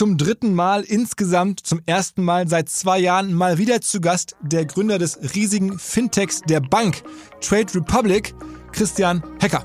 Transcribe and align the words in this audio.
zum 0.00 0.16
dritten 0.16 0.54
Mal 0.54 0.80
insgesamt, 0.80 1.60
zum 1.60 1.82
ersten 1.84 2.24
Mal 2.24 2.48
seit 2.48 2.70
zwei 2.70 2.98
Jahren 2.98 3.34
mal 3.34 3.58
wieder 3.58 3.82
zu 3.82 4.00
Gast 4.00 4.34
der 4.40 4.64
Gründer 4.64 4.98
des 4.98 5.34
riesigen 5.34 5.78
Fintechs 5.78 6.40
der 6.40 6.60
Bank, 6.60 7.02
Trade 7.42 7.66
Republic, 7.74 8.34
Christian 8.72 9.22
Hecker. 9.40 9.62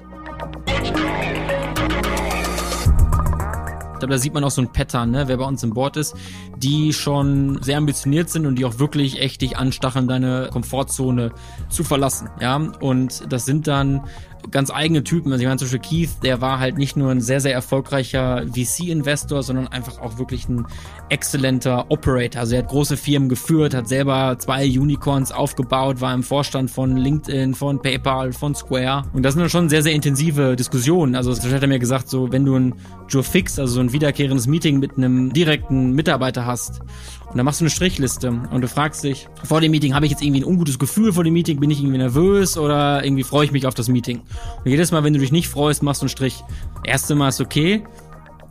Ich 3.94 4.00
glaube, 4.00 4.14
da 4.14 4.18
sieht 4.18 4.34
man 4.34 4.44
auch 4.44 4.52
so 4.52 4.62
ein 4.62 4.74
Pattern, 4.74 5.12
ne? 5.12 5.30
wer 5.30 5.38
bei 5.38 5.46
uns 5.46 5.64
im 5.64 5.70
Board 5.70 5.96
ist, 5.96 6.18
die 6.58 6.92
schon 6.92 7.64
sehr 7.64 7.78
ambitioniert 7.78 8.30
sind 8.30 8.46
und 8.46 8.56
die 8.56 8.66
auch 8.66 8.78
wirklich 8.78 9.22
echt 9.22 9.42
dich 9.42 9.56
anstacheln, 9.56 10.10
deine 10.10 10.50
Komfortzone 10.52 11.32
zu 11.70 11.86
verlassen. 11.86 12.28
Ja, 12.42 12.58
und 12.58 13.32
das 13.32 13.46
sind 13.46 13.68
dann 13.68 14.04
ganz 14.52 14.72
eigene 14.72 15.04
Typen. 15.04 15.32
Also 15.32 15.42
ich 15.42 15.48
meine 15.48 15.58
zum 15.58 15.68
Beispiel 15.68 15.80
Keith, 15.80 16.24
der 16.24 16.42
war 16.42 16.60
halt 16.60 16.78
nicht 16.78 16.96
nur 16.96 17.12
ein 17.12 17.22
sehr, 17.22 17.40
sehr 17.40 17.54
erfolgreicher 17.54 18.46
VC-Investor, 18.48 19.44
sondern 19.44 19.68
einfach 19.68 20.00
auch 20.00 20.18
wirklich 20.18 20.48
ein 20.48 20.66
exzellenter 21.10 21.86
Operator. 21.90 22.42
Also 22.42 22.56
er 22.56 22.64
hat 22.64 22.70
große 22.70 22.98
Firmen 22.98 23.30
geführt, 23.30 23.74
hat 23.74 23.88
selber 23.88 24.38
zwei 24.40 24.66
Unicorns 24.66 25.32
aufgebaut, 25.32 26.02
war 26.02 26.14
im 26.14 26.24
Vorstand 26.24 26.72
von 26.72 26.98
LinkedIn, 26.98 27.54
von 27.56 27.82
PayPal, 27.82 28.34
von 28.34 28.56
Square. 28.56 29.04
Und 29.14 29.24
das 29.24 29.34
sind 29.34 29.42
dann 29.42 29.50
schon 29.50 29.70
sehr, 29.70 29.84
sehr 29.84 29.94
intensive 29.94 30.56
Diskussionen. 30.56 31.16
Also 31.16 31.34
das 31.34 31.46
hat 31.46 31.62
er 31.62 31.68
mir 31.68 31.80
gesagt, 31.80 32.10
so 32.10 32.32
wenn 32.32 32.46
du 32.46 32.56
ein 32.56 32.76
Joe 33.10 33.24
Fix, 33.24 33.60
also 33.60 33.76
so 33.76 33.80
ein 33.80 33.94
wiederkehrendes 33.94 34.48
Meeting 34.48 34.80
mit 34.80 34.98
einem 34.98 35.32
direkten 35.32 35.92
Mitarbeiter 35.92 36.46
hast 36.46 36.82
und 37.36 37.38
dann 37.38 37.46
machst 37.46 37.60
du 37.60 37.66
eine 37.66 37.70
Strichliste 37.70 38.30
und 38.30 38.62
du 38.62 38.68
fragst 38.68 39.04
dich, 39.04 39.28
vor 39.44 39.62
dem 39.62 39.72
Meeting 39.72 39.94
habe 39.94 40.06
ich 40.06 40.12
jetzt 40.12 40.24
irgendwie 40.24 40.42
ein 40.42 40.46
ungutes 40.46 40.80
Gefühl 40.80 41.12
vor 41.14 41.24
dem 41.24 41.34
Meeting, 41.34 41.60
bin 41.60 41.70
ich 41.70 41.80
irgendwie 41.80 41.98
nervös 41.98 42.58
oder 42.58 43.04
irgendwie 43.04 43.24
freue 43.24 43.46
ich 43.46 43.52
mich 43.52 43.66
auf 43.66 43.74
das 43.74 43.90
Meeting. 43.90 44.22
Und 44.64 44.70
jedes 44.72 44.92
Mal, 44.92 45.04
wenn 45.04 45.14
du 45.14 45.20
dich 45.20 45.32
nicht 45.32 45.50
freust, 45.50 45.84
machst 45.84 46.02
du 46.02 46.06
einen 46.06 46.10
Strich. 46.10 46.44
Erste 46.84 47.16
Mal 47.16 47.30
ist 47.30 47.42
okay, 47.42 47.84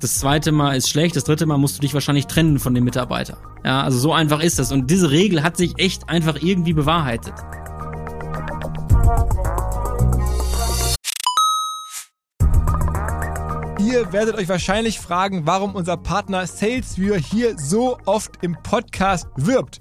das 0.00 0.18
zweite 0.18 0.52
Mal 0.52 0.76
ist 0.76 0.90
schlecht, 0.90 1.16
das 1.16 1.24
dritte 1.24 1.46
Mal 1.46 1.56
musst 1.56 1.76
du 1.76 1.80
dich 1.80 1.94
wahrscheinlich 1.94 2.26
trennen 2.26 2.58
von 2.58 2.74
dem 2.74 2.84
Mitarbeiter. 2.84 3.38
Ja, 3.64 3.82
also 3.82 3.98
so 3.98 4.12
einfach 4.12 4.40
ist 4.40 4.58
das. 4.58 4.70
Und 4.70 4.90
diese 4.90 5.10
Regel 5.10 5.42
hat 5.42 5.56
sich 5.56 5.78
echt 5.78 6.10
einfach 6.10 6.42
irgendwie 6.42 6.74
bewahrheitet. 6.74 7.32
Ihr 13.78 14.12
werdet 14.12 14.34
euch 14.36 14.48
wahrscheinlich 14.48 14.98
fragen, 14.98 15.46
warum 15.46 15.74
unser 15.74 15.96
Partner 15.96 16.46
SalesViewer 16.46 17.16
hier 17.16 17.56
so 17.58 17.96
oft 18.06 18.42
im 18.42 18.56
Podcast 18.62 19.28
wirbt. 19.36 19.80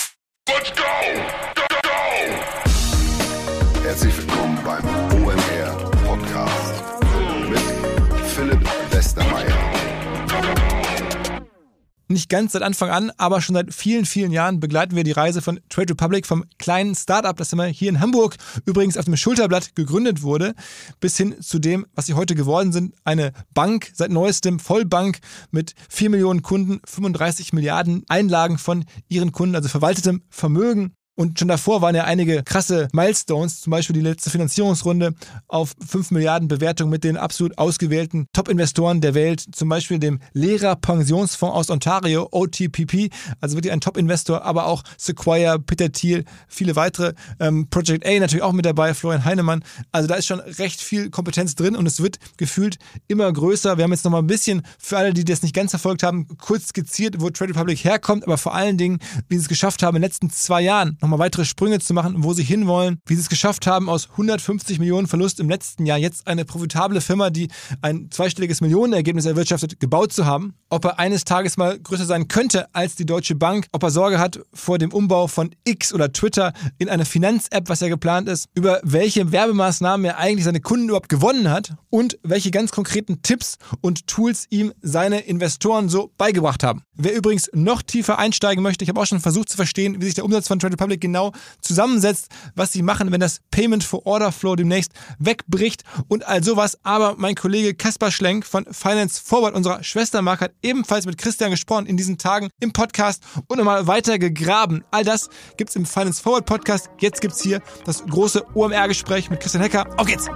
Nicht 12.11 12.29
ganz 12.29 12.51
seit 12.51 12.61
Anfang 12.61 12.89
an, 12.89 13.11
aber 13.17 13.39
schon 13.39 13.55
seit 13.55 13.73
vielen, 13.73 14.05
vielen 14.05 14.33
Jahren 14.33 14.59
begleiten 14.59 14.97
wir 14.97 15.05
die 15.05 15.13
Reise 15.13 15.41
von 15.41 15.61
Trade 15.69 15.91
Republic 15.91 16.27
vom 16.27 16.43
kleinen 16.59 16.93
Startup, 16.93 17.37
das 17.37 17.53
immer 17.53 17.65
hier 17.65 17.87
in 17.87 18.01
Hamburg 18.01 18.35
übrigens 18.65 18.97
auf 18.97 19.05
dem 19.05 19.15
Schulterblatt 19.15 19.75
gegründet 19.75 20.21
wurde, 20.21 20.53
bis 20.99 21.15
hin 21.15 21.41
zu 21.41 21.59
dem, 21.59 21.85
was 21.95 22.07
sie 22.07 22.13
heute 22.13 22.35
geworden 22.35 22.73
sind. 22.73 22.95
Eine 23.05 23.31
Bank, 23.53 23.91
seit 23.93 24.11
neuestem 24.11 24.59
Vollbank 24.59 25.19
mit 25.51 25.73
4 25.89 26.09
Millionen 26.09 26.41
Kunden, 26.41 26.81
35 26.85 27.53
Milliarden 27.53 28.03
Einlagen 28.09 28.57
von 28.57 28.83
ihren 29.07 29.31
Kunden, 29.31 29.55
also 29.55 29.69
verwaltetem 29.69 30.23
Vermögen. 30.29 30.93
Und 31.15 31.37
schon 31.37 31.49
davor 31.49 31.81
waren 31.81 31.93
ja 31.93 32.05
einige 32.05 32.41
krasse 32.41 32.87
Milestones, 32.93 33.59
zum 33.59 33.71
Beispiel 33.71 33.93
die 33.93 34.01
letzte 34.01 34.29
Finanzierungsrunde 34.29 35.13
auf 35.49 35.73
5 35.85 36.11
Milliarden 36.11 36.47
Bewertung 36.47 36.89
mit 36.89 37.03
den 37.03 37.17
absolut 37.17 37.57
ausgewählten 37.57 38.27
Top-Investoren 38.31 39.01
der 39.01 39.13
Welt, 39.13 39.43
zum 39.51 39.67
Beispiel 39.67 39.99
dem 39.99 40.19
Lehrerpensionsfonds 40.31 41.53
aus 41.53 41.69
Ontario, 41.69 42.29
OTPP, 42.31 43.09
also 43.41 43.57
wirklich 43.57 43.73
ein 43.73 43.81
Top-Investor, 43.81 44.45
aber 44.45 44.67
auch 44.67 44.83
Sequoia, 44.97 45.57
Peter 45.57 45.91
Thiel, 45.91 46.23
viele 46.47 46.77
weitere, 46.77 47.13
ähm, 47.41 47.67
Project 47.69 48.05
A 48.05 48.19
natürlich 48.19 48.43
auch 48.43 48.53
mit 48.53 48.65
dabei, 48.65 48.93
Florian 48.93 49.25
Heinemann. 49.25 49.63
Also 49.91 50.07
da 50.07 50.15
ist 50.15 50.27
schon 50.27 50.39
recht 50.39 50.79
viel 50.79 51.09
Kompetenz 51.09 51.55
drin 51.55 51.75
und 51.75 51.85
es 51.85 52.01
wird 52.01 52.19
gefühlt 52.37 52.77
immer 53.09 53.31
größer. 53.31 53.75
Wir 53.75 53.83
haben 53.83 53.91
jetzt 53.91 54.05
nochmal 54.05 54.21
ein 54.21 54.27
bisschen, 54.27 54.61
für 54.79 54.97
alle, 54.97 55.13
die 55.13 55.25
das 55.25 55.43
nicht 55.43 55.53
ganz 55.53 55.71
verfolgt 55.71 56.03
haben, 56.03 56.25
kurz 56.37 56.69
skizziert, 56.69 57.19
wo 57.19 57.29
Trade 57.29 57.51
Republic 57.51 57.83
herkommt, 57.83 58.23
aber 58.23 58.37
vor 58.37 58.55
allen 58.55 58.77
Dingen, 58.77 58.99
wie 59.27 59.35
sie 59.35 59.41
es 59.41 59.49
geschafft 59.49 59.83
haben, 59.83 59.97
in 59.97 60.01
den 60.01 60.07
letzten 60.07 60.29
zwei 60.29 60.61
Jahren 60.61 60.97
nochmal 61.01 61.19
weitere 61.19 61.45
Sprünge 61.45 61.79
zu 61.79 61.93
machen, 61.93 62.23
wo 62.23 62.33
sie 62.33 62.43
hinwollen, 62.43 62.99
wie 63.05 63.15
sie 63.15 63.21
es 63.21 63.29
geschafft 63.29 63.67
haben, 63.67 63.89
aus 63.89 64.09
150 64.11 64.79
Millionen 64.79 65.07
Verlust 65.07 65.39
im 65.39 65.49
letzten 65.49 65.85
Jahr 65.85 65.97
jetzt 65.97 66.27
eine 66.27 66.45
profitable 66.45 67.01
Firma, 67.01 67.29
die 67.29 67.49
ein 67.81 68.09
zweistelliges 68.11 68.61
Millionenergebnis 68.61 69.25
erwirtschaftet, 69.25 69.79
gebaut 69.79 70.13
zu 70.13 70.25
haben. 70.25 70.53
Ob 70.69 70.85
er 70.85 70.99
eines 70.99 71.23
Tages 71.23 71.57
mal 71.57 71.79
größer 71.79 72.05
sein 72.05 72.27
könnte 72.27 72.73
als 72.73 72.95
die 72.95 73.05
Deutsche 73.05 73.35
Bank, 73.35 73.67
ob 73.71 73.83
er 73.83 73.91
Sorge 73.91 74.19
hat 74.19 74.39
vor 74.53 74.77
dem 74.77 74.93
Umbau 74.93 75.27
von 75.27 75.51
X 75.63 75.93
oder 75.93 76.11
Twitter 76.11 76.53
in 76.77 76.89
eine 76.89 77.05
Finanz-App, 77.05 77.69
was 77.69 77.79
ja 77.81 77.87
geplant 77.87 78.29
ist, 78.29 78.47
über 78.53 78.79
welche 78.83 79.31
Werbemaßnahmen 79.31 80.05
er 80.05 80.17
eigentlich 80.17 80.45
seine 80.45 80.61
Kunden 80.61 80.89
überhaupt 80.89 81.09
gewonnen 81.09 81.49
hat 81.49 81.73
und 81.89 82.19
welche 82.23 82.51
ganz 82.51 82.71
konkreten 82.71 83.21
Tipps 83.21 83.57
und 83.81 84.07
Tools 84.07 84.45
ihm 84.49 84.73
seine 84.81 85.21
Investoren 85.21 85.89
so 85.89 86.11
beigebracht 86.17 86.63
haben. 86.63 86.83
Wer 86.93 87.15
übrigens 87.15 87.49
noch 87.53 87.81
tiefer 87.81 88.19
einsteigen 88.19 88.63
möchte, 88.63 88.83
ich 88.83 88.89
habe 88.89 88.99
auch 88.99 89.05
schon 89.05 89.19
versucht 89.19 89.49
zu 89.49 89.57
verstehen, 89.57 90.01
wie 90.01 90.05
sich 90.05 90.13
der 90.13 90.25
Umsatz 90.25 90.47
von 90.47 90.59
Trade 90.59 90.73
Republic 90.73 90.90
genau 90.97 91.31
zusammensetzt, 91.61 92.29
was 92.55 92.71
sie 92.71 92.81
machen, 92.81 93.11
wenn 93.11 93.19
das 93.19 93.41
Payment 93.51 93.83
for 93.83 94.05
Order 94.05 94.31
Flow 94.31 94.55
demnächst 94.55 94.93
wegbricht 95.19 95.83
und 96.07 96.27
all 96.27 96.43
sowas. 96.43 96.77
Aber 96.83 97.15
mein 97.17 97.35
Kollege 97.35 97.73
Kaspar 97.73 98.11
Schlenk 98.11 98.45
von 98.45 98.65
Finance 98.71 99.21
Forward, 99.23 99.55
unserer 99.55 99.83
Schwestermarke, 99.83 100.45
hat 100.45 100.53
ebenfalls 100.61 101.05
mit 101.05 101.17
Christian 101.17 101.51
gesprochen 101.51 101.85
in 101.85 101.97
diesen 101.97 102.17
Tagen 102.17 102.49
im 102.59 102.73
Podcast 102.73 103.23
und 103.47 103.57
nochmal 103.57 103.87
weiter 103.87 104.19
gegraben. 104.19 104.83
All 104.91 105.03
das 105.03 105.29
gibt 105.57 105.69
es 105.69 105.75
im 105.75 105.85
Finance 105.85 106.21
Forward 106.21 106.45
Podcast. 106.45 106.89
Jetzt 106.99 107.21
gibt 107.21 107.33
es 107.33 107.41
hier 107.41 107.61
das 107.85 108.05
große 108.05 108.43
OMR-Gespräch 108.53 109.29
mit 109.29 109.39
Christian 109.39 109.63
Hecker. 109.63 109.85
Auf 109.97 110.07
geht's! 110.07 110.27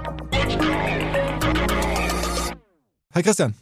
Hi 3.14 3.22
Christian. 3.22 3.54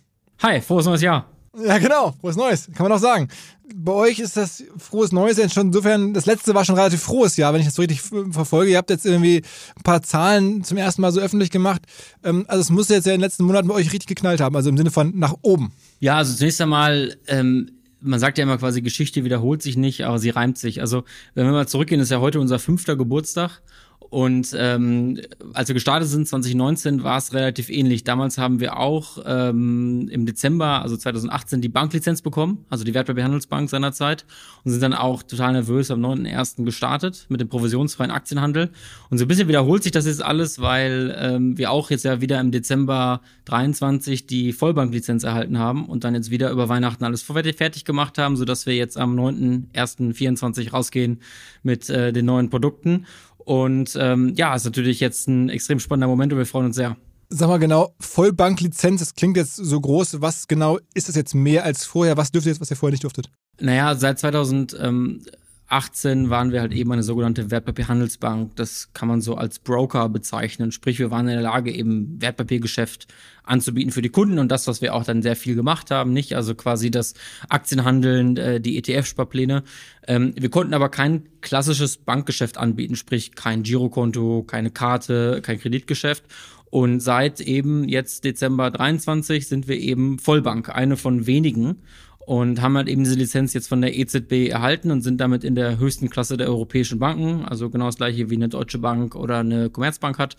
Hi, 0.42 0.60
frohes 0.60 0.86
neues 0.86 1.00
Jahr. 1.00 1.30
Ja, 1.62 1.78
genau. 1.78 2.14
Frohes 2.20 2.36
Neues. 2.36 2.68
Kann 2.74 2.84
man 2.84 2.92
auch 2.92 3.00
sagen. 3.00 3.28
Bei 3.74 3.92
euch 3.92 4.18
ist 4.18 4.36
das 4.36 4.62
frohes 4.76 5.12
Neues 5.12 5.38
ja 5.38 5.48
schon 5.48 5.68
insofern, 5.68 6.12
das 6.12 6.26
letzte 6.26 6.54
war 6.54 6.64
schon 6.64 6.74
relativ 6.74 7.00
frohes 7.00 7.36
Jahr, 7.36 7.52
wenn 7.52 7.60
ich 7.60 7.66
das 7.66 7.74
so 7.74 7.82
richtig 7.82 8.02
verfolge. 8.30 8.72
Ihr 8.72 8.76
habt 8.76 8.90
jetzt 8.90 9.06
irgendwie 9.06 9.42
ein 9.76 9.82
paar 9.82 10.02
Zahlen 10.02 10.64
zum 10.64 10.76
ersten 10.76 11.00
Mal 11.00 11.12
so 11.12 11.20
öffentlich 11.20 11.50
gemacht. 11.50 11.82
Ähm, 12.22 12.44
also 12.48 12.60
es 12.60 12.70
muss 12.70 12.88
jetzt 12.88 13.06
ja 13.06 13.12
in 13.12 13.18
den 13.18 13.24
letzten 13.24 13.44
Monaten 13.44 13.68
bei 13.68 13.74
euch 13.74 13.92
richtig 13.92 14.08
geknallt 14.08 14.40
haben, 14.40 14.54
also 14.54 14.68
im 14.68 14.76
Sinne 14.76 14.90
von 14.90 15.18
nach 15.18 15.34
oben. 15.42 15.72
Ja, 16.00 16.18
also 16.18 16.34
zunächst 16.34 16.60
einmal, 16.60 17.16
ähm, 17.26 17.70
man 18.00 18.20
sagt 18.20 18.36
ja 18.36 18.44
immer 18.44 18.58
quasi, 18.58 18.82
Geschichte 18.82 19.24
wiederholt 19.24 19.62
sich 19.62 19.76
nicht, 19.76 20.04
aber 20.04 20.18
sie 20.18 20.30
reimt 20.30 20.58
sich. 20.58 20.80
Also 20.80 21.04
wenn 21.34 21.46
wir 21.46 21.52
mal 21.52 21.68
zurückgehen, 21.68 22.00
ist 22.00 22.10
ja 22.10 22.20
heute 22.20 22.40
unser 22.40 22.58
fünfter 22.58 22.96
Geburtstag. 22.96 23.62
Und 24.10 24.54
ähm, 24.56 25.20
als 25.54 25.68
wir 25.68 25.74
gestartet 25.74 26.08
sind, 26.08 26.28
2019, 26.28 27.02
war 27.02 27.18
es 27.18 27.32
relativ 27.32 27.68
ähnlich. 27.68 28.04
Damals 28.04 28.38
haben 28.38 28.60
wir 28.60 28.78
auch 28.78 29.18
ähm, 29.26 30.08
im 30.08 30.24
Dezember, 30.26 30.82
also 30.82 30.96
2018, 30.96 31.60
die 31.60 31.68
Banklizenz 31.68 32.22
bekommen, 32.22 32.64
also 32.70 32.84
die 32.84 32.94
Wertpapierhandelsbank 32.94 33.68
seinerzeit, 33.68 34.24
und 34.62 34.70
sind 34.70 34.82
dann 34.82 34.94
auch 34.94 35.22
total 35.22 35.52
nervös 35.52 35.90
am 35.90 36.00
9.1. 36.00 36.64
gestartet 36.64 37.26
mit 37.28 37.40
dem 37.40 37.48
provisionsfreien 37.48 38.10
Aktienhandel. 38.10 38.70
Und 39.10 39.18
so 39.18 39.24
ein 39.24 39.28
bisschen 39.28 39.48
wiederholt 39.48 39.82
sich 39.82 39.92
das 39.92 40.06
jetzt 40.06 40.22
alles, 40.22 40.60
weil 40.60 41.14
ähm, 41.18 41.58
wir 41.58 41.70
auch 41.70 41.90
jetzt 41.90 42.04
ja 42.04 42.20
wieder 42.20 42.40
im 42.40 42.52
Dezember 42.52 43.20
23 43.46 44.26
die 44.26 44.52
Vollbanklizenz 44.52 45.24
erhalten 45.24 45.58
haben 45.58 45.86
und 45.86 46.04
dann 46.04 46.14
jetzt 46.14 46.30
wieder 46.30 46.50
über 46.50 46.68
Weihnachten 46.68 47.04
alles 47.04 47.22
fertig 47.22 47.84
gemacht 47.84 48.18
haben, 48.18 48.36
sodass 48.36 48.66
wir 48.66 48.76
jetzt 48.76 48.96
am 48.96 49.18
9.1.24 49.18 50.70
rausgehen 50.70 51.20
mit 51.62 51.90
äh, 51.90 52.12
den 52.12 52.26
neuen 52.26 52.50
Produkten. 52.50 53.06
Und 53.44 53.96
ähm, 54.00 54.32
ja, 54.36 54.54
ist 54.54 54.64
natürlich 54.64 55.00
jetzt 55.00 55.28
ein 55.28 55.48
extrem 55.48 55.80
spannender 55.80 56.08
Moment 56.08 56.32
und 56.32 56.38
wir 56.38 56.46
freuen 56.46 56.66
uns 56.66 56.76
sehr. 56.76 56.96
Sag 57.30 57.48
mal 57.48 57.58
genau, 57.58 57.94
Vollbanklizenz, 58.00 59.00
das 59.00 59.14
klingt 59.14 59.36
jetzt 59.36 59.56
so 59.56 59.80
groß. 59.80 60.20
Was 60.20 60.46
genau 60.46 60.78
ist 60.94 61.08
das 61.08 61.16
jetzt 61.16 61.34
mehr 61.34 61.64
als 61.64 61.84
vorher? 61.84 62.16
Was 62.16 62.30
dürft 62.30 62.46
ihr 62.46 62.52
jetzt, 62.52 62.60
was 62.60 62.70
ihr 62.70 62.76
vorher 62.76 62.92
nicht 62.92 63.04
durftet? 63.04 63.30
Naja, 63.60 63.94
seit 63.94 64.18
2000. 64.18 64.76
Ähm, 64.80 65.22
18 65.68 66.28
waren 66.28 66.52
wir 66.52 66.60
halt 66.60 66.72
eben 66.72 66.92
eine 66.92 67.02
sogenannte 67.02 67.50
Wertpapierhandelsbank. 67.50 68.54
Das 68.56 68.92
kann 68.92 69.08
man 69.08 69.20
so 69.20 69.34
als 69.36 69.58
Broker 69.58 70.08
bezeichnen. 70.08 70.72
Sprich, 70.72 70.98
wir 70.98 71.10
waren 71.10 71.26
in 71.26 71.34
der 71.34 71.42
Lage, 71.42 71.72
eben 71.72 72.20
Wertpapiergeschäft 72.20 73.06
anzubieten 73.44 73.90
für 73.90 74.02
die 74.02 74.10
Kunden 74.10 74.38
und 74.38 74.48
das, 74.50 74.66
was 74.66 74.82
wir 74.82 74.94
auch 74.94 75.04
dann 75.04 75.22
sehr 75.22 75.36
viel 75.36 75.54
gemacht 75.54 75.90
haben, 75.90 76.12
nicht? 76.12 76.34
Also 76.34 76.54
quasi 76.54 76.90
das 76.90 77.14
Aktienhandeln, 77.48 78.36
äh, 78.36 78.60
die 78.60 78.76
ETF-Sparpläne. 78.78 79.62
Ähm, 80.06 80.34
wir 80.38 80.50
konnten 80.50 80.74
aber 80.74 80.88
kein 80.88 81.28
klassisches 81.40 81.96
Bankgeschäft 81.96 82.58
anbieten, 82.58 82.96
sprich 82.96 83.34
kein 83.34 83.62
Girokonto, 83.62 84.42
keine 84.42 84.70
Karte, 84.70 85.40
kein 85.42 85.58
Kreditgeschäft. 85.58 86.24
Und 86.70 87.00
seit 87.00 87.40
eben 87.40 87.88
jetzt 87.88 88.24
Dezember 88.24 88.70
23 88.70 89.46
sind 89.46 89.68
wir 89.68 89.78
eben 89.78 90.18
Vollbank, 90.18 90.70
eine 90.70 90.96
von 90.96 91.26
wenigen 91.26 91.82
und 92.26 92.62
haben 92.62 92.76
halt 92.76 92.88
eben 92.88 93.04
diese 93.04 93.16
Lizenz 93.16 93.52
jetzt 93.52 93.68
von 93.68 93.80
der 93.80 93.96
EZB 93.96 94.48
erhalten 94.48 94.90
und 94.90 95.02
sind 95.02 95.20
damit 95.20 95.44
in 95.44 95.54
der 95.54 95.78
höchsten 95.78 96.10
Klasse 96.10 96.36
der 96.36 96.48
europäischen 96.48 96.98
Banken, 96.98 97.44
also 97.44 97.70
genau 97.70 97.86
das 97.86 97.96
gleiche 97.96 98.30
wie 98.30 98.36
eine 98.36 98.48
Deutsche 98.48 98.78
Bank 98.78 99.14
oder 99.14 99.38
eine 99.38 99.70
Commerzbank 99.70 100.18
hat 100.18 100.36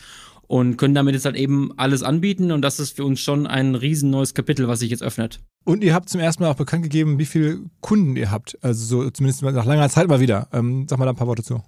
und 0.48 0.78
können 0.78 0.96
damit 0.96 1.16
jetzt 1.16 1.26
halt 1.26 1.36
eben 1.36 1.72
alles 1.78 2.04
anbieten 2.04 2.52
und 2.52 2.62
das 2.62 2.80
ist 2.80 2.96
für 2.96 3.06
uns 3.06 3.20
schon 3.20 3.48
ein 3.48 3.76
riesen 3.76 4.10
neues 4.10 4.34
Kapitel, 4.34 4.68
was 4.68 4.80
sich 4.80 4.90
jetzt 4.90 5.04
öffnet. 5.04 5.40
Und 5.64 5.84
ihr 5.84 5.94
habt 5.94 6.10
zum 6.10 6.22
ersten 6.22 6.44
Mal 6.44 6.52
auch 6.52 6.56
bekannt 6.56 6.84
gegeben, 6.84 7.18
wie 7.18 7.26
viele 7.26 7.60
Kunden 7.82 8.16
ihr 8.16 8.32
habt, 8.32 8.58
also 8.62 9.04
so 9.04 9.10
zumindest 9.10 9.42
nach 9.42 9.66
langer 9.66 9.90
Zeit 9.90 10.08
mal 10.08 10.20
wieder. 10.20 10.48
Ähm, 10.54 10.86
sag 10.88 11.00
mal 11.00 11.06
da 11.06 11.12
ein 11.12 11.18
paar 11.18 11.28
Worte 11.28 11.44
zu. 11.44 11.64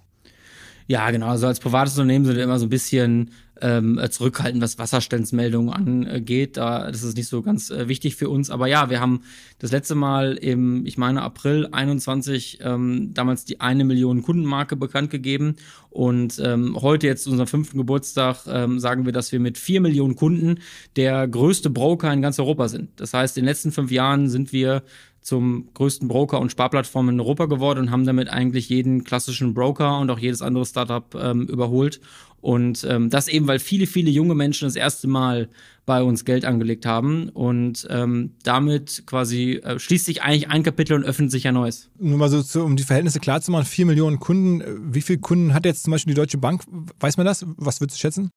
Ja, 0.88 1.10
genau. 1.10 1.26
Also 1.26 1.46
als 1.46 1.60
privates 1.60 1.94
Unternehmen 1.98 2.24
sind 2.24 2.36
wir 2.36 2.44
immer 2.44 2.58
so 2.58 2.66
ein 2.66 2.70
bisschen 2.70 3.30
ähm, 3.60 4.00
zurückhaltend, 4.10 4.62
was 4.62 4.78
Wasserstandsmeldungen 4.78 5.72
angeht. 5.72 6.56
Da, 6.56 6.90
das 6.90 7.02
ist 7.02 7.16
nicht 7.16 7.28
so 7.28 7.42
ganz 7.42 7.70
äh, 7.70 7.88
wichtig 7.88 8.16
für 8.16 8.28
uns. 8.28 8.50
Aber 8.50 8.66
ja, 8.66 8.90
wir 8.90 9.00
haben 9.00 9.22
das 9.58 9.72
letzte 9.72 9.94
Mal 9.94 10.34
im, 10.34 10.86
ich 10.86 10.98
meine, 10.98 11.22
April 11.22 11.68
21 11.70 12.58
ähm, 12.62 13.12
damals 13.14 13.44
die 13.44 13.60
eine 13.60 13.84
Million 13.84 14.22
Kundenmarke 14.22 14.76
bekannt 14.76 15.10
gegeben. 15.10 15.56
Und 15.90 16.40
ähm, 16.44 16.76
heute 16.80 17.06
jetzt 17.06 17.26
unserem 17.26 17.48
fünften 17.48 17.78
Geburtstag 17.78 18.46
ähm, 18.46 18.78
sagen 18.78 19.04
wir, 19.04 19.12
dass 19.12 19.32
wir 19.32 19.40
mit 19.40 19.58
vier 19.58 19.80
Millionen 19.80 20.16
Kunden 20.16 20.60
der 20.96 21.26
größte 21.26 21.70
Broker 21.70 22.12
in 22.12 22.22
ganz 22.22 22.38
Europa 22.38 22.68
sind. 22.68 23.00
Das 23.00 23.14
heißt, 23.14 23.36
in 23.36 23.44
den 23.44 23.48
letzten 23.48 23.72
fünf 23.72 23.90
Jahren 23.90 24.28
sind 24.28 24.52
wir 24.52 24.82
zum 25.28 25.68
größten 25.74 26.08
Broker 26.08 26.40
und 26.40 26.50
Sparplattform 26.50 27.10
in 27.10 27.20
Europa 27.20 27.46
geworden 27.46 27.80
und 27.80 27.90
haben 27.90 28.06
damit 28.06 28.30
eigentlich 28.30 28.70
jeden 28.70 29.04
klassischen 29.04 29.52
Broker 29.52 29.98
und 29.98 30.10
auch 30.10 30.18
jedes 30.18 30.40
andere 30.40 30.64
Startup 30.64 31.14
ähm, 31.14 31.46
überholt. 31.46 32.00
Und 32.40 32.86
ähm, 32.88 33.10
das 33.10 33.28
eben, 33.28 33.46
weil 33.46 33.58
viele, 33.58 33.86
viele 33.86 34.10
junge 34.10 34.34
Menschen 34.34 34.66
das 34.66 34.76
erste 34.76 35.06
Mal 35.06 35.48
bei 35.84 36.02
uns 36.02 36.24
Geld 36.24 36.44
angelegt 36.44 36.86
haben. 36.86 37.28
Und 37.28 37.86
ähm, 37.90 38.32
damit 38.42 39.02
quasi 39.06 39.60
äh, 39.62 39.78
schließt 39.78 40.06
sich 40.06 40.22
eigentlich 40.22 40.48
ein 40.48 40.62
Kapitel 40.62 40.94
und 40.94 41.04
öffnet 41.04 41.30
sich 41.30 41.46
ein 41.46 41.54
neues. 41.54 41.90
Nur 41.98 42.16
mal 42.16 42.30
so, 42.30 42.42
zu, 42.42 42.62
um 42.62 42.76
die 42.76 42.84
Verhältnisse 42.84 43.20
klar 43.20 43.40
zu 43.42 43.50
machen, 43.50 43.66
vier 43.66 43.86
Millionen 43.86 44.20
Kunden. 44.20 44.94
Wie 44.94 45.02
viele 45.02 45.18
Kunden 45.18 45.52
hat 45.52 45.66
jetzt 45.66 45.82
zum 45.82 45.90
Beispiel 45.90 46.14
die 46.14 46.20
Deutsche 46.20 46.38
Bank? 46.38 46.62
Weiß 47.00 47.16
man 47.16 47.26
das? 47.26 47.44
Was 47.56 47.80
würdest 47.80 47.98
du 47.98 48.00
schätzen? 48.00 48.30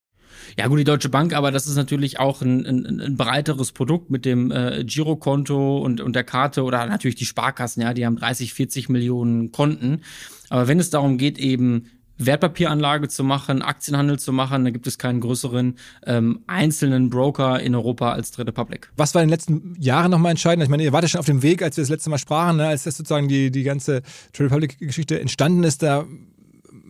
Ja, 0.57 0.67
gut, 0.67 0.79
die 0.79 0.83
Deutsche 0.83 1.09
Bank, 1.09 1.33
aber 1.33 1.51
das 1.51 1.67
ist 1.67 1.75
natürlich 1.75 2.19
auch 2.19 2.41
ein, 2.41 2.65
ein, 2.65 3.01
ein 3.01 3.17
breiteres 3.17 3.71
Produkt 3.71 4.09
mit 4.09 4.25
dem 4.25 4.51
äh, 4.51 4.83
Girokonto 4.83 5.79
und, 5.79 6.01
und 6.01 6.15
der 6.15 6.23
Karte 6.23 6.63
oder 6.63 6.85
natürlich 6.85 7.15
die 7.15 7.25
Sparkassen, 7.25 7.81
ja, 7.81 7.93
die 7.93 8.05
haben 8.05 8.17
30, 8.17 8.53
40 8.53 8.89
Millionen 8.89 9.51
Konten. 9.51 10.01
Aber 10.49 10.67
wenn 10.67 10.79
es 10.79 10.89
darum 10.89 11.17
geht, 11.17 11.37
eben 11.37 11.87
Wertpapieranlage 12.25 13.07
zu 13.07 13.23
machen, 13.23 13.61
Aktienhandel 13.61 14.19
zu 14.19 14.31
machen, 14.31 14.63
da 14.63 14.71
gibt 14.71 14.87
es 14.87 14.97
keinen 14.97 15.19
größeren 15.21 15.77
ähm, 16.05 16.41
einzelnen 16.47 17.09
Broker 17.09 17.59
in 17.59 17.75
Europa 17.75 18.11
als 18.11 18.31
Trade 18.31 18.49
Republic. 18.49 18.91
Was 18.95 19.15
war 19.15 19.21
in 19.21 19.27
den 19.27 19.33
letzten 19.33 19.75
Jahren 19.79 20.11
nochmal 20.11 20.31
entscheidend? 20.31 20.63
Ich 20.63 20.69
meine, 20.69 20.83
ihr 20.83 20.93
wart 20.93 21.03
ja 21.03 21.09
schon 21.09 21.19
auf 21.19 21.25
dem 21.25 21.41
Weg, 21.41 21.63
als 21.63 21.77
wir 21.77 21.81
das 21.81 21.89
letzte 21.89 22.09
Mal 22.09 22.17
sprachen, 22.17 22.57
ne, 22.57 22.67
als 22.67 22.83
das 22.83 22.97
sozusagen 22.97 23.27
die, 23.27 23.51
die 23.51 23.63
ganze 23.63 24.01
Trade 24.33 24.51
Republic-Geschichte 24.51 25.19
entstanden 25.19 25.63
ist, 25.63 25.83
da 25.83 26.05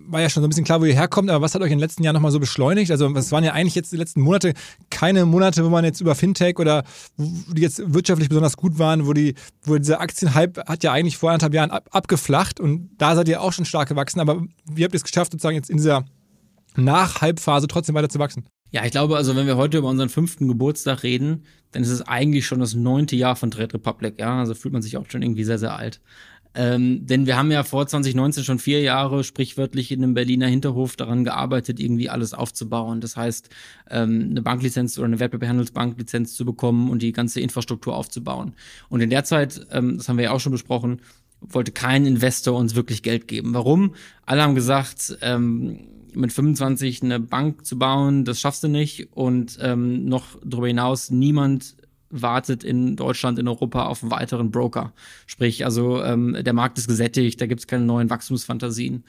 war 0.07 0.21
ja 0.21 0.30
schon 0.30 0.42
so 0.42 0.48
ein 0.48 0.50
bisschen 0.50 0.63
klar, 0.63 0.81
wo 0.81 0.86
ihr 0.86 0.94
herkommt, 0.94 1.30
aber 1.30 1.42
was 1.44 1.56
hat 1.56 1.62
euch 1.62 1.71
in 1.71 1.77
den 1.77 1.80
letzten 1.80 2.03
Jahren 2.03 2.13
nochmal 2.13 2.31
so 2.31 2.39
beschleunigt? 2.39 2.92
Also, 2.92 3.07
es 3.15 3.31
waren 3.31 3.44
ja 3.44 3.53
eigentlich 3.53 3.75
jetzt 3.75 3.92
die 3.92 3.98
letzten 3.98 4.21
Monate 4.21 4.53
keine 4.89 5.25
Monate, 5.25 5.63
wo 5.65 5.69
man 5.69 5.86
jetzt 5.86 6.01
über 6.01 6.15
Fintech 6.15 6.59
oder 6.59 6.83
die 7.18 7.62
jetzt 7.62 7.81
wirtschaftlich 7.94 8.30
besonders 8.30 8.57
gut 8.57 8.80
waren, 8.80 9.07
wo 9.07 9.13
die, 9.13 9.36
wo 9.63 9.77
dieser 9.77 10.01
Aktienhype 10.01 10.63
hat 10.65 10.83
ja 10.83 10.92
eigentlich 10.92 11.18
vor 11.18 11.31
anderthalb 11.31 11.53
Jahren 11.53 11.71
ab, 11.71 11.88
abgeflacht 11.92 12.59
und 12.59 12.89
da 12.98 13.15
seid 13.15 13.27
ihr 13.27 13.42
auch 13.42 13.53
schon 13.53 13.65
stark 13.65 13.89
gewachsen, 13.89 14.19
aber 14.19 14.44
wie 14.69 14.83
habt 14.83 14.94
ihr 14.94 14.98
es 14.98 15.03
geschafft, 15.03 15.31
sozusagen 15.31 15.56
jetzt 15.56 15.69
in 15.69 15.77
dieser 15.77 16.06
Nach-Hype-Phase 16.75 17.68
trotzdem 17.68 17.95
weiter 17.95 18.09
zu 18.09 18.19
wachsen? 18.19 18.45
Ja, 18.71 18.86
ich 18.86 18.92
glaube, 18.92 19.18
also 19.18 19.36
wenn 19.36 19.47
wir 19.47 19.57
heute 19.57 19.77
über 19.77 19.89
unseren 19.89 20.07
fünften 20.07 20.47
Geburtstag 20.47 21.04
reden, 21.04 21.44
dann 21.71 21.83
ist 21.83 21.89
es 21.89 22.01
eigentlich 22.01 22.45
schon 22.45 22.62
das 22.62 22.74
neunte 22.74 23.18
Jahr 23.18 23.36
von 23.36 23.51
Trade 23.51 23.74
Republic, 23.74 24.15
ja. 24.18 24.39
Also 24.39 24.54
fühlt 24.54 24.74
man 24.74 24.81
sich 24.81 24.95
auch 24.95 25.06
schon 25.09 25.21
irgendwie 25.21 25.44
sehr, 25.44 25.59
sehr 25.59 25.75
alt. 25.75 26.00
Ähm, 26.53 27.06
denn 27.06 27.25
wir 27.25 27.38
haben 27.38 27.51
ja 27.51 27.63
vor 27.63 27.88
2019 27.88 28.44
schon 28.44 28.59
vier 28.59 28.81
Jahre 28.81 29.24
sprichwörtlich 29.24 29.92
in 29.92 30.03
einem 30.03 30.13
Berliner 30.13 30.48
Hinterhof 30.48 30.95
daran 30.95 31.24
gearbeitet, 31.24 31.80
irgendwie 31.80 32.09
alles 32.09 32.33
aufzubauen. 32.33 33.00
Das 33.00 33.15
heißt, 33.15 33.50
ähm, 33.89 34.27
eine 34.31 34.42
Banklizenz 34.42 34.98
oder 34.98 35.07
eine 35.07 35.19
Wertpapierhandelsbanklizenz 35.19 36.36
zu 36.36 36.44
bekommen 36.44 36.89
und 36.89 37.01
die 37.01 37.13
ganze 37.13 37.39
Infrastruktur 37.39 37.95
aufzubauen. 37.95 38.53
Und 38.89 39.01
in 39.01 39.09
der 39.09 39.24
Zeit, 39.24 39.65
ähm, 39.71 39.98
das 39.98 40.09
haben 40.09 40.18
wir 40.18 40.25
ja 40.25 40.31
auch 40.31 40.42
schon 40.42 40.51
besprochen, 40.51 41.01
wollte 41.39 41.71
kein 41.71 42.06
Investor 42.06 42.57
uns 42.57 42.75
wirklich 42.75 43.01
Geld 43.01 43.27
geben. 43.27 43.54
Warum? 43.54 43.95
Alle 44.25 44.44
haben 44.44 44.56
gesagt, 44.56 45.18
ähm, 45.21 45.88
mit 46.13 46.33
25 46.33 47.04
eine 47.04 47.19
Bank 47.19 47.65
zu 47.65 47.80
bauen, 47.80 48.25
das 48.25 48.39
schaffst 48.39 48.63
du 48.63 48.68
nicht. 48.68 49.09
Und 49.13 49.57
ähm, 49.62 50.06
noch 50.06 50.37
darüber 50.44 50.68
hinaus, 50.68 51.09
niemand 51.09 51.76
wartet 52.11 52.63
in 52.63 52.95
Deutschland, 52.95 53.39
in 53.39 53.47
Europa 53.47 53.85
auf 53.85 54.03
einen 54.03 54.11
weiteren 54.11 54.51
Broker. 54.51 54.94
Sprich, 55.25 55.65
also 55.65 56.03
ähm, 56.03 56.37
der 56.41 56.53
Markt 56.53 56.77
ist 56.77 56.87
gesättigt, 56.87 57.41
da 57.41 57.47
gibt 57.47 57.61
es 57.61 57.68
keine 57.68 57.85
neuen 57.85 58.09
Wachstumsfantasien. 58.09 59.03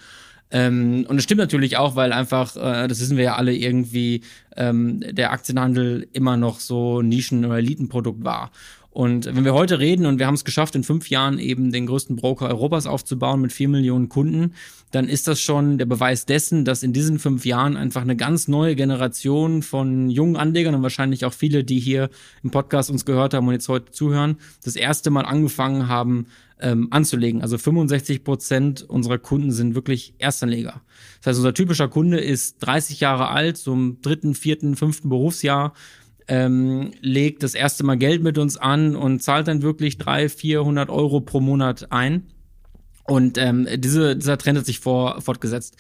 Ähm, 0.51 1.07
und 1.09 1.17
es 1.17 1.25
stimmt 1.25 1.41
natürlich 1.41 1.79
auch, 1.79 1.97
weil 1.97 2.13
einfach, 2.13 2.57
äh, 2.57 2.87
das 2.87 3.01
wissen 3.01 3.17
wir 3.17 3.25
ja 3.25 3.37
alle, 3.37 3.55
irgendwie 3.55 4.23
ähm, 4.57 5.01
der 5.01 5.33
Aktienhandel 5.33 6.07
immer 6.13 6.37
noch 6.37 6.61
so 6.61 7.01
Nischen- 7.01 7.45
oder 7.47 7.57
Elitenprodukt 7.57 8.23
war. 8.23 8.51
Und 8.91 9.25
wenn 9.25 9.47
wir 9.47 9.55
heute 9.55 9.79
reden 9.79 10.05
und 10.05 10.19
wir 10.19 10.27
haben 10.27 10.35
es 10.35 10.45
geschafft, 10.45 10.75
in 10.75 10.85
fünf 10.85 11.09
Jahren 11.09 11.39
eben 11.39 11.73
den 11.73 11.87
größten 11.87 12.15
Broker 12.17 12.49
Europas 12.49 12.87
aufzubauen 12.87 13.41
mit 13.41 13.51
vier 13.51 13.69
Millionen 13.69 14.11
Kunden, 14.11 14.53
dann 14.93 15.09
ist 15.09 15.27
das 15.27 15.41
schon 15.41 15.79
der 15.79 15.87
Beweis 15.87 16.27
dessen, 16.27 16.65
dass 16.65 16.83
in 16.83 16.93
diesen 16.93 17.19
fünf 17.19 17.45
Jahren 17.45 17.77
einfach 17.77 18.03
eine 18.03 18.15
ganz 18.15 18.47
neue 18.47 18.77
Generation 18.77 19.63
von 19.63 20.11
jungen 20.11 20.37
Anlegern 20.37 20.75
und 20.75 20.83
wahrscheinlich 20.83 21.25
auch 21.25 21.33
viele, 21.33 21.65
die 21.65 21.81
hier 21.81 22.11
im 22.43 22.51
Podcast 22.51 22.91
uns 22.91 23.05
gehört 23.05 23.35
haben 23.35 23.49
und 23.49 23.55
jetzt 23.55 23.69
heute 23.69 23.91
zuhören, 23.91 24.37
das 24.63 24.77
erste 24.77 25.11
Mal 25.11 25.25
angefangen 25.25 25.89
haben, 25.89 26.27
ähm, 26.61 26.89
anzulegen. 26.91 27.41
Also 27.41 27.57
65 27.57 28.23
Prozent 28.23 28.83
unserer 28.83 29.19
Kunden 29.19 29.51
sind 29.51 29.75
wirklich 29.75 30.15
Erstanleger. 30.19 30.83
Das 31.21 31.29
heißt, 31.29 31.39
unser 31.39 31.55
typischer 31.55 31.89
Kunde 31.89 32.21
ist 32.21 32.59
30 32.61 33.01
Jahre 33.01 33.29
alt, 33.29 33.57
so 33.57 33.73
im 33.73 33.99
dritten, 34.03 34.35
vierten, 34.35 34.77
fünften 34.77 35.09
Berufsjahr, 35.09 35.73
ähm, 36.29 36.93
legt 37.01 37.43
das 37.43 37.55
erste 37.55 37.83
Mal 37.85 37.97
Geld 37.97 38.23
mit 38.23 38.39
uns 38.39 38.59
an 38.59 38.95
und 38.95 39.23
zahlt 39.23 39.49
dann 39.49 39.63
wirklich 39.63 39.99
300, 39.99 40.31
400 40.31 40.91
Euro 40.91 41.21
pro 41.21 41.41
Monat 41.41 41.91
ein. 41.91 42.32
Und 43.13 43.37
ähm, 43.37 43.69
diese, 43.77 44.17
dieser 44.17 44.39
Trend 44.39 44.57
hat 44.57 44.65
sich 44.65 44.81
vor, 44.81 45.21
fortgesetzt. 45.21 45.77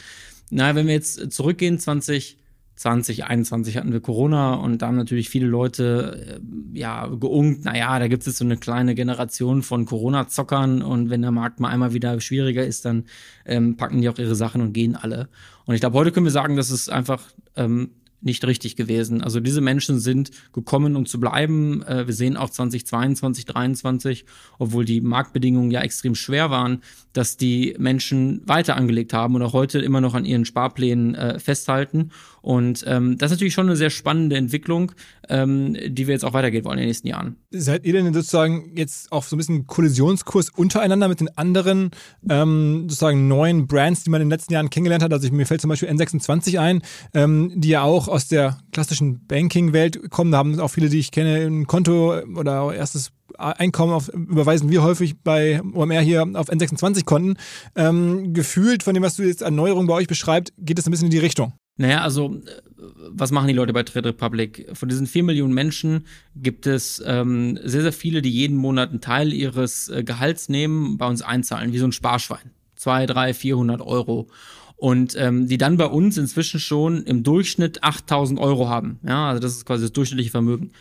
Na, 0.50 0.74
wenn 0.74 0.86
wir 0.86 0.92
jetzt 0.92 1.32
zurückgehen, 1.32 1.78
2020, 1.78 2.36
2021 2.74 3.78
hatten 3.78 3.90
wir 3.90 4.00
Corona 4.00 4.56
und 4.56 4.82
da 4.82 4.88
haben 4.88 4.98
natürlich 4.98 5.30
viele 5.30 5.46
Leute 5.46 6.40
äh, 6.74 6.78
ja 6.78 7.06
geungt, 7.06 7.64
naja, 7.64 7.98
da 7.98 8.08
gibt 8.08 8.26
es 8.26 8.36
so 8.36 8.44
eine 8.44 8.58
kleine 8.58 8.94
Generation 8.94 9.62
von 9.62 9.86
Corona-Zockern 9.86 10.82
und 10.82 11.08
wenn 11.08 11.22
der 11.22 11.30
Markt 11.30 11.58
mal 11.58 11.70
einmal 11.70 11.94
wieder 11.94 12.20
schwieriger 12.20 12.66
ist, 12.66 12.84
dann 12.84 13.04
ähm, 13.46 13.78
packen 13.78 14.02
die 14.02 14.10
auch 14.10 14.18
ihre 14.18 14.34
Sachen 14.34 14.60
und 14.60 14.74
gehen 14.74 14.94
alle. 14.94 15.30
Und 15.64 15.74
ich 15.74 15.80
glaube, 15.80 15.96
heute 15.96 16.12
können 16.12 16.26
wir 16.26 16.32
sagen, 16.32 16.56
dass 16.56 16.68
es 16.68 16.90
einfach 16.90 17.22
ähm, 17.56 17.92
nicht 18.22 18.44
richtig 18.46 18.76
gewesen. 18.76 19.22
Also 19.22 19.40
diese 19.40 19.60
Menschen 19.60 19.98
sind 19.98 20.30
gekommen, 20.52 20.96
um 20.96 21.06
zu 21.06 21.20
bleiben. 21.20 21.82
Äh, 21.82 22.06
wir 22.06 22.14
sehen 22.14 22.36
auch 22.36 22.50
2022, 22.50 23.46
2023, 23.46 24.24
obwohl 24.58 24.84
die 24.84 25.00
Marktbedingungen 25.00 25.70
ja 25.70 25.80
extrem 25.80 26.14
schwer 26.14 26.50
waren, 26.50 26.82
dass 27.12 27.36
die 27.36 27.74
Menschen 27.78 28.42
weiter 28.46 28.76
angelegt 28.76 29.12
haben 29.12 29.34
und 29.34 29.42
auch 29.42 29.52
heute 29.52 29.80
immer 29.80 30.00
noch 30.00 30.14
an 30.14 30.24
ihren 30.24 30.44
Sparplänen 30.44 31.14
äh, 31.14 31.38
festhalten. 31.38 32.10
Und 32.42 32.84
ähm, 32.86 33.16
das 33.18 33.30
ist 33.30 33.36
natürlich 33.36 33.54
schon 33.54 33.66
eine 33.66 33.76
sehr 33.76 33.90
spannende 33.90 34.36
Entwicklung, 34.36 34.92
ähm, 35.28 35.76
die 35.86 36.06
wir 36.06 36.12
jetzt 36.12 36.24
auch 36.24 36.32
weitergehen 36.32 36.64
wollen 36.64 36.78
in 36.78 36.82
den 36.82 36.88
nächsten 36.88 37.06
Jahren. 37.06 37.36
Seid 37.52 37.86
ihr 37.86 37.92
denn 37.92 38.12
sozusagen 38.12 38.72
jetzt 38.74 39.10
auf 39.12 39.28
so 39.28 39.36
ein 39.36 39.38
bisschen 39.38 39.66
Kollisionskurs 39.66 40.50
untereinander 40.50 41.08
mit 41.08 41.20
den 41.20 41.36
anderen 41.38 41.92
ähm, 42.28 42.88
sozusagen 42.88 43.28
neuen 43.28 43.68
Brands, 43.68 44.02
die 44.04 44.10
man 44.10 44.20
in 44.20 44.26
den 44.28 44.32
letzten 44.32 44.52
Jahren 44.52 44.70
kennengelernt 44.70 45.04
hat? 45.04 45.12
Also 45.12 45.26
ich, 45.26 45.32
mir 45.32 45.46
fällt 45.46 45.60
zum 45.60 45.70
Beispiel 45.70 45.88
N26 45.88 46.58
ein, 46.58 46.82
ähm, 47.14 47.52
die 47.54 47.68
ja 47.68 47.82
auch 47.82 48.08
aus 48.08 48.26
der 48.26 48.58
klassischen 48.72 49.24
Banking-Welt 49.26 50.10
kommen. 50.10 50.32
Da 50.32 50.38
haben 50.38 50.58
auch 50.58 50.68
viele, 50.68 50.88
die 50.88 50.98
ich 50.98 51.12
kenne, 51.12 51.46
ein 51.46 51.66
Konto 51.68 52.20
oder 52.34 52.74
erstes 52.74 53.12
Einkommen 53.38 53.92
auf, 53.92 54.08
überweisen 54.08 54.70
wir 54.70 54.82
häufig 54.82 55.20
bei 55.22 55.62
OMR 55.72 56.00
hier 56.00 56.22
auf 56.34 56.50
N26-Konten. 56.50 57.36
Ähm, 57.76 58.34
gefühlt 58.34 58.82
von 58.82 58.94
dem, 58.94 59.02
was 59.02 59.16
du 59.16 59.22
jetzt 59.22 59.42
an 59.42 59.56
bei 59.56 59.94
euch 59.94 60.06
beschreibst, 60.06 60.52
geht 60.58 60.78
es 60.78 60.86
ein 60.86 60.90
bisschen 60.90 61.06
in 61.06 61.12
die 61.12 61.18
Richtung. 61.18 61.54
Naja, 61.76 62.02
also 62.02 62.40
was 62.76 63.30
machen 63.30 63.48
die 63.48 63.54
Leute 63.54 63.72
bei 63.72 63.82
Trade 63.82 64.10
Republic? 64.10 64.68
Von 64.74 64.88
diesen 64.88 65.06
vier 65.06 65.22
Millionen 65.22 65.54
Menschen 65.54 66.06
gibt 66.36 66.66
es 66.66 67.02
ähm, 67.06 67.58
sehr, 67.64 67.82
sehr 67.82 67.92
viele, 67.92 68.22
die 68.22 68.30
jeden 68.30 68.56
Monat 68.56 68.90
einen 68.90 69.00
Teil 69.00 69.32
ihres 69.32 69.88
äh, 69.88 70.04
Gehalts 70.04 70.48
nehmen, 70.48 70.98
bei 70.98 71.06
uns 71.06 71.22
einzahlen, 71.22 71.72
wie 71.72 71.78
so 71.78 71.86
ein 71.86 71.92
Sparschwein. 71.92 72.50
Zwei, 72.76 73.06
drei, 73.06 73.32
vierhundert 73.32 73.80
Euro. 73.80 74.28
Und 74.76 75.14
ähm, 75.16 75.46
die 75.46 75.58
dann 75.58 75.76
bei 75.76 75.86
uns 75.86 76.18
inzwischen 76.18 76.58
schon 76.58 77.04
im 77.04 77.22
Durchschnitt 77.22 77.84
8000 77.84 78.40
Euro 78.40 78.68
haben. 78.68 78.98
Ja, 79.06 79.28
also 79.28 79.40
das 79.40 79.52
ist 79.52 79.64
quasi 79.64 79.84
das 79.84 79.92
durchschnittliche 79.92 80.30
Vermögen. 80.30 80.72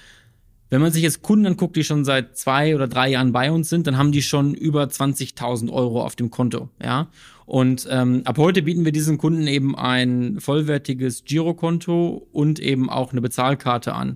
Wenn 0.71 0.81
man 0.81 0.91
sich 0.91 1.03
jetzt 1.03 1.21
Kunden 1.21 1.45
anguckt, 1.45 1.75
die 1.75 1.83
schon 1.83 2.05
seit 2.05 2.38
zwei 2.38 2.74
oder 2.74 2.88
drei 2.88 3.10
Jahren 3.10 3.33
bei 3.33 3.51
uns 3.51 3.69
sind, 3.69 3.88
dann 3.88 3.98
haben 3.98 4.12
die 4.12 4.21
schon 4.21 4.55
über 4.55 4.83
20.000 4.83 5.69
Euro 5.71 6.03
auf 6.03 6.15
dem 6.15 6.31
Konto. 6.31 6.69
Ja, 6.81 7.10
und 7.51 7.86
ähm, 7.91 8.22
ab 8.24 8.38
heute 8.38 8.62
bieten 8.62 8.86
wir 8.86 8.93
diesen 8.93 9.17
Kunden 9.17 9.46
eben 9.46 9.77
ein 9.77 10.39
vollwertiges 10.39 11.25
Girokonto 11.25 12.25
und 12.31 12.60
eben 12.60 12.89
auch 12.89 13.12
eine 13.12 13.20
Bezahlkarte 13.20 13.93
an. 13.93 14.15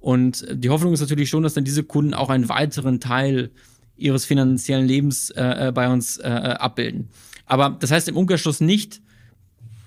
Und 0.00 0.46
die 0.52 0.68
Hoffnung 0.68 0.92
ist 0.92 1.00
natürlich 1.00 1.30
schon, 1.30 1.44
dass 1.44 1.54
dann 1.54 1.64
diese 1.64 1.82
Kunden 1.82 2.12
auch 2.12 2.28
einen 2.28 2.50
weiteren 2.50 3.00
Teil 3.00 3.52
ihres 3.96 4.26
finanziellen 4.26 4.86
Lebens 4.86 5.30
äh, 5.30 5.68
äh 5.68 5.72
bei 5.72 5.90
uns 5.90 6.18
äh, 6.18 6.28
äh, 6.28 6.32
abbilden. 6.32 7.08
Aber 7.46 7.70
das 7.70 7.90
heißt 7.90 8.06
im 8.10 8.18
Umkehrschluss 8.18 8.60
nicht, 8.60 9.00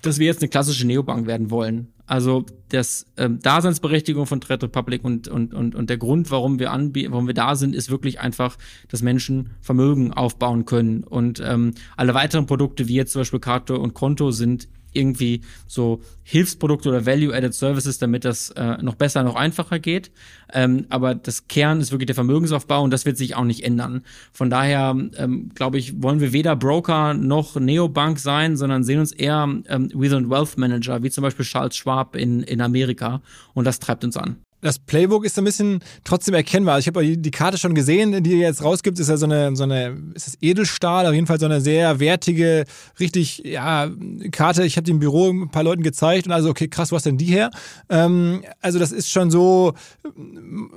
dass 0.02 0.18
wir 0.18 0.26
jetzt 0.26 0.42
eine 0.42 0.48
klassische 0.48 0.84
Neobank 0.84 1.28
werden 1.28 1.52
wollen. 1.52 1.92
Also 2.08 2.46
das 2.70 3.06
ähm, 3.18 3.38
Daseinsberechtigung 3.40 4.24
von 4.24 4.40
Trade 4.40 4.64
Republic 4.64 5.04
und, 5.04 5.28
und, 5.28 5.52
und, 5.52 5.74
und 5.74 5.90
der 5.90 5.98
Grund, 5.98 6.30
warum 6.30 6.58
wir 6.58 6.72
anbieten, 6.72 7.12
warum 7.12 7.26
wir 7.26 7.34
da 7.34 7.54
sind, 7.54 7.74
ist 7.74 7.90
wirklich 7.90 8.18
einfach, 8.18 8.56
dass 8.88 9.02
Menschen 9.02 9.50
Vermögen 9.60 10.14
aufbauen 10.14 10.64
können. 10.64 11.04
Und 11.04 11.42
ähm, 11.44 11.74
alle 11.96 12.14
weiteren 12.14 12.46
Produkte, 12.46 12.88
wie 12.88 12.94
jetzt 12.94 13.12
zum 13.12 13.20
Beispiel 13.20 13.40
Karte 13.40 13.78
und 13.78 13.92
Konto, 13.92 14.30
sind 14.30 14.68
irgendwie 14.92 15.42
so 15.66 16.00
Hilfsprodukte 16.22 16.88
oder 16.88 17.06
Value-Added 17.06 17.54
Services, 17.54 17.98
damit 17.98 18.24
das 18.24 18.50
äh, 18.50 18.82
noch 18.82 18.94
besser, 18.94 19.22
noch 19.22 19.36
einfacher 19.36 19.78
geht. 19.78 20.10
Ähm, 20.52 20.86
aber 20.88 21.14
das 21.14 21.48
Kern 21.48 21.80
ist 21.80 21.92
wirklich 21.92 22.06
der 22.06 22.14
Vermögensaufbau 22.14 22.82
und 22.82 22.90
das 22.90 23.04
wird 23.06 23.16
sich 23.16 23.36
auch 23.36 23.44
nicht 23.44 23.64
ändern. 23.64 24.02
Von 24.32 24.50
daher, 24.50 24.96
ähm, 25.16 25.50
glaube 25.54 25.78
ich, 25.78 26.02
wollen 26.02 26.20
wir 26.20 26.32
weder 26.32 26.56
Broker 26.56 27.14
noch 27.14 27.56
Neobank 27.56 28.18
sein, 28.18 28.56
sondern 28.56 28.84
sehen 28.84 29.00
uns 29.00 29.12
eher 29.12 29.48
ähm, 29.68 29.90
wie 29.94 30.08
so 30.08 30.16
ein 30.16 30.30
Wealth 30.30 30.58
Manager, 30.58 31.02
wie 31.02 31.10
zum 31.10 31.22
Beispiel 31.22 31.44
Charles 31.44 31.76
Schwab 31.76 32.16
in, 32.16 32.42
in 32.42 32.60
Amerika. 32.60 33.20
Und 33.54 33.64
das 33.64 33.78
treibt 33.78 34.04
uns 34.04 34.16
an 34.16 34.36
das 34.60 34.78
Playbook 34.78 35.24
ist 35.24 35.38
ein 35.38 35.44
bisschen 35.44 35.80
trotzdem 36.04 36.34
erkennbar. 36.34 36.78
Ich 36.78 36.86
habe 36.88 37.16
die 37.16 37.30
Karte 37.30 37.58
schon 37.58 37.74
gesehen, 37.74 38.22
die 38.22 38.32
ihr 38.32 38.38
jetzt 38.38 38.62
rausgibt. 38.62 38.98
Ist 38.98 39.08
ja 39.08 39.16
so 39.16 39.26
eine, 39.26 39.54
so 39.54 39.62
eine, 39.62 39.96
ist 40.14 40.26
das 40.26 40.38
Edelstahl? 40.40 41.06
Auf 41.06 41.14
jeden 41.14 41.26
Fall 41.26 41.38
so 41.38 41.46
eine 41.46 41.60
sehr 41.60 42.00
wertige, 42.00 42.64
richtig, 42.98 43.42
ja, 43.44 43.88
Karte. 44.32 44.64
Ich 44.64 44.76
habe 44.76 44.84
die 44.84 44.90
im 44.90 44.98
Büro 44.98 45.30
ein 45.30 45.50
paar 45.50 45.62
Leuten 45.62 45.82
gezeigt 45.82 46.26
und 46.26 46.32
also, 46.32 46.50
okay, 46.50 46.68
krass, 46.68 46.90
wo 46.90 46.96
hast 46.96 47.06
denn 47.06 47.18
die 47.18 47.26
her? 47.26 47.50
Ähm, 47.88 48.42
also, 48.60 48.78
das 48.78 48.90
ist 48.90 49.10
schon 49.10 49.30
so, 49.30 49.74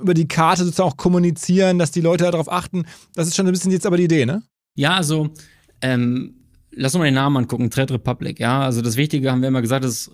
über 0.00 0.14
die 0.14 0.28
Karte 0.28 0.64
sozusagen 0.64 0.90
auch 0.90 0.96
kommunizieren, 0.96 1.78
dass 1.78 1.90
die 1.90 2.00
Leute 2.00 2.24
darauf 2.24 2.50
achten. 2.50 2.84
Das 3.14 3.26
ist 3.26 3.34
schon 3.34 3.46
ein 3.46 3.52
bisschen 3.52 3.72
jetzt 3.72 3.86
aber 3.86 3.96
die 3.96 4.04
Idee, 4.04 4.26
ne? 4.26 4.42
Ja, 4.76 4.96
also, 4.96 5.30
ähm, 5.80 6.34
lass 6.70 6.94
uns 6.94 7.00
mal 7.00 7.04
den 7.06 7.14
Namen 7.14 7.36
angucken, 7.38 7.70
Trade 7.70 7.94
Republic, 7.94 8.38
ja. 8.38 8.60
Also 8.62 8.80
das 8.80 8.96
Wichtige 8.96 9.30
haben 9.30 9.42
wir 9.42 9.48
immer 9.48 9.62
gesagt, 9.62 9.84
ist 9.84 10.10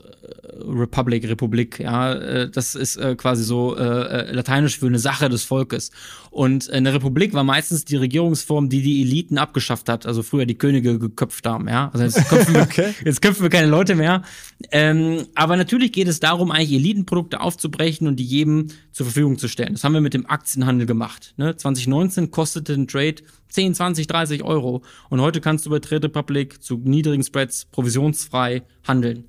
Republic, 0.61 1.29
Republik, 1.29 1.79
ja. 1.79 2.13
Äh, 2.15 2.51
das 2.51 2.75
ist 2.75 2.97
äh, 2.97 3.15
quasi 3.17 3.45
so 3.45 3.77
äh, 3.77 4.33
lateinisch 4.33 4.79
für 4.79 4.87
eine 4.87 4.99
Sache 4.99 5.29
des 5.29 5.45
Volkes. 5.45 5.91
Und 6.31 6.71
eine 6.71 6.93
Republik 6.93 7.33
war 7.33 7.45
meistens 7.45 7.85
die 7.85 7.97
Regierungsform, 7.97 8.69
die 8.69 8.83
die 8.83 9.03
Eliten 9.03 9.39
abgeschafft 9.39 9.89
hat, 9.89 10.07
also 10.07 10.23
früher 10.23 10.47
die 10.47 10.57
Könige 10.57 10.99
geköpft 10.99 11.47
haben, 11.47 11.69
ja. 11.69 11.91
Also 11.93 12.05
jetzt 12.05 12.29
köpfen 12.29 12.55
wir, 12.55 12.63
okay. 12.63 12.95
jetzt 13.05 13.23
köpfen 13.23 13.43
wir 13.43 13.51
keine 13.51 13.69
Leute 13.69 13.95
mehr. 13.95 14.23
Ähm, 14.71 15.27
aber 15.35 15.57
natürlich 15.57 15.93
geht 15.93 16.09
es 16.09 16.21
darum, 16.21 16.51
eigentlich 16.51 16.73
Elitenprodukte 16.73 17.41
aufzubrechen 17.41 18.07
und 18.07 18.17
die 18.17 18.25
jedem 18.25 18.69
zur 18.93 19.07
Verfügung 19.07 19.39
zu 19.39 19.49
stellen. 19.49 19.73
Das 19.73 19.85
haben 19.85 19.95
wir 19.95 20.01
mit 20.01 20.15
dem 20.15 20.27
Aktienhandel 20.27 20.87
gemacht. 20.87 21.35
Ne? 21.37 21.57
2019 21.57 22.31
kostete 22.31 22.75
ein 22.75 22.89
Trade 22.89 23.17
10, 23.49 23.75
20, 23.75 24.07
30 24.07 24.43
Euro. 24.43 24.83
Und 25.09 25.21
heute 25.21 25.41
kannst 25.41 25.67
du 25.67 25.71
bei 25.71 25.79
Trade 25.79 26.09
Republic 26.09 26.63
zu 26.63 26.77
niedrigen 26.77 27.23
Spreads 27.23 27.67
provisionsfrei 27.67 28.63
handeln. 28.87 29.25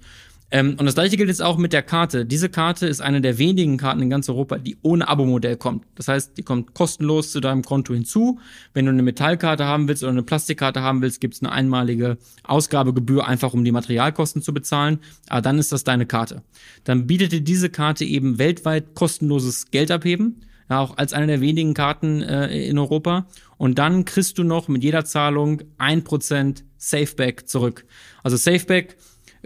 Ähm, 0.51 0.75
und 0.79 0.85
das 0.85 0.95
gleiche 0.95 1.15
gilt 1.17 1.29
jetzt 1.29 1.41
auch 1.41 1.57
mit 1.57 1.73
der 1.73 1.83
Karte. 1.83 2.25
Diese 2.25 2.49
Karte 2.49 2.87
ist 2.87 3.01
eine 3.01 3.21
der 3.21 3.37
wenigen 3.37 3.77
Karten 3.77 4.01
in 4.01 4.09
ganz 4.09 4.29
Europa, 4.29 4.57
die 4.57 4.77
ohne 4.81 5.07
Abo-Modell 5.07 5.57
kommt. 5.57 5.85
Das 5.95 6.07
heißt, 6.07 6.37
die 6.37 6.43
kommt 6.43 6.73
kostenlos 6.73 7.31
zu 7.31 7.39
deinem 7.39 7.63
Konto 7.63 7.93
hinzu. 7.93 8.39
Wenn 8.73 8.85
du 8.85 8.91
eine 8.91 9.03
Metallkarte 9.03 9.65
haben 9.65 9.87
willst 9.87 10.03
oder 10.03 10.11
eine 10.11 10.23
Plastikkarte 10.23 10.81
haben 10.81 11.01
willst, 11.01 11.21
gibt 11.21 11.35
es 11.35 11.41
eine 11.41 11.51
einmalige 11.51 12.17
Ausgabegebühr, 12.43 13.27
einfach 13.27 13.53
um 13.53 13.63
die 13.63 13.71
Materialkosten 13.71 14.41
zu 14.41 14.53
bezahlen. 14.53 14.99
Aber 15.27 15.41
dann 15.41 15.59
ist 15.59 15.71
das 15.71 15.83
deine 15.83 16.05
Karte. 16.05 16.41
Dann 16.83 17.05
bietet 17.05 17.31
dir 17.31 17.41
diese 17.41 17.69
Karte 17.69 18.05
eben 18.05 18.39
weltweit 18.39 18.95
kostenloses 18.95 19.69
Geld 19.69 19.91
abheben 19.91 20.41
ja, 20.69 20.79
auch 20.79 20.97
als 20.97 21.13
eine 21.13 21.27
der 21.27 21.41
wenigen 21.41 21.73
Karten 21.73 22.21
äh, 22.21 22.67
in 22.67 22.77
Europa. 22.77 23.27
Und 23.57 23.79
dann 23.79 24.05
kriegst 24.05 24.37
du 24.37 24.43
noch 24.43 24.67
mit 24.67 24.83
jeder 24.83 25.03
Zahlung 25.03 25.63
ein 25.77 26.03
Prozent 26.03 26.63
Safeback 26.77 27.49
zurück. 27.49 27.85
Also 28.23 28.37
Safeback 28.37 28.95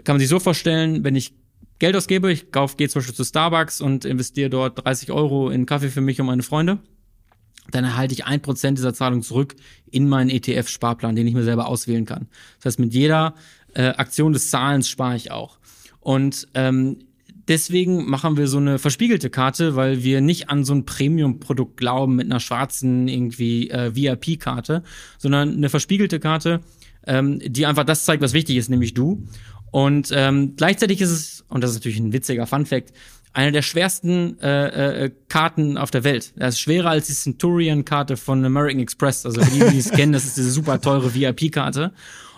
kann 0.02 0.14
man 0.14 0.20
sich 0.20 0.28
so 0.28 0.40
vorstellen, 0.40 1.04
wenn 1.04 1.16
ich 1.16 1.34
Geld 1.78 1.96
ausgebe, 1.96 2.32
ich 2.32 2.50
kauf, 2.50 2.76
gehe 2.76 2.88
zum 2.88 3.00
Beispiel 3.00 3.14
zu 3.14 3.24
Starbucks 3.24 3.80
und 3.80 4.04
investiere 4.04 4.50
dort 4.50 4.84
30 4.84 5.10
Euro 5.10 5.50
in 5.50 5.66
Kaffee 5.66 5.90
für 5.90 6.00
mich 6.00 6.20
und 6.20 6.26
meine 6.26 6.42
Freunde, 6.42 6.78
dann 7.70 7.84
erhalte 7.84 8.14
ich 8.14 8.24
ein 8.24 8.40
Prozent 8.40 8.78
dieser 8.78 8.94
Zahlung 8.94 9.22
zurück 9.22 9.54
in 9.90 10.08
meinen 10.08 10.30
ETF-Sparplan, 10.30 11.16
den 11.16 11.26
ich 11.26 11.34
mir 11.34 11.44
selber 11.44 11.66
auswählen 11.66 12.04
kann. 12.04 12.28
Das 12.58 12.66
heißt, 12.66 12.78
mit 12.78 12.94
jeder 12.94 13.34
äh, 13.74 13.88
Aktion 13.88 14.32
des 14.32 14.50
Zahlens 14.50 14.88
spare 14.88 15.16
ich 15.16 15.30
auch. 15.30 15.58
Und 16.00 16.48
ähm, 16.54 16.98
deswegen 17.48 18.08
machen 18.08 18.36
wir 18.36 18.46
so 18.48 18.58
eine 18.58 18.78
verspiegelte 18.78 19.30
Karte, 19.30 19.76
weil 19.76 20.02
wir 20.02 20.20
nicht 20.20 20.50
an 20.50 20.64
so 20.64 20.74
ein 20.74 20.84
Premium-Produkt 20.84 21.76
glauben 21.76 22.16
mit 22.16 22.26
einer 22.26 22.40
schwarzen 22.40 23.08
irgendwie 23.08 23.70
äh, 23.70 23.94
VIP-Karte, 23.94 24.82
sondern 25.18 25.54
eine 25.54 25.68
verspiegelte 25.68 26.20
Karte, 26.20 26.60
ähm, 27.06 27.40
die 27.44 27.66
einfach 27.66 27.84
das 27.84 28.04
zeigt, 28.04 28.22
was 28.22 28.32
wichtig 28.32 28.56
ist, 28.56 28.70
nämlich 28.70 28.94
du. 28.94 29.26
Und 29.74 30.12
ähm, 30.14 30.54
gleichzeitig 30.56 31.00
ist 31.00 31.10
es, 31.10 31.44
und 31.48 31.64
das 31.64 31.70
ist 31.70 31.78
natürlich 31.78 31.98
ein 31.98 32.12
witziger 32.12 32.46
Fun-Fact, 32.46 32.92
eine 33.32 33.50
der 33.50 33.62
schwersten 33.62 34.38
äh, 34.38 35.06
äh, 35.06 35.10
Karten 35.28 35.78
auf 35.78 35.90
der 35.90 36.04
Welt. 36.04 36.32
Das 36.36 36.54
ist 36.54 36.60
schwerer 36.60 36.90
als 36.90 37.08
die 37.08 37.12
Centurion-Karte 37.12 38.16
von 38.16 38.44
American 38.44 38.78
Express. 38.78 39.26
Also 39.26 39.42
für 39.42 39.50
die, 39.50 39.72
die 39.72 39.78
es 39.78 39.90
kennen, 39.90 40.12
das 40.12 40.26
ist 40.26 40.36
diese 40.36 40.52
super 40.52 40.80
teure 40.80 41.12
VIP-Karte. 41.12 41.92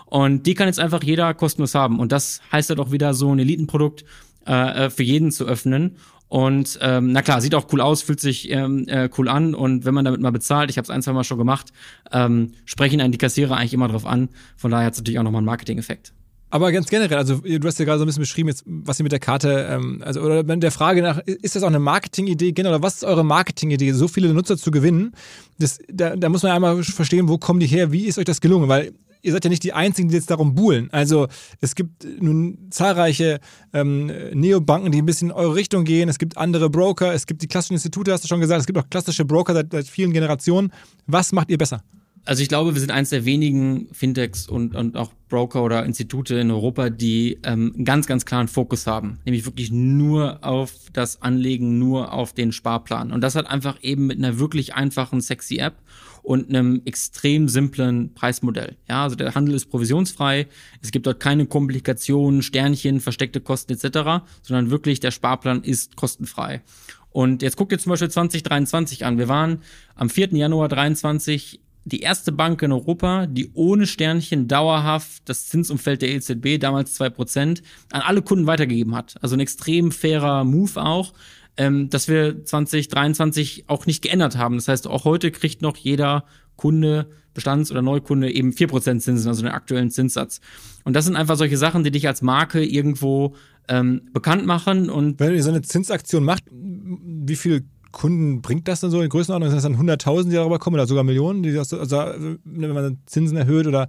Und 0.07 0.47
die 0.47 0.55
kann 0.55 0.65
jetzt 0.65 0.79
einfach 0.79 1.03
jeder 1.03 1.31
kostenlos 1.35 1.75
haben. 1.75 1.99
Und 1.99 2.11
das 2.11 2.41
heißt 2.51 2.71
halt 2.71 2.79
auch 2.79 2.89
wieder 2.89 3.13
so 3.13 3.31
ein 3.31 3.37
Elitenprodukt, 3.37 4.03
äh, 4.47 4.85
äh, 4.85 4.89
für 4.89 5.03
jeden 5.03 5.31
zu 5.31 5.45
öffnen. 5.45 5.97
Und 6.29 6.79
ähm, 6.81 7.11
na 7.11 7.21
klar, 7.21 7.39
sieht 7.39 7.53
auch 7.53 7.71
cool 7.71 7.81
aus, 7.81 8.01
fühlt 8.01 8.19
sich 8.19 8.49
ähm, 8.49 8.87
äh, 8.87 9.09
cool 9.15 9.29
an 9.29 9.53
und 9.53 9.85
wenn 9.85 9.93
man 9.93 10.05
damit 10.05 10.21
mal 10.21 10.31
bezahlt, 10.31 10.71
ich 10.71 10.77
habe 10.79 10.85
es 10.85 10.89
ein, 10.89 11.03
zwei 11.03 11.13
Mal 11.13 11.23
schon 11.23 11.37
gemacht, 11.37 11.71
ähm, 12.11 12.53
sprechen 12.65 12.99
einen 12.99 13.11
die 13.11 13.19
Kassierer 13.19 13.55
eigentlich 13.55 13.75
immer 13.75 13.89
drauf 13.89 14.07
an. 14.07 14.29
Von 14.57 14.71
daher 14.71 14.87
hat 14.87 14.93
es 14.93 14.99
natürlich 14.99 15.19
auch 15.19 15.23
nochmal 15.23 15.39
einen 15.39 15.45
Marketing-Effekt. 15.45 16.13
Aber 16.49 16.71
ganz 16.71 16.87
generell, 16.89 17.17
also 17.17 17.37
du 17.37 17.67
hast 17.67 17.77
ja 17.77 17.85
gerade 17.85 17.99
so 17.99 18.05
ein 18.05 18.07
bisschen 18.07 18.21
beschrieben, 18.21 18.47
jetzt, 18.47 18.63
was 18.65 18.99
ihr 18.99 19.03
mit 19.03 19.11
der 19.11 19.19
Karte, 19.19 19.67
ähm, 19.69 20.01
also 20.05 20.21
oder 20.21 20.43
der 20.43 20.71
Frage 20.71 21.01
nach, 21.01 21.19
ist 21.19 21.55
das 21.55 21.63
auch 21.63 21.67
eine 21.67 21.79
Marketing-Idee 21.79 22.53
generell, 22.53 22.77
oder 22.77 22.83
was 22.83 22.95
ist 22.95 23.03
eure 23.03 23.25
Marketing-Idee, 23.25 23.91
so 23.91 24.07
viele 24.07 24.33
Nutzer 24.33 24.57
zu 24.57 24.71
gewinnen? 24.71 25.13
Das, 25.59 25.79
da, 25.91 26.15
da 26.15 26.29
muss 26.29 26.43
man 26.43 26.53
einmal 26.53 26.81
verstehen, 26.83 27.27
wo 27.27 27.37
kommen 27.37 27.59
die 27.59 27.67
her, 27.67 27.91
wie 27.91 28.05
ist 28.05 28.17
euch 28.17 28.25
das 28.25 28.39
gelungen? 28.39 28.69
Weil 28.69 28.93
ihr 29.21 29.33
seid 29.33 29.43
ja 29.43 29.49
nicht 29.49 29.63
die 29.63 29.73
Einzigen, 29.73 30.07
die 30.07 30.15
jetzt 30.15 30.29
darum 30.29 30.55
buhlen. 30.55 30.87
Also 30.91 31.27
es 31.59 31.75
gibt 31.75 32.05
nun 32.21 32.57
zahlreiche 32.69 33.39
ähm, 33.73 34.11
Neobanken, 34.33 34.91
die 34.91 35.01
ein 35.01 35.05
bisschen 35.05 35.29
in 35.29 35.35
eure 35.35 35.55
Richtung 35.55 35.83
gehen. 35.83 36.07
Es 36.07 36.17
gibt 36.17 36.37
andere 36.37 36.69
Broker, 36.69 37.13
es 37.13 37.27
gibt 37.27 37.41
die 37.41 37.47
klassischen 37.47 37.73
Institute, 37.73 38.11
hast 38.11 38.23
du 38.23 38.27
schon 38.27 38.39
gesagt. 38.39 38.61
Es 38.61 38.67
gibt 38.67 38.79
auch 38.79 38.89
klassische 38.89 39.25
Broker 39.25 39.53
seit, 39.53 39.71
seit 39.71 39.87
vielen 39.87 40.13
Generationen. 40.13 40.71
Was 41.07 41.33
macht 41.33 41.49
ihr 41.49 41.57
besser? 41.57 41.83
Also 42.27 42.43
ich 42.43 42.49
glaube, 42.49 42.73
wir 42.73 42.81
sind 42.81 42.91
eines 42.91 43.11
der 43.11 43.23
wenigen 43.23 43.87
Fintechs 43.93 44.49
und, 44.49 44.75
und 44.75 44.97
auch 44.97 45.13
Broker 45.29 45.63
oder 45.63 45.85
Institute 45.85 46.35
in 46.35 46.51
Europa, 46.51 46.89
die 46.89 47.39
ähm, 47.43 47.71
einen 47.73 47.85
ganz, 47.85 48.05
ganz 48.05 48.25
klaren 48.25 48.49
Fokus 48.49 48.85
haben. 48.85 49.19
Nämlich 49.23 49.45
wirklich 49.45 49.71
nur 49.71 50.43
auf 50.43 50.73
das 50.91 51.21
Anlegen, 51.21 51.79
nur 51.79 52.11
auf 52.11 52.33
den 52.33 52.51
Sparplan. 52.51 53.13
Und 53.13 53.21
das 53.21 53.35
hat 53.35 53.49
einfach 53.49 53.81
eben 53.81 54.07
mit 54.07 54.17
einer 54.17 54.39
wirklich 54.39 54.75
einfachen, 54.75 55.21
sexy 55.21 55.59
App 55.59 55.75
und 56.21 56.49
einem 56.49 56.81
extrem 56.83 57.47
simplen 57.47 58.13
Preismodell. 58.13 58.75
Ja, 58.89 59.03
also 59.03 59.15
der 59.15 59.33
Handel 59.33 59.55
ist 59.55 59.67
provisionsfrei. 59.67 60.47
Es 60.81 60.91
gibt 60.91 61.07
dort 61.07 61.21
keine 61.21 61.45
Komplikationen, 61.45 62.41
Sternchen, 62.41 62.99
versteckte 62.99 63.39
Kosten 63.39 63.71
etc., 63.71 64.25
sondern 64.41 64.69
wirklich 64.69 64.99
der 64.99 65.11
Sparplan 65.11 65.63
ist 65.63 65.95
kostenfrei. 65.95 66.61
Und 67.09 67.41
jetzt 67.41 67.55
guckt 67.55 67.71
ihr 67.71 67.79
zum 67.79 67.91
Beispiel 67.91 68.11
2023 68.11 69.05
an. 69.05 69.17
Wir 69.17 69.29
waren 69.29 69.61
am 69.95 70.09
4. 70.09 70.33
Januar 70.33 70.67
23 70.67 71.61
die 71.87 72.01
erste 72.01 72.31
Bank 72.31 72.61
in 72.61 72.71
Europa, 72.71 73.27
die 73.27 73.51
ohne 73.53 73.87
Sternchen 73.87 74.47
dauerhaft 74.47 75.23
das 75.25 75.47
Zinsumfeld 75.47 76.01
der 76.01 76.09
EZB, 76.09 76.59
damals 76.59 76.99
2%, 76.99 77.61
an 77.91 78.01
alle 78.01 78.21
Kunden 78.21 78.45
weitergegeben 78.45 78.95
hat. 78.95 79.15
Also 79.21 79.35
ein 79.35 79.39
extrem 79.39 79.91
fairer 79.91 80.43
Move 80.43 80.81
auch, 80.81 81.13
ähm, 81.55 81.89
dass 81.89 82.07
wir 82.07 82.43
2023 82.43 83.65
auch 83.67 83.85
nicht 83.85 84.01
geändert 84.01 84.37
haben. 84.37 84.55
Das 84.55 84.67
heißt, 84.67 84.87
auch 84.87 85.05
heute 85.05 85.31
kriegt 85.31 85.61
noch 85.61 85.77
jeder 85.77 86.25
Kunde, 86.57 87.09
Bestands- 87.33 87.71
oder 87.71 87.81
Neukunde 87.81 88.31
eben 88.31 88.51
4% 88.51 88.99
Zinsen, 88.99 89.27
also 89.27 89.43
den 89.43 89.51
aktuellen 89.51 89.89
Zinssatz. 89.91 90.41
Und 90.83 90.93
das 90.93 91.05
sind 91.05 91.15
einfach 91.15 91.37
solche 91.37 91.57
Sachen, 91.57 91.83
die 91.83 91.91
dich 91.91 92.07
als 92.07 92.21
Marke 92.21 92.63
irgendwo 92.65 93.35
ähm, 93.69 94.01
bekannt 94.11 94.45
machen. 94.45 94.89
Und 94.89 95.19
Wenn 95.19 95.33
ihr 95.33 95.43
so 95.43 95.49
eine 95.49 95.61
Zinsaktion 95.61 96.23
macht, 96.23 96.43
wie 96.51 97.35
viel 97.35 97.65
Kunden 97.97 98.43
bringt 98.43 98.67
das 98.67 98.79
dann 98.79 98.91
so 98.91 99.01
in 99.01 99.09
Größenordnung? 99.09 99.49
Sind 99.49 99.57
das 99.57 99.63
dann 99.63 99.75
100.000, 99.75 100.25
die 100.25 100.35
darüber 100.35 100.59
kommen 100.59 100.75
oder 100.75 100.85
sogar 100.85 101.03
Millionen, 101.03 101.41
die 101.41 101.51
das, 101.51 101.73
also, 101.73 101.97
wenn 101.97 102.71
man 102.71 102.99
Zinsen 103.07 103.35
erhöht 103.35 103.65
oder 103.65 103.87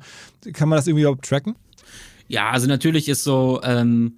kann 0.54 0.70
man 0.70 0.78
das 0.78 0.86
irgendwie 0.86 1.02
überhaupt 1.02 1.26
tracken? 1.26 1.56
Ja, 2.26 2.48
also 2.48 2.68
natürlich 2.68 3.10
ist 3.10 3.22
so 3.22 3.60
ähm, 3.62 4.14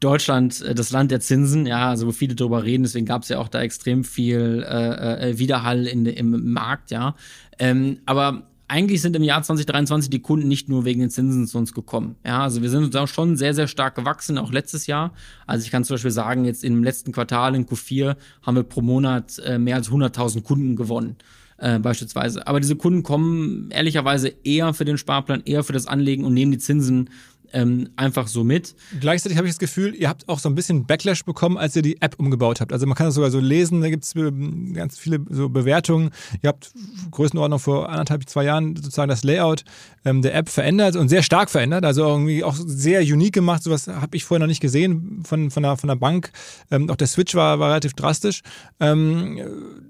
Deutschland 0.00 0.60
äh, 0.60 0.74
das 0.74 0.90
Land 0.90 1.12
der 1.12 1.20
Zinsen, 1.20 1.64
ja, 1.64 1.88
also 1.88 2.08
wo 2.08 2.12
viele 2.12 2.34
drüber 2.34 2.64
reden, 2.64 2.82
deswegen 2.82 3.06
gab 3.06 3.22
es 3.22 3.30
ja 3.30 3.38
auch 3.38 3.48
da 3.48 3.62
extrem 3.62 4.04
viel 4.04 4.62
äh, 4.68 5.30
äh, 5.30 5.38
Widerhall 5.38 5.86
in, 5.86 6.04
im 6.04 6.52
Markt, 6.52 6.90
ja. 6.90 7.14
Ähm, 7.58 8.00
aber 8.04 8.50
eigentlich 8.68 9.00
sind 9.00 9.14
im 9.14 9.22
Jahr 9.22 9.42
2023 9.42 10.10
die 10.10 10.20
Kunden 10.20 10.48
nicht 10.48 10.68
nur 10.68 10.84
wegen 10.84 11.00
den 11.00 11.10
Zinsen 11.10 11.46
zu 11.46 11.58
uns 11.58 11.72
gekommen. 11.72 12.16
Ja, 12.24 12.42
also 12.42 12.62
wir 12.62 12.70
sind 12.70 12.94
auch 12.96 13.08
schon 13.08 13.36
sehr, 13.36 13.54
sehr 13.54 13.68
stark 13.68 13.94
gewachsen, 13.94 14.38
auch 14.38 14.52
letztes 14.52 14.86
Jahr. 14.86 15.12
Also 15.46 15.64
ich 15.64 15.70
kann 15.70 15.84
zum 15.84 15.94
Beispiel 15.94 16.10
sagen, 16.10 16.44
jetzt 16.44 16.64
im 16.64 16.82
letzten 16.82 17.12
Quartal 17.12 17.54
in 17.54 17.66
Q4 17.66 18.16
haben 18.42 18.56
wir 18.56 18.64
pro 18.64 18.82
Monat 18.82 19.38
äh, 19.44 19.58
mehr 19.58 19.76
als 19.76 19.90
100.000 19.90 20.42
Kunden 20.42 20.76
gewonnen. 20.76 21.16
Äh, 21.58 21.78
beispielsweise. 21.78 22.46
Aber 22.46 22.60
diese 22.60 22.76
Kunden 22.76 23.02
kommen 23.02 23.70
ehrlicherweise 23.70 24.28
eher 24.44 24.74
für 24.74 24.84
den 24.84 24.98
Sparplan, 24.98 25.42
eher 25.46 25.64
für 25.64 25.72
das 25.72 25.86
Anlegen 25.86 26.24
und 26.24 26.34
nehmen 26.34 26.52
die 26.52 26.58
Zinsen 26.58 27.08
ähm, 27.56 27.88
einfach 27.96 28.28
so 28.28 28.44
mit. 28.44 28.74
Gleichzeitig 29.00 29.38
habe 29.38 29.48
ich 29.48 29.54
das 29.54 29.58
Gefühl, 29.58 29.94
ihr 29.94 30.10
habt 30.10 30.28
auch 30.28 30.38
so 30.38 30.48
ein 30.50 30.54
bisschen 30.54 30.86
Backlash 30.86 31.24
bekommen, 31.24 31.56
als 31.56 31.74
ihr 31.74 31.80
die 31.80 32.00
App 32.02 32.16
umgebaut 32.18 32.60
habt. 32.60 32.70
Also 32.70 32.86
man 32.86 32.94
kann 32.94 33.06
das 33.06 33.14
sogar 33.14 33.30
so 33.30 33.40
lesen, 33.40 33.80
da 33.80 33.88
gibt 33.88 34.04
es 34.04 34.14
ähm, 34.14 34.74
ganz 34.74 34.98
viele 34.98 35.20
so 35.30 35.48
Bewertungen. 35.48 36.10
Ihr 36.42 36.48
habt 36.48 36.72
Größenordnung 37.10 37.58
vor 37.58 37.88
anderthalb, 37.88 38.28
zwei 38.28 38.44
Jahren 38.44 38.76
sozusagen 38.76 39.08
das 39.08 39.24
Layout 39.24 39.64
ähm, 40.04 40.20
der 40.20 40.34
App 40.34 40.50
verändert 40.50 40.96
und 40.96 41.08
sehr 41.08 41.22
stark 41.22 41.48
verändert. 41.48 41.86
Also 41.86 42.06
irgendwie 42.06 42.44
auch 42.44 42.54
sehr 42.54 43.00
unique 43.00 43.32
gemacht. 43.32 43.62
Sowas 43.62 43.88
habe 43.88 44.16
ich 44.16 44.24
vorher 44.24 44.40
noch 44.40 44.48
nicht 44.48 44.60
gesehen 44.60 45.22
von, 45.24 45.50
von, 45.50 45.62
der, 45.62 45.78
von 45.78 45.88
der 45.88 45.96
Bank. 45.96 46.32
Ähm, 46.70 46.90
auch 46.90 46.96
der 46.96 47.06
Switch 47.06 47.34
war, 47.34 47.58
war 47.58 47.70
relativ 47.70 47.94
drastisch. 47.94 48.42
Ähm, 48.80 49.40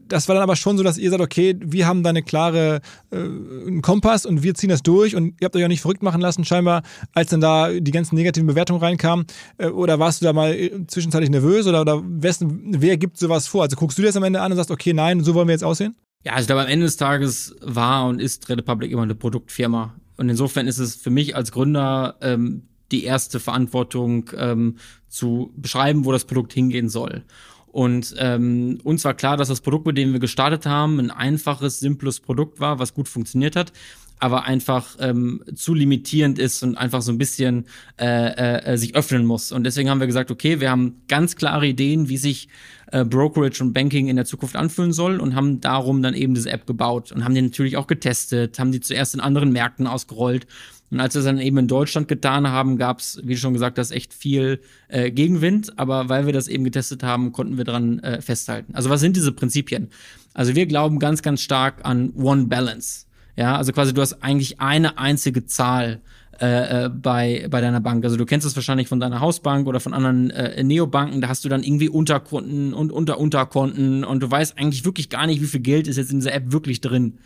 das 0.07 0.29
war 0.29 0.37
dann 0.37 0.45
aber 0.45 0.55
schon 0.55 0.77
so, 0.77 0.85
dass 0.85 0.99
ihr 0.99 1.11
sagt, 1.11 1.23
okay, 1.23 1.57
wir 1.61 1.89
haben 1.89 2.05
da 2.05 2.11
eine 2.11 2.23
klare 2.23 2.81
äh, 3.11 3.17
einen 3.17 3.83
Kompass 3.83 4.25
und 4.25 4.45
wir 4.45 4.55
ziehen 4.55 4.71
das 4.71 4.85
durch 4.85 5.17
und 5.17 5.35
ihr 5.41 5.47
habt 5.47 5.57
euch 5.57 5.65
auch 5.65 5.69
nicht 5.69 5.81
verrückt 5.81 6.05
machen 6.05 6.21
lassen, 6.21 6.45
scheinbar, 6.45 6.83
als 7.13 7.31
dann 7.31 7.41
da 7.41 7.56
die 7.81 7.91
ganzen 7.91 8.15
negativen 8.17 8.47
Bewertungen 8.47 8.81
reinkamen. 8.81 9.27
Äh, 9.59 9.69
oder 9.69 9.99
warst 9.99 10.21
du 10.21 10.25
da 10.27 10.33
mal 10.33 10.53
äh, 10.55 10.87
zwischenzeitlich 10.87 11.31
nervös 11.31 11.67
oder, 11.67 11.81
oder 11.81 12.03
wessen, 12.05 12.77
wer 12.81 12.97
gibt 12.97 13.19
sowas 13.19 13.47
vor? 13.47 13.63
Also 13.63 13.77
guckst 13.77 13.99
du 13.99 14.03
dir 14.03 14.09
das 14.09 14.17
am 14.17 14.25
Ende 14.25 14.41
an 14.41 14.53
und 14.53 14.57
sagst, 14.57 14.71
okay, 14.71 14.93
nein, 14.93 15.23
so 15.23 15.35
wollen 15.35 15.49
wir 15.49 15.55
jetzt 15.55 15.65
aussehen? 15.65 15.97
Ja, 16.25 16.33
also 16.33 16.43
ich 16.43 16.47
glaube, 16.49 16.63
am 16.63 16.69
Ende 16.69 16.87
des 16.87 16.97
Tages 16.97 17.55
war 17.61 18.07
und 18.07 18.21
ist 18.21 18.49
Red 18.49 18.59
Republic 18.59 18.91
immer 18.91 19.03
eine 19.03 19.15
Produktfirma. 19.15 19.95
Und 20.17 20.29
insofern 20.29 20.67
ist 20.67 20.79
es 20.79 20.97
für 20.97 21.11
mich 21.11 21.37
als 21.37 21.53
Gründer 21.53 22.17
ähm, 22.21 22.63
die 22.91 23.05
erste 23.05 23.41
Verantwortung 23.41 24.31
ähm, 24.37 24.77
zu 25.09 25.53
beschreiben, 25.57 26.05
wo 26.05 26.13
das 26.13 26.25
Produkt 26.25 26.53
hingehen 26.53 26.89
soll. 26.89 27.25
Und 27.67 28.15
ähm, 28.19 28.79
uns 28.85 29.05
war 29.05 29.13
klar, 29.15 29.37
dass 29.37 29.49
das 29.49 29.61
Produkt, 29.61 29.87
mit 29.87 29.99
dem 29.99 30.13
wir 30.13 30.19
gestartet 30.19 30.65
haben, 30.65 30.99
ein 30.99 31.11
einfaches, 31.11 31.79
simples 31.79 32.21
Produkt 32.21 32.59
war, 32.59 32.79
was 32.79 32.95
gut 32.95 33.07
funktioniert 33.07 33.55
hat, 33.55 33.73
aber 34.19 34.45
einfach 34.45 34.97
ähm, 35.01 35.43
zu 35.55 35.75
limitierend 35.75 36.39
ist 36.39 36.63
und 36.63 36.77
einfach 36.77 37.03
so 37.03 37.13
ein 37.13 37.19
bisschen 37.19 37.67
äh, 38.01 38.73
äh, 38.73 38.77
sich 38.79 38.95
öffnen 38.95 39.27
muss. 39.27 39.53
Und 39.53 39.65
deswegen 39.65 39.91
haben 39.91 40.01
wir 40.01 40.07
gesagt, 40.07 40.31
okay, 40.31 40.61
wir 40.61 40.71
haben 40.71 41.03
ganz 41.09 41.37
klare 41.37 41.67
Ideen, 41.67 42.09
wie 42.09 42.17
sich 42.17 42.49
äh, 42.93 43.05
Brokerage 43.05 43.63
und 43.63 43.73
Banking 43.73 44.09
in 44.09 44.17
der 44.17 44.25
Zukunft 44.25 44.57
anfühlen 44.57 44.93
soll 44.93 45.21
und 45.21 45.35
haben 45.35 45.61
darum 45.61 46.03
dann 46.03 46.15
eben 46.15 46.35
diese 46.35 46.51
App 46.51 46.67
gebaut 46.67 47.13
und 47.13 47.25
haben 47.25 47.35
die 47.35 47.43
natürlich 47.43 47.77
auch 47.77 47.87
getestet, 47.87 48.59
haben 48.59 48.73
die 48.73 48.81
zuerst 48.81 49.15
in 49.15 49.21
anderen 49.21 49.53
Märkten 49.53 49.87
ausgerollt 49.87 50.47
und 50.91 51.01
als 51.01 51.15
wir 51.15 51.21
es 51.21 51.25
dann 51.25 51.41
eben 51.41 51.59
in 51.59 51.69
Deutschland 51.69 52.07
getan 52.07 52.49
haben, 52.49 52.79
gab 52.79 53.01
es, 53.01 53.21
wie 53.25 53.37
schon 53.37 53.53
gesagt, 53.53 53.79
das 53.79 53.91
echt 53.91 54.15
viel 54.15 54.61
äh, 54.89 55.11
Gegenwind. 55.11 55.79
Aber 55.79 56.09
weil 56.09 56.27
wir 56.27 56.33
das 56.33 56.49
eben 56.49 56.65
getestet 56.65 57.03
haben, 57.03 57.33
konnten 57.33 57.57
wir 57.57 57.65
dran 57.65 57.99
äh, 58.01 58.21
festhalten. 58.21 58.75
Also 58.75 58.89
was 58.89 59.01
sind 59.01 59.17
diese 59.17 59.33
Prinzipien? 59.33 59.89
Also 60.33 60.55
wir 60.55 60.67
glauben 60.67 60.99
ganz, 60.99 61.23
ganz 61.23 61.41
stark 61.41 61.85
an 61.85 62.13
One 62.15 62.47
Balance. 62.47 63.06
Ja, 63.37 63.57
also 63.57 63.73
quasi 63.73 63.93
du 63.93 64.01
hast 64.01 64.23
eigentlich 64.23 64.61
eine 64.61 64.99
einzige 64.99 65.45
Zahl 65.45 66.01
äh, 66.41 66.85
äh, 66.85 66.89
bei, 66.91 67.47
bei 67.51 67.61
deiner 67.63 67.81
Bank. 67.81 68.05
Also 68.05 68.17
du 68.17 68.27
kennst 68.27 68.47
es 68.47 68.57
wahrscheinlich 68.57 68.89
von 68.89 69.01
deiner 69.01 69.21
Hausbank 69.21 69.67
oder 69.67 69.81
von 69.81 69.95
anderen 69.95 70.31
äh, 70.31 70.63
Neobanken, 70.63 71.23
da 71.23 71.29
hast 71.29 71.45
du 71.45 71.49
dann 71.49 71.63
irgendwie 71.63 71.89
Unterkonten 71.89 72.75
und 72.75 72.93
Unter-Unterkonten 72.93 74.05
und 74.05 74.23
du 74.23 74.31
weißt 74.31 74.59
eigentlich 74.59 74.85
wirklich 74.85 75.09
gar 75.09 75.27
nicht, 75.27 75.41
wie 75.41 75.47
viel 75.47 75.61
Geld 75.61 75.87
ist 75.89 75.97
jetzt 75.97 76.11
in 76.11 76.19
dieser 76.19 76.35
App 76.35 76.53
wirklich 76.53 76.83
drin. 76.83 77.19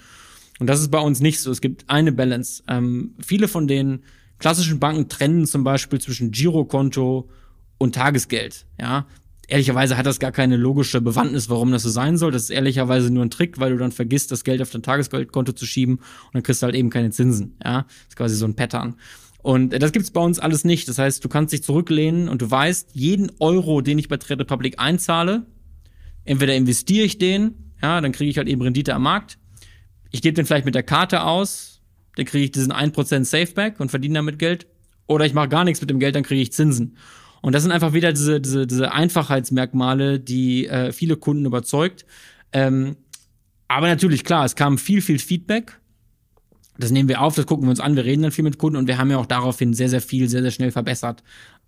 Und 0.60 0.68
das 0.68 0.80
ist 0.80 0.90
bei 0.90 1.00
uns 1.00 1.20
nicht 1.20 1.40
so. 1.40 1.50
Es 1.50 1.60
gibt 1.60 1.88
eine 1.88 2.12
Balance. 2.12 2.62
Ähm, 2.68 3.14
viele 3.18 3.48
von 3.48 3.66
den 3.66 4.04
klassischen 4.38 4.78
Banken 4.78 5.08
trennen 5.08 5.46
zum 5.46 5.64
Beispiel 5.64 6.00
zwischen 6.00 6.30
Girokonto 6.30 7.28
und 7.78 7.94
Tagesgeld. 7.94 8.66
Ja, 8.78 9.06
ehrlicherweise 9.50 9.96
hat 9.96 10.06
das 10.06 10.18
gar 10.18 10.32
keine 10.32 10.56
logische 10.56 11.00
Bewandtnis, 11.00 11.50
warum 11.50 11.72
das 11.72 11.82
so 11.82 11.90
sein 11.90 12.16
soll. 12.16 12.30
Das 12.30 12.44
ist 12.44 12.50
ehrlicherweise 12.50 13.12
nur 13.12 13.24
ein 13.24 13.30
Trick, 13.30 13.58
weil 13.58 13.72
du 13.72 13.78
dann 13.78 13.92
vergisst, 13.92 14.30
das 14.30 14.44
Geld 14.44 14.62
auf 14.62 14.70
dein 14.70 14.82
Tagesgeldkonto 14.82 15.52
zu 15.52 15.66
schieben 15.66 15.96
und 15.96 16.34
dann 16.34 16.42
kriegst 16.42 16.62
du 16.62 16.66
halt 16.66 16.76
eben 16.76 16.90
keine 16.90 17.10
Zinsen. 17.10 17.56
Ja, 17.62 17.82
das 17.82 18.08
ist 18.08 18.16
quasi 18.16 18.36
so 18.36 18.46
ein 18.46 18.54
Pattern. 18.54 18.96
Und 19.42 19.70
das 19.70 19.92
gibt's 19.92 20.10
bei 20.10 20.20
uns 20.20 20.38
alles 20.38 20.64
nicht. 20.64 20.88
Das 20.88 20.98
heißt, 20.98 21.24
du 21.24 21.28
kannst 21.28 21.52
dich 21.52 21.62
zurücklehnen 21.62 22.28
und 22.28 22.42
du 22.42 22.50
weißt, 22.50 22.90
jeden 22.92 23.32
Euro, 23.40 23.80
den 23.80 23.98
ich 23.98 24.08
bei 24.08 24.18
Trade 24.18 24.40
Republic 24.40 24.78
einzahle, 24.78 25.46
entweder 26.24 26.54
investiere 26.54 27.04
ich 27.04 27.18
den, 27.18 27.72
ja, 27.82 28.00
dann 28.00 28.12
kriege 28.12 28.30
ich 28.30 28.38
halt 28.38 28.48
eben 28.48 28.62
Rendite 28.62 28.94
am 28.94 29.02
Markt, 29.02 29.38
ich 30.10 30.22
gebe 30.22 30.34
den 30.34 30.46
vielleicht 30.46 30.66
mit 30.66 30.74
der 30.74 30.82
Karte 30.82 31.22
aus, 31.22 31.80
dann 32.16 32.26
kriege 32.26 32.44
ich 32.44 32.50
diesen 32.50 32.72
1% 32.72 33.24
Safeback 33.24 33.80
und 33.80 33.90
verdiene 33.90 34.14
damit 34.14 34.38
Geld. 34.38 34.66
Oder 35.06 35.24
ich 35.24 35.34
mache 35.34 35.48
gar 35.48 35.64
nichts 35.64 35.80
mit 35.80 35.90
dem 35.90 35.98
Geld, 35.98 36.14
dann 36.14 36.22
kriege 36.22 36.42
ich 36.42 36.52
Zinsen. 36.52 36.96
Und 37.42 37.54
das 37.54 37.62
sind 37.62 37.72
einfach 37.72 37.92
wieder 37.92 38.12
diese, 38.12 38.40
diese, 38.40 38.66
diese 38.66 38.92
Einfachheitsmerkmale, 38.92 40.20
die 40.20 40.66
äh, 40.66 40.92
viele 40.92 41.16
Kunden 41.16 41.46
überzeugt. 41.46 42.04
Ähm, 42.52 42.96
aber 43.68 43.86
natürlich, 43.86 44.24
klar, 44.24 44.44
es 44.44 44.56
kam 44.56 44.78
viel, 44.78 45.00
viel 45.00 45.18
Feedback. 45.18 45.78
Das 46.78 46.90
nehmen 46.90 47.08
wir 47.08 47.20
auf, 47.20 47.34
das 47.34 47.46
gucken 47.46 47.66
wir 47.66 47.70
uns 47.70 47.80
an, 47.80 47.94
wir 47.94 48.04
reden 48.04 48.22
dann 48.22 48.32
viel 48.32 48.44
mit 48.44 48.58
Kunden 48.58 48.78
und 48.78 48.88
wir 48.88 48.96
haben 48.96 49.10
ja 49.10 49.18
auch 49.18 49.26
daraufhin 49.26 49.74
sehr, 49.74 49.88
sehr 49.88 50.00
viel, 50.00 50.28
sehr, 50.28 50.40
sehr 50.42 50.50
schnell 50.50 50.70
verbessert 50.70 51.22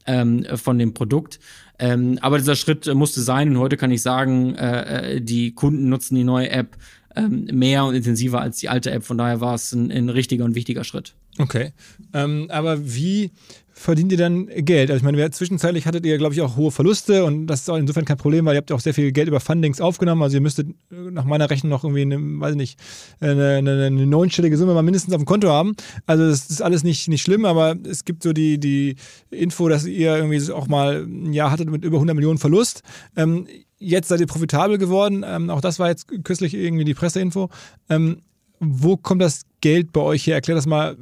ähm, 0.07 0.47
von 0.55 0.79
dem 0.79 0.95
Produkt. 0.95 1.39
Ähm, 1.79 2.19
aber 2.23 2.39
dieser 2.39 2.57
Schritt 2.57 2.93
musste 2.95 3.21
sein 3.21 3.51
und 3.51 3.59
heute 3.59 3.77
kann 3.77 3.91
ich 3.91 4.03
sagen, 4.03 4.55
äh, 4.55 5.17
äh 5.17 5.21
die 5.21 5.55
Kunden 5.55 5.89
nutzen 5.91 6.15
die 6.15 6.25
neue 6.25 6.51
App 6.51 6.77
ähm, 7.15 7.45
mehr 7.53 7.85
und 7.85 7.95
intensiver 7.95 8.41
als 8.41 8.59
die 8.59 8.69
alte 8.69 8.91
App. 8.91 9.05
Von 9.05 9.19
daher 9.19 9.41
war 9.41 9.55
es 9.55 9.73
ein, 9.73 9.91
ein 9.91 10.09
richtiger 10.09 10.45
und 10.45 10.55
wichtiger 10.55 10.85
Schritt. 10.85 11.15
Okay. 11.39 11.73
Ähm, 12.13 12.47
aber 12.51 12.95
wie 12.95 13.33
verdient 13.73 14.13
ihr 14.13 14.19
dann 14.19 14.47
Geld? 14.47 14.91
Also 14.91 14.99
ich 14.99 15.03
meine, 15.03 15.31
zwischenzeitlich 15.31 15.87
hattet 15.87 16.05
ihr, 16.07 16.19
glaube 16.19 16.35
ich, 16.35 16.41
auch 16.41 16.57
hohe 16.57 16.71
Verluste 16.71 17.25
und 17.25 17.47
das 17.47 17.63
ist 17.63 17.71
auch 17.71 17.77
insofern 17.77 18.05
kein 18.05 18.17
Problem, 18.17 18.45
weil 18.45 18.55
ihr 18.55 18.59
habt 18.59 18.71
ja 18.71 18.77
auch 18.77 18.81
sehr 18.81 18.95
viel 18.95 19.13
Geld 19.13 19.29
über 19.29 19.41
Fundings 19.41 19.81
aufgenommen. 19.81 20.23
Also 20.23 20.37
ihr 20.37 20.41
müsstet 20.41 20.69
äh, 20.69 20.95
nach 21.11 21.25
meiner 21.25 21.51
Rechnung 21.51 21.71
noch 21.71 21.85
irgendwie, 21.85 22.03
eine, 22.03 22.17
weiß 22.19 22.53
ich 22.53 22.57
nicht, 22.57 22.79
eine, 23.21 23.57
eine, 23.57 23.87
eine 23.87 24.07
neunstellige 24.07 24.57
Summe 24.57 24.75
mal 24.75 24.83
mindestens 24.83 25.15
auf 25.15 25.21
dem 25.21 25.27
Konto 25.27 25.49
haben. 25.49 25.75
Also 26.07 26.29
das 26.29 26.51
ist 26.51 26.63
alles 26.63 26.85
nicht, 26.85 27.09
nicht 27.09 27.23
schlimm, 27.23 27.45
aber 27.45 27.77
es 27.89 28.05
gibt 28.05 28.23
so 28.23 28.33
die, 28.33 28.59
die 28.59 28.97
Info, 29.31 29.69
dass 29.69 29.87
ihr 29.87 30.17
irgendwie 30.17 30.53
auch 30.53 30.69
mal 30.69 31.03
ein 31.03 31.33
Jahr 31.33 31.51
hattet 31.51 31.71
mit 31.71 31.85
über 31.85 31.97
100 31.97 32.15
Millionen 32.15 32.39
Verlust. 32.39 32.83
Ähm, 33.17 33.47
jetzt 33.79 34.09
seid 34.09 34.21
ihr 34.21 34.27
profitabel 34.27 34.79
geworden. 34.79 35.25
Ähm, 35.27 35.51
auch 35.51 35.61
das 35.61 35.79
war 35.79 35.89
jetzt 35.89 36.09
kürzlich 36.25 36.55
irgendwie 36.55 36.85
die 36.85 36.95
Presseinfo. 36.95 37.51
Ähm, 37.89 38.23
wo 38.61 38.97
kommt 38.97 39.21
das 39.21 39.43
Geld 39.61 39.93
bei 39.93 40.01
euch 40.01 40.27
her? 40.27 40.37
Erklär 40.37 40.55
das 40.55 40.67
mal, 40.67 40.97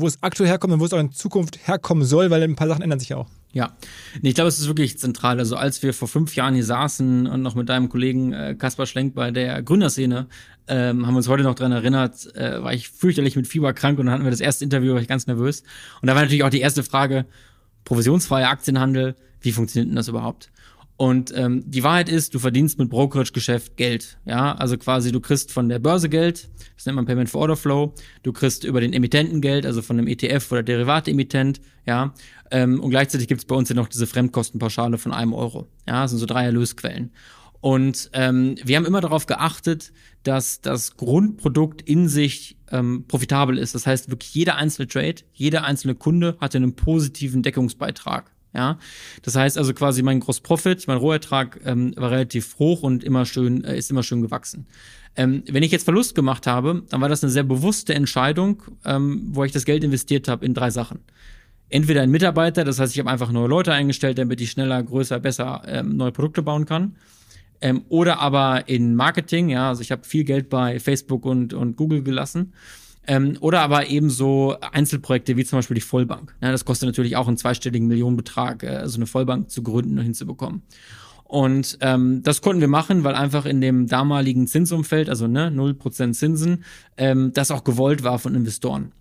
wo 0.00 0.06
es 0.06 0.22
aktuell 0.22 0.48
herkommt 0.48 0.72
und 0.72 0.80
wo 0.80 0.84
es 0.84 0.92
auch 0.92 1.00
in 1.00 1.12
Zukunft 1.12 1.66
herkommen 1.66 2.04
soll, 2.04 2.30
weil 2.30 2.42
ein 2.42 2.56
paar 2.56 2.68
Sachen 2.68 2.82
ändern 2.82 2.98
sich 2.98 3.10
ja 3.10 3.16
auch. 3.18 3.28
Ja, 3.52 3.76
ich 4.22 4.34
glaube, 4.34 4.48
es 4.48 4.58
ist 4.58 4.66
wirklich 4.66 4.98
zentral. 4.98 5.38
Also 5.38 5.56
als 5.56 5.82
wir 5.82 5.94
vor 5.94 6.06
fünf 6.06 6.36
Jahren 6.36 6.54
hier 6.54 6.64
saßen 6.64 7.26
und 7.26 7.42
noch 7.42 7.54
mit 7.54 7.68
deinem 7.68 7.88
Kollegen 7.88 8.32
äh, 8.32 8.54
Kaspar 8.58 8.86
Schlenk 8.86 9.14
bei 9.14 9.30
der 9.30 9.62
Gründerszene, 9.62 10.26
ähm, 10.68 11.06
haben 11.06 11.14
wir 11.14 11.18
uns 11.18 11.28
heute 11.28 11.44
noch 11.44 11.54
dran 11.54 11.72
erinnert, 11.72 12.34
äh, 12.36 12.62
war 12.62 12.74
ich 12.74 12.90
fürchterlich 12.90 13.36
mit 13.36 13.46
Fieber 13.46 13.72
krank 13.72 13.98
und 13.98 14.06
dann 14.06 14.14
hatten 14.14 14.24
wir 14.24 14.30
das 14.30 14.40
erste 14.40 14.64
Interview, 14.64 14.92
war 14.92 15.00
ich 15.00 15.08
ganz 15.08 15.26
nervös. 15.26 15.62
Und 16.02 16.08
da 16.08 16.14
war 16.14 16.22
natürlich 16.22 16.44
auch 16.44 16.50
die 16.50 16.60
erste 16.60 16.82
Frage, 16.82 17.24
provisionsfreier 17.84 18.50
Aktienhandel, 18.50 19.16
wie 19.40 19.52
funktioniert 19.52 19.88
denn 19.88 19.96
das 19.96 20.08
überhaupt? 20.08 20.50
Und 20.98 21.32
ähm, 21.36 21.62
die 21.64 21.84
Wahrheit 21.84 22.08
ist, 22.08 22.34
du 22.34 22.40
verdienst 22.40 22.76
mit 22.80 22.90
Brokerage-Geschäft 22.90 23.76
Geld. 23.76 24.18
Ja, 24.24 24.56
also 24.56 24.76
quasi 24.76 25.12
du 25.12 25.20
kriegst 25.20 25.52
von 25.52 25.68
der 25.68 25.78
Börse 25.78 26.08
Geld, 26.08 26.50
das 26.74 26.86
nennt 26.86 26.96
man 26.96 27.06
Payment 27.06 27.30
for 27.30 27.40
Order 27.42 27.54
Flow. 27.54 27.94
Du 28.24 28.32
kriegst 28.32 28.64
über 28.64 28.80
den 28.80 28.92
Emittenten 28.92 29.40
Geld, 29.40 29.64
also 29.64 29.80
von 29.80 29.96
einem 29.96 30.08
ETF 30.08 30.50
oder 30.50 30.64
Derivate-Emittent. 30.64 31.60
Ja, 31.86 32.14
ähm, 32.50 32.80
und 32.80 32.90
gleichzeitig 32.90 33.28
gibt's 33.28 33.44
bei 33.44 33.54
uns 33.54 33.68
ja 33.68 33.76
noch 33.76 33.86
diese 33.86 34.08
Fremdkostenpauschale 34.08 34.98
von 34.98 35.12
einem 35.12 35.34
Euro. 35.34 35.68
Ja, 35.86 36.02
das 36.02 36.10
sind 36.10 36.18
so 36.18 36.26
drei 36.26 36.44
Erlösquellen. 36.46 37.12
Und 37.60 38.10
ähm, 38.12 38.56
wir 38.64 38.76
haben 38.76 38.84
immer 38.84 39.00
darauf 39.00 39.26
geachtet, 39.26 39.92
dass 40.24 40.60
das 40.62 40.96
Grundprodukt 40.96 41.80
in 41.82 42.08
sich 42.08 42.56
ähm, 42.72 43.04
profitabel 43.06 43.56
ist. 43.56 43.76
Das 43.76 43.86
heißt, 43.86 44.10
wirklich 44.10 44.34
jeder 44.34 44.56
einzelne 44.56 44.88
Trade, 44.88 45.22
jeder 45.32 45.62
einzelne 45.62 45.94
Kunde 45.94 46.36
hatte 46.40 46.58
einen 46.58 46.74
positiven 46.74 47.44
Deckungsbeitrag. 47.44 48.32
Ja, 48.54 48.78
das 49.22 49.36
heißt 49.36 49.58
also 49.58 49.74
quasi 49.74 50.02
mein 50.02 50.20
Gross 50.20 50.40
Profit, 50.40 50.86
mein 50.88 50.96
Rohertrag 50.96 51.60
ähm, 51.64 51.92
war 51.96 52.10
relativ 52.10 52.58
hoch 52.58 52.82
und 52.82 53.04
immer 53.04 53.26
schön 53.26 53.62
äh, 53.64 53.76
ist 53.76 53.90
immer 53.90 54.02
schön 54.02 54.22
gewachsen. 54.22 54.66
Ähm, 55.16 55.42
wenn 55.48 55.62
ich 55.62 55.72
jetzt 55.72 55.84
Verlust 55.84 56.14
gemacht 56.14 56.46
habe, 56.46 56.84
dann 56.88 57.00
war 57.00 57.08
das 57.08 57.22
eine 57.22 57.30
sehr 57.30 57.42
bewusste 57.42 57.94
Entscheidung, 57.94 58.62
ähm, 58.84 59.28
wo 59.32 59.44
ich 59.44 59.52
das 59.52 59.64
Geld 59.64 59.84
investiert 59.84 60.28
habe 60.28 60.46
in 60.46 60.54
drei 60.54 60.70
Sachen. 60.70 61.00
Entweder 61.68 62.02
in 62.02 62.10
Mitarbeiter, 62.10 62.64
das 62.64 62.78
heißt, 62.78 62.94
ich 62.94 62.98
habe 62.98 63.10
einfach 63.10 63.30
neue 63.30 63.48
Leute 63.48 63.72
eingestellt, 63.72 64.16
damit 64.16 64.40
ich 64.40 64.50
schneller, 64.50 64.82
größer, 64.82 65.20
besser 65.20 65.62
ähm, 65.66 65.96
neue 65.96 66.12
Produkte 66.12 66.42
bauen 66.42 66.64
kann. 66.64 66.96
Ähm, 67.60 67.82
oder 67.88 68.20
aber 68.20 68.68
in 68.68 68.94
Marketing, 68.94 69.50
ja, 69.50 69.68
also 69.68 69.82
ich 69.82 69.90
habe 69.90 70.04
viel 70.04 70.24
Geld 70.24 70.48
bei 70.48 70.78
Facebook 70.78 71.26
und, 71.26 71.52
und 71.52 71.76
Google 71.76 72.02
gelassen. 72.02 72.54
Ähm, 73.08 73.38
oder 73.40 73.62
aber 73.62 73.88
eben 73.88 74.10
so 74.10 74.56
Einzelprojekte 74.60 75.38
wie 75.38 75.44
zum 75.44 75.58
Beispiel 75.58 75.76
die 75.76 75.80
Vollbank. 75.80 76.36
Ja, 76.42 76.52
das 76.52 76.66
kostet 76.66 76.88
natürlich 76.88 77.16
auch 77.16 77.26
einen 77.26 77.38
zweistelligen 77.38 77.88
Millionenbetrag, 77.88 78.62
äh, 78.62 78.86
so 78.86 78.96
eine 78.96 79.06
Vollbank 79.06 79.50
zu 79.50 79.62
gründen 79.62 79.98
und 79.98 80.04
hinzubekommen. 80.04 80.62
Und 81.24 81.78
ähm, 81.80 82.22
das 82.22 82.42
konnten 82.42 82.60
wir 82.60 82.68
machen, 82.68 83.04
weil 83.04 83.14
einfach 83.14 83.46
in 83.46 83.62
dem 83.62 83.86
damaligen 83.86 84.46
Zinsumfeld, 84.46 85.08
also 85.08 85.26
ne, 85.26 85.50
0% 85.50 86.12
Zinsen, 86.12 86.64
ähm, 86.98 87.32
das 87.32 87.50
auch 87.50 87.64
gewollt 87.64 88.04
war 88.04 88.18
von 88.18 88.34
Investoren. 88.34 88.92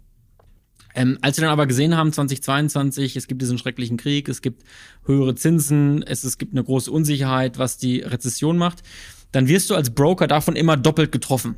Ähm, 0.95 1.17
als 1.21 1.37
wir 1.37 1.43
dann 1.43 1.51
aber 1.51 1.67
gesehen 1.67 1.97
haben, 1.97 2.13
2022, 2.13 3.17
es 3.17 3.27
gibt 3.27 3.41
diesen 3.41 3.57
schrecklichen 3.57 3.97
Krieg, 3.97 4.29
es 4.29 4.41
gibt 4.41 4.63
höhere 5.05 5.35
Zinsen, 5.35 6.01
es, 6.01 6.23
es 6.23 6.37
gibt 6.37 6.53
eine 6.53 6.63
große 6.63 6.89
Unsicherheit, 6.89 7.59
was 7.59 7.77
die 7.77 7.99
Rezession 7.99 8.57
macht, 8.57 8.83
dann 9.33 9.49
wirst 9.49 9.69
du 9.69 9.75
als 9.75 9.89
Broker 9.89 10.27
davon 10.27 10.55
immer 10.55 10.77
doppelt 10.77 11.11
getroffen. 11.11 11.55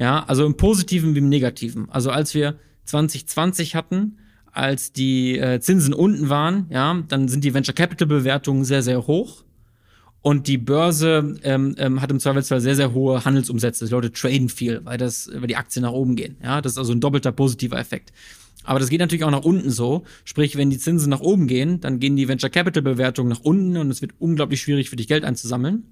Ja, 0.00 0.24
also 0.24 0.46
im 0.46 0.56
Positiven 0.56 1.14
wie 1.14 1.18
im 1.18 1.28
Negativen. 1.28 1.90
Also 1.90 2.10
als 2.10 2.34
wir 2.34 2.56
2020 2.86 3.76
hatten, 3.76 4.16
als 4.50 4.92
die 4.92 5.38
äh, 5.38 5.60
Zinsen 5.60 5.92
unten 5.92 6.30
waren, 6.30 6.66
ja, 6.70 7.02
dann 7.06 7.28
sind 7.28 7.44
die 7.44 7.52
Venture 7.52 7.74
Capital 7.74 8.08
Bewertungen 8.08 8.64
sehr, 8.64 8.82
sehr 8.82 9.06
hoch. 9.06 9.44
Und 10.22 10.48
die 10.48 10.58
Börse 10.58 11.36
ähm, 11.44 11.74
ähm, 11.78 12.00
hat 12.00 12.10
im 12.10 12.18
Zweifelsfall 12.18 12.62
sehr, 12.62 12.76
sehr 12.76 12.94
hohe 12.94 13.24
Handelsumsätze. 13.24 13.84
Die 13.84 13.90
Leute 13.90 14.10
traden 14.10 14.48
viel, 14.48 14.80
weil 14.84 14.96
das, 14.96 15.30
weil 15.34 15.46
die 15.46 15.56
Aktien 15.56 15.82
nach 15.82 15.92
oben 15.92 16.16
gehen. 16.16 16.36
Ja, 16.42 16.62
das 16.62 16.72
ist 16.72 16.78
also 16.78 16.92
ein 16.92 17.00
doppelter 17.00 17.32
positiver 17.32 17.78
Effekt. 17.78 18.12
Aber 18.64 18.78
das 18.78 18.88
geht 18.88 19.00
natürlich 19.00 19.24
auch 19.24 19.30
nach 19.30 19.44
unten 19.44 19.70
so. 19.70 20.04
Sprich, 20.24 20.56
wenn 20.56 20.70
die 20.70 20.78
Zinsen 20.78 21.10
nach 21.10 21.20
oben 21.20 21.46
gehen, 21.46 21.80
dann 21.80 22.00
gehen 22.00 22.16
die 22.16 22.28
Venture 22.28 22.50
Capital 22.50 22.82
Bewertungen 22.82 23.28
nach 23.28 23.40
unten 23.40 23.76
und 23.76 23.90
es 23.90 24.00
wird 24.00 24.12
unglaublich 24.18 24.62
schwierig 24.62 24.90
für 24.90 24.96
dich 24.96 25.08
Geld 25.08 25.24
einzusammeln. 25.24 25.84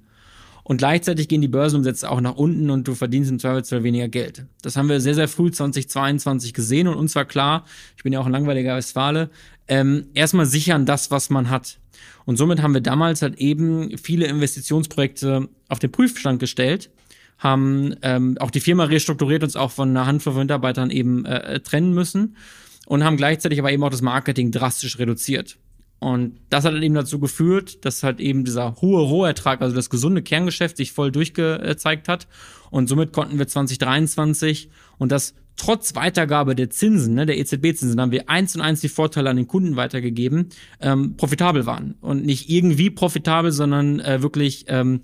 Und 0.68 0.76
gleichzeitig 0.76 1.28
gehen 1.28 1.40
die 1.40 1.48
Börsenumsätze 1.48 2.10
auch 2.10 2.20
nach 2.20 2.36
unten 2.36 2.68
und 2.68 2.86
du 2.86 2.94
verdienst 2.94 3.30
im 3.30 3.38
Zweifelsfall 3.38 3.84
weniger 3.84 4.08
Geld. 4.08 4.44
Das 4.60 4.76
haben 4.76 4.90
wir 4.90 5.00
sehr, 5.00 5.14
sehr 5.14 5.26
früh 5.26 5.50
2022 5.50 6.52
gesehen 6.52 6.88
und 6.88 6.94
uns 6.94 7.14
war 7.14 7.24
klar, 7.24 7.64
ich 7.96 8.02
bin 8.02 8.12
ja 8.12 8.20
auch 8.20 8.26
ein 8.26 8.32
langweiliger 8.32 8.76
Westfale, 8.76 9.30
ähm, 9.66 10.08
erstmal 10.12 10.44
sichern 10.44 10.84
das, 10.84 11.10
was 11.10 11.30
man 11.30 11.48
hat. 11.48 11.78
Und 12.26 12.36
somit 12.36 12.60
haben 12.60 12.74
wir 12.74 12.82
damals 12.82 13.22
halt 13.22 13.38
eben 13.38 13.96
viele 13.96 14.26
Investitionsprojekte 14.26 15.48
auf 15.70 15.78
den 15.78 15.90
Prüfstand 15.90 16.38
gestellt, 16.38 16.90
haben 17.38 17.94
ähm, 18.02 18.36
auch 18.38 18.50
die 18.50 18.60
Firma 18.60 18.84
restrukturiert, 18.84 19.44
uns 19.44 19.56
auch 19.56 19.70
von 19.70 19.88
einer 19.88 20.04
Handvoll 20.04 20.34
von 20.34 20.42
Mitarbeitern 20.42 20.90
eben 20.90 21.24
äh, 21.24 21.60
trennen 21.60 21.94
müssen 21.94 22.36
und 22.84 23.04
haben 23.04 23.16
gleichzeitig 23.16 23.58
aber 23.58 23.72
eben 23.72 23.84
auch 23.84 23.90
das 23.90 24.02
Marketing 24.02 24.50
drastisch 24.50 24.98
reduziert. 24.98 25.56
Und 26.00 26.38
das 26.48 26.64
hat 26.64 26.74
eben 26.74 26.94
dazu 26.94 27.18
geführt, 27.18 27.84
dass 27.84 28.02
halt 28.02 28.20
eben 28.20 28.44
dieser 28.44 28.76
hohe 28.80 29.02
Rohertrag, 29.02 29.60
also 29.60 29.74
das 29.74 29.90
gesunde 29.90 30.22
Kerngeschäft 30.22 30.76
sich 30.76 30.92
voll 30.92 31.10
durchgezeigt 31.10 32.08
hat. 32.08 32.28
Und 32.70 32.88
somit 32.88 33.12
konnten 33.12 33.38
wir 33.38 33.48
2023 33.48 34.70
und 34.98 35.10
das 35.10 35.34
trotz 35.56 35.96
Weitergabe 35.96 36.54
der 36.54 36.70
Zinsen, 36.70 37.14
ne, 37.14 37.26
der 37.26 37.36
EZB-Zinsen, 37.38 38.00
haben 38.00 38.12
wir 38.12 38.30
eins 38.30 38.54
und 38.54 38.62
eins 38.62 38.80
die 38.80 38.88
Vorteile 38.88 39.28
an 39.28 39.36
den 39.36 39.48
Kunden 39.48 39.74
weitergegeben, 39.76 40.50
ähm, 40.80 41.16
profitabel 41.16 41.66
waren. 41.66 41.96
Und 42.00 42.24
nicht 42.24 42.48
irgendwie 42.48 42.90
profitabel, 42.90 43.50
sondern 43.50 43.98
äh, 43.98 44.22
wirklich 44.22 44.66
ähm, 44.68 45.00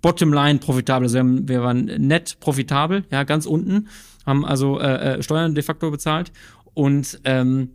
Bottomline 0.00 0.58
profitabel. 0.58 1.04
Also 1.04 1.14
wir, 1.14 1.20
haben, 1.20 1.48
wir 1.48 1.62
waren 1.62 1.84
net 1.84 2.38
profitabel, 2.40 3.04
ja, 3.10 3.24
ganz 3.24 3.44
unten, 3.44 3.88
haben 4.24 4.44
also 4.44 4.80
äh, 4.80 5.18
äh 5.18 5.22
Steuern 5.22 5.54
de 5.54 5.62
facto 5.62 5.90
bezahlt 5.90 6.32
und 6.74 7.20
ähm, 7.24 7.70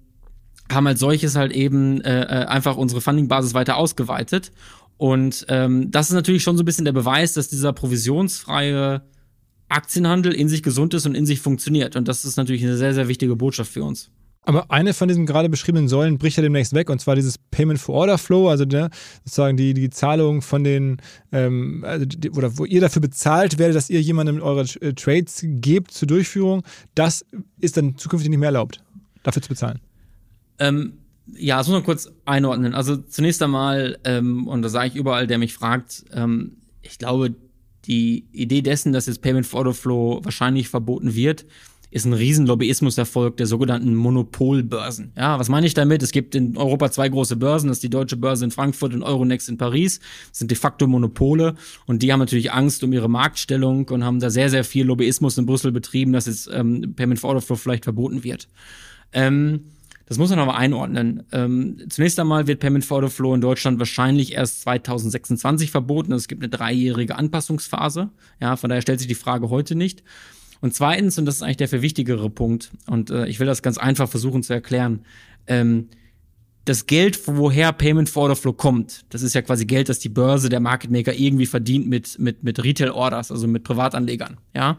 haben 0.73 0.87
als 0.87 0.99
solches 0.99 1.35
halt 1.35 1.51
eben 1.51 2.01
äh, 2.01 2.21
äh, 2.21 2.45
einfach 2.45 2.77
unsere 2.77 3.01
Funding-Basis 3.01 3.53
weiter 3.53 3.77
ausgeweitet. 3.77 4.51
Und 4.97 5.45
ähm, 5.49 5.89
das 5.91 6.09
ist 6.09 6.15
natürlich 6.15 6.43
schon 6.43 6.57
so 6.57 6.63
ein 6.63 6.65
bisschen 6.65 6.85
der 6.85 6.91
Beweis, 6.91 7.33
dass 7.33 7.49
dieser 7.49 7.73
provisionsfreie 7.73 9.01
Aktienhandel 9.69 10.33
in 10.33 10.49
sich 10.49 10.61
gesund 10.63 10.93
ist 10.93 11.05
und 11.05 11.15
in 11.15 11.25
sich 11.25 11.39
funktioniert. 11.39 11.95
Und 11.95 12.07
das 12.07 12.25
ist 12.25 12.37
natürlich 12.37 12.63
eine 12.63 12.77
sehr, 12.77 12.93
sehr 12.93 13.07
wichtige 13.07 13.35
Botschaft 13.35 13.71
für 13.71 13.83
uns. 13.83 14.11
Aber 14.43 14.71
eine 14.71 14.93
von 14.93 15.07
diesen 15.07 15.27
gerade 15.27 15.49
beschriebenen 15.49 15.87
Säulen 15.87 16.17
bricht 16.17 16.37
ja 16.37 16.43
demnächst 16.43 16.73
weg, 16.73 16.89
und 16.89 16.99
zwar 16.99 17.15
dieses 17.15 17.37
Payment 17.37 17.79
for 17.79 17.95
Order 17.95 18.17
Flow, 18.17 18.49
also 18.49 18.65
der, 18.65 18.89
sozusagen 19.23 19.55
die, 19.55 19.75
die 19.75 19.91
Zahlung 19.91 20.41
von 20.41 20.63
den, 20.63 20.97
ähm, 21.31 21.83
also 21.85 22.05
die, 22.05 22.31
oder 22.31 22.57
wo 22.57 22.65
ihr 22.65 22.81
dafür 22.81 23.03
bezahlt 23.03 23.59
werdet, 23.59 23.75
dass 23.75 23.91
ihr 23.91 24.01
jemandem 24.01 24.41
eure 24.41 24.61
äh, 24.81 24.93
Trades 24.93 25.45
gebt 25.45 25.91
zur 25.91 26.07
Durchführung, 26.07 26.63
das 26.95 27.23
ist 27.59 27.77
dann 27.77 27.97
zukünftig 27.97 28.31
nicht 28.31 28.39
mehr 28.39 28.47
erlaubt, 28.47 28.83
dafür 29.21 29.43
zu 29.43 29.49
bezahlen. 29.49 29.79
Ähm, 30.59 30.93
ja, 31.27 31.57
das 31.57 31.67
muss 31.67 31.75
man 31.75 31.83
kurz 31.83 32.11
einordnen. 32.25 32.73
Also 32.73 32.97
zunächst 32.97 33.41
einmal, 33.41 33.97
ähm, 34.03 34.47
und 34.47 34.61
da 34.61 34.69
sage 34.69 34.87
ich 34.89 34.95
überall, 34.95 35.27
der 35.27 35.37
mich 35.37 35.53
fragt, 35.53 36.05
ähm, 36.13 36.57
ich 36.81 36.97
glaube, 36.97 37.35
die 37.85 38.27
Idee 38.31 38.61
dessen, 38.61 38.93
dass 38.93 39.07
jetzt 39.07 39.21
Payment 39.21 39.45
for 39.45 39.59
Order 39.59 39.73
Flow 39.73 40.19
wahrscheinlich 40.23 40.69
verboten 40.69 41.15
wird, 41.15 41.45
ist 41.91 42.05
ein 42.05 42.13
riesen 42.13 42.47
Lobbyismuserfolg 42.47 43.35
der 43.35 43.47
sogenannten 43.47 43.93
Monopolbörsen. 43.95 45.11
Ja, 45.17 45.37
was 45.37 45.49
meine 45.49 45.67
ich 45.67 45.73
damit? 45.73 46.01
Es 46.01 46.11
gibt 46.11 46.35
in 46.35 46.55
Europa 46.55 46.89
zwei 46.89 47.09
große 47.09 47.35
Börsen, 47.35 47.67
das 47.67 47.77
ist 47.77 47.83
die 47.83 47.89
Deutsche 47.89 48.15
Börse 48.15 48.45
in 48.45 48.51
Frankfurt 48.51 48.93
und 48.93 49.03
Euronext 49.03 49.49
in 49.49 49.57
Paris. 49.57 49.99
Das 50.29 50.39
sind 50.39 50.51
de 50.51 50.57
facto 50.57 50.87
Monopole 50.87 51.55
und 51.87 52.01
die 52.01 52.13
haben 52.13 52.21
natürlich 52.21 52.53
Angst 52.53 52.81
um 52.85 52.93
ihre 52.93 53.09
Marktstellung 53.09 53.89
und 53.89 54.05
haben 54.05 54.21
da 54.21 54.29
sehr, 54.29 54.49
sehr 54.49 54.63
viel 54.63 54.85
Lobbyismus 54.85 55.37
in 55.37 55.45
Brüssel 55.45 55.73
betrieben, 55.73 56.13
dass 56.13 56.27
jetzt 56.27 56.49
ähm, 56.53 56.93
Payment 56.95 57.19
for 57.19 57.29
Order 57.31 57.41
Flow 57.41 57.57
vielleicht 57.57 57.83
verboten 57.83 58.23
wird. 58.23 58.47
Ähm, 59.11 59.65
das 60.11 60.17
muss 60.17 60.29
man 60.29 60.39
aber 60.39 60.57
einordnen. 60.57 61.23
Ähm, 61.31 61.77
zunächst 61.87 62.19
einmal 62.19 62.45
wird 62.45 62.59
Payment 62.59 62.83
for 62.83 62.95
Order 62.95 63.09
Flow 63.09 63.33
in 63.33 63.39
Deutschland 63.39 63.79
wahrscheinlich 63.79 64.33
erst 64.33 64.63
2026 64.63 65.71
verboten. 65.71 66.11
Es 66.11 66.27
gibt 66.27 66.41
eine 66.43 66.49
dreijährige 66.49 67.15
Anpassungsphase. 67.15 68.09
Ja, 68.41 68.57
von 68.57 68.69
daher 68.69 68.81
stellt 68.81 68.99
sich 68.99 69.07
die 69.07 69.15
Frage 69.15 69.49
heute 69.49 69.73
nicht. 69.73 70.03
Und 70.59 70.73
zweitens, 70.73 71.17
und 71.17 71.25
das 71.25 71.35
ist 71.35 71.43
eigentlich 71.43 71.55
der 71.55 71.69
viel 71.69 71.81
wichtigere 71.81 72.29
Punkt, 72.29 72.71
und 72.87 73.09
äh, 73.09 73.25
ich 73.27 73.39
will 73.39 73.47
das 73.47 73.61
ganz 73.61 73.77
einfach 73.77 74.09
versuchen 74.09 74.43
zu 74.43 74.51
erklären, 74.51 75.05
ähm, 75.47 75.87
das 76.65 76.87
Geld, 76.87 77.17
woher 77.27 77.71
Payment 77.71 78.09
for 78.09 78.23
Order 78.23 78.35
Flow 78.35 78.51
kommt, 78.51 79.05
das 79.11 79.21
ist 79.21 79.33
ja 79.33 79.41
quasi 79.41 79.63
Geld, 79.63 79.87
das 79.87 79.99
die 79.99 80.09
Börse, 80.09 80.49
der 80.49 80.59
Market 80.59 80.91
Maker 80.91 81.13
irgendwie 81.13 81.45
verdient 81.45 81.87
mit, 81.87 82.19
mit, 82.19 82.43
mit 82.43 82.61
Retail 82.61 82.91
Orders, 82.91 83.31
also 83.31 83.47
mit 83.47 83.63
Privatanlegern, 83.63 84.41
ja. 84.53 84.77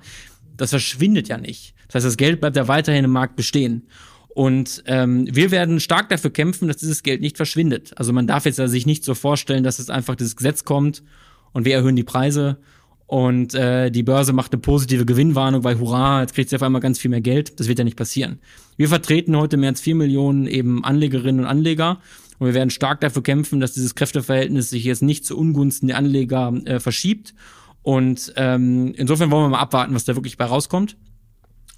Das 0.59 0.68
verschwindet 0.68 1.29
ja 1.29 1.38
nicht. 1.38 1.75
Das 1.87 1.95
heißt, 1.95 2.07
das 2.07 2.16
Geld 2.18 2.40
bleibt 2.40 2.57
ja 2.57 2.68
weiterhin 2.68 3.07
im 3.07 3.11
Markt 3.12 3.35
bestehen. 3.35 3.87
Und 4.35 4.83
ähm, 4.87 5.29
wir 5.31 5.51
werden 5.51 5.79
stark 5.79 6.09
dafür 6.09 6.31
kämpfen, 6.31 6.66
dass 6.66 6.79
dieses 6.79 7.03
Geld 7.03 7.21
nicht 7.21 7.37
verschwindet. 7.37 7.92
Also 7.97 8.12
man 8.12 8.27
darf 8.27 8.47
jetzt 8.47 8.59
also 8.59 8.73
sich 8.73 8.87
nicht 8.87 9.05
so 9.05 9.14
vorstellen, 9.14 9.62
dass 9.62 9.79
es 9.79 9.90
einfach 9.90 10.14
dieses 10.14 10.37
Gesetz 10.37 10.64
kommt 10.64 11.03
und 11.53 11.66
wir 11.66 11.75
erhöhen 11.75 11.97
die 11.97 12.03
Preise 12.03 12.57
und 13.07 13.55
äh, 13.55 13.90
die 13.90 14.03
Börse 14.03 14.33
macht 14.33 14.53
eine 14.53 14.62
positive 14.62 15.05
Gewinnwarnung, 15.05 15.64
weil 15.64 15.79
hurra, 15.79 16.23
jetzt 16.23 16.35
kriegt 16.35 16.49
sie 16.49 16.57
auf 16.57 16.62
einmal 16.62 16.81
ganz 16.81 16.99
viel 16.99 17.11
mehr 17.11 17.21
Geld. 17.21 17.61
Das 17.61 17.68
wird 17.68 17.79
ja 17.79 17.85
nicht 17.85 17.99
passieren. 17.99 18.38
Wir 18.79 18.88
vertreten 18.88 19.37
heute 19.37 19.59
mehr 19.59 19.68
als 19.68 19.83
vier 19.83 19.95
Millionen 19.95 20.47
eben 20.47 20.83
Anlegerinnen 20.83 21.42
und 21.42 21.47
Anleger 21.47 22.01
und 22.38 22.47
wir 22.47 22.55
werden 22.55 22.71
stark 22.71 23.01
dafür 23.03 23.23
kämpfen, 23.23 23.61
dass 23.61 23.75
dieses 23.75 23.95
Kräfteverhältnis 23.95 24.71
sich 24.71 24.85
jetzt 24.85 25.03
nicht 25.03 25.27
zu 25.27 25.37
Ungunsten 25.37 25.88
der 25.88 25.99
Anleger 25.99 26.53
äh, 26.64 26.81
verschiebt. 26.81 27.35
Und 27.83 28.33
ähm, 28.37 28.95
insofern 28.97 29.31
wollen 29.31 29.45
wir 29.45 29.49
mal 29.51 29.61
abwarten, 29.61 29.95
was 29.95 30.07
da 30.07 30.16
wirklich 30.16 30.38
bei 30.38 30.47
rauskommt. 30.47 30.97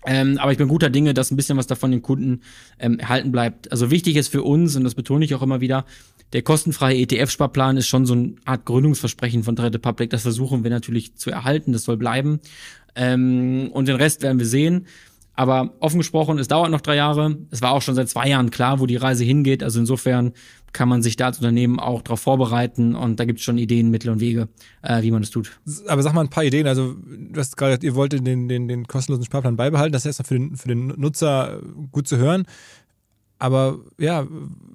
Ähm, 0.06 0.38
aber 0.38 0.52
ich 0.52 0.58
bin 0.58 0.68
guter 0.68 0.90
Dinge, 0.90 1.14
dass 1.14 1.30
ein 1.30 1.36
bisschen 1.36 1.56
was 1.56 1.66
davon 1.66 1.90
den 1.90 2.02
Kunden 2.02 2.42
ähm, 2.78 2.98
erhalten 2.98 3.32
bleibt. 3.32 3.72
Also 3.72 3.90
wichtig 3.90 4.16
ist 4.16 4.28
für 4.28 4.42
uns, 4.42 4.76
und 4.76 4.84
das 4.84 4.94
betone 4.94 5.24
ich 5.24 5.34
auch 5.34 5.42
immer 5.42 5.60
wieder, 5.60 5.84
der 6.32 6.42
kostenfreie 6.42 6.98
ETF-Sparplan 6.98 7.76
ist 7.76 7.86
schon 7.86 8.06
so 8.06 8.14
eine 8.14 8.34
Art 8.44 8.64
Gründungsversprechen 8.64 9.44
von 9.44 9.56
Trade 9.56 9.78
Public. 9.78 10.10
Das 10.10 10.22
versuchen 10.22 10.64
wir 10.64 10.70
natürlich 10.70 11.14
zu 11.14 11.30
erhalten, 11.30 11.72
das 11.72 11.84
soll 11.84 11.96
bleiben. 11.96 12.40
Ähm, 12.96 13.70
und 13.72 13.88
den 13.88 13.96
Rest 13.96 14.22
werden 14.22 14.38
wir 14.38 14.46
sehen. 14.46 14.86
Aber 15.34 15.74
offen 15.80 15.98
gesprochen, 15.98 16.38
es 16.38 16.48
dauert 16.48 16.70
noch 16.70 16.80
drei 16.80 16.96
Jahre. 16.96 17.36
Es 17.50 17.62
war 17.62 17.72
auch 17.72 17.82
schon 17.82 17.94
seit 17.94 18.08
zwei 18.08 18.28
Jahren 18.28 18.50
klar, 18.50 18.80
wo 18.80 18.86
die 18.86 18.96
Reise 18.96 19.24
hingeht. 19.24 19.62
Also 19.62 19.80
insofern 19.80 20.32
kann 20.74 20.88
man 20.90 21.02
sich 21.02 21.16
da 21.16 21.26
als 21.26 21.38
Unternehmen 21.38 21.80
auch 21.80 22.02
darauf 22.02 22.20
vorbereiten 22.20 22.94
und 22.94 23.18
da 23.18 23.24
gibt 23.24 23.38
es 23.38 23.44
schon 23.44 23.56
Ideen, 23.56 23.90
Mittel 23.90 24.10
und 24.10 24.20
Wege, 24.20 24.48
äh, 24.82 25.02
wie 25.02 25.10
man 25.10 25.22
das 25.22 25.30
tut. 25.30 25.58
Aber 25.86 26.02
sag 26.02 26.12
mal 26.12 26.20
ein 26.20 26.28
paar 26.28 26.44
Ideen. 26.44 26.66
Also 26.66 26.94
du 26.94 27.40
hast 27.40 27.56
gerade 27.56 27.70
gesagt, 27.70 27.84
ihr 27.84 27.94
wollt 27.94 28.12
den, 28.12 28.48
den, 28.48 28.68
den 28.68 28.86
kostenlosen 28.86 29.24
Sparplan 29.24 29.56
beibehalten. 29.56 29.92
Das 29.92 30.02
ist 30.02 30.18
erstmal 30.18 30.26
für 30.26 30.34
den, 30.34 30.56
für 30.56 30.68
den 30.68 30.88
Nutzer 30.88 31.60
gut 31.92 32.06
zu 32.06 32.18
hören. 32.18 32.44
Aber 33.38 33.78
ja, 33.98 34.26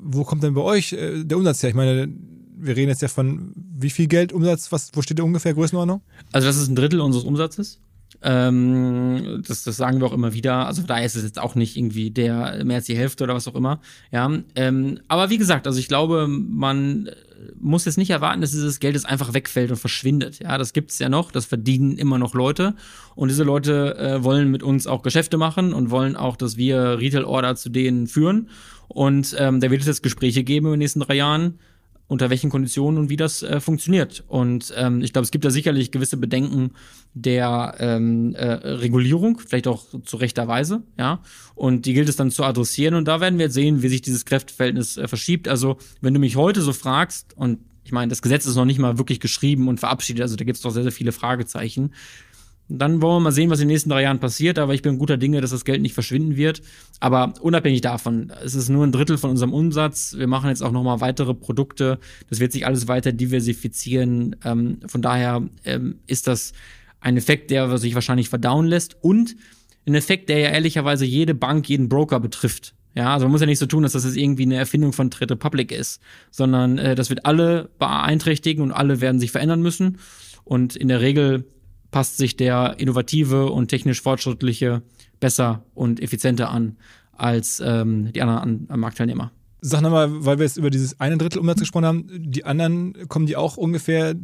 wo 0.02 0.24
kommt 0.24 0.42
denn 0.42 0.54
bei 0.54 0.62
euch 0.62 0.94
äh, 0.94 1.24
der 1.24 1.38
Umsatz 1.38 1.62
her? 1.62 1.70
Ich 1.70 1.76
meine, 1.76 2.10
wir 2.58 2.76
reden 2.76 2.90
jetzt 2.90 3.02
ja 3.02 3.08
von 3.08 3.54
wie 3.56 3.90
viel 3.90 4.08
Geld 4.08 4.34
Umsatz, 4.34 4.72
was, 4.72 4.92
wo 4.94 5.02
steht 5.02 5.18
der 5.18 5.26
ungefähr 5.26 5.54
Größenordnung? 5.54 6.02
Also 6.32 6.48
das 6.48 6.58
ist 6.58 6.70
ein 6.70 6.76
Drittel 6.76 7.02
unseres 7.02 7.26
Umsatzes. 7.26 7.80
Ähm, 8.22 9.44
das, 9.48 9.64
das 9.64 9.78
sagen 9.78 10.00
wir 10.00 10.08
auch 10.08 10.14
immer 10.14 10.34
wieder. 10.34 10.66
Also 10.68 10.82
daher 10.84 11.06
ist 11.06 11.16
es 11.16 11.24
jetzt 11.24 11.40
auch 11.40 11.56
nicht 11.56 11.78
irgendwie 11.78 12.12
der 12.12 12.64
mehr 12.66 12.78
als 12.78 12.86
die 12.86 12.98
Hälfte 12.98 13.24
oder 13.24 13.36
was 13.36 13.48
auch 13.48 13.56
immer. 13.56 13.80
Ja, 14.12 14.30
ähm, 14.56 15.00
aber 15.08 15.30
wie 15.30 15.38
gesagt, 15.38 15.68
also 15.68 15.80
ich 15.80 15.88
glaube, 15.88 16.28
man 16.28 17.10
muss 17.60 17.86
jetzt 17.86 17.98
nicht 17.98 18.10
erwarten, 18.10 18.42
dass 18.42 18.52
dieses 18.52 18.80
Geld 18.80 18.96
jetzt 18.96 19.06
einfach 19.06 19.34
wegfällt 19.34 19.72
und 19.72 19.78
verschwindet. 19.78 20.40
Ja, 20.40 20.58
das 20.58 20.74
gibt's 20.74 21.00
ja 21.00 21.10
noch. 21.10 21.32
Das 21.32 21.46
verdienen 21.46 21.98
immer 21.98 22.18
noch 22.18 22.34
Leute 22.34 22.76
und 23.16 23.30
diese 23.30 23.44
Leute 23.44 23.98
äh, 23.98 24.24
wollen 24.24 24.52
mit 24.52 24.64
uns 24.64 24.88
auch 24.88 25.02
Geschäfte 25.02 25.38
machen 25.38 25.74
und 25.74 25.90
wollen 25.90 26.16
auch, 26.16 26.36
dass 26.36 26.58
wir 26.58 27.00
Retail 27.00 27.24
Order 27.24 27.56
zu 27.56 27.70
denen 27.70 28.08
führen. 28.08 28.50
Und 28.88 29.36
ähm, 29.38 29.60
da 29.60 29.72
wird 29.72 29.82
es 29.82 29.88
jetzt 29.88 30.04
Gespräche 30.04 30.44
geben 30.44 30.68
in 30.68 30.74
den 30.74 30.80
nächsten 30.80 31.00
drei 31.00 31.16
Jahren 31.16 31.60
unter 32.10 32.32
welchen 32.32 32.50
Konditionen 32.50 33.00
und 33.00 33.10
wie 33.10 33.18
das 33.18 33.44
äh, 33.44 33.62
funktioniert. 33.62 34.24
Und 34.28 34.74
ähm, 34.76 35.02
ich 35.02 35.14
glaube, 35.14 35.26
es 35.26 35.32
gibt 35.32 35.46
da 35.46 35.52
sicherlich 35.52 35.92
gewisse 35.92 36.18
Bedenken 36.18 36.72
der 37.14 37.76
ähm, 37.78 38.34
äh, 38.34 38.46
Regulierung, 38.46 39.40
vielleicht 39.40 39.68
auch 39.68 39.86
zu 40.04 40.18
rechter 40.18 40.48
Weise, 40.48 40.82
ja. 40.98 41.22
Und 41.54 41.86
die 41.86 41.94
gilt 41.94 42.10
es 42.10 42.16
dann 42.16 42.32
zu 42.32 42.44
adressieren. 42.44 42.96
Und 42.96 43.08
da 43.08 43.22
werden 43.22 43.38
wir 43.38 43.46
jetzt 43.46 43.54
sehen, 43.54 43.84
wie 43.84 43.90
sich 43.90 44.02
dieses 44.02 44.26
Kräfteverhältnis 44.26 44.98
äh, 44.98 45.08
verschiebt. 45.08 45.48
Also, 45.48 45.78
wenn 46.02 46.16
du 46.16 46.20
mich 46.20 46.36
heute 46.36 46.62
so 46.62 46.74
fragst, 46.74 47.38
und 47.38 47.60
ich 47.84 47.92
meine, 47.92 48.10
das 48.10 48.24
Gesetz 48.24 48.48
ist 48.48 48.56
noch 48.56 48.66
nicht 48.66 48.80
mal 48.80 48.98
wirklich 48.98 49.20
geschrieben 49.20 49.68
und 49.68 49.80
verabschiedet, 49.80 50.24
also 50.24 50.36
da 50.36 50.46
gibt 50.46 50.58
es 50.58 50.64
doch 50.64 50.72
sehr, 50.72 50.84
sehr 50.84 50.92
viele 50.92 51.12
Fragezeichen. 51.12 51.92
Dann 52.72 53.02
wollen 53.02 53.16
wir 53.16 53.20
mal 53.22 53.32
sehen, 53.32 53.50
was 53.50 53.60
in 53.60 53.68
den 53.68 53.74
nächsten 53.74 53.90
drei 53.90 54.04
Jahren 54.04 54.20
passiert, 54.20 54.60
aber 54.60 54.76
ich 54.76 54.84
bin 54.84 55.00
guter 55.00 55.18
Dinge, 55.18 55.42
dass 55.42 55.50
das 55.50 55.66
Geld 55.66 55.82
nicht 55.82 55.96
verschwinden 55.96 56.36
wird. 56.36 56.62
Aber 57.00 57.34
unabhängig 57.42 57.82
davon, 57.82 58.32
es 58.44 58.54
ist 58.54 58.70
nur 58.70 58.86
ein 58.86 58.92
Drittel 58.92 59.18
von 59.18 59.32
unserem 59.32 59.54
Umsatz. 59.54 60.16
Wir 60.16 60.28
machen 60.28 60.50
jetzt 60.50 60.62
auch 60.62 60.72
nochmal 60.72 61.02
weitere 61.02 61.34
Produkte. 61.34 61.98
Das 62.30 62.40
wird 62.40 62.52
sich 62.52 62.68
alles 62.68 62.88
weiter 62.88 63.12
diversifizieren. 63.12 64.36
Ähm, 64.46 64.80
von 64.86 65.02
daher 65.02 65.42
ähm, 65.66 66.00
ist 66.06 66.28
das 66.28 66.54
ein 67.02 67.18
Effekt, 67.18 67.50
der 67.50 67.76
sich 67.80 67.96
wahrscheinlich 67.96 68.30
verdauen 68.30 68.68
lässt 68.68 68.98
und 69.02 69.36
ein 69.88 69.96
Effekt, 69.96 70.30
der 70.30 70.38
ja 70.38 70.50
ehrlicherweise 70.50 71.06
jede 71.06 71.34
Bank, 71.34 71.68
jeden 71.70 71.90
Broker 71.90 72.20
betrifft. 72.20 72.76
Ja, 72.94 73.14
also 73.14 73.26
man 73.26 73.32
muss 73.32 73.42
ja 73.42 73.48
nicht 73.48 73.60
so 73.60 73.66
tun, 73.66 73.84
dass 73.84 73.94
das 73.94 74.04
jetzt 74.06 74.18
irgendwie 74.18 74.44
eine 74.44 74.58
Erfindung 74.58 74.94
von 74.94 75.10
Trade 75.10 75.34
Republic 75.34 75.72
ist, 75.72 76.02
sondern 76.32 76.78
äh, 76.78 76.96
das 76.96 77.10
wird 77.10 77.26
alle 77.26 77.70
beeinträchtigen 77.80 78.64
und 78.64 78.72
alle 78.72 79.02
werden 79.02 79.20
sich 79.20 79.32
verändern 79.32 79.62
müssen. 79.62 79.98
Und 80.44 80.76
in 80.76 80.88
der 80.88 81.02
Regel 81.02 81.46
passt 81.92 82.18
sich 82.18 82.38
der 82.38 82.76
innovative 82.78 83.52
und 83.52 83.68
technisch 83.68 84.02
fortschrittliche 84.02 84.82
besser 85.20 85.64
und 85.74 86.00
effizienter 86.02 86.50
an 86.50 86.78
als 87.14 87.62
ähm, 87.66 88.12
die 88.14 88.22
anderen 88.22 88.70
an, 88.70 88.80
Marktteilnehmer. 88.80 89.32
Sag 89.62 89.82
nochmal, 89.82 90.26
weil 90.26 90.40
wir 90.40 90.46
jetzt 90.46 90.58
über 90.58 90.70
dieses 90.70 91.00
eine 91.02 91.18
Drittel 91.18 91.40
Umsatz 91.40 91.60
gesprochen 91.60 91.86
haben, 91.86 92.08
die 92.10 92.46
anderen 92.46 93.10
kommen 93.10 93.26
die 93.26 93.36
auch 93.36 93.58
ungefähr 93.58 94.16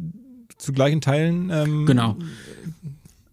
zu 0.56 0.72
gleichen 0.72 1.02
Teilen? 1.02 1.50
Ähm, 1.50 1.84
genau. 1.84 2.16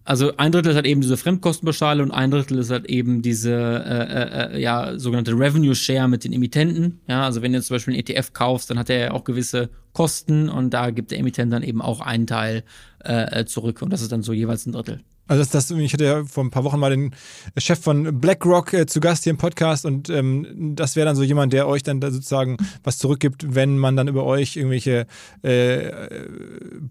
Also 0.06 0.36
ein 0.36 0.52
Drittel 0.52 0.70
ist 0.70 0.76
halt 0.76 0.86
eben 0.86 1.00
diese 1.00 1.16
Fremdkostenpauschale 1.16 2.02
und 2.02 2.10
ein 2.10 2.30
Drittel 2.30 2.58
ist 2.58 2.70
halt 2.70 2.86
eben 2.86 3.22
diese 3.22 3.52
äh, 3.52 4.52
äh, 4.52 4.56
äh 4.56 4.60
ja 4.60 4.98
sogenannte 4.98 5.32
Revenue 5.32 5.74
Share 5.74 6.08
mit 6.08 6.24
den 6.24 6.34
Emittenten. 6.34 7.00
Ja, 7.08 7.24
also 7.24 7.40
wenn 7.40 7.54
du 7.54 7.62
zum 7.62 7.76
Beispiel 7.76 7.94
einen 7.94 8.00
ETF 8.00 8.34
kaufst, 8.34 8.68
dann 8.70 8.78
hat 8.78 8.90
er 8.90 8.98
ja 8.98 9.10
auch 9.12 9.24
gewisse 9.24 9.70
Kosten 9.94 10.50
und 10.50 10.74
da 10.74 10.90
gibt 10.90 11.10
der 11.10 11.18
Emittent 11.18 11.52
dann 11.52 11.62
eben 11.62 11.80
auch 11.80 12.00
einen 12.00 12.26
Teil 12.26 12.64
äh, 13.02 13.40
äh, 13.40 13.46
zurück 13.46 13.80
und 13.80 13.92
das 13.92 14.02
ist 14.02 14.12
dann 14.12 14.22
so 14.22 14.34
jeweils 14.34 14.66
ein 14.66 14.72
Drittel. 14.72 15.00
Also 15.26 15.42
das, 15.42 15.50
das, 15.50 15.70
ich 15.70 15.92
hatte 15.92 16.04
ja 16.04 16.24
vor 16.24 16.44
ein 16.44 16.50
paar 16.50 16.64
Wochen 16.64 16.78
mal 16.78 16.90
den 16.90 17.14
Chef 17.56 17.80
von 17.80 18.20
BlackRock 18.20 18.72
äh, 18.74 18.86
zu 18.86 19.00
Gast 19.00 19.24
hier 19.24 19.30
im 19.30 19.38
Podcast 19.38 19.86
und 19.86 20.10
ähm, 20.10 20.74
das 20.76 20.96
wäre 20.96 21.06
dann 21.06 21.16
so 21.16 21.22
jemand, 21.22 21.52
der 21.52 21.66
euch 21.66 21.82
dann 21.82 22.00
da 22.00 22.10
sozusagen 22.10 22.56
was 22.82 22.98
zurückgibt, 22.98 23.54
wenn 23.54 23.78
man 23.78 23.96
dann 23.96 24.08
über 24.08 24.24
euch 24.24 24.56
irgendwelche 24.56 25.06
äh, 25.42 25.90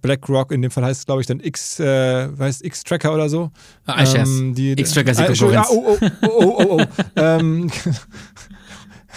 BlackRock, 0.02 0.52
in 0.52 0.62
dem 0.62 0.72
Fall 0.72 0.84
heißt 0.84 1.02
es 1.02 1.06
glaube 1.06 1.22
ich 1.22 1.28
dann 1.28 1.40
X, 1.40 1.80
äh, 1.80 2.30
heißt 2.38 2.66
X-Tracker 2.66 3.14
oder 3.14 3.30
so. 3.30 3.52
Ah. 3.86 4.04
Ähm, 4.16 4.56
X-Tracker 4.58 5.12
ist 5.12 5.20
die 5.20 5.24
äh, 5.24 5.28
Konkurrenz. 5.28 5.68
Oh, 5.70 5.86
oh, 5.86 5.98
oh, 6.02 6.28
oh, 6.28 6.56
oh, 6.58 6.78
oh. 6.80 6.86
ähm, 7.16 7.72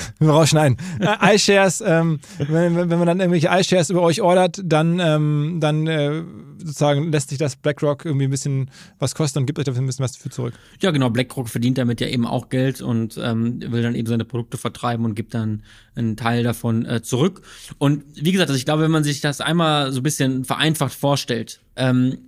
wir 0.19 0.31
rausschneiden. 0.31 0.77
Äh, 1.01 1.35
iShares, 1.35 1.81
ähm, 1.81 2.21
wenn, 2.39 2.77
wenn 2.77 2.99
man 2.99 3.07
dann 3.07 3.21
irgendwelche 3.21 3.49
iShares 3.49 3.91
über 3.91 4.03
euch 4.03 4.21
ordert, 4.21 4.61
dann, 4.65 5.01
ähm, 5.01 5.59
dann 5.61 5.87
äh, 5.87 6.23
sozusagen 6.59 7.13
lässt 7.13 7.31
sich 7.31 7.39
das 7.39 7.57
BlackRock 7.57 8.05
irgendwie 8.05 8.27
ein 8.27 8.31
bisschen 8.31 8.71
was 8.99 9.15
kosten 9.15 9.41
und 9.41 9.47
gibt 9.47 9.59
euch 9.59 9.65
dafür 9.65 9.83
ein 9.83 9.87
bisschen 9.87 10.05
was 10.05 10.13
dafür 10.13 10.31
zurück. 10.31 10.55
Ja, 10.81 10.91
genau. 10.91 11.11
BlackRock 11.11 11.49
verdient 11.49 11.79
damit 11.79 12.01
ja 12.01 12.09
eben 12.09 12.27
auch 12.27 12.49
Geld 12.49 12.81
und 12.81 13.19
ähm, 13.23 13.61
will 13.61 13.83
dann 13.83 13.95
eben 13.95 14.07
seine 14.07 14.25
Produkte 14.25 14.59
vertreiben 14.59 15.05
und 15.05 15.15
gibt 15.15 15.35
dann 15.35 15.63
einen 15.95 16.17
Teil 16.17 16.43
davon 16.43 16.85
äh, 16.85 17.03
zurück. 17.03 17.43
Und 17.79 18.05
wie 18.15 18.33
gesagt, 18.33 18.51
also 18.51 18.59
ich 18.59 18.65
glaube, 18.65 18.83
wenn 18.83 18.91
man 18.91 19.05
sich 19.05 19.21
das 19.21 19.41
einmal 19.41 19.93
so 19.93 20.01
ein 20.01 20.03
bisschen 20.03 20.45
vereinfacht 20.45 20.95
vorstellt, 20.95 21.61
ähm, 21.77 22.19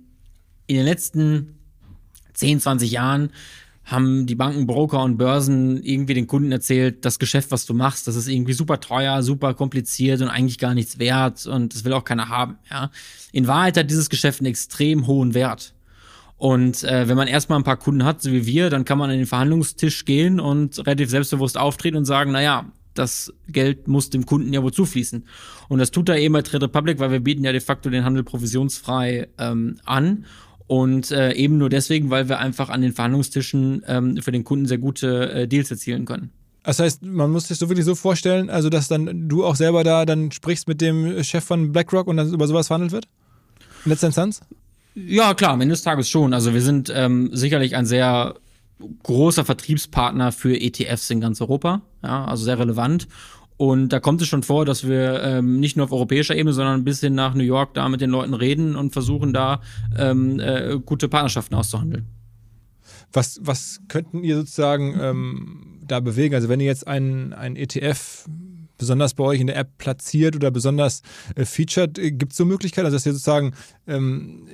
in 0.67 0.75
den 0.75 0.85
letzten 0.85 1.55
10, 2.33 2.59
20 2.59 2.91
Jahren 2.91 3.31
haben 3.91 4.25
die 4.25 4.35
Banken, 4.35 4.67
Broker 4.67 5.03
und 5.03 5.17
Börsen 5.17 5.81
irgendwie 5.83 6.13
den 6.13 6.27
Kunden 6.27 6.51
erzählt, 6.51 7.05
das 7.05 7.19
Geschäft, 7.19 7.51
was 7.51 7.65
du 7.65 7.73
machst, 7.73 8.07
das 8.07 8.15
ist 8.15 8.27
irgendwie 8.27 8.53
super 8.53 8.79
teuer, 8.79 9.23
super 9.23 9.53
kompliziert 9.53 10.21
und 10.21 10.27
eigentlich 10.29 10.59
gar 10.59 10.73
nichts 10.73 10.99
wert 10.99 11.45
und 11.47 11.73
das 11.73 11.83
will 11.83 11.93
auch 11.93 12.03
keiner 12.03 12.29
haben. 12.29 12.57
Ja? 12.69 12.91
In 13.31 13.47
Wahrheit 13.47 13.77
hat 13.77 13.89
dieses 13.89 14.09
Geschäft 14.09 14.41
einen 14.41 14.47
extrem 14.47 15.07
hohen 15.07 15.33
Wert. 15.33 15.73
Und 16.37 16.85
äh, 16.85 17.09
wenn 17.09 17.17
man 17.17 17.27
erstmal 17.27 17.59
ein 17.59 17.65
paar 17.65 17.77
Kunden 17.77 18.05
hat, 18.05 18.21
so 18.21 18.31
wie 18.31 18.45
wir, 18.45 18.69
dann 18.69 18.85
kann 18.85 18.97
man 18.97 19.09
an 19.09 19.17
den 19.17 19.25
Verhandlungstisch 19.25 20.05
gehen 20.05 20.39
und 20.39 20.79
relativ 20.79 21.09
selbstbewusst 21.09 21.57
auftreten 21.57 21.97
und 21.97 22.05
sagen, 22.05 22.31
naja, 22.31 22.71
das 22.93 23.33
Geld 23.47 23.87
muss 23.87 24.09
dem 24.09 24.25
Kunden 24.25 24.53
ja 24.53 24.63
wohl 24.63 24.73
zufließen. 24.73 25.25
Und 25.67 25.79
das 25.79 25.91
tut 25.91 26.09
er 26.09 26.17
eben 26.17 26.33
bei 26.33 26.41
Trade 26.41 26.65
Republic, 26.65 26.99
weil 26.99 27.11
wir 27.11 27.19
bieten 27.19 27.43
ja 27.43 27.51
de 27.51 27.61
facto 27.61 27.89
den 27.89 28.05
Handel 28.05 28.23
provisionsfrei 28.23 29.27
ähm, 29.37 29.79
an. 29.85 30.25
Und 30.69 31.09
äh, 31.09 31.33
eben 31.33 31.57
nur 31.57 31.67
deswegen, 31.67 32.11
weil 32.11 32.29
wir 32.29 32.37
einfach 32.37 32.69
an 32.69 32.81
den 32.81 32.93
Verhandlungstischen 32.93 33.81
ähm, 33.87 34.17
für 34.17 34.31
den 34.31 34.43
Kunden 34.43 34.67
sehr 34.67 34.77
gute 34.77 35.31
äh, 35.31 35.47
Deals 35.47 35.71
erzielen 35.71 36.05
können. 36.05 36.29
Das 36.63 36.77
heißt, 36.77 37.01
man 37.01 37.31
muss 37.31 37.47
sich 37.47 37.57
so 37.57 37.69
wirklich 37.69 37.85
so 37.85 37.95
vorstellen, 37.95 38.51
also 38.51 38.69
dass 38.69 38.87
dann 38.87 39.27
du 39.27 39.43
auch 39.43 39.55
selber 39.55 39.83
da 39.83 40.05
dann 40.05 40.31
sprichst 40.31 40.67
mit 40.67 40.79
dem 40.79 41.23
Chef 41.23 41.43
von 41.43 41.71
BlackRock 41.71 42.05
und 42.05 42.17
dann 42.17 42.31
über 42.31 42.45
sowas 42.45 42.67
verhandelt 42.67 42.91
wird? 42.91 43.07
In 43.83 43.89
letzter 43.89 44.07
Instanz? 44.07 44.41
Ja, 44.93 45.33
klar, 45.33 45.53
am 45.53 45.61
Ende 45.61 45.73
des 45.73 45.81
Tages 45.81 46.07
schon. 46.07 46.35
Also 46.35 46.53
wir 46.53 46.61
sind 46.61 46.91
ähm, 46.93 47.31
sicherlich 47.33 47.75
ein 47.75 47.87
sehr 47.87 48.35
großer 49.01 49.45
Vertriebspartner 49.45 50.31
für 50.31 50.55
ETFs 50.55 51.09
in 51.09 51.19
ganz 51.19 51.41
Europa, 51.41 51.81
ja, 52.03 52.25
also 52.25 52.43
sehr 52.43 52.59
relevant. 52.59 53.07
Und 53.59 53.89
da 53.89 53.99
kommt 53.99 54.21
es 54.21 54.29
schon 54.29 54.41
vor, 54.41 54.63
dass 54.63 54.87
wir 54.87 55.21
ähm, 55.21 55.59
nicht 55.59 55.75
nur 55.75 55.83
auf 55.83 55.91
europäischer 55.91 56.33
Ebene, 56.33 56.53
sondern 56.53 56.85
bis 56.85 57.01
hin 57.01 57.13
nach 57.13 57.33
New 57.33 57.43
York 57.43 57.73
da 57.73 57.89
mit 57.89 57.99
den 57.99 58.09
Leuten 58.09 58.33
reden 58.33 58.77
und 58.77 58.93
versuchen 58.93 59.33
da 59.33 59.59
ähm, 59.97 60.39
äh, 60.39 60.79
gute 60.85 61.09
Partnerschaften 61.09 61.55
auszuhandeln. 61.55 62.05
Was, 63.11 63.37
was 63.43 63.81
könnten 63.89 64.23
ihr 64.23 64.37
sozusagen 64.37 64.97
ähm, 65.01 65.79
da 65.85 65.99
bewegen? 65.99 66.35
Also 66.35 66.47
wenn 66.47 66.61
ihr 66.61 66.67
jetzt 66.67 66.87
einen, 66.87 67.33
einen 67.33 67.57
ETF 67.57 68.29
besonders 68.77 69.13
bei 69.13 69.25
euch 69.25 69.41
in 69.41 69.47
der 69.47 69.57
App 69.57 69.77
platziert 69.77 70.37
oder 70.37 70.51
besonders 70.51 71.03
äh, 71.35 71.43
featured? 71.43 71.99
Äh, 71.99 72.11
Gibt 72.11 72.31
es 72.31 72.37
so 72.37 72.45
Möglichkeiten, 72.45 72.85
also 72.85 72.95
dass 72.95 73.05
ihr 73.05 73.11
sozusagen 73.11 73.53
ähm, 73.87 74.47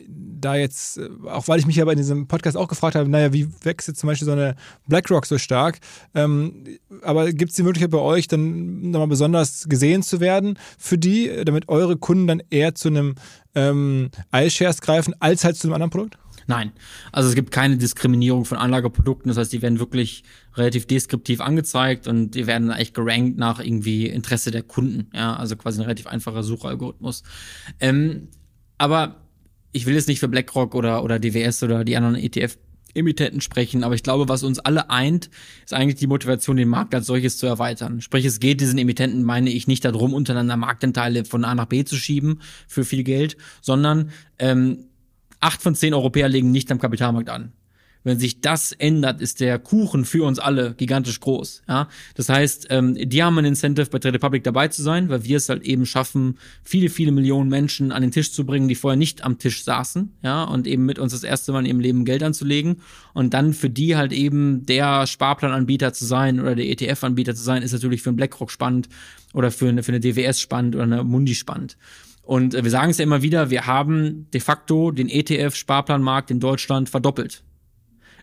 da 0.45 0.55
jetzt, 0.55 0.97
äh, 0.97 1.09
auch 1.25 1.47
weil 1.47 1.59
ich 1.59 1.65
mich 1.65 1.75
ja 1.75 1.85
bei 1.85 1.95
diesem 1.95 2.27
Podcast 2.27 2.55
auch 2.55 2.67
gefragt 2.67 2.95
habe, 2.95 3.09
naja, 3.09 3.33
wie 3.33 3.47
wächst 3.63 3.87
jetzt 3.87 3.99
zum 3.99 4.07
Beispiel 4.07 4.25
so 4.25 4.31
eine 4.31 4.55
BlackRock 4.87 5.25
so 5.25 5.37
stark? 5.37 5.79
Ähm, 6.13 6.63
aber 7.01 7.31
gibt 7.33 7.51
es 7.51 7.57
die 7.57 7.63
Möglichkeit 7.63 7.91
bei 7.91 7.97
euch 7.97 8.27
dann 8.27 8.91
nochmal 8.91 9.07
besonders 9.07 9.67
gesehen 9.67 10.03
zu 10.03 10.19
werden 10.19 10.57
für 10.77 10.97
die, 10.97 11.43
damit 11.43 11.67
eure 11.67 11.97
Kunden 11.97 12.27
dann 12.27 12.43
eher 12.49 12.75
zu 12.75 12.89
einem 12.89 13.15
ähm, 13.55 14.09
iShares 14.33 14.81
greifen, 14.81 15.13
als 15.19 15.43
halt 15.43 15.57
zu 15.57 15.67
einem 15.67 15.73
anderen 15.73 15.91
Produkt? 15.91 16.17
Nein. 16.47 16.73
Also 17.11 17.29
es 17.29 17.35
gibt 17.35 17.51
keine 17.51 17.77
Diskriminierung 17.77 18.45
von 18.45 18.57
Anlageprodukten. 18.57 19.29
Das 19.29 19.37
heißt, 19.37 19.51
die 19.51 19.61
werden 19.61 19.79
wirklich 19.79 20.23
relativ 20.55 20.85
deskriptiv 20.85 21.41
angezeigt 21.41 22.07
und 22.07 22.31
die 22.31 22.45
werden 22.45 22.69
eigentlich 22.69 22.93
gerankt 22.93 23.37
nach 23.37 23.59
irgendwie 23.59 24.07
Interesse 24.07 24.51
der 24.51 24.61
Kunden. 24.61 25.09
Ja, 25.13 25.35
also 25.35 25.55
quasi 25.55 25.79
ein 25.79 25.85
relativ 25.85 26.07
einfacher 26.07 26.43
Suchalgorithmus. 26.43 27.23
Ähm, 27.79 28.27
aber 28.77 29.24
ich 29.75 29.85
will 29.85 29.95
jetzt 29.95 30.07
nicht 30.07 30.21
für 30.21 30.29
BlackRock 30.29 30.73
oder, 30.73 31.03
oder 31.03 31.19
DWS 31.19 31.61
oder 31.63 31.83
die 31.83 31.97
anderen 31.97 32.15
ETF 32.15 32.57
Emittenten 32.93 33.41
sprechen, 33.41 33.83
aber 33.83 33.93
ich 33.93 34.03
glaube, 34.03 34.29
was 34.29 34.43
uns 34.43 34.57
alle 34.59 34.89
eint, 34.89 35.29
ist 35.65 35.73
eigentlich 35.73 35.97
die 35.97 36.07
Motivation, 36.07 36.55
den 36.55 36.69
Markt 36.69 36.95
als 36.95 37.07
solches 37.07 37.37
zu 37.37 37.45
erweitern. 37.45 37.99
Sprich, 37.99 38.23
es 38.23 38.39
geht 38.39 38.61
diesen 38.61 38.79
Emittenten, 38.79 39.23
meine 39.23 39.49
ich, 39.49 39.67
nicht 39.67 39.83
darum, 39.83 40.13
untereinander 40.13 40.55
Marktanteile 40.55 41.25
von 41.25 41.43
A 41.43 41.53
nach 41.55 41.65
B 41.65 41.83
zu 41.83 41.97
schieben 41.97 42.39
für 42.69 42.85
viel 42.85 43.03
Geld, 43.03 43.35
sondern 43.61 44.11
ähm, 44.39 44.85
acht 45.41 45.61
von 45.61 45.75
zehn 45.75 45.93
Europäer 45.93 46.29
legen 46.29 46.51
nicht 46.51 46.71
am 46.71 46.79
Kapitalmarkt 46.79 47.29
an. 47.29 47.51
Wenn 48.05 48.19
sich 48.19 48.39
das 48.39 48.71
ändert, 48.71 49.19
ist 49.19 49.39
der 49.39 49.57
Kuchen 49.57 50.05
für 50.05 50.25
uns 50.25 50.37
alle 50.37 50.75
gigantisch 50.75 51.19
groß. 51.19 51.63
Ja? 51.67 51.89
Das 52.13 52.29
heißt, 52.29 52.67
ähm, 52.69 52.93
die 52.95 53.23
haben 53.23 53.37
ein 53.39 53.45
Incentive, 53.45 53.89
bei 53.89 53.97
Trade 53.97 54.13
Republic 54.13 54.43
dabei 54.43 54.67
zu 54.67 54.83
sein, 54.83 55.09
weil 55.09 55.23
wir 55.23 55.37
es 55.37 55.49
halt 55.49 55.63
eben 55.63 55.87
schaffen, 55.87 56.37
viele, 56.63 56.89
viele 56.89 57.11
Millionen 57.11 57.49
Menschen 57.49 57.91
an 57.91 58.03
den 58.03 58.11
Tisch 58.11 58.31
zu 58.31 58.45
bringen, 58.45 58.67
die 58.67 58.75
vorher 58.75 58.95
nicht 58.95 59.23
am 59.23 59.39
Tisch 59.39 59.63
saßen, 59.63 60.13
ja, 60.21 60.43
und 60.43 60.67
eben 60.67 60.85
mit 60.85 60.99
uns 60.99 61.13
das 61.13 61.23
erste 61.23 61.51
Mal 61.51 61.61
in 61.61 61.65
ihrem 61.65 61.79
Leben 61.79 62.05
Geld 62.05 62.21
anzulegen. 62.21 62.77
Und 63.15 63.33
dann 63.33 63.53
für 63.53 63.71
die 63.71 63.95
halt 63.95 64.13
eben 64.13 64.67
der 64.67 65.07
Sparplananbieter 65.07 65.91
zu 65.91 66.05
sein 66.05 66.39
oder 66.39 66.53
der 66.53 66.69
ETF-Anbieter 66.69 67.33
zu 67.33 67.41
sein, 67.41 67.63
ist 67.63 67.71
natürlich 67.71 68.03
für 68.03 68.11
einen 68.11 68.17
BlackRock 68.17 68.51
spannend 68.51 68.87
oder 69.33 69.49
für 69.49 69.67
eine, 69.67 69.81
für 69.81 69.91
eine 69.91 69.99
DWS 69.99 70.39
spannend 70.39 70.75
oder 70.75 70.83
eine 70.83 71.03
Mundi 71.03 71.33
spannend. 71.33 71.75
Und 72.21 72.53
äh, 72.53 72.63
wir 72.63 72.69
sagen 72.69 72.91
es 72.91 72.99
ja 72.99 73.03
immer 73.03 73.23
wieder, 73.23 73.49
wir 73.49 73.65
haben 73.65 74.27
de 74.31 74.41
facto 74.41 74.91
den 74.91 75.09
ETF-Sparplanmarkt 75.09 76.29
in 76.29 76.39
Deutschland 76.39 76.87
verdoppelt. 76.87 77.43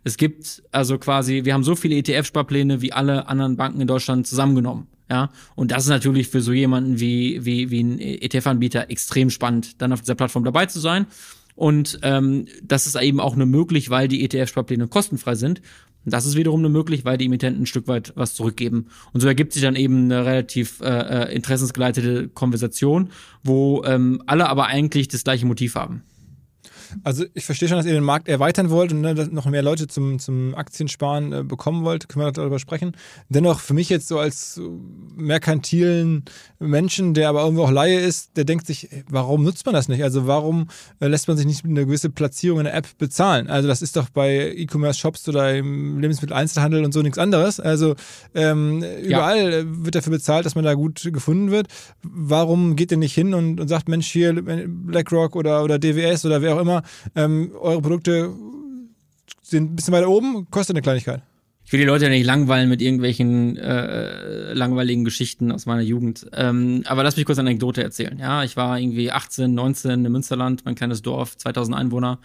Es 0.05 0.17
gibt 0.17 0.63
also 0.73 0.99
quasi, 0.99 1.45
wir 1.45 1.55
haben 1.55 1.65
so 1.65 1.77
viele 1.77 1.97
ETF-Sparpläne 1.97 2.83
wie 2.83 2.93
alle 2.93 3.29
anderen 3.29 3.57
Banken 3.57 3.81
in 3.81 3.87
Deutschland 3.87 4.27
zusammengenommen. 4.27 4.89
Ja, 5.11 5.31
und 5.57 5.71
das 5.71 5.85
ist 5.85 5.91
natürlich 5.91 6.29
für 6.29 6.41
so 6.41 6.53
jemanden 6.53 6.99
wie, 6.99 7.45
wie, 7.45 7.71
wie 7.71 7.83
ein 7.83 7.99
ETF-Anbieter 7.99 8.91
extrem 8.91 9.29
spannend, 9.29 9.83
dann 9.83 9.93
auf 9.93 10.01
dieser 10.01 10.15
Plattform 10.15 10.45
dabei 10.45 10.67
zu 10.67 10.81
sein. 10.81 11.07
Und 11.55 11.99
ähm, 12.03 12.47
das 12.63 12.87
ist 12.87 12.97
eben 12.97 13.21
auch 13.21 13.37
nur 13.37 13.47
möglich, 13.47 13.91
weil 13.91 14.09
die 14.09 14.25
ETF-Sparpläne 14.25 14.89
kostenfrei 14.89 15.35
sind. 15.35 15.61
Und 16.05 16.13
das 16.13 16.25
ist 16.25 16.37
wiederum 16.37 16.63
nur 16.63 16.71
möglich, 16.71 17.05
weil 17.05 17.19
die 17.19 17.27
Emittenten 17.27 17.63
ein 17.63 17.67
Stück 17.67 17.89
weit 17.89 18.13
was 18.17 18.35
zurückgeben. 18.35 18.87
Und 19.13 19.21
so 19.21 19.29
ergibt 19.29 19.53
sich 19.53 19.63
dann 19.63 19.77
eben 19.77 20.05
eine 20.05 20.25
relativ 20.25 20.81
äh, 20.81 20.87
äh 20.87 21.35
interessensgeleitete 21.35 22.29
Konversation, 22.29 23.11
wo 23.45 23.85
ähm, 23.85 24.23
alle 24.27 24.49
aber 24.49 24.67
eigentlich 24.67 25.09
das 25.09 25.25
gleiche 25.25 25.47
Motiv 25.47 25.75
haben. 25.75 26.03
Also 27.05 27.25
ich 27.35 27.45
verstehe 27.45 27.69
schon, 27.69 27.77
dass 27.77 27.87
ihr 27.87 27.93
den 27.93 28.05
Markt 28.05 28.29
erweitern 28.29 28.71
wollt 28.71 28.93
und 28.93 29.01
ne, 29.01 29.15
noch 29.31 29.47
mehr 29.47 29.63
Leute 29.63 29.87
zum, 29.87 30.19
zum 30.19 30.55
Aktiensparen 30.55 31.33
äh, 31.33 31.43
bekommen 31.45 31.85
wollt. 31.85 32.09
Können 32.09 32.25
wir 32.25 32.33
darüber 32.33 32.59
sprechen. 32.59 32.93
Dennoch 33.29 33.61
für 33.61 33.75
mich 33.75 33.89
jetzt 33.89 34.09
so 34.09 34.19
als 34.19 34.61
merkantilen 35.17 36.25
Menschen, 36.59 37.15
der 37.15 37.29
aber 37.29 37.43
irgendwo 37.43 37.65
auch 37.65 37.71
Laie 37.71 37.99
ist, 37.99 38.37
der 38.37 38.45
denkt 38.45 38.67
sich, 38.67 38.89
warum 39.09 39.45
nutzt 39.45 39.67
man 39.67 39.75
das 39.75 39.89
nicht? 39.89 40.03
Also 40.03 40.27
warum 40.27 40.69
äh, 41.01 41.09
lässt 41.09 41.29
man 41.29 41.37
sich 41.37 41.47
nicht 41.47 41.65
eine 41.65 41.87
gewisse 41.87 42.11
Platzierung 42.11 42.61
in 42.61 42.65
der 42.65 42.75
App 42.75 42.87
bezahlen? 42.99 43.49
Also 43.49 43.69
das 43.69 43.83
ist 43.83 43.97
doch 43.97 44.09
bei 44.09 44.53
E-Commerce-Shops 44.57 45.29
oder 45.29 45.55
im 45.57 45.99
Lebensmitteleinzelhandel 46.01 46.85
und 46.85 46.93
so 46.93 47.03
nichts 47.03 47.19
anderes. 47.19 47.61
Also 47.61 47.95
ähm, 48.35 48.85
überall 49.03 49.53
ja. 49.53 49.63
wird 49.67 49.95
dafür 49.95 50.13
bezahlt, 50.13 50.47
dass 50.47 50.55
man 50.55 50.65
da 50.65 50.75
gut 50.75 51.09
gefunden 51.13 51.51
wird. 51.51 51.69
Warum 52.03 52.77
geht 52.77 52.91
ihr 52.91 52.99
nicht 52.99 53.15
hin 53.15 53.35
und, 53.35 53.61
und 53.61 53.69
sagt, 53.69 53.89
Mensch, 53.89 54.09
hier 54.09 54.33
BlackRock 54.33 55.37
oder, 55.37 55.63
oder 55.65 55.79
DWS 55.79 56.25
oder 56.25 56.43
wer 56.43 56.55
auch 56.55 56.61
immer, 56.61 56.82
ähm, 57.15 57.53
eure 57.61 57.83
Produkte 57.83 58.33
sind 59.43 59.73
ein 59.73 59.77
bisschen 59.77 59.95
weiter 59.95 60.09
oben, 60.09 60.49
kostet 60.51 60.77
eine 60.77 60.83
Kleinigkeit. 60.83 61.23
Ich 61.65 61.73
will 61.73 61.81
die 61.81 61.87
Leute 61.87 62.05
ja 62.05 62.11
nicht 62.11 62.27
langweilen 62.27 62.69
mit 62.69 62.83
irgendwelchen 62.83 63.57
äh, 63.57 64.53
langweiligen 64.53 65.05
Geschichten 65.05 65.53
aus 65.53 65.65
meiner 65.65 65.83
Jugend. 65.83 66.27
Ähm, 66.33 66.83
aber 66.87 67.03
lass 67.03 67.17
mich 67.17 67.25
kurz 67.25 67.39
eine 67.39 67.51
Anekdote 67.51 67.83
erzählen. 67.83 68.19
Ja, 68.19 68.43
ich 68.43 68.57
war 68.57 68.79
irgendwie 68.79 69.13
18, 69.13 69.55
19 69.55 70.05
im 70.05 70.13
Münsterland, 70.13 70.65
mein 70.65 70.75
kleines 70.75 71.03
Dorf, 71.03 71.37
2000 71.37 71.77
Einwohner 71.77 72.19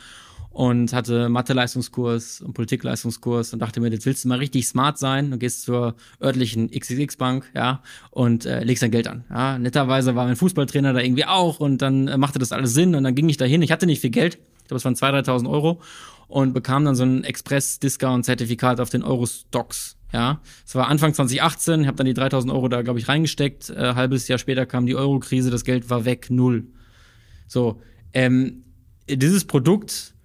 und 0.58 0.92
hatte 0.92 1.30
Mathe-Leistungskurs 1.30 2.42
und 2.42 2.54
Politik-Leistungskurs 2.54 3.54
und 3.54 3.60
dachte 3.60 3.80
mir, 3.80 3.92
jetzt 3.92 4.08
willst 4.08 4.24
du 4.24 4.28
mal 4.28 4.40
richtig 4.40 4.68
smart 4.68 4.98
sein 4.98 5.32
und 5.32 5.38
gehst 5.38 5.62
zur 5.62 5.94
örtlichen 6.20 6.72
XXX-Bank, 6.72 7.52
ja, 7.54 7.84
und 8.10 8.48
äh, 8.48 8.64
legst 8.64 8.82
dein 8.82 8.90
Geld 8.90 9.08
an. 9.08 9.24
Ja, 9.30 9.60
netterweise 9.60 10.16
war 10.16 10.26
mein 10.26 10.36
Fußballtrainer 10.36 10.94
da 10.94 11.00
irgendwie 11.00 11.26
auch 11.26 11.60
und 11.60 11.84
dann 11.84 12.08
äh, 12.08 12.18
machte 12.18 12.40
das 12.40 12.52
alles 12.52 12.74
Sinn 12.74 12.96
und 12.96 13.04
dann 13.04 13.14
ging 13.14 13.30
ich 13.30 13.38
da 13.38 13.46
hin. 13.46 13.62
Ich 13.62 13.72
hatte 13.72 13.86
nicht 13.86 14.02
viel 14.02 14.10
Geld, 14.10 14.40
ich 14.64 14.68
glaube, 14.68 14.78
es 14.78 14.86
waren 14.86 14.96
2.000, 14.96 15.28
3.000 15.28 15.48
Euro 15.48 15.80
und 16.28 16.54
bekam 16.54 16.86
dann 16.86 16.96
so 16.96 17.04
ein 17.04 17.24
Express-Discount-Zertifikat 17.24 18.80
auf 18.80 18.90
den 18.90 19.04
Eurostocks. 19.04 19.96
Ja, 20.12 20.42
es 20.66 20.74
war 20.74 20.88
Anfang 20.88 21.14
2018, 21.14 21.82
ich 21.82 21.88
habe 21.88 21.98
dann 21.98 22.08
die 22.08 22.16
3000 22.16 22.52
Euro 22.52 22.68
da, 22.68 22.82
glaube 22.82 22.98
ich, 22.98 23.08
reingesteckt. 23.08 23.70
Äh, 23.70 23.94
halbes 23.94 24.28
Jahr 24.28 24.40
später 24.40 24.66
kam 24.66 24.88
die 24.88 24.96
Euro-Krise, 24.96 25.52
das 25.52 25.66
Geld 25.66 25.92
war 25.92 26.06
weg, 26.06 26.32
null. 26.32 26.66
So, 27.48 27.80
ähm, 28.12 28.64
dieses 29.08 29.46
Produkt 29.46 30.16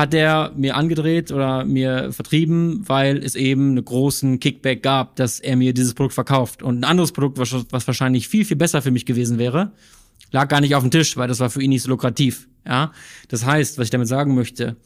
hat 0.00 0.14
er 0.14 0.52
mir 0.56 0.76
angedreht 0.76 1.30
oder 1.30 1.66
mir 1.66 2.10
vertrieben, 2.10 2.88
weil 2.88 3.18
es 3.18 3.34
eben 3.34 3.72
einen 3.72 3.84
großen 3.84 4.40
Kickback 4.40 4.82
gab, 4.82 5.14
dass 5.16 5.40
er 5.40 5.56
mir 5.56 5.74
dieses 5.74 5.92
Produkt 5.92 6.14
verkauft. 6.14 6.62
Und 6.62 6.80
ein 6.80 6.84
anderes 6.84 7.12
Produkt, 7.12 7.36
was, 7.36 7.86
wahrscheinlich 7.86 8.26
viel, 8.26 8.46
viel 8.46 8.56
besser 8.56 8.80
für 8.80 8.90
mich 8.90 9.04
gewesen 9.04 9.38
wäre, 9.38 9.72
lag 10.30 10.48
gar 10.48 10.62
nicht 10.62 10.74
auf 10.74 10.82
dem 10.82 10.90
Tisch, 10.90 11.18
weil 11.18 11.28
das 11.28 11.38
war 11.38 11.50
für 11.50 11.62
ihn 11.62 11.68
nicht 11.68 11.82
so 11.82 11.90
lukrativ. 11.90 12.48
Ja, 12.66 12.92
das 13.28 13.44
heißt, 13.44 13.76
was 13.76 13.84
ich 13.84 13.90
damit 13.90 14.08
sagen 14.08 14.34
möchte, 14.34 14.76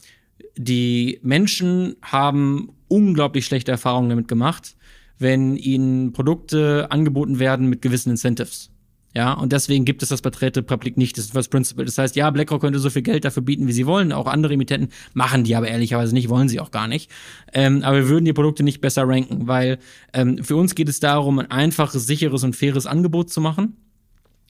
die 0.57 1.19
Menschen 1.23 1.95
haben 2.01 2.73
unglaublich 2.89 3.45
schlechte 3.45 3.71
Erfahrungen 3.71 4.09
damit 4.09 4.27
gemacht, 4.27 4.75
wenn 5.17 5.55
ihnen 5.55 6.11
Produkte 6.11 6.87
angeboten 6.89 7.39
werden 7.39 7.67
mit 7.67 7.81
gewissen 7.81 8.09
Incentives. 8.09 8.69
Ja, 9.15 9.31
und 9.31 9.53
deswegen 9.53 9.85
gibt 9.85 10.03
es 10.03 10.09
das 10.09 10.21
bei 10.21 10.29
Trade 10.29 10.65
nicht. 10.95 11.17
Das 11.17 11.25
ist 11.25 11.35
das 11.35 11.47
Principle. 11.47 11.85
Das 11.85 11.97
heißt, 11.97 12.17
ja, 12.17 12.29
BlackRock 12.29 12.59
könnte 12.59 12.79
so 12.79 12.89
viel 12.89 13.01
Geld 13.01 13.23
dafür 13.23 13.43
bieten, 13.43 13.65
wie 13.65 13.71
sie 13.71 13.85
wollen. 13.85 14.11
Auch 14.11 14.27
andere 14.27 14.53
Emittenten 14.53 14.89
machen 15.13 15.45
die 15.45 15.55
aber 15.55 15.69
ehrlicherweise 15.69 16.13
nicht, 16.13 16.27
wollen 16.27 16.49
sie 16.49 16.59
auch 16.59 16.69
gar 16.69 16.89
nicht. 16.89 17.09
Ähm, 17.53 17.81
aber 17.83 17.97
wir 17.97 18.09
würden 18.09 18.25
die 18.25 18.33
Produkte 18.33 18.63
nicht 18.63 18.81
besser 18.81 19.07
ranken, 19.07 19.47
weil 19.47 19.79
ähm, 20.11 20.43
für 20.43 20.57
uns 20.57 20.75
geht 20.75 20.89
es 20.89 20.99
darum, 20.99 21.39
ein 21.39 21.49
einfaches, 21.49 22.05
sicheres 22.05 22.43
und 22.43 22.57
faires 22.57 22.85
Angebot 22.85 23.29
zu 23.29 23.39
machen. 23.39 23.77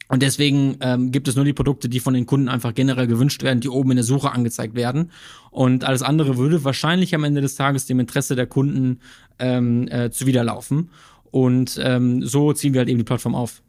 Und 0.08 0.24
deswegen 0.24 0.78
ähm, 0.82 1.12
gibt 1.12 1.28
es 1.28 1.36
nur 1.36 1.46
die 1.46 1.54
Produkte, 1.54 1.88
die 1.88 2.00
von 2.00 2.16
den 2.16 2.26
Kunden 2.26 2.50
einfach 2.50 2.74
generell 2.74 3.06
gewünscht 3.06 3.44
werden, 3.44 3.60
die 3.60 3.70
oben 3.70 3.92
in 3.92 3.98
der 3.98 4.04
Suche 4.04 4.32
angezeigt 4.32 4.74
werden. 4.74 5.12
Und 5.52 5.84
alles 5.84 6.02
andere 6.02 6.38
würde 6.38 6.64
wahrscheinlich 6.64 7.14
am 7.14 7.24
Ende 7.24 7.42
des 7.42 7.56
Tages 7.56 7.86
dem 7.86 8.00
Interesse 8.00 8.36
der 8.36 8.48
Kunden 8.48 9.00
ähm, 9.38 9.88
äh, 9.90 10.10
zuwiderlaufen. 10.10 10.90
Und 11.30 11.80
ähm, 11.84 12.24
so 12.24 12.54
ziehen 12.54 12.74
wir 12.74 12.80
halt 12.80 12.90
eben 12.90 12.98
die 12.98 13.04
Plattform 13.04 13.36
auf. 13.36 13.62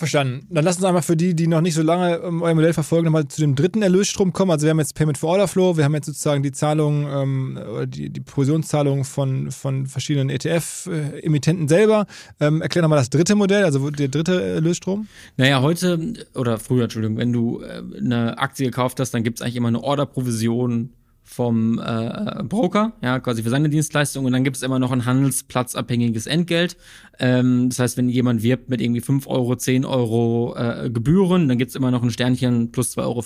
Verstanden. 0.00 0.46
Dann 0.48 0.64
lass 0.64 0.76
uns 0.76 0.84
einmal 0.86 1.02
für 1.02 1.14
die, 1.14 1.34
die 1.36 1.46
noch 1.46 1.60
nicht 1.60 1.74
so 1.74 1.82
lange 1.82 2.16
ähm, 2.16 2.40
euer 2.40 2.54
Modell 2.54 2.72
verfolgen, 2.72 3.04
nochmal 3.04 3.28
zu 3.28 3.42
dem 3.42 3.54
dritten 3.54 3.82
Erlösstrom 3.82 4.32
kommen. 4.32 4.50
Also 4.50 4.64
wir 4.64 4.70
haben 4.70 4.78
jetzt 4.78 4.94
Payment 4.94 5.18
for 5.18 5.28
Order 5.28 5.46
Flow, 5.46 5.76
wir 5.76 5.84
haben 5.84 5.94
jetzt 5.94 6.06
sozusagen 6.06 6.42
die 6.42 6.52
Zahlung, 6.52 7.06
ähm, 7.06 7.58
die, 7.86 8.08
die 8.08 8.20
Provisionszahlung 8.20 9.04
von, 9.04 9.50
von 9.50 9.86
verschiedenen 9.86 10.30
ETF-Emittenten 10.30 11.68
selber. 11.68 12.06
Ähm, 12.40 12.62
erklär 12.62 12.80
nochmal 12.80 12.98
das 12.98 13.10
dritte 13.10 13.34
Modell, 13.34 13.64
also 13.64 13.90
der 13.90 14.08
dritte 14.08 14.42
Erlösstrom. 14.42 15.06
Naja, 15.36 15.60
heute, 15.60 16.14
oder 16.34 16.58
früher, 16.58 16.84
Entschuldigung, 16.84 17.18
wenn 17.18 17.34
du 17.34 17.60
äh, 17.60 17.82
eine 17.98 18.38
Aktie 18.38 18.64
gekauft 18.64 19.00
hast, 19.00 19.12
dann 19.12 19.22
gibt 19.22 19.38
es 19.38 19.42
eigentlich 19.42 19.56
immer 19.56 19.68
eine 19.68 19.82
Order-Provision 19.82 20.94
vom 21.30 21.78
äh, 21.78 22.42
Broker, 22.42 22.92
ja, 23.02 23.20
quasi 23.20 23.44
für 23.44 23.50
seine 23.50 23.68
Dienstleistung. 23.68 24.24
Und 24.24 24.32
dann 24.32 24.42
gibt 24.42 24.56
es 24.56 24.64
immer 24.64 24.80
noch 24.80 24.90
ein 24.90 25.04
handelsplatzabhängiges 25.04 26.26
Entgelt. 26.26 26.76
Ähm, 27.20 27.68
das 27.68 27.78
heißt, 27.78 27.96
wenn 27.96 28.08
jemand 28.08 28.42
wirbt 28.42 28.68
mit 28.68 28.80
irgendwie 28.80 29.00
5 29.00 29.28
Euro, 29.28 29.54
10 29.54 29.84
Euro 29.84 30.56
äh, 30.56 30.90
Gebühren, 30.90 31.48
dann 31.48 31.56
gibt 31.56 31.68
es 31.68 31.76
immer 31.76 31.92
noch 31.92 32.02
ein 32.02 32.10
Sternchen 32.10 32.72
plus 32.72 32.96
2,50 32.96 33.00
Euro. 33.04 33.22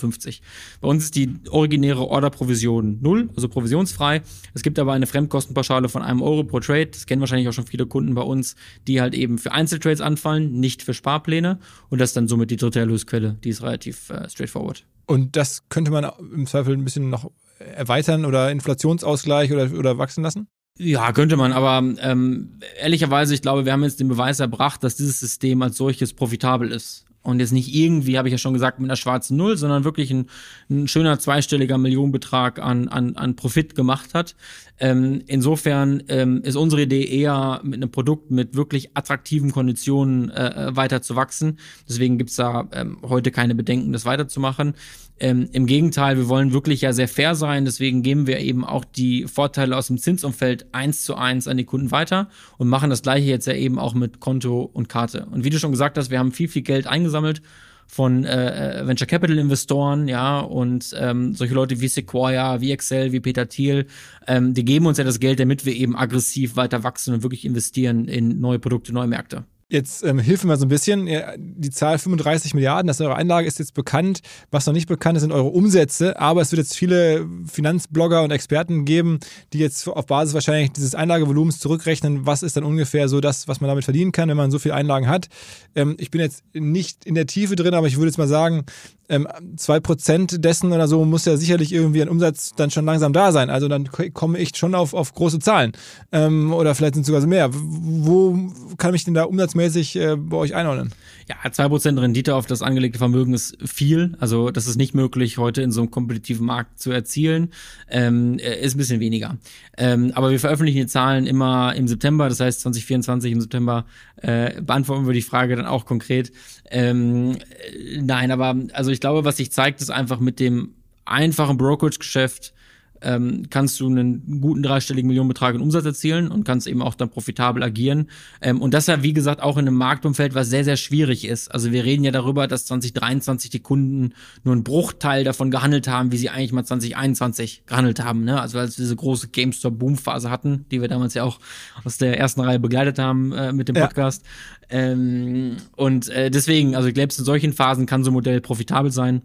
Bei 0.81 0.87
uns 0.87 1.05
ist 1.05 1.15
die 1.15 1.33
originäre 1.49 2.07
Orderprovision 2.07 2.99
null, 3.01 3.31
also 3.35 3.49
provisionsfrei. 3.49 4.21
Es 4.53 4.61
gibt 4.61 4.77
aber 4.77 4.93
eine 4.93 5.07
Fremdkostenpauschale 5.07 5.89
von 5.89 6.03
einem 6.03 6.21
Euro 6.21 6.43
pro 6.43 6.59
Trade. 6.59 6.87
Das 6.87 7.07
kennen 7.07 7.21
wahrscheinlich 7.21 7.49
auch 7.49 7.53
schon 7.53 7.65
viele 7.65 7.87
Kunden 7.87 8.13
bei 8.13 8.21
uns, 8.21 8.55
die 8.87 9.01
halt 9.01 9.15
eben 9.15 9.39
für 9.39 9.51
Einzeltrades 9.51 10.01
anfallen, 10.01 10.59
nicht 10.59 10.83
für 10.83 10.93
Sparpläne. 10.93 11.57
Und 11.89 11.99
das 11.99 12.11
ist 12.11 12.17
dann 12.17 12.27
somit 12.27 12.51
die 12.51 12.57
dritte 12.57 12.79
Erlösquelle. 12.79 13.37
Die 13.43 13.49
ist 13.49 13.63
relativ 13.63 14.11
äh, 14.11 14.29
straightforward. 14.29 14.85
Und 15.07 15.35
das 15.35 15.67
könnte 15.69 15.89
man 15.89 16.07
im 16.33 16.45
Zweifel 16.45 16.75
ein 16.75 16.83
bisschen 16.83 17.09
noch 17.09 17.31
erweitern 17.59 18.25
oder 18.25 18.51
Inflationsausgleich 18.51 19.51
oder, 19.51 19.71
oder 19.77 19.97
wachsen 19.97 20.23
lassen? 20.23 20.47
Ja, 20.77 21.13
könnte 21.13 21.37
man, 21.37 21.53
aber 21.53 21.77
ähm, 22.01 22.59
ehrlicherweise, 22.77 23.33
ich 23.33 23.41
glaube, 23.41 23.63
wir 23.63 23.71
haben 23.71 23.83
jetzt 23.83 24.01
den 24.01 24.09
Beweis 24.09 24.41
erbracht, 24.41 24.83
dass 24.83 24.97
dieses 24.97 25.19
System 25.21 25.61
als 25.61 25.77
solches 25.77 26.13
profitabel 26.13 26.71
ist. 26.71 27.05
Und 27.25 27.39
jetzt 27.39 27.53
nicht 27.53 27.73
irgendwie, 27.73 28.19
habe 28.19 28.27
ich 28.27 28.33
ja 28.33 28.37
schon 28.37 28.53
gesagt, 28.53 28.79
mit 28.79 28.87
einer 28.87 28.97
schwarzen 28.97 29.35
Null, 29.35 29.57
sondern 29.57 29.83
wirklich 29.83 30.11
ein, 30.11 30.27
ein 30.69 30.87
schöner 30.87 31.17
zweistelliger 31.17 31.79
Millionenbetrag 31.79 32.59
an, 32.59 32.87
an, 32.87 33.15
an 33.15 33.35
Profit 33.35 33.73
gemacht 33.73 34.13
hat. 34.13 34.35
Ähm, 34.77 35.23
insofern 35.27 36.03
ähm, 36.09 36.41
ist 36.43 36.55
unsere 36.55 36.81
Idee 36.81 37.05
eher 37.05 37.61
mit 37.63 37.75
einem 37.75 37.91
Produkt 37.91 38.29
mit 38.29 38.55
wirklich 38.55 38.89
attraktiven 38.93 39.51
Konditionen 39.51 40.29
äh, 40.29 40.69
äh 40.69 40.75
weiter 40.75 41.01
zu 41.01 41.15
wachsen. 41.15 41.59
Deswegen 41.87 42.17
gibt's 42.17 42.35
da 42.35 42.67
ähm, 42.73 42.97
heute 43.01 43.31
keine 43.31 43.55
Bedenken, 43.55 43.93
das 43.93 44.05
weiterzumachen. 44.05 44.73
Ähm, 45.17 45.47
Im 45.53 45.65
Gegenteil, 45.65 46.17
wir 46.17 46.27
wollen 46.27 46.51
wirklich 46.51 46.81
ja 46.81 46.91
sehr 46.91 47.07
fair 47.07 47.35
sein, 47.35 47.63
deswegen 47.63 48.03
geben 48.03 48.27
wir 48.27 48.39
eben 48.39 48.65
auch 48.65 48.83
die 48.83 49.27
Vorteile 49.27 49.77
aus 49.77 49.87
dem 49.87 49.97
Zinsumfeld 49.97 50.65
eins 50.73 51.03
zu 51.05 51.15
eins 51.15 51.47
an 51.47 51.55
die 51.55 51.63
Kunden 51.63 51.91
weiter 51.91 52.27
und 52.57 52.67
machen 52.67 52.89
das 52.89 53.01
gleiche 53.01 53.29
jetzt 53.29 53.47
ja 53.47 53.53
eben 53.53 53.79
auch 53.79 53.93
mit 53.93 54.19
Konto 54.19 54.69
und 54.73 54.89
Karte. 54.89 55.25
Und 55.31 55.45
wie 55.45 55.49
du 55.49 55.57
schon 55.57 55.71
gesagt 55.71 55.97
hast, 55.97 56.11
wir 56.11 56.19
haben 56.19 56.33
viel, 56.33 56.49
viel 56.49 56.63
Geld 56.63 56.85
eingesammelt 56.85 57.41
von 57.87 58.25
äh, 58.25 58.81
äh, 58.81 58.87
Venture 58.87 59.07
Capital 59.07 59.37
Investoren, 59.37 60.07
ja, 60.07 60.39
und 60.39 60.93
ähm, 60.97 61.33
solche 61.33 61.53
Leute 61.53 61.81
wie 61.81 61.87
Sequoia, 61.87 62.61
wie 62.61 62.71
Excel, 62.71 63.11
wie 63.11 63.19
Peter 63.19 63.47
Thiel, 63.47 63.87
ähm, 64.27 64.53
die 64.53 64.65
geben 64.65 64.85
uns 64.85 64.97
ja 64.97 65.03
das 65.03 65.19
Geld, 65.19 65.39
damit 65.39 65.65
wir 65.65 65.73
eben 65.73 65.95
aggressiv 65.95 66.55
weiter 66.55 66.83
wachsen 66.83 67.13
und 67.13 67.23
wirklich 67.23 67.45
investieren 67.45 68.07
in 68.07 68.39
neue 68.39 68.59
Produkte, 68.59 68.93
neue 68.93 69.07
Märkte. 69.07 69.45
Jetzt 69.67 70.03
ähm, 70.03 70.19
hilf 70.19 70.43
mir 70.43 70.49
mal 70.49 70.59
so 70.59 70.65
ein 70.65 70.69
bisschen. 70.69 71.09
Die 71.37 71.71
Zahl 71.71 71.97
35 71.97 72.53
Milliarden, 72.53 72.85
das 72.85 72.99
ist 72.99 73.05
eure 73.05 73.15
Einlage, 73.15 73.47
ist 73.47 73.57
jetzt 73.57 73.73
bekannt. 73.73 74.19
Was 74.51 74.67
noch 74.67 74.73
nicht 74.73 74.87
bekannt 74.87 75.17
ist, 75.17 75.21
sind 75.21 75.31
eure 75.31 75.47
Umsätze. 75.47 76.19
Aber 76.19 76.41
es 76.41 76.51
wird 76.51 76.59
jetzt 76.59 76.77
viele 76.77 77.27
Finanzblogger 77.51 78.21
und 78.21 78.29
Experten 78.29 78.85
geben, 78.85 79.19
die 79.53 79.57
jetzt 79.57 79.87
auf 79.87 80.05
Basis 80.05 80.35
wahrscheinlich 80.35 80.71
dieses 80.71 80.93
Einlagevolumens 80.93 81.57
zurückrechnen, 81.59 82.27
was 82.27 82.43
ist 82.43 82.55
dann 82.57 82.63
ungefähr 82.63 83.09
so 83.09 83.21
das, 83.21 83.47
was 83.47 83.59
man 83.59 83.67
damit 83.67 83.85
verdienen 83.85 84.11
kann, 84.11 84.29
wenn 84.29 84.37
man 84.37 84.51
so 84.51 84.59
viele 84.59 84.75
Einlagen 84.75 85.07
hat. 85.07 85.29
Ähm, 85.73 85.95
ich 85.99 86.11
bin 86.11 86.21
jetzt 86.21 86.43
nicht 86.53 87.03
in 87.03 87.15
der 87.15 87.25
Tiefe 87.25 87.55
drin, 87.55 87.73
aber 87.73 87.87
ich 87.87 87.97
würde 87.97 88.07
jetzt 88.09 88.19
mal 88.19 88.27
sagen, 88.27 88.65
ähm, 89.09 89.27
zwei 89.57 89.79
Prozent 89.79 90.43
dessen 90.43 90.71
oder 90.71 90.87
so 90.87 91.05
muss 91.05 91.25
ja 91.25 91.37
sicherlich 91.37 91.73
irgendwie 91.73 92.01
ein 92.01 92.09
Umsatz 92.09 92.53
dann 92.55 92.71
schon 92.71 92.85
langsam 92.85 93.13
da 93.13 93.31
sein. 93.31 93.49
Also 93.49 93.67
dann 93.67 93.89
komme 94.13 94.39
ich 94.39 94.55
schon 94.55 94.75
auf, 94.75 94.93
auf 94.93 95.13
große 95.13 95.39
Zahlen. 95.39 95.73
Ähm, 96.11 96.53
oder 96.53 96.75
vielleicht 96.75 96.95
sind 96.95 97.01
es 97.01 97.07
sogar 97.07 97.25
mehr. 97.25 97.49
Wo 97.53 98.51
kann 98.77 98.95
ich 98.95 99.03
denn 99.03 99.13
da 99.13 99.23
umsatzmäßig 99.23 99.95
äh, 99.95 100.15
bei 100.15 100.37
euch 100.37 100.55
einordnen? 100.55 100.91
Ja, 101.27 101.51
zwei 101.51 101.67
Prozent 101.67 101.99
Rendite 101.99 102.35
auf 102.35 102.45
das 102.45 102.61
angelegte 102.61 102.99
Vermögen 102.99 103.33
ist 103.33 103.57
viel. 103.65 104.15
Also 104.19 104.51
das 104.51 104.67
ist 104.67 104.77
nicht 104.77 104.93
möglich, 104.93 105.39
heute 105.39 105.63
in 105.63 105.71
so 105.71 105.81
einem 105.81 105.89
kompetitiven 105.89 106.45
Markt 106.45 106.79
zu 106.79 106.91
erzielen. 106.91 107.49
Ähm, 107.89 108.37
äh, 108.37 108.61
ist 108.61 108.75
ein 108.75 108.77
bisschen 108.77 108.99
weniger. 108.99 109.37
Ähm, 109.77 110.11
aber 110.13 110.29
wir 110.29 110.39
veröffentlichen 110.39 110.81
die 110.81 110.87
Zahlen 110.87 111.25
immer 111.25 111.73
im 111.75 111.87
September. 111.87 112.29
Das 112.29 112.39
heißt, 112.39 112.61
2024 112.61 113.31
im 113.31 113.41
September 113.41 113.85
äh, 114.17 114.61
beantworten 114.61 115.07
wir 115.07 115.13
die 115.13 115.21
Frage 115.23 115.55
dann 115.55 115.65
auch 115.65 115.85
konkret. 115.85 116.31
Ähm, 116.69 117.35
äh, 117.35 118.01
nein, 118.01 118.31
aber 118.31 118.55
also 118.73 118.91
ich 118.95 119.01
glaube, 119.01 119.25
was 119.25 119.37
sich 119.37 119.51
zeigt, 119.51 119.81
ist 119.81 119.89
einfach 119.89 120.21
mit 120.21 120.39
dem 120.39 120.73
einfachen 121.03 121.57
Brokerage-Geschäft 121.57 122.53
ähm, 123.01 123.43
kannst 123.49 123.79
du 123.79 123.87
einen 123.87 124.41
guten 124.41 124.63
dreistelligen 124.63 125.07
Millionenbetrag 125.07 125.55
in 125.55 125.61
Umsatz 125.61 125.85
erzielen 125.85 126.29
und 126.29 126.43
kannst 126.43 126.67
eben 126.67 126.81
auch 126.81 126.95
dann 126.95 127.09
profitabel 127.09 127.63
agieren. 127.63 128.07
Ähm, 128.41 128.61
und 128.61 128.73
das 128.73 128.87
ja, 128.87 129.03
wie 129.03 129.13
gesagt, 129.13 129.41
auch 129.41 129.57
in 129.57 129.67
einem 129.67 129.77
Marktumfeld, 129.77 130.35
was 130.35 130.49
sehr, 130.49 130.63
sehr 130.63 130.77
schwierig 130.77 131.25
ist. 131.25 131.49
Also 131.49 131.71
wir 131.71 131.83
reden 131.83 132.03
ja 132.03 132.11
darüber, 132.11 132.47
dass 132.47 132.65
2023 132.65 133.49
die 133.49 133.59
Kunden 133.59 134.13
nur 134.43 134.53
einen 134.53 134.63
Bruchteil 134.63 135.23
davon 135.23 135.51
gehandelt 135.51 135.87
haben, 135.87 136.11
wie 136.11 136.17
sie 136.17 136.29
eigentlich 136.29 136.53
mal 136.53 136.65
2021 136.65 137.63
gehandelt 137.65 138.03
haben. 138.03 138.23
Ne? 138.23 138.39
Also 138.41 138.59
als 138.59 138.77
wir 138.77 138.83
diese 138.83 138.95
große 138.95 139.29
GameStop-Boom-Phase 139.29 140.29
hatten, 140.29 140.65
die 140.71 140.81
wir 140.81 140.87
damals 140.87 141.13
ja 141.13 141.23
auch 141.23 141.39
aus 141.83 141.97
der 141.97 142.19
ersten 142.19 142.41
Reihe 142.41 142.59
begleitet 142.59 142.99
haben 142.99 143.31
äh, 143.33 143.53
mit 143.53 143.67
dem 143.67 143.75
Podcast. 143.75 144.23
Ja. 144.71 144.77
Ähm, 144.77 145.57
und 145.75 146.09
äh, 146.09 146.31
deswegen, 146.31 146.75
also 146.75 146.87
ich 146.87 146.93
glaube, 146.93 147.13
in 147.17 147.23
solchen 147.25 147.53
Phasen 147.53 147.85
kann 147.85 148.03
so 148.03 148.11
ein 148.11 148.13
Modell 148.13 148.41
profitabel 148.41 148.91
sein. 148.91 149.21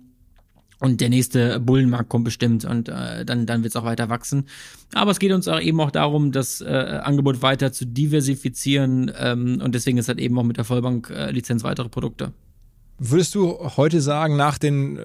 Und 0.80 1.02
der 1.02 1.10
nächste 1.10 1.60
Bullenmarkt 1.60 2.08
kommt 2.08 2.24
bestimmt 2.24 2.64
und 2.64 2.88
äh, 2.88 3.24
dann, 3.26 3.44
dann 3.44 3.62
wird 3.62 3.72
es 3.72 3.76
auch 3.76 3.84
weiter 3.84 4.08
wachsen. 4.08 4.46
Aber 4.94 5.10
es 5.10 5.18
geht 5.18 5.30
uns 5.30 5.46
auch 5.46 5.60
eben 5.60 5.78
auch 5.80 5.90
darum, 5.90 6.32
das 6.32 6.62
äh, 6.62 7.00
Angebot 7.02 7.42
weiter 7.42 7.70
zu 7.70 7.86
diversifizieren 7.86 9.12
ähm, 9.18 9.60
und 9.62 9.74
deswegen 9.74 9.98
ist 9.98 10.08
halt 10.08 10.18
eben 10.18 10.38
auch 10.38 10.42
mit 10.42 10.56
der 10.56 10.64
Vollbank-Lizenz 10.64 11.62
äh, 11.62 11.64
weitere 11.64 11.90
Produkte. 11.90 12.32
Würdest 13.02 13.34
du 13.34 13.58
heute 13.78 14.02
sagen, 14.02 14.36
nach 14.36 14.58
den 14.58 14.98
äh, 14.98 15.02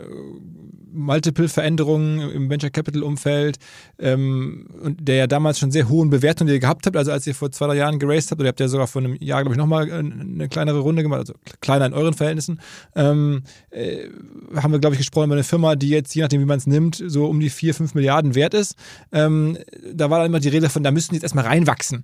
Multiple-Veränderungen 0.92 2.30
im 2.30 2.50
Venture 2.50 2.70
Capital-Umfeld, 2.70 3.58
ähm, 4.00 4.68
und 4.82 5.08
der 5.08 5.16
ja 5.16 5.28
damals 5.28 5.60
schon 5.60 5.72
sehr 5.72 5.88
hohen 5.88 6.10
Bewertungen, 6.10 6.50
die 6.50 6.56
ihr 6.56 6.60
gehabt 6.60 6.86
habt, 6.86 6.98
also 6.98 7.14
als 7.14 7.26
ihr 7.26 7.34
vor 7.34 7.52
zwei, 7.52 7.68
drei 7.68 7.78
Jahren 7.78 7.98
geraced 7.98 8.32
habt, 8.32 8.42
oder 8.42 8.48
ihr 8.48 8.50
habt 8.50 8.60
ja 8.60 8.68
sogar 8.68 8.88
vor 8.88 9.02
einem 9.02 9.16
Jahr, 9.22 9.44
glaube 9.44 9.56
ich, 9.56 9.58
nochmal 9.58 9.90
eine 9.90 10.50
kleinere 10.50 10.80
Runde 10.80 11.04
gemacht, 11.04 11.22
also 11.22 11.36
kleiner 11.62 11.86
in 11.86 11.94
euren 11.94 12.14
Verhältnissen, 12.14 12.60
ähm, 12.96 13.44
äh, 13.70 14.10
haben 14.56 14.74
wir, 14.74 14.80
glaube 14.80 14.96
ich, 14.96 15.00
gesprochen 15.00 15.28
über 15.28 15.36
eine 15.36 15.46
Firma, 15.46 15.78
die 15.78 15.90
jetzt, 15.90 16.14
je 16.16 16.22
nachdem, 16.22 16.42
wie 16.42 16.46
man 16.46 16.58
es 16.58 16.68
nimmt, 16.68 17.02
so 17.06 17.28
um 17.28 17.40
die 17.40 17.50
vier, 17.50 17.74
fünf 17.74 17.94
Milliarden 17.94 18.36
wert 18.36 18.54
ist. 18.54 18.76
Ähm, 19.14 19.58
da 19.94 20.10
war 20.10 20.20
dann 20.20 20.28
immer 20.28 20.42
die 20.42 20.50
Rede 20.50 20.64
davon, 20.64 20.84
da 20.84 20.92
müssten 20.92 21.14
die 21.14 21.16
jetzt 21.16 21.24
erstmal 21.24 21.46
reinwachsen. 21.46 22.04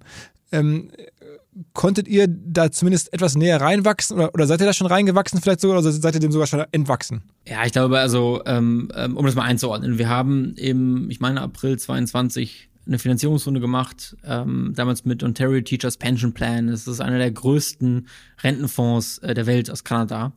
Ähm, 0.54 0.90
konntet 1.74 2.08
ihr 2.08 2.28
da 2.28 2.72
zumindest 2.72 3.14
etwas 3.14 3.36
näher 3.36 3.60
reinwachsen 3.60 4.18
oder, 4.18 4.34
oder 4.34 4.48
seid 4.48 4.62
ihr 4.62 4.68
da 4.68 4.74
schon 4.74 4.88
reingewachsen 4.88 5.42
vielleicht 5.42 5.62
sogar 5.62 5.80
oder 5.80 5.92
seid 5.92 6.14
ihr 6.14 6.20
dem 6.20 6.32
sogar 6.32 6.48
schon 6.48 6.64
entwachsen? 6.72 7.24
Ja, 7.48 7.66
ich 7.66 7.72
glaube, 7.72 8.00
also 8.00 8.42
ähm, 8.46 8.90
ähm 8.96 9.18
um 9.18 9.26
das 9.26 9.36
mal 9.36 9.44
einzuordnen, 9.44 9.98
wir 9.98 10.10
haben 10.10 10.54
im, 10.56 11.10
ich 11.10 11.20
meine, 11.20 11.42
April 11.42 11.78
22 11.78 12.70
eine 12.88 13.00
Finanzierungsrunde 13.00 13.60
gemacht, 13.60 14.18
ähm, 14.26 14.74
damals 14.76 15.06
mit 15.06 15.24
Ontario 15.24 15.62
Teachers 15.62 15.98
Pension 15.98 16.34
Plan. 16.34 16.68
Das 16.68 16.88
ist 16.88 17.00
einer 17.00 17.20
der 17.20 17.32
größten 17.32 18.08
Rentenfonds 18.44 19.20
äh, 19.20 19.34
der 19.34 19.46
Welt 19.46 19.70
aus 19.70 19.84
Kanada, 19.84 20.34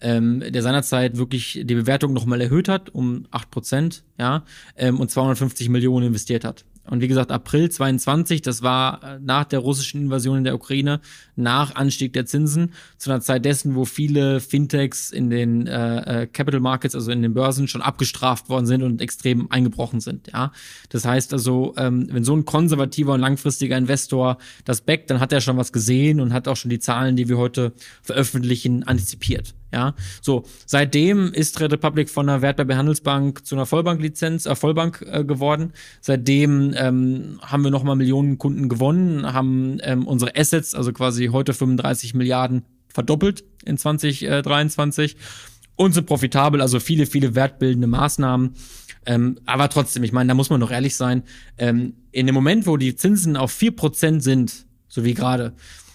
ähm, 0.00 0.40
der 0.40 0.62
seinerzeit 0.62 1.16
wirklich 1.16 1.60
die 1.64 1.74
Bewertung 1.74 2.12
nochmal 2.12 2.40
erhöht 2.40 2.68
hat 2.68 2.90
um 2.90 3.26
acht 3.30 3.50
Prozent, 3.50 4.04
ja, 4.18 4.44
ähm, 4.76 5.00
und 5.00 5.10
250 5.10 5.68
Millionen 5.68 6.06
investiert 6.08 6.44
hat. 6.44 6.64
Und 6.90 7.00
wie 7.00 7.08
gesagt, 7.08 7.30
April 7.30 7.70
22, 7.70 8.42
das 8.42 8.62
war 8.62 9.02
äh, 9.02 9.18
nach 9.20 9.44
der 9.44 9.60
russischen 9.60 10.02
Invasion 10.02 10.38
in 10.38 10.44
der 10.44 10.54
Ukraine, 10.54 11.00
nach 11.36 11.74
Anstieg 11.74 12.12
der 12.12 12.26
Zinsen, 12.26 12.72
zu 12.96 13.10
einer 13.10 13.20
Zeit 13.20 13.44
dessen, 13.44 13.74
wo 13.74 13.84
viele 13.84 14.40
Fintechs 14.40 15.10
in 15.10 15.30
den 15.30 15.66
äh, 15.66 16.22
äh, 16.22 16.26
Capital 16.26 16.60
Markets, 16.60 16.94
also 16.94 17.10
in 17.10 17.22
den 17.22 17.34
Börsen, 17.34 17.68
schon 17.68 17.82
abgestraft 17.82 18.48
worden 18.48 18.66
sind 18.66 18.82
und 18.82 19.00
extrem 19.00 19.50
eingebrochen 19.50 20.00
sind. 20.00 20.28
Ja, 20.32 20.52
das 20.88 21.04
heißt 21.04 21.32
also, 21.32 21.74
ähm, 21.76 22.08
wenn 22.10 22.24
so 22.24 22.34
ein 22.34 22.44
konservativer 22.44 23.14
und 23.14 23.20
langfristiger 23.20 23.76
Investor 23.76 24.38
das 24.64 24.80
backt, 24.80 25.10
dann 25.10 25.20
hat 25.20 25.32
er 25.32 25.40
schon 25.40 25.56
was 25.56 25.72
gesehen 25.72 26.20
und 26.20 26.32
hat 26.32 26.48
auch 26.48 26.56
schon 26.56 26.70
die 26.70 26.78
Zahlen, 26.78 27.16
die 27.16 27.28
wir 27.28 27.38
heute 27.38 27.72
veröffentlichen, 28.02 28.82
antizipiert. 28.84 29.54
Ja, 29.72 29.94
so 30.22 30.44
seitdem 30.64 31.32
ist 31.32 31.56
Trade 31.56 31.72
Republic 31.72 32.08
von 32.08 32.28
einer 32.28 32.40
Wertpapierhandelsbank 32.40 33.44
zu 33.44 33.54
einer 33.54 33.66
Vollbanklizenz, 33.66 34.46
äh, 34.46 34.54
Vollbank 34.54 35.04
äh, 35.10 35.24
geworden. 35.24 35.72
Seitdem 36.00 36.72
ähm, 36.74 37.38
haben 37.42 37.64
wir 37.64 37.70
nochmal 37.70 37.96
Millionen 37.96 38.38
Kunden 38.38 38.70
gewonnen, 38.70 39.30
haben 39.30 39.78
ähm, 39.82 40.06
unsere 40.06 40.36
Assets, 40.36 40.74
also 40.74 40.92
quasi 40.92 41.26
heute 41.26 41.52
35 41.52 42.14
Milliarden, 42.14 42.64
verdoppelt 42.88 43.44
in 43.64 43.76
2023 43.76 45.16
und 45.76 45.92
sind 45.92 46.06
profitabel, 46.06 46.62
also 46.62 46.80
viele, 46.80 47.06
viele 47.06 47.34
wertbildende 47.34 47.86
Maßnahmen. 47.86 48.54
Ähm, 49.06 49.38
aber 49.46 49.68
trotzdem, 49.68 50.02
ich 50.02 50.12
meine, 50.12 50.28
da 50.28 50.34
muss 50.34 50.50
man 50.50 50.60
doch 50.60 50.70
ehrlich 50.70 50.96
sein, 50.96 51.22
ähm, 51.58 51.94
in 52.10 52.26
dem 52.26 52.34
Moment, 52.34 52.66
wo 52.66 52.76
die 52.76 52.96
Zinsen 52.96 53.36
auf 53.36 53.52
vier 53.52 53.76
Prozent 53.76 54.22
sind, 54.22 54.66
so 54.88 55.04
wie 55.04 55.14
gerade, 55.14 55.52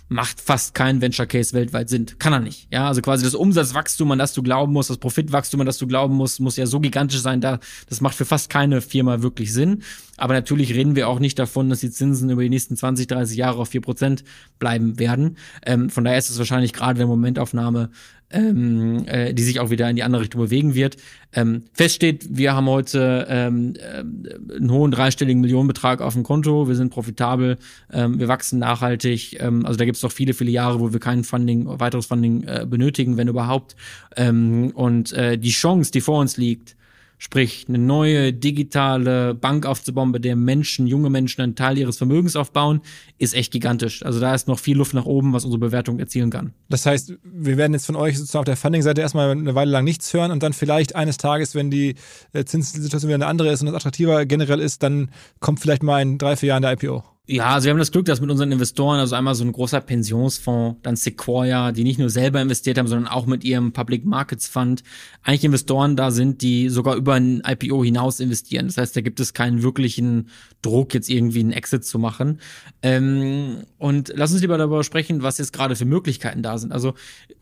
macht 0.09 0.41
fast 0.41 0.73
kein 0.73 1.01
Venture 1.01 1.25
Case 1.25 1.53
weltweit 1.53 1.89
Sinn. 1.89 2.05
Kann 2.19 2.33
er 2.33 2.39
nicht. 2.39 2.67
Ja, 2.71 2.87
also 2.87 3.01
quasi 3.01 3.23
das 3.23 3.35
Umsatzwachstum, 3.35 4.11
an 4.11 4.19
das 4.19 4.33
du 4.33 4.43
glauben 4.43 4.73
musst, 4.73 4.89
das 4.89 4.97
Profitwachstum, 4.97 5.61
an 5.61 5.65
das 5.65 5.77
du 5.77 5.87
glauben 5.87 6.15
musst, 6.15 6.39
muss 6.39 6.57
ja 6.57 6.65
so 6.65 6.79
gigantisch 6.79 7.21
sein, 7.21 7.41
da, 7.41 7.59
das 7.89 8.01
macht 8.01 8.15
für 8.15 8.25
fast 8.25 8.49
keine 8.49 8.81
Firma 8.81 9.21
wirklich 9.21 9.53
Sinn. 9.53 9.83
Aber 10.23 10.35
natürlich 10.35 10.73
reden 10.73 10.95
wir 10.95 11.09
auch 11.09 11.19
nicht 11.19 11.37
davon, 11.37 11.69
dass 11.69 11.81
die 11.81 11.91
Zinsen 11.91 12.29
über 12.29 12.43
die 12.43 12.49
nächsten 12.49 12.77
20, 12.77 13.07
30 13.07 13.35
Jahre 13.35 13.59
auf 13.59 13.67
vier 13.67 13.81
Prozent 13.81 14.23
bleiben 14.57 14.97
werden. 14.97 15.35
Ähm, 15.65 15.89
von 15.89 16.05
daher 16.05 16.17
ist 16.17 16.29
es 16.29 16.37
wahrscheinlich 16.37 16.71
gerade 16.71 16.97
der 16.97 17.07
Momentaufnahme 17.07 17.89
ähm, 18.29 19.05
äh, 19.05 19.33
die 19.33 19.43
sich 19.43 19.59
auch 19.59 19.69
wieder 19.69 19.89
in 19.89 19.97
die 19.97 20.03
andere 20.03 20.21
Richtung 20.21 20.39
bewegen 20.39 20.75
wird. 20.75 20.95
Ähm, 21.33 21.63
fest 21.73 21.95
steht, 21.95 22.37
wir 22.37 22.53
haben 22.53 22.67
heute 22.67 23.27
ähm, 23.29 23.73
äh, 23.75 24.55
einen 24.55 24.71
hohen 24.71 24.91
dreistelligen 24.91 25.41
Millionenbetrag 25.41 26.01
auf 26.01 26.13
dem 26.13 26.23
Konto, 26.23 26.69
wir 26.69 26.75
sind 26.75 26.89
profitabel, 26.89 27.57
ähm, 27.91 28.17
wir 28.17 28.29
wachsen 28.29 28.59
nachhaltig. 28.59 29.41
Ähm, 29.41 29.65
also 29.65 29.77
da 29.77 29.83
gibt 29.83 29.97
es 29.97 30.03
noch 30.03 30.13
viele, 30.13 30.33
viele 30.33 30.51
Jahre, 30.51 30.79
wo 30.79 30.93
wir 30.93 31.01
kein 31.01 31.25
Funding, 31.25 31.67
weiteres 31.67 32.05
Funding 32.05 32.43
äh, 32.43 32.65
benötigen, 32.65 33.17
wenn 33.17 33.27
überhaupt. 33.27 33.75
Ähm, 34.15 34.71
und 34.73 35.11
äh, 35.11 35.37
die 35.37 35.51
Chance, 35.51 35.91
die 35.91 36.01
vor 36.01 36.19
uns 36.19 36.37
liegt, 36.37 36.77
Sprich, 37.23 37.67
eine 37.69 37.77
neue 37.77 38.33
digitale 38.33 39.33
Bank 39.33 39.65
aufzubauen, 39.65 40.11
bei 40.11 40.19
der 40.19 40.35
Menschen, 40.35 40.87
junge 40.87 41.09
Menschen 41.09 41.39
einen 41.39 41.55
Teil 41.55 41.77
ihres 41.77 41.97
Vermögens 41.97 42.35
aufbauen, 42.35 42.81
ist 43.17 43.33
echt 43.33 43.53
gigantisch. 43.53 44.05
Also 44.05 44.19
da 44.19 44.35
ist 44.35 44.49
noch 44.49 44.59
viel 44.59 44.75
Luft 44.75 44.93
nach 44.93 45.05
oben, 45.05 45.31
was 45.31 45.45
unsere 45.45 45.61
Bewertung 45.61 45.99
erzielen 45.99 46.29
kann. 46.29 46.51
Das 46.67 46.85
heißt, 46.85 47.13
wir 47.23 47.55
werden 47.55 47.71
jetzt 47.71 47.85
von 47.85 47.95
euch 47.95 48.17
sozusagen 48.17 48.41
auf 48.41 48.45
der 48.45 48.57
Funding-Seite 48.57 48.99
erstmal 48.99 49.31
eine 49.31 49.55
Weile 49.55 49.71
lang 49.71 49.85
nichts 49.85 50.13
hören 50.13 50.31
und 50.31 50.43
dann 50.43 50.51
vielleicht 50.51 50.95
eines 50.95 51.15
Tages, 51.15 51.55
wenn 51.55 51.71
die 51.71 51.95
äh, 52.33 52.43
Zinssituation 52.43 53.07
wieder 53.07 53.15
eine 53.15 53.27
andere 53.27 53.53
ist 53.53 53.61
und 53.61 53.67
das 53.67 53.75
attraktiver 53.75 54.25
generell 54.25 54.59
ist, 54.59 54.83
dann 54.83 55.09
kommt 55.39 55.61
vielleicht 55.61 55.81
mal 55.81 56.01
in 56.01 56.17
drei, 56.17 56.35
vier 56.35 56.49
Jahren 56.49 56.63
der 56.63 56.73
IPO. 56.73 57.05
Ja, 57.25 57.53
also 57.53 57.65
wir 57.65 57.71
haben 57.71 57.77
das 57.77 57.93
Glück, 57.93 58.03
dass 58.03 58.19
mit 58.19 58.29
unseren 58.29 58.51
Investoren, 58.51 58.99
also 58.99 59.15
einmal 59.15 59.33
so 59.33 59.45
ein 59.45 59.53
großer 59.53 59.79
Pensionsfonds, 59.79 60.81
dann 60.83 60.97
Sequoia, 60.97 61.71
die 61.71 61.85
nicht 61.85 61.97
nur 61.97 62.09
selber 62.09 62.41
investiert 62.41 62.77
haben, 62.77 62.87
sondern 62.87 63.07
auch 63.07 63.25
mit 63.27 63.45
ihrem 63.45 63.71
Public 63.71 64.03
Markets 64.03 64.49
Fund, 64.49 64.83
eigentlich 65.21 65.45
Investoren 65.45 65.95
da 65.95 66.11
sind, 66.11 66.41
die 66.41 66.67
sogar 66.67 66.97
über 66.97 67.13
ein 67.13 67.41
IPO 67.47 67.81
hinaus 67.81 68.19
investieren. 68.19 68.67
Das 68.67 68.75
heißt, 68.75 68.97
da 68.97 68.99
gibt 68.99 69.21
es 69.21 69.33
keinen 69.33 69.63
wirklichen 69.63 70.27
Druck, 70.61 70.93
jetzt 70.93 71.09
irgendwie 71.09 71.39
einen 71.39 71.53
Exit 71.53 71.85
zu 71.85 71.97
machen. 71.97 72.41
Ähm, 72.81 73.59
und 73.77 74.11
lass 74.13 74.33
uns 74.33 74.41
lieber 74.41 74.57
darüber 74.57 74.83
sprechen, 74.83 75.23
was 75.23 75.37
jetzt 75.37 75.53
gerade 75.53 75.77
für 75.77 75.85
Möglichkeiten 75.85 76.43
da 76.43 76.57
sind. 76.57 76.73
Also 76.73 76.93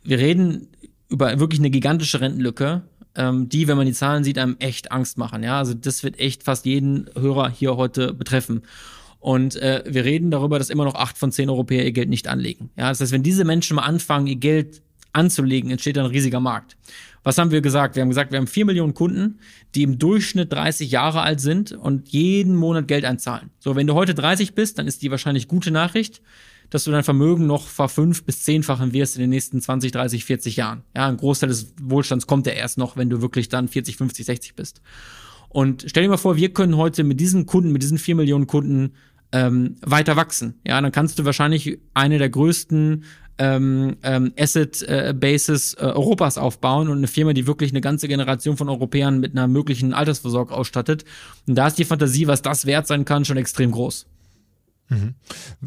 wir 0.03 0.19
reden 0.19 0.67
über 1.09 1.39
wirklich 1.39 1.59
eine 1.59 1.71
gigantische 1.71 2.21
Rentenlücke, 2.21 2.83
ähm, 3.15 3.49
die, 3.49 3.67
wenn 3.67 3.77
man 3.77 3.87
die 3.87 3.93
Zahlen 3.93 4.23
sieht, 4.23 4.37
einem 4.37 4.57
echt 4.59 4.91
Angst 4.91 5.17
machen. 5.17 5.41
Ja, 5.41 5.57
also 5.57 5.73
das 5.73 6.03
wird 6.03 6.19
echt 6.19 6.43
fast 6.43 6.67
jeden 6.67 7.09
Hörer 7.15 7.49
hier 7.49 7.77
heute 7.77 8.13
betreffen. 8.13 8.61
Und 9.21 9.55
äh, 9.57 9.83
wir 9.87 10.03
reden 10.03 10.31
darüber, 10.31 10.57
dass 10.57 10.71
immer 10.71 10.83
noch 10.83 10.95
acht 10.95 11.17
von 11.17 11.31
zehn 11.31 11.49
Europäer 11.49 11.85
ihr 11.85 11.91
Geld 11.91 12.09
nicht 12.09 12.27
anlegen. 12.27 12.71
Ja, 12.75 12.89
das 12.89 12.99
heißt, 12.99 13.11
wenn 13.11 13.23
diese 13.23 13.45
Menschen 13.45 13.75
mal 13.75 13.83
anfangen, 13.83 14.25
ihr 14.25 14.35
Geld 14.35 14.81
anzulegen, 15.13 15.69
entsteht 15.69 15.97
ein 15.99 16.07
riesiger 16.07 16.39
Markt. 16.39 16.75
Was 17.23 17.37
haben 17.37 17.51
wir 17.51 17.61
gesagt? 17.61 17.95
Wir 17.95 18.01
haben 18.01 18.09
gesagt, 18.09 18.31
wir 18.31 18.39
haben 18.39 18.47
vier 18.47 18.65
Millionen 18.65 18.95
Kunden, 18.95 19.39
die 19.75 19.83
im 19.83 19.99
Durchschnitt 19.99 20.51
30 20.51 20.89
Jahre 20.89 21.21
alt 21.21 21.39
sind 21.39 21.71
und 21.71 22.09
jeden 22.09 22.55
Monat 22.55 22.87
Geld 22.87 23.05
einzahlen. 23.05 23.51
So, 23.59 23.75
wenn 23.75 23.85
du 23.85 23.93
heute 23.93 24.15
30 24.15 24.55
bist, 24.55 24.79
dann 24.79 24.87
ist 24.87 25.03
die 25.03 25.11
wahrscheinlich 25.11 25.47
gute 25.47 25.69
Nachricht, 25.69 26.23
dass 26.71 26.85
du 26.85 26.91
dein 26.91 27.03
Vermögen 27.03 27.45
noch 27.45 27.67
verfünf 27.67 28.23
bis 28.23 28.41
zehnfachen 28.41 28.91
wirst 28.91 29.17
in 29.17 29.21
den 29.21 29.29
nächsten 29.29 29.61
20, 29.61 29.91
30, 29.91 30.25
40 30.25 30.55
Jahren. 30.55 30.81
Ja, 30.95 31.07
ein 31.07 31.17
Großteil 31.17 31.49
des 31.49 31.75
Wohlstands 31.79 32.25
kommt 32.25 32.47
ja 32.47 32.53
erst 32.53 32.79
noch, 32.79 32.97
wenn 32.97 33.11
du 33.11 33.21
wirklich 33.21 33.49
dann 33.49 33.67
40, 33.67 33.97
50, 33.97 34.25
60 34.25 34.55
bist. 34.55 34.81
Und 35.49 35.83
stell 35.87 36.03
dir 36.03 36.09
mal 36.09 36.17
vor, 36.17 36.37
wir 36.37 36.53
können 36.53 36.77
heute 36.77 37.03
mit 37.03 37.19
diesen 37.19 37.45
Kunden, 37.45 37.73
mit 37.73 37.83
diesen 37.83 37.97
vier 37.97 38.15
Millionen 38.15 38.47
Kunden 38.47 38.93
ähm, 39.31 39.77
weiter 39.81 40.15
wachsen. 40.15 40.59
Ja, 40.65 40.79
dann 40.81 40.91
kannst 40.91 41.19
du 41.19 41.25
wahrscheinlich 41.25 41.79
eine 41.93 42.17
der 42.17 42.29
größten 42.29 43.03
ähm, 43.37 43.97
ähm, 44.03 44.33
Asset 44.37 44.83
äh, 44.83 45.13
Bases 45.17 45.73
äh, 45.73 45.85
Europas 45.85 46.37
aufbauen 46.37 46.89
und 46.89 46.97
eine 46.97 47.07
Firma, 47.07 47.33
die 47.33 47.47
wirklich 47.47 47.71
eine 47.71 47.81
ganze 47.81 48.07
Generation 48.07 48.57
von 48.57 48.69
Europäern 48.69 49.19
mit 49.19 49.31
einer 49.31 49.47
möglichen 49.47 49.93
Altersvorsorge 49.93 50.53
ausstattet. 50.53 51.05
Und 51.47 51.55
da 51.55 51.67
ist 51.67 51.79
die 51.79 51.85
Fantasie, 51.85 52.27
was 52.27 52.41
das 52.41 52.65
wert 52.65 52.87
sein 52.87 53.05
kann, 53.05 53.25
schon 53.25 53.37
extrem 53.37 53.71
groß. 53.71 54.05
Mhm. 54.91 55.15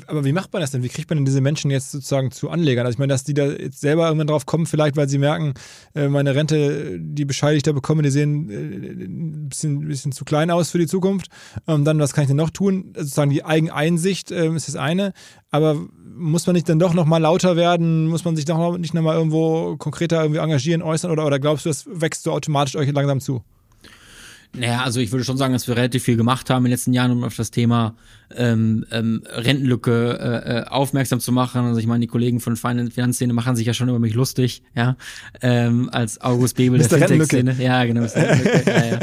Aber 0.07 0.25
wie 0.27 0.33
macht 0.33 0.53
man 0.53 0.61
das 0.61 0.70
denn? 0.70 0.83
Wie 0.83 0.91
kriegt 0.91 1.09
man 1.09 1.16
denn 1.16 1.25
diese 1.25 1.41
Menschen 1.41 1.70
jetzt 1.70 1.91
sozusagen 1.91 2.31
zu 2.31 2.51
Anlegern? 2.51 2.85
Also 2.85 2.97
ich 2.97 2.99
meine, 2.99 3.12
dass 3.12 3.25
die 3.25 3.33
da 3.33 3.47
jetzt 3.47 3.81
selber 3.81 4.05
irgendwann 4.05 4.27
drauf 4.27 4.45
kommen, 4.45 4.66
vielleicht 4.66 4.97
weil 4.97 5.09
sie 5.09 5.16
merken, 5.16 5.55
äh, 5.95 6.09
meine 6.09 6.35
Rente, 6.35 6.99
die 7.01 7.25
Bescheide, 7.25 7.55
die 7.55 7.57
ich 7.59 7.62
da 7.62 7.72
bekomme, 7.72 8.03
die 8.03 8.11
sehen 8.11 8.51
äh, 8.51 8.55
ein 8.55 9.49
bisschen, 9.49 9.89
bisschen 9.89 10.12
zu 10.12 10.27
klein 10.27 10.51
aus 10.51 10.70
für 10.70 10.79
die 10.79 10.87
Zukunft. 10.87 11.29
Ähm, 11.66 11.87
dann, 11.87 11.99
was 11.99 12.12
kann 12.12 12.25
ich 12.25 12.29
denn 12.29 12.37
noch 12.37 12.51
tun? 12.51 12.93
Also 12.95 13.05
sozusagen 13.05 13.31
die 13.31 13.45
Eigeneinsicht 13.45 14.31
äh, 14.31 14.55
ist 14.55 14.68
das 14.68 14.77
eine. 14.77 15.14
Aber 15.51 15.87
muss 16.14 16.47
man 16.47 16.55
nicht 16.55 16.68
dann 16.68 16.79
doch 16.79 16.93
nochmal 16.93 17.22
lauter 17.22 17.57
werden? 17.57 18.09
Muss 18.09 18.27
man 18.27 18.37
sich 18.37 18.45
doch 18.45 18.59
noch, 18.59 18.77
nicht 18.77 18.93
nochmal 18.93 19.16
irgendwo 19.16 19.79
konkreter 19.79 20.20
irgendwie 20.20 20.41
engagieren, 20.41 20.83
äußern? 20.83 21.11
Oder, 21.11 21.25
oder 21.25 21.39
glaubst 21.39 21.64
du, 21.64 21.70
das 21.70 21.87
wächst 21.91 22.25
so 22.25 22.33
automatisch 22.33 22.77
euch 22.77 22.93
langsam 22.93 23.20
zu? 23.20 23.43
Naja, 24.55 24.82
also 24.82 25.00
ich 25.00 25.11
würde 25.11 25.24
schon 25.24 25.36
sagen, 25.36 25.52
dass 25.52 25.66
wir 25.66 25.76
relativ 25.76 26.05
viel 26.05 26.16
gemacht 26.16 26.48
haben 26.48 26.64
in 26.64 26.70
den 26.70 26.72
letzten 26.72 26.92
Jahren, 26.92 27.11
um 27.11 27.24
auf 27.24 27.36
das 27.36 27.50
Thema 27.50 27.96
ähm, 28.36 28.86
ähm, 28.92 29.22
Rentenlücke 29.28 30.18
äh, 30.18 30.59
äh, 30.59 30.64
aufmerksam 30.66 31.18
zu 31.20 31.32
machen. 31.32 31.62
Also 31.62 31.80
ich 31.80 31.86
meine, 31.86 32.00
die 32.00 32.07
Kollegen 32.07 32.40
von 32.40 32.57
Finanzszene 32.57 33.32
machen 33.32 33.57
sich 33.57 33.66
ja 33.66 33.74
schon 33.74 33.88
über 33.88 33.98
mich 33.98 34.14
lustig, 34.14 34.62
ja, 34.76 34.96
ähm, 35.42 35.88
als 35.90 36.20
August 36.20 36.57
Bebel 36.57 36.78
der 36.78 36.88
Fintech-Szene. 36.88 37.57
Ja, 37.59 37.84
genau. 37.84 38.05
ja, 38.05 38.84
ja. 38.84 38.98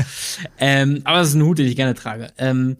Ähm, 0.58 1.02
aber 1.04 1.22
es 1.22 1.30
ist 1.30 1.36
ein 1.36 1.43
Hut, 1.43 1.60
den 1.60 1.68
ich 1.68 1.76
gerne 1.76 1.95
trage. 1.95 2.28
Ähm, 2.38 2.78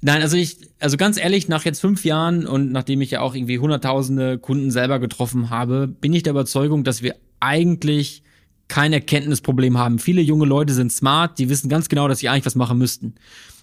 Nein, 0.00 0.22
also 0.22 0.36
ich, 0.36 0.58
also 0.78 0.96
ganz 0.96 1.18
ehrlich, 1.18 1.48
nach 1.48 1.64
jetzt 1.64 1.80
fünf 1.80 2.04
Jahren 2.04 2.46
und 2.46 2.70
nachdem 2.70 3.00
ich 3.00 3.10
ja 3.10 3.20
auch 3.20 3.34
irgendwie 3.34 3.58
hunderttausende 3.58 4.38
Kunden 4.38 4.70
selber 4.70 5.00
getroffen 5.00 5.50
habe, 5.50 5.88
bin 5.88 6.12
ich 6.12 6.22
der 6.22 6.30
Überzeugung, 6.30 6.84
dass 6.84 7.02
wir 7.02 7.16
eigentlich 7.40 8.22
kein 8.68 8.92
Erkenntnisproblem 8.92 9.78
haben. 9.78 9.98
Viele 9.98 10.20
junge 10.20 10.46
Leute 10.46 10.74
sind 10.74 10.92
smart, 10.92 11.38
die 11.38 11.48
wissen 11.48 11.68
ganz 11.68 11.88
genau, 11.88 12.06
dass 12.06 12.20
sie 12.20 12.28
eigentlich 12.28 12.46
was 12.46 12.54
machen 12.54 12.78
müssten. 12.78 13.14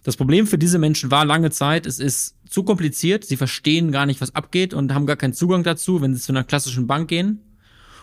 Das 0.03 0.17
Problem 0.17 0.45
für 0.45 0.57
diese 0.57 0.77
Menschen 0.77 1.09
war 1.09 1.25
lange 1.25 1.51
Zeit, 1.51 1.85
es 1.85 1.99
ist 1.99 2.35
zu 2.47 2.63
kompliziert, 2.63 3.25
sie 3.25 3.37
verstehen 3.37 3.91
gar 3.91 4.05
nicht, 4.05 4.21
was 4.21 4.35
abgeht 4.35 4.73
und 4.73 4.93
haben 4.93 5.05
gar 5.05 5.15
keinen 5.15 5.33
Zugang 5.33 5.63
dazu, 5.63 6.01
wenn 6.01 6.13
sie 6.13 6.21
zu 6.21 6.31
einer 6.31 6.43
klassischen 6.43 6.87
Bank 6.87 7.07
gehen. 7.07 7.41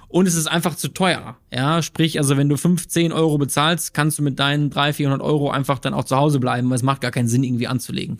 Und 0.09 0.29
es 0.29 0.35
ist 0.35 0.47
einfach 0.47 0.75
zu 0.77 0.89
teuer. 0.89 1.39
Ja, 1.51 1.81
sprich, 1.81 2.19
also 2.19 2.37
wenn 2.37 2.51
du 2.51 2.59
15 2.59 3.13
Euro 3.13 3.39
bezahlst, 3.39 3.95
kannst 3.95 4.19
du 4.19 4.23
mit 4.23 4.39
deinen 4.39 4.69
300, 4.69 4.97
400 4.97 5.23
Euro 5.23 5.51
einfach 5.51 5.79
dann 5.79 5.95
auch 5.95 6.05
zu 6.05 6.17
Hause 6.17 6.39
bleiben, 6.39 6.69
weil 6.69 6.77
es 6.77 6.83
macht 6.83 7.01
gar 7.01 7.11
keinen 7.11 7.29
Sinn, 7.29 7.45
irgendwie 7.45 7.67
anzulegen. 7.67 8.19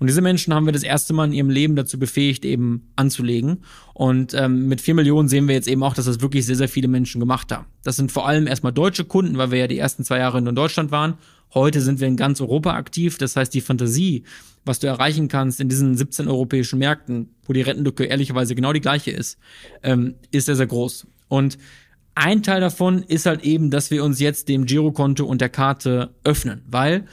Und 0.00 0.06
diese 0.06 0.20
Menschen 0.20 0.54
haben 0.54 0.66
wir 0.66 0.72
das 0.72 0.84
erste 0.84 1.12
Mal 1.12 1.26
in 1.26 1.32
ihrem 1.32 1.50
Leben 1.50 1.74
dazu 1.74 1.98
befähigt, 1.98 2.44
eben 2.44 2.92
anzulegen. 2.94 3.64
Und 3.94 4.32
ähm, 4.34 4.68
mit 4.68 4.80
vier 4.80 4.94
Millionen 4.94 5.28
sehen 5.28 5.48
wir 5.48 5.54
jetzt 5.54 5.66
eben 5.66 5.82
auch, 5.82 5.94
dass 5.94 6.04
das 6.04 6.20
wirklich 6.20 6.46
sehr, 6.46 6.56
sehr 6.56 6.68
viele 6.68 6.88
Menschen 6.88 7.18
gemacht 7.18 7.50
haben. 7.50 7.66
Das 7.82 7.96
sind 7.96 8.12
vor 8.12 8.28
allem 8.28 8.46
erstmal 8.46 8.72
deutsche 8.72 9.04
Kunden, 9.04 9.38
weil 9.38 9.50
wir 9.50 9.58
ja 9.58 9.66
die 9.66 9.78
ersten 9.78 10.04
zwei 10.04 10.18
Jahre 10.18 10.38
in 10.38 10.54
Deutschland 10.54 10.92
waren. 10.92 11.14
Heute 11.52 11.80
sind 11.80 11.98
wir 12.00 12.06
in 12.06 12.16
ganz 12.16 12.40
Europa 12.40 12.74
aktiv. 12.74 13.18
Das 13.18 13.34
heißt, 13.34 13.52
die 13.52 13.60
Fantasie, 13.60 14.22
was 14.64 14.78
du 14.78 14.86
erreichen 14.86 15.28
kannst 15.28 15.60
in 15.60 15.68
diesen 15.68 15.96
17 15.96 16.28
europäischen 16.28 16.78
Märkten, 16.78 17.30
wo 17.44 17.52
die 17.52 17.62
Rentenlücke 17.62 18.04
ehrlicherweise 18.04 18.54
genau 18.54 18.72
die 18.72 18.80
gleiche 18.80 19.10
ist, 19.10 19.38
ähm, 19.82 20.14
ist 20.30 20.46
sehr, 20.46 20.56
sehr 20.56 20.66
groß. 20.66 21.06
Und 21.26 21.58
ein 22.14 22.42
Teil 22.42 22.60
davon 22.60 23.02
ist 23.02 23.26
halt 23.26 23.44
eben, 23.44 23.70
dass 23.70 23.90
wir 23.90 24.04
uns 24.04 24.20
jetzt 24.20 24.48
dem 24.48 24.66
Girokonto 24.66 25.24
und 25.24 25.40
der 25.40 25.48
Karte 25.48 26.14
öffnen, 26.24 26.62
weil 26.66 27.06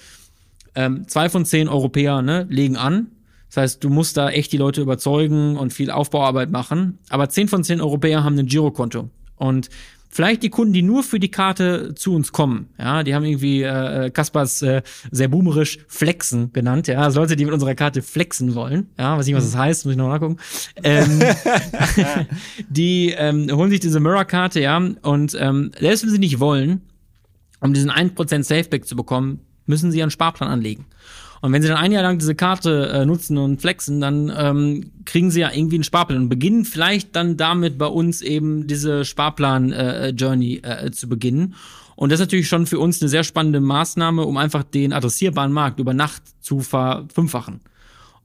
ähm, 0.76 1.08
zwei 1.08 1.30
von 1.30 1.46
zehn 1.46 1.68
Europäer 1.68 2.22
ne, 2.22 2.46
legen 2.50 2.78
an. 2.78 3.08
Das 3.50 3.58
heißt, 3.58 3.84
du 3.84 3.90
musst 3.90 4.18
da 4.18 4.30
echt 4.30 4.52
die 4.52 4.58
Leute 4.58 4.82
überzeugen 4.82 5.56
und 5.58 5.72
viel 5.72 5.92
Aufbauarbeit 5.92 6.52
machen. 6.52 7.00
Aber 7.10 7.30
zehn 7.30 7.48
von 7.48 7.64
zehn 7.64 7.80
Europäer 7.80 8.24
haben 8.24 8.38
ein 8.38 8.48
Girokonto. 8.48 9.10
Und 9.38 9.70
vielleicht 10.16 10.44
die 10.44 10.50
Kunden, 10.50 10.72
die 10.72 10.82
nur 10.82 11.04
für 11.04 11.20
die 11.20 11.30
Karte 11.30 11.94
zu 11.94 12.16
uns 12.16 12.32
kommen, 12.32 12.70
ja, 12.80 13.04
die 13.04 13.14
haben 13.14 13.26
irgendwie 13.26 13.64
äh, 13.64 14.10
Kaspers 14.12 14.62
äh, 14.62 14.82
sehr 15.12 15.28
boomerisch 15.28 15.80
Flexen 15.90 16.54
genannt, 16.54 16.88
ja, 16.88 17.00
also 17.00 17.20
Leute, 17.20 17.36
die 17.36 17.44
mit 17.44 17.54
unserer 17.54 17.76
Karte 17.76 18.02
flexen 18.02 18.56
wollen, 18.56 18.88
ja, 18.98 19.18
weiß 19.18 19.26
nicht, 19.26 19.36
was 19.36 19.44
das 19.44 19.58
heißt, 19.58 19.86
muss 19.86 19.92
ich 19.92 19.98
noch 19.98 20.08
nachgucken. 20.08 20.38
Ähm, 20.84 21.22
die 22.70 23.14
ähm, 23.18 23.50
holen 23.52 23.70
sich 23.70 23.82
diese 23.82 24.00
Mirror-Karte, 24.00 24.62
ja, 24.62 24.78
und 24.78 25.36
ähm, 25.38 25.72
selbst 25.78 26.04
wenn 26.04 26.12
sie 26.12 26.20
nicht 26.20 26.40
wollen, 26.40 26.82
um 27.60 27.74
diesen 27.74 27.92
1% 27.92 28.44
Safeback 28.44 28.86
zu 28.86 28.96
bekommen, 28.96 29.42
müssen 29.66 29.92
sie 29.92 30.02
einen 30.02 30.12
Sparplan 30.12 30.50
anlegen. 30.50 30.86
Und 31.42 31.54
wenn 31.54 31.62
sie 31.62 31.68
dann 31.68 31.78
ein 31.78 31.92
Jahr 31.92 32.02
lang 32.02 32.18
diese 32.18 32.34
Karte 32.34 32.90
äh, 32.90 33.06
nutzen 33.06 33.38
und 33.38 33.62
flexen, 33.62 34.02
dann 34.02 34.34
ähm, 34.36 34.92
kriegen 35.06 35.30
sie 35.30 35.42
ja 35.42 35.52
irgendwie 35.54 35.76
einen 35.76 35.84
Sparplan 35.84 36.24
und 36.24 36.30
beginnen 36.30 36.66
vielleicht 36.66 37.16
dann 37.16 37.38
damit 37.38 37.78
bei 37.78 37.86
uns 37.86 38.22
eben 38.22 38.66
diese 38.68 39.06
Sparplan-Journey 39.06 40.62
äh, 40.64 40.88
äh, 40.88 40.92
zu 40.92 41.08
beginnen. 41.08 41.54
Und 41.96 42.12
das 42.12 42.20
ist 42.20 42.26
natürlich 42.26 42.48
schon 42.48 42.66
für 42.66 42.80
uns 42.80 43.02
eine 43.02 43.10
sehr 43.10 43.24
spannende 43.24 43.62
Maßnahme, 43.62 44.24
um 44.24 44.38
einfach 44.38 44.64
den 44.64 44.92
adressierbaren 44.92 45.52
Markt 45.52 45.80
über 45.80 45.94
Nacht 45.94 46.24
zu 46.42 46.62
verfünffachen. 46.62 47.62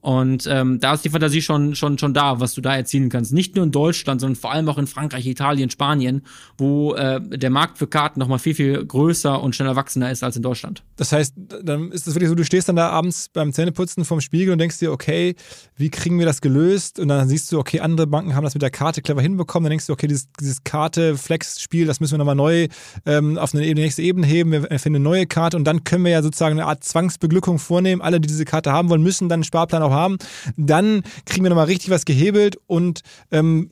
Und 0.01 0.47
ähm, 0.51 0.81
da 0.81 0.95
ist 0.95 1.05
die 1.05 1.11
Fantasie 1.11 1.43
schon, 1.43 1.75
schon, 1.75 1.99
schon 1.99 2.15
da, 2.15 2.41
was 2.41 2.55
du 2.55 2.63
da 2.63 2.75
erzielen 2.75 3.11
kannst. 3.11 3.35
Nicht 3.35 3.55
nur 3.55 3.65
in 3.65 3.71
Deutschland, 3.71 4.21
sondern 4.21 4.37
vor 4.37 4.51
allem 4.51 4.69
auch 4.69 4.79
in 4.79 4.87
Frankreich, 4.87 5.27
Italien, 5.27 5.69
Spanien, 5.69 6.23
wo 6.57 6.95
äh, 6.95 7.21
der 7.21 7.51
Markt 7.51 7.77
für 7.77 7.87
Karten 7.87 8.19
nochmal 8.19 8.39
viel, 8.39 8.55
viel 8.55 8.85
größer 8.85 9.43
und 9.43 9.55
schneller 9.55 9.77
wachsender 9.77 10.11
ist 10.11 10.25
als 10.25 10.37
in 10.37 10.43
Deutschland. 10.43 10.83
Das 11.01 11.13
heißt, 11.13 11.33
dann 11.63 11.93
ist 11.93 12.07
es 12.07 12.15
wirklich 12.15 12.29
so, 12.29 12.35
du 12.35 12.45
stehst 12.45 12.69
dann 12.69 12.77
da 12.77 12.91
abends 12.91 13.31
beim 13.33 13.55
Zähneputzen 13.55 14.05
vorm 14.05 14.21
Spiegel 14.21 14.53
und 14.53 14.59
denkst 14.59 14.81
dir, 14.81 14.93
okay, 14.93 15.35
wie 15.75 15.89
kriegen 15.89 16.19
wir 16.19 16.27
das 16.27 16.43
gelöst? 16.43 17.01
Und 17.01 17.09
dann 17.09 17.27
siehst 17.27 17.51
du, 17.51 17.59
okay, 17.59 17.81
andere 17.81 18.07
Banken 18.07 18.35
haben 18.35 18.45
das 18.45 18.53
mit 18.53 18.61
der 18.61 18.71
Karte 18.71 19.01
clever 19.01 19.23
hinbekommen. 19.23 19.65
Dann 19.65 19.71
denkst 19.71 19.87
du, 19.87 19.95
okay, 19.95 20.09
dieses, 20.09 20.29
dieses 20.39 20.63
Karte-Flex-Spiel, 20.63 21.87
das 21.87 22.01
müssen 22.01 22.13
wir 22.13 22.19
nochmal 22.19 22.35
neu 22.35 22.69
ähm, 23.07 23.39
auf 23.39 23.55
eine 23.55 23.63
nächste 23.73 24.03
Ebene 24.03 24.27
heben. 24.27 24.53
Wir 24.53 24.61
finden 24.79 24.97
eine 24.97 25.01
neue 25.03 25.25
Karte 25.27 25.57
und 25.57 25.65
dann 25.65 25.85
können 25.85 26.05
wir 26.05 26.13
ja 26.13 26.23
sozusagen 26.23 26.59
eine 26.59 26.69
Art 26.69 26.85
Zwangsbeglückung 26.85 27.59
vornehmen. 27.59 28.03
Alle, 28.03 28.21
die 28.21 28.29
diese 28.29 28.45
Karte 28.45 28.71
haben 28.71 28.91
wollen, 28.91 29.03
müssen 29.03 29.31
dann 29.31 29.39
einen 29.39 29.45
Sparplan 29.45 29.83
auch 29.83 29.93
haben, 29.93 30.19
dann 30.59 31.03
kriegen 31.25 31.47
wir 31.47 31.49
nochmal 31.49 31.65
richtig 31.65 31.89
was 31.89 32.05
gehebelt 32.05 32.59
und 32.67 33.01
ähm, 33.31 33.71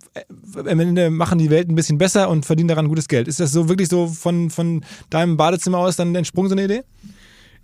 am 0.57 0.81
Ende 0.81 1.11
machen 1.11 1.39
die 1.39 1.51
Welt 1.51 1.69
ein 1.69 1.75
bisschen 1.75 1.99
besser 1.99 2.31
und 2.31 2.47
verdienen 2.47 2.69
daran 2.69 2.89
gutes 2.89 3.07
Geld. 3.07 3.29
Ist 3.29 3.39
das 3.39 3.53
so 3.53 3.69
wirklich 3.69 3.91
so 3.91 4.07
von, 4.07 4.49
von 4.49 4.83
deinem 5.11 5.37
Badezimmer 5.37 5.77
aus 5.77 5.97
dann 5.97 6.15
entsprungen, 6.15 6.49
so 6.49 6.55
eine 6.55 6.65
Idee? 6.65 6.85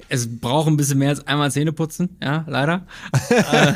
Es 0.09 0.41
braucht 0.41 0.69
ein 0.69 0.77
bisschen 0.77 0.99
mehr 0.99 1.11
als 1.11 1.27
einmal 1.27 1.51
Zähne 1.51 1.73
putzen, 1.73 2.17
ja, 2.23 2.45
leider. 2.49 2.87
äh, 3.31 3.73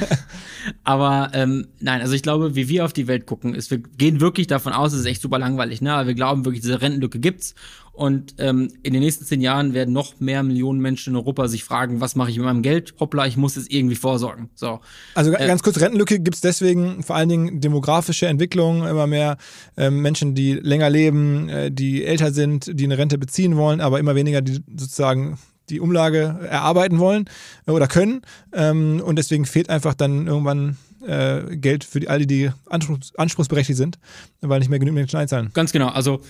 aber 0.85 1.31
ähm, 1.33 1.69
nein, 1.81 2.01
also 2.01 2.15
ich 2.15 2.23
glaube, 2.23 2.55
wie 2.55 2.69
wir 2.69 2.85
auf 2.85 2.93
die 2.93 3.07
Welt 3.07 3.27
gucken, 3.27 3.55
ist, 3.55 3.71
wir 3.71 3.79
gehen 3.79 4.21
wirklich 4.21 4.47
davon 4.47 4.73
aus, 4.73 4.93
es 4.93 5.01
ist 5.01 5.07
echt 5.07 5.23
super 5.23 5.39
langweilig, 5.39 5.81
ne? 5.81 5.93
Aber 5.95 6.07
wir 6.07 6.15
glauben 6.15 6.45
wirklich, 6.45 6.63
diese 6.63 6.81
Rentenlücke 6.81 7.19
gibt's. 7.19 7.55
Und 7.93 8.37
ähm, 8.39 8.69
in 8.85 8.93
den 8.93 9.03
nächsten 9.03 9.25
zehn 9.25 9.41
Jahren 9.41 9.75
werden 9.75 9.93
noch 9.93 10.21
mehr 10.21 10.45
Millionen 10.45 10.79
Menschen 10.79 11.15
in 11.15 11.17
Europa 11.17 11.49
sich 11.49 11.65
fragen, 11.65 12.01
was 12.01 12.15
mache 12.15 12.31
ich 12.31 12.37
mit 12.37 12.47
meinem 12.47 12.63
Geld? 12.63 12.95
Hoppla, 13.01 13.27
ich 13.27 13.37
muss 13.37 13.57
es 13.57 13.69
irgendwie 13.69 13.97
vorsorgen. 13.97 14.51
So. 14.55 14.79
Also 15.15 15.33
äh, 15.33 15.47
ganz 15.49 15.65
kurz, 15.65 15.81
Rentenlücke 15.81 16.21
gibt's 16.21 16.41
deswegen 16.41 17.03
vor 17.03 17.17
allen 17.17 17.29
Dingen 17.29 17.61
demografische 17.61 18.29
Entwicklung, 18.29 18.87
immer 18.87 19.09
mehr 19.09 19.37
äh, 19.77 19.91
Menschen, 19.91 20.37
die 20.37 20.55
länger 20.55 20.91
leben, 20.91 21.49
äh, 21.49 21.73
die 21.73 22.05
älter 22.05 22.33
sind, 22.33 22.71
die 22.73 22.85
eine 22.85 22.99
Rente 22.99 23.19
beziehen 23.19 23.57
wollen, 23.57 23.81
aber 23.81 23.99
immer 23.99 24.15
weniger, 24.15 24.43
die 24.43 24.61
sozusagen 24.77 25.37
die 25.71 25.81
Umlage 25.81 26.39
erarbeiten 26.49 26.99
wollen 26.99 27.27
äh, 27.67 27.71
oder 27.71 27.87
können. 27.87 28.23
Ähm, 28.53 29.01
und 29.05 29.17
deswegen 29.17 29.47
fehlt 29.47 29.71
einfach 29.71 29.95
dann 29.95 30.27
irgendwann 30.27 30.77
äh, 31.07 31.57
Geld 31.57 31.85
für 31.85 32.01
die, 32.01 32.09
alle, 32.09 32.27
die 32.27 32.51
anspruchs, 32.67 33.15
anspruchsberechtigt 33.17 33.77
sind, 33.77 33.99
weil 34.41 34.59
nicht 34.59 34.69
mehr 34.69 34.79
genügend 34.79 34.97
Menschen 34.97 35.19
einzahlen. 35.19 35.51
Ganz 35.55 35.73
genau. 35.73 35.89
Also 35.89 36.21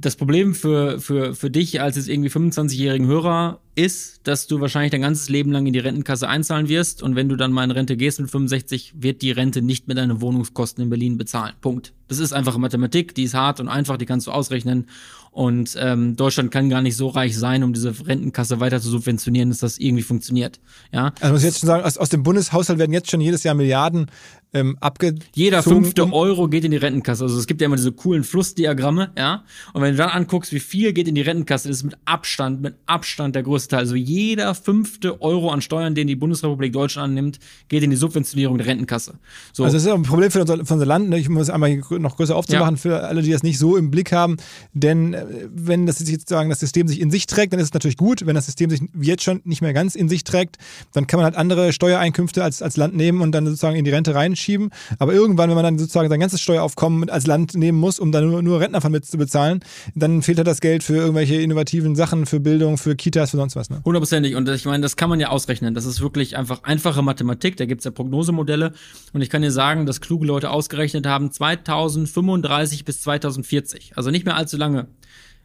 das 0.00 0.14
Problem 0.14 0.54
für, 0.54 1.00
für, 1.00 1.34
für 1.34 1.50
dich 1.50 1.80
als 1.80 1.96
jetzt 1.96 2.08
irgendwie 2.08 2.30
25-jährigen 2.30 3.08
Hörer 3.08 3.58
ist, 3.74 4.20
dass 4.28 4.46
du 4.46 4.60
wahrscheinlich 4.60 4.92
dein 4.92 5.00
ganzes 5.00 5.28
Leben 5.28 5.50
lang 5.50 5.66
in 5.66 5.72
die 5.72 5.80
Rentenkasse 5.80 6.28
einzahlen 6.28 6.68
wirst 6.68 7.02
und 7.02 7.16
wenn 7.16 7.28
du 7.28 7.34
dann 7.34 7.50
mal 7.50 7.64
in 7.64 7.72
Rente 7.72 7.96
gehst 7.96 8.20
mit 8.20 8.30
65, 8.30 8.94
wird 8.96 9.22
die 9.22 9.32
Rente 9.32 9.60
nicht 9.60 9.88
mehr 9.88 9.96
deine 9.96 10.20
Wohnungskosten 10.20 10.84
in 10.84 10.90
Berlin 10.90 11.18
bezahlen. 11.18 11.54
Punkt. 11.60 11.92
Das 12.06 12.20
ist 12.20 12.32
einfache 12.32 12.60
Mathematik, 12.60 13.14
die 13.16 13.24
ist 13.24 13.34
hart 13.34 13.58
und 13.58 13.68
einfach, 13.68 13.96
die 13.96 14.06
kannst 14.06 14.28
du 14.28 14.30
ausrechnen. 14.30 14.86
Und 15.38 15.76
ähm, 15.78 16.16
Deutschland 16.16 16.50
kann 16.50 16.68
gar 16.68 16.82
nicht 16.82 16.96
so 16.96 17.06
reich 17.06 17.38
sein, 17.38 17.62
um 17.62 17.72
diese 17.72 17.94
Rentenkasse 18.08 18.58
weiter 18.58 18.80
zu 18.80 18.88
subventionieren, 18.90 19.50
dass 19.50 19.60
das 19.60 19.78
irgendwie 19.78 20.02
funktioniert. 20.02 20.58
Ja. 20.90 21.12
Also 21.20 21.32
muss 21.32 21.42
ich 21.42 21.50
jetzt 21.50 21.60
schon 21.60 21.68
sagen, 21.68 21.84
aus, 21.84 21.96
aus 21.96 22.08
dem 22.08 22.24
Bundeshaushalt 22.24 22.80
werden 22.80 22.92
jetzt 22.92 23.08
schon 23.08 23.20
jedes 23.20 23.44
Jahr 23.44 23.54
Milliarden 23.54 24.10
ähm, 24.54 24.76
abgezogen. 24.80 25.24
Jeder 25.34 25.62
fünfte 25.62 26.12
Euro 26.12 26.48
geht 26.48 26.64
in 26.64 26.70
die 26.70 26.76
Rentenkasse. 26.76 27.24
Also 27.24 27.38
es 27.38 27.46
gibt 27.46 27.60
ja 27.60 27.66
immer 27.66 27.76
diese 27.76 27.92
coolen 27.92 28.24
Flussdiagramme, 28.24 29.12
ja. 29.16 29.44
Und 29.72 29.82
wenn 29.82 29.92
du 29.92 29.98
dann 29.98 30.10
anguckst, 30.10 30.52
wie 30.52 30.60
viel 30.60 30.92
geht 30.92 31.08
in 31.08 31.14
die 31.14 31.20
Rentenkasse, 31.20 31.68
das 31.68 31.78
ist 31.78 31.84
mit 31.84 31.96
Abstand, 32.04 32.62
mit 32.62 32.74
Abstand 32.86 33.34
der 33.34 33.42
größte 33.42 33.68
Teil. 33.68 33.80
Also 33.80 33.94
jeder 33.94 34.54
fünfte 34.54 35.20
Euro 35.20 35.50
an 35.50 35.60
Steuern, 35.60 35.94
den 35.94 36.06
die 36.06 36.16
Bundesrepublik 36.16 36.72
Deutschland 36.72 37.10
annimmt, 37.10 37.38
geht 37.68 37.82
in 37.82 37.90
die 37.90 37.96
Subventionierung 37.96 38.58
der 38.58 38.66
Rentenkasse. 38.66 39.14
So. 39.52 39.64
Also 39.64 39.76
das 39.76 39.82
ist 39.82 39.88
ja 39.88 39.94
ein 39.94 40.02
Problem 40.02 40.30
für 40.30 40.40
unser, 40.40 40.64
für 40.64 40.74
unser 40.74 40.86
Land. 40.86 41.10
Ne? 41.10 41.18
Ich 41.18 41.28
muss 41.28 41.50
einmal 41.50 41.76
noch 41.76 42.16
größer 42.16 42.34
aufzumachen 42.34 42.76
ja. 42.76 42.80
für 42.80 43.02
alle, 43.04 43.22
die 43.22 43.30
das 43.30 43.42
nicht 43.42 43.58
so 43.58 43.76
im 43.76 43.90
Blick 43.90 44.12
haben. 44.12 44.36
Denn 44.72 45.14
äh, 45.14 45.26
wenn 45.52 45.86
das 45.86 45.98
jetzt 46.08 46.28
sagen, 46.28 46.48
das 46.48 46.60
System 46.60 46.88
sich 46.88 47.00
in 47.00 47.10
sich 47.10 47.26
trägt, 47.26 47.52
dann 47.52 47.60
ist 47.60 47.66
es 47.66 47.74
natürlich 47.74 47.96
gut. 47.96 48.24
Wenn 48.24 48.34
das 48.34 48.46
System 48.46 48.70
sich 48.70 48.80
jetzt 49.00 49.22
schon 49.22 49.42
nicht 49.44 49.60
mehr 49.60 49.74
ganz 49.74 49.94
in 49.94 50.08
sich 50.08 50.24
trägt, 50.24 50.56
dann 50.92 51.06
kann 51.06 51.18
man 51.18 51.24
halt 51.24 51.36
andere 51.36 51.72
Steuereinkünfte 51.72 52.42
als, 52.42 52.62
als 52.62 52.76
Land 52.76 52.96
nehmen 52.96 53.20
und 53.20 53.32
dann 53.32 53.44
sozusagen 53.44 53.76
in 53.76 53.84
die 53.84 53.90
Rente 53.90 54.14
rein 54.14 54.36
schieben. 54.38 54.70
Aber 54.98 55.12
irgendwann, 55.12 55.48
wenn 55.48 55.56
man 55.56 55.64
dann 55.64 55.78
sozusagen 55.78 56.08
sein 56.08 56.20
ganzes 56.20 56.40
Steueraufkommen 56.40 57.10
als 57.10 57.26
Land 57.26 57.54
nehmen 57.54 57.78
muss, 57.78 57.98
um 57.98 58.12
dann 58.12 58.28
nur, 58.28 58.42
nur 58.42 58.60
Rentner 58.60 58.80
von 58.80 58.92
mit 58.92 59.04
zu 59.04 59.18
bezahlen, 59.18 59.60
dann 59.94 60.22
fehlt 60.22 60.38
halt 60.38 60.46
das 60.46 60.60
Geld 60.60 60.82
für 60.82 60.96
irgendwelche 60.96 61.36
innovativen 61.36 61.96
Sachen, 61.96 62.26
für 62.26 62.40
Bildung, 62.40 62.78
für 62.78 62.96
Kitas, 62.96 63.30
für 63.30 63.36
sonst 63.36 63.56
was. 63.56 63.70
Ne? 63.70 63.80
Hundertprozentig. 63.84 64.34
Und 64.34 64.48
ich 64.48 64.64
meine, 64.64 64.82
das 64.82 64.96
kann 64.96 65.10
man 65.10 65.20
ja 65.20 65.28
ausrechnen. 65.28 65.74
Das 65.74 65.84
ist 65.84 66.00
wirklich 66.00 66.36
einfach 66.36 66.62
einfache 66.64 67.02
Mathematik. 67.02 67.56
Da 67.56 67.66
gibt's 67.66 67.84
ja 67.84 67.90
Prognosemodelle. 67.90 68.72
Und 69.12 69.22
ich 69.22 69.30
kann 69.30 69.42
dir 69.42 69.52
sagen, 69.52 69.86
dass 69.86 70.00
kluge 70.00 70.26
Leute 70.26 70.50
ausgerechnet 70.50 71.06
haben, 71.06 71.30
2035 71.30 72.84
bis 72.84 73.02
2040, 73.02 73.92
also 73.96 74.10
nicht 74.10 74.24
mehr 74.24 74.36
allzu 74.36 74.56
lange, 74.56 74.88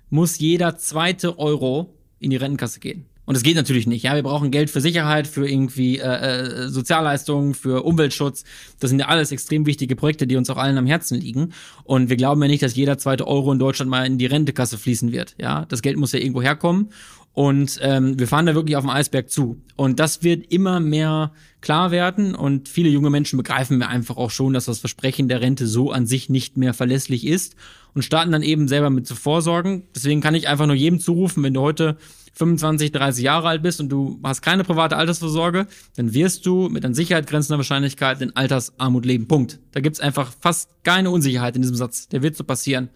muss 0.10 0.38
jeder 0.39 0.78
zweite 0.78 1.39
Euro 1.39 1.94
in 2.20 2.30
die 2.30 2.38
Rentenkasse 2.38 2.80
gehen. 2.80 3.06
Und 3.26 3.36
es 3.36 3.43
geht 3.43 3.55
natürlich 3.55 3.88
nicht. 3.88 4.03
Ja, 4.03 4.15
wir 4.15 4.24
brauchen 4.24 4.51
Geld 4.51 4.69
für 4.69 4.82
Sicherheit, 4.82 5.28
für 5.28 5.47
irgendwie 5.47 5.97
äh, 5.97 6.65
äh, 6.65 6.69
Sozialleistungen, 6.69 7.53
für 7.53 7.84
Umweltschutz. 7.84 8.43
Das 8.80 8.89
sind 8.89 8.99
ja 8.99 9.07
alles 9.07 9.32
extrem 9.32 9.65
wichtige 9.65 9.95
Projekte, 9.95 10.28
die 10.28 10.36
uns 10.36 10.49
auch 10.49 10.57
allen 10.57 10.78
am 10.78 10.86
Herzen 10.86 11.19
liegen. 11.19 11.53
Und 11.84 12.09
wir 12.09 12.17
glauben 12.17 12.41
ja 12.41 12.49
nicht, 12.49 12.63
dass 12.63 12.76
jeder 12.76 12.97
zweite 12.97 13.28
Euro 13.28 13.51
in 13.53 13.59
Deutschland 13.59 13.89
mal 13.89 14.05
in 14.05 14.17
die 14.17 14.26
Rentekasse 14.26 14.78
fließen 14.78 15.11
wird. 15.13 15.36
Ja, 15.39 15.65
das 15.65 15.82
Geld 15.82 15.97
muss 15.97 16.11
ja 16.11 16.19
irgendwo 16.19 16.41
herkommen. 16.41 16.89
Und 17.34 17.80
ähm, 17.82 18.19
wir 18.19 18.28
fahren 18.28 18.45
da 18.45 18.53
wirklich 18.53 18.76
auf 18.76 18.84
dem 18.84 18.91
Eisberg 18.91 19.32
zu. 19.32 19.59
Und 19.76 19.99
das 19.99 20.21
wird 20.21 20.51
immer 20.51 20.80
mehr 20.80 21.32
klar 21.61 21.89
werden. 21.89 22.36
Und 22.36 22.69
viele 22.69 22.89
junge 22.89 23.09
Menschen 23.09 23.38
begreifen 23.38 23.80
mir 23.80 23.88
einfach 23.88 24.17
auch 24.17 24.30
schon, 24.30 24.53
dass 24.53 24.65
das 24.65 24.80
Versprechen 24.80 25.30
der 25.30 25.41
Rente 25.41 25.65
so 25.65 25.91
an 25.91 26.05
sich 26.05 26.30
nicht 26.30 26.57
mehr 26.57 26.76
verlässlich 26.76 27.26
ist 27.26 27.55
und 27.95 28.03
starten 28.03 28.32
dann 28.32 28.43
eben 28.43 28.67
selber 28.67 28.91
mit 28.91 29.07
zu 29.07 29.15
vorsorgen. 29.15 29.84
Deswegen 29.95 30.21
kann 30.21 30.36
ich 30.36 30.47
einfach 30.47 30.67
nur 30.67 30.76
jedem 30.76 30.99
zurufen, 30.99 31.41
wenn 31.41 31.55
du 31.55 31.61
heute 31.61 31.97
25, 32.34 32.92
30 32.92 33.24
Jahre 33.24 33.48
alt 33.48 33.62
bist 33.62 33.80
und 33.80 33.90
du 33.90 34.20
hast 34.24 34.42
keine 34.42 34.64
private 34.64 34.98
Altersvorsorge, 34.98 35.68
dann 35.96 36.14
wirst 36.14 36.46
du 36.46 36.70
mit 36.70 36.84
an 36.84 36.94
Sicherheit 36.94 37.28
grenzender 37.28 37.58
Wahrscheinlichkeit 37.58 38.22
in 38.22 38.36
Altersarmut 38.36 39.06
leben. 39.06 39.28
Punkt. 39.28 39.60
Da 39.72 39.80
gibt's 39.80 40.00
einfach 40.00 40.34
fast 40.40 40.84
keine 40.84 41.12
Unsicherheit 41.12 41.56
in 41.56 41.62
diesem 41.62 41.78
Satz. 41.78 42.08
Der 42.08 42.22
wird 42.22 42.36
so 42.36 42.44
passieren. 42.44 42.90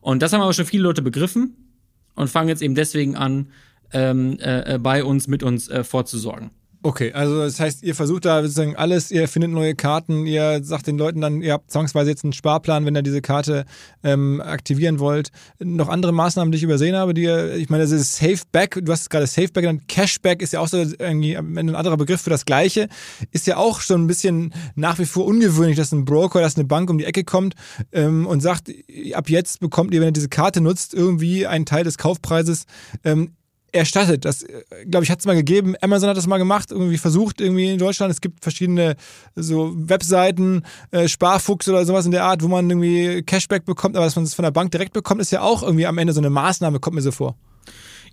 Und 0.00 0.22
das 0.22 0.32
haben 0.32 0.42
aber 0.42 0.52
schon 0.52 0.66
viele 0.66 0.82
Leute 0.82 1.00
begriffen 1.00 1.56
und 2.14 2.28
fangen 2.28 2.48
jetzt 2.48 2.62
eben 2.62 2.74
deswegen 2.74 3.16
an, 3.16 3.48
ähm, 3.92 4.38
äh, 4.40 4.78
bei 4.78 5.02
uns, 5.02 5.28
mit 5.28 5.42
uns 5.42 5.68
äh, 5.68 5.82
vorzusorgen. 5.82 6.50
Okay, 6.86 7.14
also 7.14 7.38
das 7.38 7.58
heißt, 7.60 7.82
ihr 7.82 7.94
versucht 7.94 8.26
da 8.26 8.42
sozusagen 8.42 8.76
alles, 8.76 9.10
ihr 9.10 9.26
findet 9.26 9.50
neue 9.50 9.74
Karten, 9.74 10.26
ihr 10.26 10.62
sagt 10.62 10.86
den 10.86 10.98
Leuten 10.98 11.22
dann, 11.22 11.40
ihr 11.40 11.54
habt 11.54 11.70
zwangsweise 11.70 12.10
jetzt 12.10 12.24
einen 12.24 12.34
Sparplan, 12.34 12.84
wenn 12.84 12.94
ihr 12.94 13.00
diese 13.00 13.22
Karte 13.22 13.64
ähm, 14.02 14.42
aktivieren 14.42 14.98
wollt. 14.98 15.30
Noch 15.58 15.88
andere 15.88 16.12
Maßnahmen, 16.12 16.52
die 16.52 16.58
ich 16.58 16.62
übersehen 16.62 16.94
habe, 16.94 17.14
die 17.14 17.22
ihr, 17.22 17.54
ich 17.54 17.70
meine, 17.70 17.84
das 17.84 17.90
ist 17.90 18.16
Safeback, 18.16 18.80
du 18.82 18.92
hast 18.92 19.08
gerade 19.08 19.26
Safeback 19.26 19.62
genannt, 19.62 19.88
Cashback 19.88 20.42
ist 20.42 20.52
ja 20.52 20.60
auch 20.60 20.68
so 20.68 20.76
irgendwie 20.76 21.34
ein 21.38 21.74
anderer 21.74 21.96
Begriff 21.96 22.20
für 22.20 22.28
das 22.28 22.44
Gleiche, 22.44 22.88
ist 23.30 23.46
ja 23.46 23.56
auch 23.56 23.80
schon 23.80 24.04
ein 24.04 24.06
bisschen 24.06 24.52
nach 24.74 24.98
wie 24.98 25.06
vor 25.06 25.24
ungewöhnlich, 25.24 25.78
dass 25.78 25.90
ein 25.90 26.04
Broker, 26.04 26.42
dass 26.42 26.56
eine 26.56 26.66
Bank 26.66 26.90
um 26.90 26.98
die 26.98 27.06
Ecke 27.06 27.24
kommt 27.24 27.54
ähm, 27.92 28.26
und 28.26 28.40
sagt, 28.40 28.70
ab 29.14 29.30
jetzt 29.30 29.60
bekommt 29.60 29.94
ihr, 29.94 30.02
wenn 30.02 30.08
ihr 30.08 30.12
diese 30.12 30.28
Karte 30.28 30.60
nutzt, 30.60 30.92
irgendwie 30.92 31.46
einen 31.46 31.64
Teil 31.64 31.84
des 31.84 31.96
Kaufpreises. 31.96 32.66
Ähm, 33.04 33.30
erstattet. 33.74 34.24
Das, 34.24 34.42
äh, 34.42 34.62
glaube 34.88 35.04
ich, 35.04 35.10
hat 35.10 35.20
es 35.20 35.26
mal 35.26 35.34
gegeben. 35.34 35.74
Amazon 35.80 36.08
hat 36.08 36.16
das 36.16 36.26
mal 36.26 36.38
gemacht, 36.38 36.70
irgendwie 36.70 36.98
versucht, 36.98 37.40
irgendwie 37.40 37.70
in 37.72 37.78
Deutschland. 37.78 38.12
Es 38.12 38.20
gibt 38.20 38.42
verschiedene 38.42 38.96
so 39.34 39.72
Webseiten, 39.74 40.62
äh, 40.90 41.08
Sparfuchs 41.08 41.68
oder 41.68 41.84
sowas 41.84 42.06
in 42.06 42.12
der 42.12 42.24
Art, 42.24 42.42
wo 42.42 42.48
man 42.48 42.68
irgendwie 42.70 43.22
Cashback 43.22 43.64
bekommt, 43.64 43.96
aber 43.96 44.04
dass 44.04 44.16
man 44.16 44.24
es 44.24 44.34
von 44.34 44.44
der 44.44 44.52
Bank 44.52 44.70
direkt 44.70 44.92
bekommt, 44.92 45.20
ist 45.20 45.32
ja 45.32 45.42
auch 45.42 45.62
irgendwie 45.62 45.86
am 45.86 45.98
Ende 45.98 46.12
so 46.12 46.20
eine 46.20 46.30
Maßnahme, 46.30 46.80
kommt 46.80 46.96
mir 46.96 47.02
so 47.02 47.12
vor. 47.12 47.36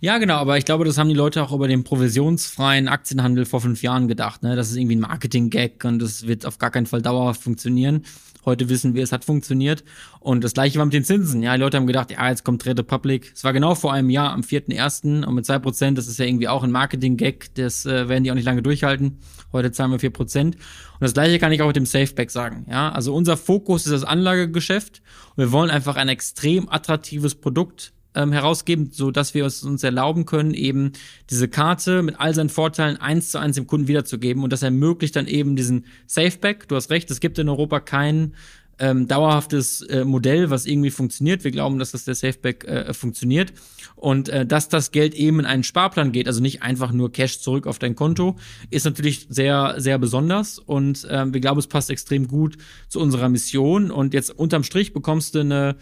Ja, 0.00 0.18
genau, 0.18 0.34
aber 0.34 0.58
ich 0.58 0.64
glaube, 0.64 0.84
das 0.84 0.98
haben 0.98 1.08
die 1.08 1.14
Leute 1.14 1.40
auch 1.44 1.52
über 1.52 1.68
den 1.68 1.84
provisionsfreien 1.84 2.88
Aktienhandel 2.88 3.44
vor 3.44 3.60
fünf 3.60 3.82
Jahren 3.82 4.08
gedacht. 4.08 4.42
Ne? 4.42 4.56
Das 4.56 4.68
ist 4.68 4.76
irgendwie 4.76 4.96
ein 4.96 5.00
Marketing-Gag 5.00 5.84
und 5.84 6.00
das 6.00 6.26
wird 6.26 6.44
auf 6.44 6.58
gar 6.58 6.72
keinen 6.72 6.86
Fall 6.86 7.02
dauerhaft 7.02 7.40
funktionieren. 7.40 8.04
Heute 8.44 8.68
wissen 8.68 8.94
wir, 8.94 9.02
es 9.02 9.12
hat 9.12 9.24
funktioniert. 9.24 9.84
Und 10.20 10.42
das 10.42 10.54
gleiche 10.54 10.78
war 10.78 10.84
mit 10.84 10.94
den 10.94 11.04
Zinsen. 11.04 11.42
Ja, 11.42 11.54
die 11.54 11.60
Leute 11.60 11.76
haben 11.76 11.86
gedacht, 11.86 12.10
ja, 12.10 12.28
jetzt 12.28 12.44
kommt 12.44 12.62
Trade 12.62 12.82
Republic. 12.82 13.32
Es 13.34 13.44
war 13.44 13.52
genau 13.52 13.74
vor 13.74 13.92
einem 13.92 14.10
Jahr, 14.10 14.32
am 14.32 14.40
4.1. 14.40 15.24
und 15.24 15.34
mit 15.34 15.46
zwei 15.46 15.58
Prozent, 15.58 15.98
das 15.98 16.08
ist 16.08 16.18
ja 16.18 16.24
irgendwie 16.24 16.48
auch 16.48 16.62
ein 16.62 16.70
Marketing-Gag, 16.70 17.54
das 17.54 17.86
äh, 17.86 18.08
werden 18.08 18.24
die 18.24 18.30
auch 18.30 18.34
nicht 18.34 18.44
lange 18.44 18.62
durchhalten. 18.62 19.18
Heute 19.52 19.70
zahlen 19.70 19.90
wir 19.90 19.98
vier 19.98 20.10
Prozent. 20.10 20.56
Und 20.56 21.00
das 21.00 21.14
gleiche 21.14 21.38
kann 21.38 21.52
ich 21.52 21.62
auch 21.62 21.66
mit 21.66 21.76
dem 21.76 21.86
Safeback 21.86 22.30
sagen. 22.30 22.66
Ja, 22.68 22.90
also 22.90 23.14
unser 23.14 23.36
Fokus 23.36 23.86
ist 23.86 23.92
das 23.92 24.04
Anlagegeschäft 24.04 25.02
und 25.36 25.44
wir 25.44 25.52
wollen 25.52 25.70
einfach 25.70 25.96
ein 25.96 26.08
extrem 26.08 26.68
attraktives 26.68 27.34
Produkt 27.34 27.92
ähm, 28.14 28.32
herausgeben, 28.32 28.90
so 28.92 29.10
dass 29.10 29.34
wir 29.34 29.46
es 29.46 29.62
uns 29.62 29.82
erlauben 29.82 30.26
können, 30.26 30.54
eben 30.54 30.92
diese 31.30 31.48
Karte 31.48 32.02
mit 32.02 32.20
all 32.20 32.34
seinen 32.34 32.48
Vorteilen 32.48 32.96
eins 32.96 33.30
zu 33.30 33.38
eins 33.38 33.56
dem 33.56 33.66
Kunden 33.66 33.88
wiederzugeben. 33.88 34.42
Und 34.42 34.52
das 34.52 34.62
ermöglicht 34.62 35.16
dann 35.16 35.26
eben 35.26 35.56
diesen 35.56 35.86
Safeback. 36.06 36.68
Du 36.68 36.76
hast 36.76 36.90
recht, 36.90 37.10
es 37.10 37.20
gibt 37.20 37.38
in 37.38 37.48
Europa 37.48 37.80
kein 37.80 38.34
ähm, 38.78 39.06
dauerhaftes 39.06 39.82
äh, 39.82 40.04
Modell, 40.04 40.50
was 40.50 40.66
irgendwie 40.66 40.90
funktioniert. 40.90 41.44
Wir 41.44 41.50
glauben, 41.50 41.78
dass 41.78 41.92
das 41.92 42.04
der 42.04 42.14
Safeback 42.14 42.64
äh, 42.64 42.92
funktioniert 42.92 43.52
und 43.96 44.28
äh, 44.28 44.44
dass 44.44 44.68
das 44.68 44.90
Geld 44.90 45.14
eben 45.14 45.40
in 45.40 45.46
einen 45.46 45.62
Sparplan 45.62 46.10
geht, 46.10 46.26
also 46.26 46.40
nicht 46.40 46.62
einfach 46.62 46.92
nur 46.92 47.12
Cash 47.12 47.40
zurück 47.40 47.66
auf 47.66 47.78
dein 47.78 47.94
Konto, 47.94 48.36
ist 48.70 48.84
natürlich 48.84 49.26
sehr, 49.28 49.76
sehr 49.78 49.98
besonders 49.98 50.58
und 50.58 51.04
äh, 51.04 51.32
wir 51.32 51.40
glauben, 51.40 51.60
es 51.60 51.68
passt 51.68 51.90
extrem 51.90 52.26
gut 52.26 52.56
zu 52.88 52.98
unserer 52.98 53.28
Mission 53.28 53.90
und 53.90 54.14
jetzt 54.14 54.30
unterm 54.30 54.64
Strich 54.64 54.92
bekommst 54.92 55.34
du 55.34 55.40
eine 55.40 55.76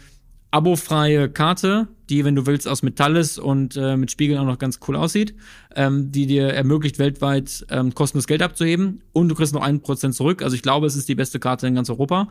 abofreie 0.51 1.29
Karte, 1.29 1.87
die, 2.09 2.25
wenn 2.25 2.35
du 2.35 2.45
willst, 2.45 2.67
aus 2.67 2.83
Metall 2.83 3.15
ist 3.15 3.39
und 3.39 3.77
äh, 3.77 3.95
mit 3.95 4.11
Spiegeln 4.11 4.37
auch 4.37 4.45
noch 4.45 4.59
ganz 4.59 4.79
cool 4.87 4.97
aussieht, 4.97 5.33
ähm, 5.75 6.11
die 6.11 6.27
dir 6.27 6.47
ermöglicht, 6.47 6.99
weltweit 6.99 7.65
ähm, 7.69 7.95
kostenlos 7.95 8.27
Geld 8.27 8.41
abzuheben 8.41 9.01
und 9.13 9.29
du 9.29 9.35
kriegst 9.35 9.53
noch 9.53 9.61
ein 9.61 9.81
Prozent 9.81 10.13
zurück. 10.13 10.43
Also 10.43 10.55
ich 10.55 10.61
glaube, 10.61 10.87
es 10.87 10.97
ist 10.97 11.07
die 11.07 11.15
beste 11.15 11.39
Karte 11.39 11.67
in 11.67 11.75
ganz 11.75 11.89
Europa. 11.89 12.27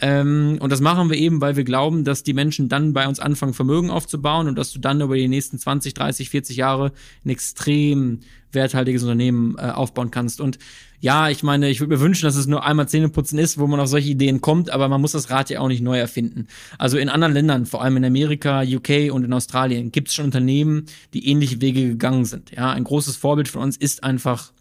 Ähm, 0.00 0.58
und 0.60 0.72
das 0.72 0.80
machen 0.80 1.10
wir 1.10 1.16
eben, 1.16 1.40
weil 1.40 1.56
wir 1.56 1.64
glauben, 1.64 2.04
dass 2.04 2.22
die 2.22 2.32
Menschen 2.32 2.68
dann 2.68 2.92
bei 2.92 3.06
uns 3.06 3.20
anfangen, 3.20 3.54
Vermögen 3.54 3.90
aufzubauen 3.90 4.48
und 4.48 4.56
dass 4.56 4.72
du 4.72 4.80
dann 4.80 5.00
über 5.00 5.14
die 5.14 5.28
nächsten 5.28 5.58
20, 5.58 5.94
30, 5.94 6.30
40 6.30 6.56
Jahre 6.56 6.92
ein 7.24 7.28
extrem 7.28 8.20
werthaltiges 8.52 9.02
Unternehmen 9.02 9.56
äh, 9.58 9.70
aufbauen 9.70 10.10
kannst. 10.10 10.40
Und 10.40 10.58
ja, 11.00 11.30
ich 11.30 11.42
meine, 11.42 11.70
ich 11.70 11.80
würde 11.80 11.94
mir 11.94 12.00
wünschen, 12.00 12.26
dass 12.26 12.36
es 12.36 12.46
nur 12.46 12.64
einmal 12.64 12.88
Zähneputzen 12.88 13.38
ist, 13.38 13.58
wo 13.58 13.66
man 13.66 13.80
auf 13.80 13.88
solche 13.88 14.10
Ideen 14.10 14.40
kommt, 14.40 14.70
aber 14.70 14.88
man 14.88 15.00
muss 15.00 15.12
das 15.12 15.30
Rad 15.30 15.48
ja 15.48 15.60
auch 15.60 15.68
nicht 15.68 15.82
neu 15.82 15.98
erfinden. 15.98 16.46
Also 16.78 16.98
in 16.98 17.08
anderen 17.08 17.32
Ländern, 17.32 17.66
vor 17.66 17.82
allem 17.82 17.96
in 17.96 18.04
Amerika, 18.04 18.62
UK 18.62 19.12
und 19.12 19.24
in 19.24 19.32
Australien, 19.32 19.92
gibt 19.92 20.08
es 20.08 20.14
schon 20.14 20.26
Unternehmen, 20.26 20.86
die 21.14 21.28
ähnliche 21.28 21.60
Wege 21.60 21.88
gegangen 21.88 22.26
sind. 22.26 22.50
Ja, 22.50 22.70
ein 22.72 22.84
großes 22.84 23.16
Vorbild 23.16 23.48
von 23.48 23.62
uns 23.62 23.76
ist 23.76 24.04
einfach 24.04 24.52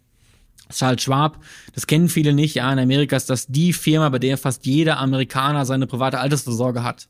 Charles 0.71 1.01
Schwab, 1.01 1.43
das 1.73 1.87
kennen 1.87 2.09
viele 2.09 2.33
nicht. 2.33 2.55
Ja, 2.55 2.71
in 2.71 2.79
Amerika 2.79 3.15
ist 3.15 3.29
das 3.29 3.47
die 3.47 3.73
Firma, 3.73 4.09
bei 4.09 4.19
der 4.19 4.37
fast 4.37 4.65
jeder 4.65 4.97
Amerikaner 4.99 5.65
seine 5.65 5.87
private 5.87 6.19
Altersvorsorge 6.19 6.83
hat. 6.83 7.07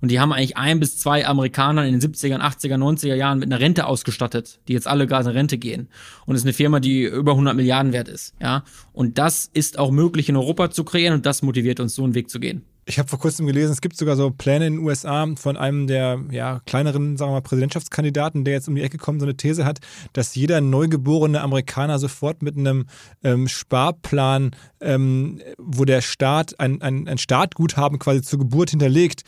Und 0.00 0.10
die 0.10 0.18
haben 0.18 0.32
eigentlich 0.32 0.56
ein 0.56 0.80
bis 0.80 0.98
zwei 0.98 1.26
Amerikaner 1.26 1.84
in 1.84 1.98
den 1.98 2.00
70er, 2.00 2.38
80er, 2.38 2.76
90er 2.76 3.14
Jahren 3.14 3.38
mit 3.38 3.48
einer 3.48 3.60
Rente 3.60 3.86
ausgestattet, 3.86 4.60
die 4.66 4.72
jetzt 4.72 4.86
alle 4.86 5.06
gerade 5.06 5.30
in 5.30 5.36
Rente 5.36 5.58
gehen. 5.58 5.88
Und 6.24 6.34
es 6.34 6.40
ist 6.40 6.46
eine 6.46 6.54
Firma, 6.54 6.80
die 6.80 7.02
über 7.02 7.32
100 7.32 7.54
Milliarden 7.54 7.92
wert 7.92 8.08
ist. 8.08 8.34
Ja, 8.40 8.64
und 8.92 9.18
das 9.18 9.50
ist 9.52 9.78
auch 9.78 9.90
möglich 9.90 10.28
in 10.28 10.36
Europa 10.36 10.70
zu 10.70 10.84
kreieren 10.84 11.14
und 11.14 11.26
das 11.26 11.42
motiviert 11.42 11.80
uns, 11.80 11.94
so 11.94 12.04
einen 12.04 12.14
Weg 12.14 12.30
zu 12.30 12.40
gehen. 12.40 12.64
Ich 12.90 12.98
habe 12.98 13.08
vor 13.08 13.20
kurzem 13.20 13.46
gelesen, 13.46 13.70
es 13.70 13.80
gibt 13.80 13.96
sogar 13.96 14.16
so 14.16 14.32
Pläne 14.32 14.66
in 14.66 14.72
den 14.74 14.84
USA 14.84 15.24
von 15.36 15.56
einem 15.56 15.86
der 15.86 16.18
ja, 16.32 16.60
kleineren, 16.66 17.16
sagen 17.16 17.30
wir 17.30 17.36
mal, 17.36 17.40
Präsidentschaftskandidaten, 17.40 18.44
der 18.44 18.54
jetzt 18.54 18.66
um 18.66 18.74
die 18.74 18.82
Ecke 18.82 18.98
kommt, 18.98 19.20
so 19.20 19.26
eine 19.26 19.36
These 19.36 19.64
hat, 19.64 19.78
dass 20.12 20.34
jeder 20.34 20.60
neugeborene 20.60 21.40
Amerikaner 21.40 22.00
sofort 22.00 22.42
mit 22.42 22.56
einem 22.56 22.86
ähm, 23.22 23.46
Sparplan, 23.46 24.56
ähm, 24.80 25.40
wo 25.56 25.84
der 25.84 26.00
Staat 26.00 26.58
ein, 26.58 26.82
ein, 26.82 27.06
ein 27.06 27.18
Startguthaben 27.18 28.00
quasi 28.00 28.22
zur 28.22 28.40
Geburt 28.40 28.70
hinterlegt, 28.70 29.22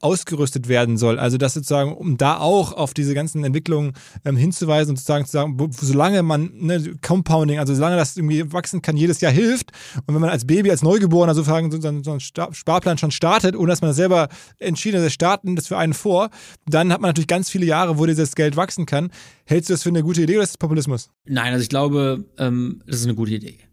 ausgerüstet 0.00 0.68
werden 0.68 0.98
soll. 0.98 1.18
Also 1.18 1.38
das 1.38 1.54
sozusagen, 1.54 1.94
um 1.94 2.18
da 2.18 2.38
auch 2.38 2.72
auf 2.72 2.92
diese 2.92 3.14
ganzen 3.14 3.44
Entwicklungen 3.44 3.92
ähm, 4.24 4.36
hinzuweisen 4.36 4.90
und 4.90 4.96
sozusagen 4.96 5.24
zu 5.24 5.32
sagen, 5.32 5.70
solange 5.80 6.22
man 6.22 6.50
ne, 6.54 6.94
Compounding, 7.04 7.58
also 7.58 7.74
solange 7.74 7.96
das 7.96 8.16
irgendwie 8.16 8.52
wachsen 8.52 8.82
kann, 8.82 8.96
jedes 8.96 9.20
Jahr 9.20 9.32
hilft. 9.32 9.72
Und 10.06 10.14
wenn 10.14 10.20
man 10.20 10.30
als 10.30 10.46
Baby, 10.46 10.70
als 10.70 10.82
Neugeborener 10.82 11.34
sozusagen 11.34 11.70
so, 11.70 11.80
so 11.80 12.10
einen 12.10 12.20
Sparplan 12.20 12.98
schon 12.98 13.10
startet, 13.10 13.56
ohne 13.56 13.68
dass 13.68 13.80
man 13.80 13.94
selber 13.94 14.28
entschieden 14.58 15.02
hat, 15.02 15.12
starten 15.12 15.56
das 15.56 15.66
für 15.66 15.78
einen 15.78 15.94
vor, 15.94 16.30
dann 16.66 16.92
hat 16.92 17.00
man 17.00 17.08
natürlich 17.08 17.28
ganz 17.28 17.48
viele 17.48 17.66
Jahre, 17.66 17.98
wo 17.98 18.06
dieses 18.06 18.34
Geld 18.34 18.56
wachsen 18.56 18.86
kann. 18.86 19.10
Hältst 19.44 19.70
du 19.70 19.74
das 19.74 19.82
für 19.82 19.88
eine 19.88 20.02
gute 20.02 20.22
Idee 20.22 20.34
oder 20.34 20.44
ist 20.44 20.54
das 20.54 20.58
Populismus? 20.58 21.10
Nein, 21.24 21.52
also 21.52 21.62
ich 21.62 21.68
glaube, 21.68 22.24
ähm, 22.38 22.82
das 22.86 22.96
ist 22.96 23.04
eine 23.04 23.14
gute 23.14 23.34
Idee 23.34 23.65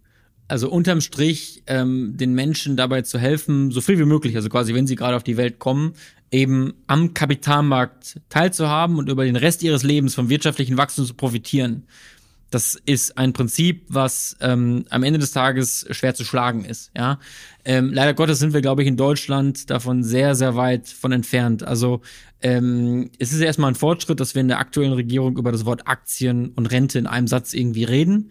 also 0.47 0.69
unterm 0.69 1.01
Strich 1.01 1.63
ähm, 1.67 2.15
den 2.17 2.33
Menschen 2.33 2.75
dabei 2.75 3.01
zu 3.01 3.17
helfen, 3.17 3.71
so 3.71 3.81
viel 3.81 3.97
wie 3.99 4.05
möglich, 4.05 4.35
also 4.35 4.49
quasi, 4.49 4.73
wenn 4.73 4.87
sie 4.87 4.95
gerade 4.95 5.15
auf 5.15 5.23
die 5.23 5.37
Welt 5.37 5.59
kommen, 5.59 5.93
eben 6.31 6.73
am 6.87 7.13
Kapitalmarkt 7.13 8.19
teilzuhaben 8.29 8.97
und 8.97 9.09
über 9.09 9.23
den 9.23 9.35
Rest 9.35 9.63
ihres 9.63 9.83
Lebens 9.83 10.15
vom 10.15 10.29
wirtschaftlichen 10.29 10.77
Wachstum 10.77 11.05
zu 11.05 11.13
profitieren. 11.13 11.83
Das 12.49 12.75
ist 12.85 13.17
ein 13.17 13.33
Prinzip, 13.33 13.85
was 13.87 14.35
ähm, 14.39 14.85
am 14.89 15.01
Ende 15.01 15.17
des 15.17 15.31
Tages 15.31 15.87
schwer 15.89 16.13
zu 16.13 16.23
schlagen 16.23 16.65
ist. 16.65 16.91
Ja, 16.95 17.19
ähm, 17.65 17.91
leider 17.91 18.13
Gottes 18.13 18.37
sind 18.37 18.53
wir, 18.53 18.61
glaube 18.61 18.83
ich, 18.83 18.87
in 18.87 18.97
Deutschland 18.97 19.71
davon 19.71 20.03
sehr, 20.03 20.35
sehr 20.35 20.55
weit 20.55 20.87
von 20.87 21.11
entfernt. 21.11 21.63
Also 21.63 22.01
ähm, 22.41 23.09
es 23.17 23.33
ist 23.33 23.41
erstmal 23.41 23.71
ein 23.71 23.75
Fortschritt, 23.75 24.19
dass 24.19 24.35
wir 24.35 24.41
in 24.41 24.49
der 24.49 24.59
aktuellen 24.59 24.93
Regierung 24.93 25.37
über 25.37 25.51
das 25.51 25.65
Wort 25.65 25.87
Aktien 25.87 26.49
und 26.49 26.67
Rente 26.67 26.99
in 26.99 27.07
einem 27.07 27.27
Satz 27.27 27.53
irgendwie 27.53 27.85
reden 27.85 28.29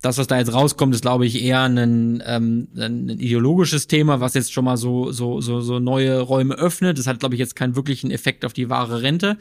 das, 0.00 0.16
was 0.16 0.26
da 0.26 0.38
jetzt 0.38 0.52
rauskommt, 0.52 0.94
ist, 0.94 1.02
glaube 1.02 1.26
ich, 1.26 1.42
eher 1.42 1.62
ein, 1.62 2.22
ähm, 2.24 2.68
ein 2.76 3.08
ideologisches 3.08 3.86
Thema, 3.86 4.20
was 4.20 4.34
jetzt 4.34 4.52
schon 4.52 4.64
mal 4.64 4.76
so, 4.76 5.12
so, 5.12 5.40
so, 5.40 5.60
so 5.60 5.78
neue 5.78 6.20
Räume 6.20 6.54
öffnet. 6.54 6.98
Das 6.98 7.06
hat, 7.06 7.20
glaube 7.20 7.34
ich, 7.34 7.38
jetzt 7.38 7.56
keinen 7.56 7.76
wirklichen 7.76 8.10
Effekt 8.10 8.44
auf 8.44 8.52
die 8.52 8.70
wahre 8.70 9.02
Rente, 9.02 9.36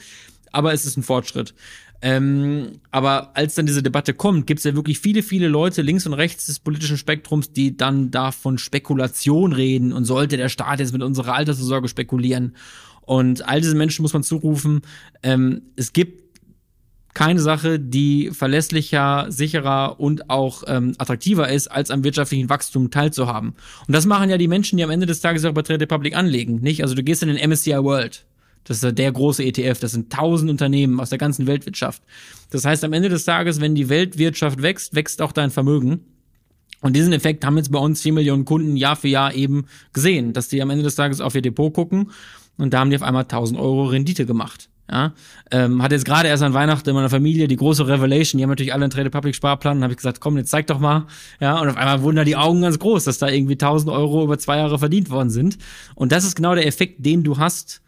aber 0.52 0.74
es 0.74 0.86
ist 0.86 0.98
ein 0.98 1.04
Fortschritt. 1.04 1.54
Ähm, 2.02 2.80
aber 2.92 3.36
als 3.36 3.56
dann 3.56 3.66
diese 3.66 3.84
Debatte 3.84 4.14
kommt, 4.14 4.48
gibt 4.48 4.60
es 4.60 4.64
ja 4.64 4.76
wirklich 4.76 5.00
viele, 5.00 5.22
viele 5.22 5.48
Leute 5.50 5.82
links 5.82 6.06
und 6.06 6.14
rechts 6.14 6.46
des 6.46 6.60
politischen 6.60 6.98
Spektrums, 6.98 7.52
die 7.52 7.76
dann 7.76 8.10
da 8.10 8.32
von 8.32 8.58
Spekulation 8.58 9.52
reden 9.52 9.92
und 9.92 10.06
sollte 10.06 10.38
der 10.38 10.50
Staat 10.50 10.80
jetzt 10.80 10.94
mit 10.94 11.04
unserer 11.04 11.34
Altersvorsorge 11.34 11.90
spekulieren. 11.90 12.56
Und 13.02 13.48
all 13.48 13.60
diese 13.60 13.76
Menschen 13.76 14.04
muss 14.04 14.14
man 14.14 14.24
zurufen, 14.24 14.82
ähm, 15.24 15.64
es 15.76 15.94
gibt 15.94 16.29
keine 17.14 17.40
Sache, 17.40 17.80
die 17.80 18.32
verlässlicher, 18.32 19.28
sicherer 19.30 20.00
und 20.00 20.30
auch 20.30 20.64
ähm, 20.68 20.94
attraktiver 20.98 21.50
ist, 21.50 21.68
als 21.68 21.92
am 21.92 22.04
wirtschaftlichen 22.04 22.50
Wachstum 22.50 22.92
teilzuhaben. 22.92 23.54
Und 23.88 23.94
das 23.94 24.06
machen 24.06 24.30
ja 24.30 24.38
die 24.38 24.48
Menschen, 24.48 24.78
die 24.78 24.84
am 24.84 24.90
Ende 24.90 25.06
des 25.06 25.22
Tages 25.22 25.44
auch 25.46 25.54
bei 25.54 25.62
Trade 25.62 25.82
Republic 25.82 26.16
anlegen, 26.16 26.62
nicht? 26.62 26.84
Also 26.84 26.96
du 26.96 27.04
gehst 27.04 27.24
in 27.24 27.30
den 27.30 27.50
MSCI 27.50 27.84
World. 27.84 28.26
Das 28.64 28.84
ist 28.84 28.98
der 28.98 29.12
große 29.12 29.44
ETF. 29.44 29.80
Das 29.80 29.94
sind 29.94 30.12
tausend 30.12 30.52
Unternehmen 30.52 31.00
aus 31.00 31.10
der 31.10 31.18
ganzen 31.18 31.48
Weltwirtschaft. 31.48 32.04
Das 32.52 32.66
heißt, 32.66 32.84
am 32.84 32.94
Ende 32.94 33.10
des 33.10 33.26
Tages, 33.26 33.60
wenn 33.62 33.74
die 33.74 33.90
Weltwirtschaft 33.90 34.62
wächst, 34.62 34.94
wächst 34.94 35.22
auch 35.22 35.32
dein 35.32 35.50
Vermögen. 35.50 36.02
Und 36.82 36.96
diesen 36.96 37.14
Effekt 37.14 37.44
haben 37.46 37.58
jetzt 37.58 37.72
bei 37.72 37.80
uns 37.80 38.02
vier 38.02 38.14
Millionen 38.14 38.46
Kunden 38.46 38.78
Jahr 38.78 38.96
für 38.96 39.08
Jahr 39.08 39.34
eben 39.34 39.66
gesehen, 39.94 40.34
dass 40.34 40.48
die 40.48 40.62
am 40.62 40.70
Ende 40.70 40.84
des 40.84 40.96
Tages 40.96 41.20
auf 41.20 41.36
ihr 41.36 41.42
Depot 41.42 41.74
gucken 41.74 42.12
und 42.58 42.74
da 42.74 42.80
haben 42.80 42.90
die 42.90 42.96
auf 42.96 43.04
einmal 43.04 43.24
1000 43.24 43.60
Euro 43.60 43.86
Rendite 43.86 44.26
gemacht. 44.26 44.70
Ja, 44.92 45.14
ähm, 45.52 45.84
hatte 45.84 45.96
jetzt 45.96 46.06
gerade 46.06 46.28
erst 46.28 46.42
an 46.42 46.54
Weihnachten 46.54 46.90
in 46.90 46.96
meiner 46.96 47.10
Familie 47.10 47.48
die 47.48 47.56
große 47.56 47.88
Revelation. 47.88 48.38
Die 48.38 48.44
haben 48.44 48.50
natürlich 48.50 48.74
alle 48.74 48.86
einen 48.86 48.92
Trade 48.92 49.10
Public 49.10 49.36
Sparplan. 49.36 49.78
Und 49.78 49.84
habe 49.84 49.94
ich 49.94 49.98
gesagt, 49.98 50.20
komm, 50.20 50.38
jetzt 50.38 50.50
zeig 50.50 50.68
doch 50.68 50.80
mal. 50.80 51.06
Ja, 51.40 51.60
und 51.60 51.70
auf 51.70 51.78
einmal 51.78 52.02
wurden 52.02 52.16
da 52.16 52.24
die 52.24 52.36
Augen 52.36 52.62
ganz 52.62 52.80
groß, 52.80 53.04
dass 53.04 53.20
da 53.20 53.28
irgendwie 53.28 53.54
1000 53.54 53.92
Euro 53.92 54.24
über 54.24 54.40
zwei 54.40 54.58
Jahre 54.58 54.80
verdient 54.80 55.10
worden 55.10 55.30
sind. 55.30 55.58
Und 55.96 56.12
das 56.12 56.24
ist 56.24 56.36
genau 56.36 56.56
der 56.56 56.66
Effekt, 56.66 57.06
den 57.06 57.24
du 57.24 57.38
hast, 57.38 57.82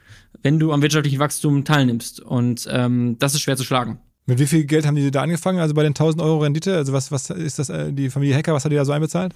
wenn 0.43 0.59
du 0.59 0.71
am 0.71 0.81
wirtschaftlichen 0.81 1.19
Wachstum 1.19 1.65
teilnimmst. 1.65 2.19
Und 2.19 2.67
ähm, 2.71 3.17
das 3.19 3.33
ist 3.33 3.41
schwer 3.41 3.57
zu 3.57 3.63
schlagen. 3.63 3.99
Mit 4.27 4.37
wie 4.37 4.45
viel 4.45 4.65
Geld 4.65 4.85
haben 4.85 4.95
die 4.95 5.09
da 5.09 5.23
angefangen? 5.23 5.59
Also 5.59 5.73
bei 5.73 5.81
den 5.81 5.91
1000 5.91 6.21
Euro 6.21 6.39
Rendite? 6.39 6.75
Also 6.75 6.93
was, 6.93 7.11
was 7.11 7.31
ist 7.31 7.57
das, 7.57 7.69
äh, 7.69 7.91
die 7.91 8.11
Familie 8.11 8.35
Hacker, 8.35 8.53
was 8.53 8.63
hat 8.63 8.71
die 8.71 8.75
da 8.75 8.85
so 8.85 8.91
einbezahlt? 8.91 9.33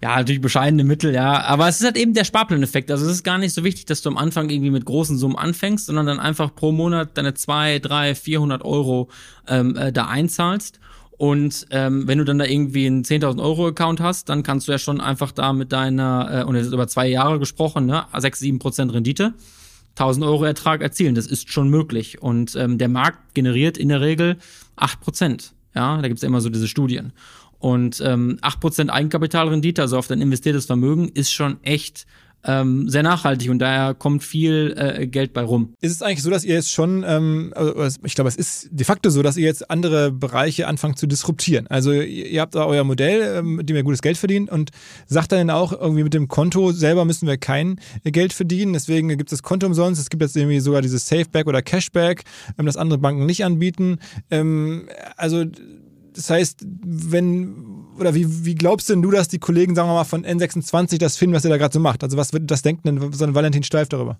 Ja, 0.00 0.16
natürlich 0.16 0.40
bescheidene 0.40 0.84
Mittel, 0.84 1.14
ja. 1.14 1.42
Aber 1.42 1.68
es 1.68 1.80
ist 1.80 1.84
halt 1.84 1.98
eben 1.98 2.14
der 2.14 2.24
Sparplaneffekt. 2.24 2.90
Also 2.90 3.04
es 3.04 3.12
ist 3.12 3.24
gar 3.24 3.36
nicht 3.36 3.52
so 3.52 3.62
wichtig, 3.62 3.84
dass 3.86 4.00
du 4.00 4.08
am 4.08 4.16
Anfang 4.16 4.48
irgendwie 4.48 4.70
mit 4.70 4.86
großen 4.86 5.18
Summen 5.18 5.36
anfängst, 5.36 5.86
sondern 5.86 6.06
dann 6.06 6.18
einfach 6.18 6.54
pro 6.54 6.72
Monat 6.72 7.10
deine 7.18 7.34
2, 7.34 7.80
3, 7.80 8.14
400 8.14 8.64
Euro 8.64 9.08
ähm, 9.48 9.76
äh, 9.76 9.92
da 9.92 10.06
einzahlst. 10.06 10.80
Und 11.18 11.66
ähm, 11.70 12.08
wenn 12.08 12.16
du 12.16 12.24
dann 12.24 12.38
da 12.38 12.46
irgendwie 12.46 12.86
einen 12.86 13.04
10.000 13.04 13.40
Euro 13.40 13.68
Account 13.68 14.00
hast, 14.00 14.30
dann 14.30 14.42
kannst 14.42 14.66
du 14.66 14.72
ja 14.72 14.78
schon 14.78 15.00
einfach 15.00 15.30
da 15.30 15.52
mit 15.52 15.72
deiner, 15.72 16.40
äh, 16.40 16.44
und 16.44 16.56
ist 16.56 16.72
über 16.72 16.88
zwei 16.88 17.06
Jahre 17.06 17.38
gesprochen, 17.38 17.84
ne, 17.84 18.06
6, 18.16 18.40
7 18.40 18.58
Prozent 18.58 18.92
Rendite 18.94 19.34
1000 19.96 20.24
Euro 20.24 20.44
Ertrag 20.44 20.80
erzielen. 20.80 21.14
Das 21.14 21.26
ist 21.26 21.52
schon 21.52 21.68
möglich. 21.68 22.22
Und 22.22 22.56
ähm, 22.56 22.78
der 22.78 22.88
Markt 22.88 23.34
generiert 23.34 23.76
in 23.76 23.88
der 23.88 24.00
Regel 24.00 24.36
8 24.76 25.00
Prozent. 25.00 25.54
Ja, 25.74 26.00
da 26.00 26.08
gibt's 26.08 26.22
ja 26.22 26.28
immer 26.28 26.40
so 26.40 26.50
diese 26.50 26.68
Studien. 26.68 27.12
Und 27.58 28.02
ähm, 28.04 28.38
8% 28.42 28.88
Eigenkapitalrendite, 28.88 29.82
also 29.82 29.96
auf 29.96 30.08
dein 30.08 30.20
investiertes 30.20 30.66
Vermögen, 30.66 31.08
ist 31.08 31.32
schon 31.32 31.62
echt 31.62 32.06
ähm, 32.44 32.88
sehr 32.88 33.02
nachhaltig 33.02 33.50
und 33.50 33.58
daher 33.58 33.94
kommt 33.94 34.22
viel 34.22 34.74
äh, 34.76 35.06
Geld 35.06 35.32
bei 35.32 35.42
rum. 35.42 35.74
Ist 35.80 35.92
es 35.92 36.02
eigentlich 36.02 36.22
so, 36.22 36.30
dass 36.30 36.44
ihr 36.44 36.54
jetzt 36.54 36.72
schon, 36.72 37.04
ähm, 37.06 37.52
also 37.54 37.98
ich 38.04 38.14
glaube, 38.14 38.28
es 38.28 38.36
ist 38.36 38.68
de 38.70 38.84
facto 38.84 39.10
so, 39.10 39.22
dass 39.22 39.36
ihr 39.36 39.44
jetzt 39.44 39.70
andere 39.70 40.10
Bereiche 40.10 40.66
anfangt 40.66 40.98
zu 40.98 41.06
disruptieren. 41.06 41.66
Also 41.68 41.92
ihr 41.92 42.40
habt 42.40 42.54
da 42.54 42.66
euer 42.66 42.84
Modell, 42.84 43.38
ähm, 43.38 43.56
mit 43.56 43.68
dem 43.68 43.76
ihr 43.76 43.82
gutes 43.82 44.02
Geld 44.02 44.16
verdient 44.16 44.50
und 44.50 44.70
sagt 45.06 45.32
dann 45.32 45.50
auch 45.50 45.72
irgendwie 45.72 46.04
mit 46.04 46.14
dem 46.14 46.28
Konto 46.28 46.72
selber 46.72 47.04
müssen 47.04 47.26
wir 47.28 47.36
kein 47.36 47.80
Geld 48.04 48.32
verdienen, 48.32 48.72
deswegen 48.72 49.08
gibt 49.08 49.32
es 49.32 49.38
das 49.38 49.42
Konto 49.42 49.66
umsonst. 49.66 50.00
Es 50.00 50.10
gibt 50.10 50.22
jetzt 50.22 50.36
irgendwie 50.36 50.60
sogar 50.60 50.82
dieses 50.82 51.06
Safeback 51.06 51.46
oder 51.46 51.62
Cashback, 51.62 52.24
ähm, 52.58 52.66
das 52.66 52.76
andere 52.76 52.98
Banken 52.98 53.26
nicht 53.26 53.44
anbieten. 53.44 53.98
Ähm, 54.30 54.88
also 55.16 55.44
das 56.14 56.30
heißt, 56.30 56.64
wenn, 56.84 57.86
oder 57.98 58.14
wie, 58.14 58.44
wie 58.44 58.54
glaubst 58.54 58.88
denn 58.90 59.02
du, 59.02 59.10
dass 59.10 59.28
die 59.28 59.38
Kollegen, 59.38 59.74
sagen 59.74 59.88
wir 59.88 59.94
mal, 59.94 60.04
von 60.04 60.24
N26 60.24 60.98
das 60.98 61.16
finden, 61.16 61.34
was 61.34 61.44
ihr 61.44 61.50
da 61.50 61.56
gerade 61.56 61.72
so 61.72 61.80
macht? 61.80 62.02
Also 62.02 62.16
was 62.16 62.32
wird 62.32 62.50
das 62.50 62.62
denken 62.62 62.82
denn 62.84 63.12
so 63.12 63.24
ein 63.24 63.34
Valentin 63.34 63.62
Steif 63.62 63.88
darüber? 63.88 64.18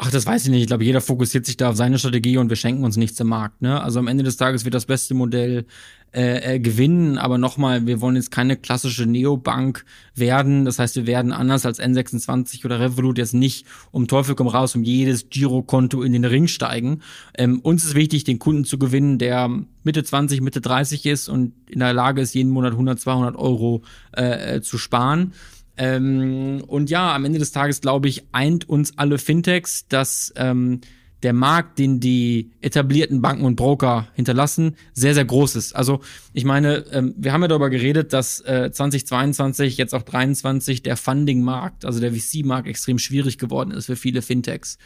Ach, 0.00 0.12
das 0.12 0.26
weiß 0.26 0.44
ich 0.44 0.50
nicht. 0.50 0.60
Ich 0.60 0.66
glaube, 0.68 0.84
jeder 0.84 1.00
fokussiert 1.00 1.44
sich 1.44 1.56
da 1.56 1.70
auf 1.70 1.76
seine 1.76 1.98
Strategie 1.98 2.36
und 2.36 2.50
wir 2.50 2.56
schenken 2.56 2.84
uns 2.84 2.96
nichts 2.96 3.18
im 3.18 3.26
Markt. 3.26 3.62
Ne? 3.62 3.82
Also 3.82 3.98
am 3.98 4.06
Ende 4.06 4.22
des 4.22 4.36
Tages 4.36 4.64
wird 4.64 4.74
das 4.74 4.86
beste 4.86 5.12
Modell 5.12 5.66
äh, 6.14 6.54
äh, 6.54 6.60
gewinnen, 6.60 7.18
aber 7.18 7.36
nochmal, 7.36 7.84
wir 7.86 8.00
wollen 8.00 8.14
jetzt 8.14 8.30
keine 8.30 8.56
klassische 8.56 9.06
Neobank 9.06 9.84
werden. 10.14 10.64
Das 10.64 10.78
heißt, 10.78 10.94
wir 10.94 11.08
werden 11.08 11.32
anders 11.32 11.66
als 11.66 11.80
N26 11.80 12.64
oder 12.64 12.78
Revolut 12.78 13.18
jetzt 13.18 13.34
nicht 13.34 13.66
um 13.90 14.06
Teufel 14.06 14.36
komm 14.36 14.46
raus 14.46 14.76
um 14.76 14.84
jedes 14.84 15.30
Girokonto 15.30 16.02
in 16.02 16.12
den 16.12 16.24
Ring 16.24 16.46
steigen. 16.46 17.02
Ähm, 17.36 17.58
uns 17.60 17.84
ist 17.84 17.96
wichtig, 17.96 18.22
den 18.22 18.38
Kunden 18.38 18.64
zu 18.64 18.78
gewinnen, 18.78 19.18
der 19.18 19.50
Mitte 19.82 20.04
20, 20.04 20.42
Mitte 20.42 20.60
30 20.60 21.06
ist 21.06 21.28
und 21.28 21.54
in 21.68 21.80
der 21.80 21.92
Lage 21.92 22.22
ist, 22.22 22.34
jeden 22.34 22.52
Monat 22.52 22.72
100, 22.72 23.00
200 23.00 23.36
Euro 23.36 23.82
äh, 24.16 24.56
äh, 24.56 24.60
zu 24.62 24.78
sparen. 24.78 25.32
Ähm, 25.78 26.62
und 26.66 26.90
ja, 26.90 27.14
am 27.14 27.24
Ende 27.24 27.38
des 27.38 27.52
Tages, 27.52 27.80
glaube 27.80 28.08
ich, 28.08 28.26
eint 28.32 28.68
uns 28.68 28.98
alle 28.98 29.18
Fintechs, 29.18 29.86
dass 29.88 30.32
ähm, 30.36 30.80
der 31.22 31.32
Markt, 31.32 31.78
den 31.78 32.00
die 32.00 32.52
etablierten 32.60 33.20
Banken 33.20 33.44
und 33.44 33.56
Broker 33.56 34.08
hinterlassen, 34.14 34.76
sehr, 34.92 35.14
sehr 35.14 35.24
groß 35.24 35.56
ist. 35.56 35.74
Also 35.74 36.00
ich 36.32 36.44
meine, 36.44 36.84
ähm, 36.92 37.14
wir 37.16 37.32
haben 37.32 37.42
ja 37.42 37.48
darüber 37.48 37.70
geredet, 37.70 38.12
dass 38.12 38.40
äh, 38.40 38.70
2022, 38.70 39.76
jetzt 39.76 39.94
auch 39.94 40.02
23, 40.02 40.82
der 40.82 40.96
Funding-Markt, 40.96 41.84
also 41.84 42.00
der 42.00 42.12
VC-Markt 42.12 42.68
extrem 42.68 42.98
schwierig 42.98 43.38
geworden 43.38 43.72
ist 43.72 43.86
für 43.86 43.96
viele 43.96 44.22
Fintechs. 44.22 44.78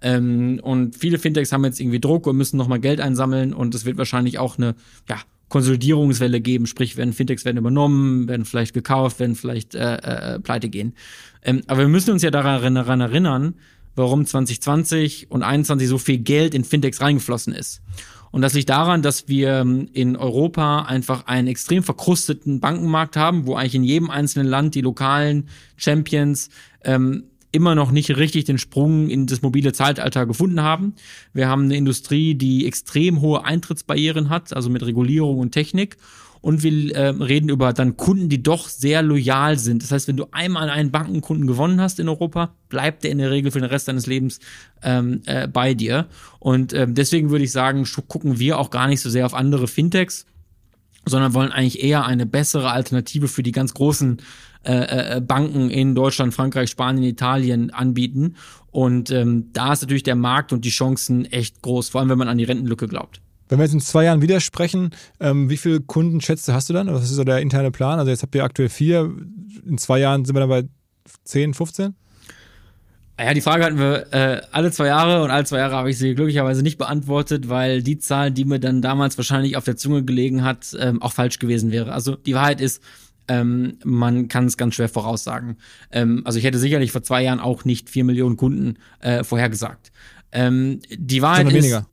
Ähm, 0.00 0.60
und 0.62 0.96
viele 0.96 1.18
Fintechs 1.18 1.52
haben 1.52 1.64
jetzt 1.64 1.80
irgendwie 1.80 2.00
Druck 2.00 2.26
und 2.26 2.36
müssen 2.36 2.56
nochmal 2.56 2.80
Geld 2.80 3.00
einsammeln 3.00 3.52
und 3.52 3.74
es 3.74 3.84
wird 3.84 3.98
wahrscheinlich 3.98 4.38
auch 4.38 4.58
eine, 4.58 4.74
ja, 5.08 5.16
Konsolidierungswelle 5.50 6.40
geben, 6.40 6.66
sprich, 6.66 6.96
werden 6.96 7.12
Fintechs 7.12 7.44
werden 7.44 7.58
übernommen, 7.58 8.26
werden 8.28 8.46
vielleicht 8.46 8.72
gekauft, 8.72 9.20
werden 9.20 9.34
vielleicht 9.36 9.74
äh, 9.74 9.96
äh, 9.96 10.40
pleite 10.40 10.70
gehen. 10.70 10.94
Ähm, 11.42 11.60
aber 11.66 11.80
wir 11.80 11.88
müssen 11.88 12.12
uns 12.12 12.22
ja 12.22 12.30
daran, 12.30 12.74
daran 12.74 13.00
erinnern, 13.00 13.54
warum 13.96 14.24
2020 14.24 15.30
und 15.30 15.40
2021 15.40 15.88
so 15.88 15.98
viel 15.98 16.18
Geld 16.18 16.54
in 16.54 16.64
Fintechs 16.64 17.00
reingeflossen 17.00 17.52
ist. 17.52 17.82
Und 18.30 18.42
das 18.42 18.54
liegt 18.54 18.70
daran, 18.70 19.02
dass 19.02 19.26
wir 19.26 19.54
ähm, 19.60 19.88
in 19.92 20.16
Europa 20.16 20.82
einfach 20.82 21.26
einen 21.26 21.48
extrem 21.48 21.82
verkrusteten 21.82 22.60
Bankenmarkt 22.60 23.16
haben, 23.16 23.46
wo 23.46 23.56
eigentlich 23.56 23.74
in 23.74 23.84
jedem 23.84 24.08
einzelnen 24.08 24.46
Land 24.46 24.76
die 24.76 24.82
lokalen 24.82 25.48
Champions 25.76 26.48
ähm, 26.84 27.24
immer 27.52 27.74
noch 27.74 27.90
nicht 27.90 28.16
richtig 28.16 28.44
den 28.44 28.58
Sprung 28.58 29.08
in 29.08 29.26
das 29.26 29.42
mobile 29.42 29.72
Zeitalter 29.72 30.26
gefunden 30.26 30.62
haben. 30.62 30.94
Wir 31.32 31.48
haben 31.48 31.64
eine 31.64 31.76
Industrie, 31.76 32.34
die 32.34 32.66
extrem 32.66 33.20
hohe 33.20 33.44
Eintrittsbarrieren 33.44 34.28
hat, 34.28 34.54
also 34.54 34.70
mit 34.70 34.84
Regulierung 34.84 35.38
und 35.38 35.52
Technik. 35.52 35.96
Und 36.42 36.62
wir 36.62 36.96
äh, 36.96 37.08
reden 37.08 37.50
über 37.50 37.74
dann 37.74 37.98
Kunden, 37.98 38.30
die 38.30 38.42
doch 38.42 38.68
sehr 38.68 39.02
loyal 39.02 39.58
sind. 39.58 39.82
Das 39.82 39.92
heißt, 39.92 40.08
wenn 40.08 40.16
du 40.16 40.26
einmal 40.30 40.70
einen 40.70 40.90
Bankenkunden 40.90 41.46
gewonnen 41.46 41.82
hast 41.82 42.00
in 42.00 42.08
Europa, 42.08 42.54
bleibt 42.70 43.04
der 43.04 43.10
in 43.10 43.18
der 43.18 43.30
Regel 43.30 43.50
für 43.50 43.60
den 43.60 43.68
Rest 43.68 43.88
deines 43.88 44.06
Lebens 44.06 44.40
ähm, 44.82 45.20
äh, 45.26 45.48
bei 45.48 45.74
dir. 45.74 46.06
Und 46.38 46.72
ähm, 46.72 46.94
deswegen 46.94 47.28
würde 47.30 47.44
ich 47.44 47.52
sagen, 47.52 47.86
gucken 48.08 48.38
wir 48.38 48.58
auch 48.58 48.70
gar 48.70 48.88
nicht 48.88 49.02
so 49.02 49.10
sehr 49.10 49.26
auf 49.26 49.34
andere 49.34 49.68
Fintechs, 49.68 50.24
sondern 51.04 51.34
wollen 51.34 51.52
eigentlich 51.52 51.82
eher 51.82 52.06
eine 52.06 52.24
bessere 52.24 52.70
Alternative 52.70 53.28
für 53.28 53.42
die 53.42 53.52
ganz 53.52 53.74
großen 53.74 54.22
äh, 54.62 55.16
äh, 55.16 55.20
Banken 55.20 55.70
in 55.70 55.94
Deutschland, 55.94 56.34
Frankreich, 56.34 56.70
Spanien, 56.70 57.04
Italien 57.04 57.70
anbieten. 57.70 58.36
Und 58.70 59.10
ähm, 59.10 59.50
da 59.52 59.72
ist 59.72 59.82
natürlich 59.82 60.02
der 60.02 60.16
Markt 60.16 60.52
und 60.52 60.64
die 60.64 60.70
Chancen 60.70 61.24
echt 61.24 61.62
groß, 61.62 61.88
vor 61.88 62.00
allem 62.00 62.10
wenn 62.10 62.18
man 62.18 62.28
an 62.28 62.38
die 62.38 62.44
Rentenlücke 62.44 62.86
glaubt. 62.86 63.20
Wenn 63.48 63.58
wir 63.58 63.64
jetzt 63.64 63.72
in 63.72 63.80
zwei 63.80 64.04
Jahren 64.04 64.22
wieder 64.22 64.38
sprechen, 64.38 64.90
ähm, 65.18 65.50
wie 65.50 65.56
viele 65.56 65.80
Kundenschätze 65.80 66.54
hast 66.54 66.68
du 66.68 66.72
dann? 66.72 66.92
Was 66.92 67.04
ist 67.04 67.10
so 67.10 67.24
der 67.24 67.40
interne 67.40 67.70
Plan? 67.70 67.98
Also 67.98 68.10
jetzt 68.10 68.22
habt 68.22 68.34
ihr 68.34 68.44
aktuell 68.44 68.68
vier, 68.68 69.10
in 69.66 69.78
zwei 69.78 69.98
Jahren 69.98 70.24
sind 70.24 70.36
wir 70.36 70.40
dann 70.40 70.48
bei 70.48 70.64
10, 71.24 71.54
15? 71.54 71.94
Ja, 73.18 73.34
die 73.34 73.40
Frage 73.40 73.64
hatten 73.64 73.78
wir 73.78 74.12
äh, 74.12 74.40
alle 74.52 74.70
zwei 74.70 74.86
Jahre 74.86 75.22
und 75.22 75.30
alle 75.30 75.44
zwei 75.44 75.58
Jahre 75.58 75.74
habe 75.74 75.90
ich 75.90 75.98
sie 75.98 76.14
glücklicherweise 76.14 76.62
nicht 76.62 76.78
beantwortet, 76.78 77.48
weil 77.48 77.82
die 77.82 77.98
Zahl, 77.98 78.30
die 78.30 78.46
mir 78.46 78.60
dann 78.60 78.80
damals 78.80 79.18
wahrscheinlich 79.18 79.56
auf 79.56 79.64
der 79.64 79.76
Zunge 79.76 80.04
gelegen 80.04 80.42
hat, 80.42 80.74
ähm, 80.78 81.02
auch 81.02 81.12
falsch 81.12 81.38
gewesen 81.38 81.70
wäre. 81.70 81.92
Also 81.92 82.16
die 82.16 82.34
Wahrheit 82.34 82.60
ist, 82.60 82.82
ähm, 83.30 83.78
man 83.84 84.26
kann 84.28 84.46
es 84.46 84.56
ganz 84.56 84.74
schwer 84.74 84.88
voraussagen. 84.88 85.56
Ähm, 85.92 86.22
also 86.24 86.38
ich 86.38 86.44
hätte 86.44 86.58
sicherlich 86.58 86.90
vor 86.90 87.02
zwei 87.02 87.22
Jahren 87.22 87.38
auch 87.40 87.64
nicht 87.64 87.88
vier 87.88 88.02
Millionen 88.04 88.36
Kunden 88.36 88.74
äh, 89.00 89.22
vorhergesagt. 89.22 89.92
Ähm, 90.32 90.80
die 90.90 91.22
Wahrheit 91.22 91.44
Sondern 91.44 91.56
ist, 91.56 91.64
weniger. 91.64 91.86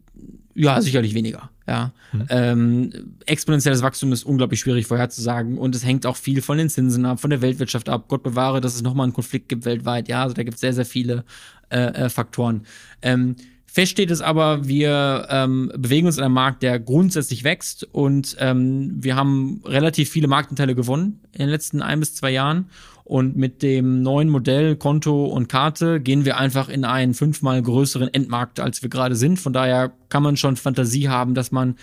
ja, 0.55 0.81
sicherlich 0.81 1.13
weniger. 1.13 1.49
Ja, 1.67 1.91
Mhm. 2.13 2.25
ähm, 2.29 2.91
exponentielles 3.25 3.81
Wachstum 3.81 4.13
ist 4.13 4.23
unglaublich 4.23 4.61
schwierig 4.61 4.87
vorherzusagen 4.87 5.57
und 5.57 5.75
es 5.75 5.85
hängt 5.85 6.05
auch 6.05 6.15
viel 6.15 6.41
von 6.41 6.57
den 6.57 6.69
Zinsen 6.69 7.05
ab, 7.05 7.19
von 7.19 7.29
der 7.29 7.41
Weltwirtschaft 7.41 7.89
ab. 7.89 8.05
Gott 8.07 8.23
bewahre, 8.23 8.61
dass 8.61 8.73
es 8.75 8.81
nochmal 8.81 9.03
einen 9.03 9.13
Konflikt 9.13 9.49
gibt 9.49 9.65
weltweit. 9.65 10.07
Ja, 10.07 10.23
also 10.23 10.33
da 10.33 10.43
gibt 10.43 10.55
es 10.55 10.61
sehr, 10.61 10.73
sehr 10.73 10.85
viele 10.85 11.25
äh, 11.69 12.05
äh, 12.05 12.09
Faktoren. 12.09 12.61
Ähm, 13.01 13.35
Fest 13.77 13.91
steht 13.91 14.09
es 14.09 14.21
aber, 14.21 14.67
wir 14.67 15.27
ähm, 15.29 15.71
bewegen 15.77 16.07
uns 16.07 16.17
in 16.17 16.23
einem 16.23 16.33
Markt, 16.33 16.63
der 16.63 16.79
grundsätzlich 16.79 17.43
wächst 17.43 17.83
und 17.83 18.35
ähm, 18.39 18.95
wir 18.95 19.15
haben 19.15 19.61
relativ 19.65 20.09
viele 20.09 20.27
Marktanteile 20.27 20.73
gewonnen 20.73 21.19
in 21.31 21.41
den 21.41 21.49
letzten 21.49 21.83
ein 21.83 21.99
bis 21.99 22.15
zwei 22.15 22.31
Jahren. 22.31 22.71
Und 23.03 23.37
mit 23.37 23.61
dem 23.61 24.01
neuen 24.01 24.29
Modell 24.29 24.77
Konto 24.77 25.25
und 25.25 25.47
Karte 25.47 26.01
gehen 26.01 26.25
wir 26.25 26.37
einfach 26.37 26.69
in 26.69 26.85
einen 26.85 27.13
fünfmal 27.13 27.61
größeren 27.61 28.11
Endmarkt, 28.11 28.59
als 28.59 28.81
wir 28.81 28.89
gerade 28.89 29.15
sind. 29.15 29.37
Von 29.37 29.53
daher 29.53 29.93
kann 30.09 30.23
man 30.23 30.37
schon 30.37 30.55
Fantasie 30.55 31.07
haben, 31.07 31.35
dass 31.35 31.51
man 31.51 31.75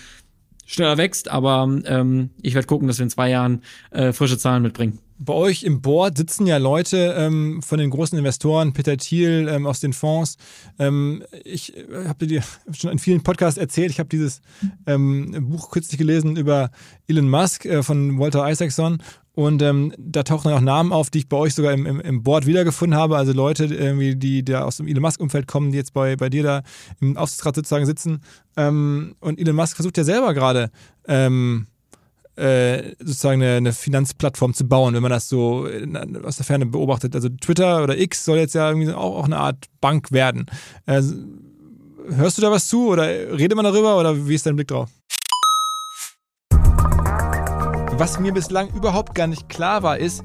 schneller 0.66 0.98
wächst, 0.98 1.30
aber 1.30 1.78
ähm, 1.84 2.30
ich 2.42 2.54
werde 2.54 2.66
gucken, 2.66 2.88
dass 2.88 2.98
wir 2.98 3.04
in 3.04 3.10
zwei 3.10 3.30
Jahren 3.30 3.62
äh, 3.92 4.12
frische 4.12 4.36
Zahlen 4.36 4.64
mitbringen. 4.64 4.98
Bei 5.16 5.32
euch 5.32 5.62
im 5.62 5.80
Board 5.80 6.18
sitzen 6.18 6.46
ja 6.46 6.56
Leute 6.56 7.14
ähm, 7.16 7.62
von 7.62 7.78
den 7.78 7.90
großen 7.90 8.18
Investoren, 8.18 8.72
Peter 8.72 8.96
Thiel 8.96 9.48
ähm, 9.48 9.66
aus 9.66 9.78
den 9.78 9.92
Fonds. 9.92 10.36
Ähm, 10.78 11.22
ich 11.44 11.76
äh, 11.76 12.08
habe 12.08 12.26
dir 12.26 12.42
schon 12.72 12.90
in 12.90 12.98
vielen 12.98 13.22
Podcasts 13.22 13.58
erzählt, 13.58 13.90
ich 13.90 14.00
habe 14.00 14.08
dieses 14.08 14.40
ähm, 14.86 15.48
Buch 15.48 15.70
kürzlich 15.70 15.98
gelesen 15.98 16.36
über 16.36 16.70
Elon 17.06 17.30
Musk 17.30 17.64
äh, 17.64 17.82
von 17.82 18.18
Walter 18.18 18.50
Isaacson. 18.50 18.98
Und 19.36 19.62
ähm, 19.62 19.92
da 19.98 20.22
tauchen 20.22 20.48
dann 20.48 20.58
auch 20.58 20.64
Namen 20.64 20.92
auf, 20.92 21.10
die 21.10 21.18
ich 21.18 21.28
bei 21.28 21.36
euch 21.36 21.54
sogar 21.54 21.72
im, 21.72 21.86
im, 21.86 22.00
im 22.00 22.22
Board 22.22 22.46
wiedergefunden 22.46 22.98
habe. 22.98 23.16
Also 23.16 23.32
Leute, 23.32 23.64
irgendwie, 23.64 24.14
die 24.14 24.44
da 24.44 24.64
aus 24.64 24.76
dem 24.76 24.86
Elon 24.86 25.02
Musk-Umfeld 25.02 25.48
kommen, 25.48 25.72
die 25.72 25.78
jetzt 25.78 25.92
bei, 25.92 26.14
bei 26.16 26.28
dir 26.28 26.44
da 26.44 26.62
im 27.00 27.16
Aufsichtsrat 27.16 27.56
sozusagen 27.56 27.86
sitzen. 27.86 28.20
Ähm, 28.56 29.16
und 29.20 29.40
Elon 29.40 29.56
Musk 29.56 29.76
versucht 29.76 29.96
ja 29.96 30.04
selber 30.04 30.34
gerade 30.34 30.70
äh, 32.36 32.94
sozusagen 32.98 33.42
eine, 33.42 33.56
eine 33.56 33.72
Finanzplattform 33.72 34.54
zu 34.54 34.66
bauen, 34.66 34.94
wenn 34.94 35.02
man 35.02 35.10
das 35.10 35.28
so 35.28 35.66
in, 35.66 35.96
aus 36.24 36.36
der 36.36 36.44
Ferne 36.44 36.66
beobachtet. 36.66 37.14
Also 37.14 37.28
Twitter 37.28 37.82
oder 37.82 37.96
X 37.96 38.24
soll 38.24 38.38
jetzt 38.38 38.54
ja 38.54 38.68
irgendwie 38.68 38.92
auch, 38.92 39.18
auch 39.18 39.24
eine 39.24 39.38
Art 39.38 39.66
Bank 39.80 40.12
werden. 40.12 40.46
Äh, 40.86 41.02
hörst 42.10 42.38
du 42.38 42.42
da 42.42 42.50
was 42.50 42.68
zu 42.68 42.88
oder 42.88 43.06
redet 43.06 43.56
man 43.56 43.64
darüber 43.64 43.98
oder 43.98 44.26
wie 44.26 44.34
ist 44.34 44.46
dein 44.46 44.56
Blick 44.56 44.68
drauf? 44.68 44.90
Was 47.96 48.18
mir 48.18 48.32
bislang 48.32 48.68
überhaupt 48.74 49.14
gar 49.14 49.28
nicht 49.28 49.48
klar 49.48 49.84
war, 49.84 49.98
ist, 49.98 50.24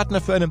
Partner 0.00 0.22
für 0.22 0.32
eine 0.32 0.50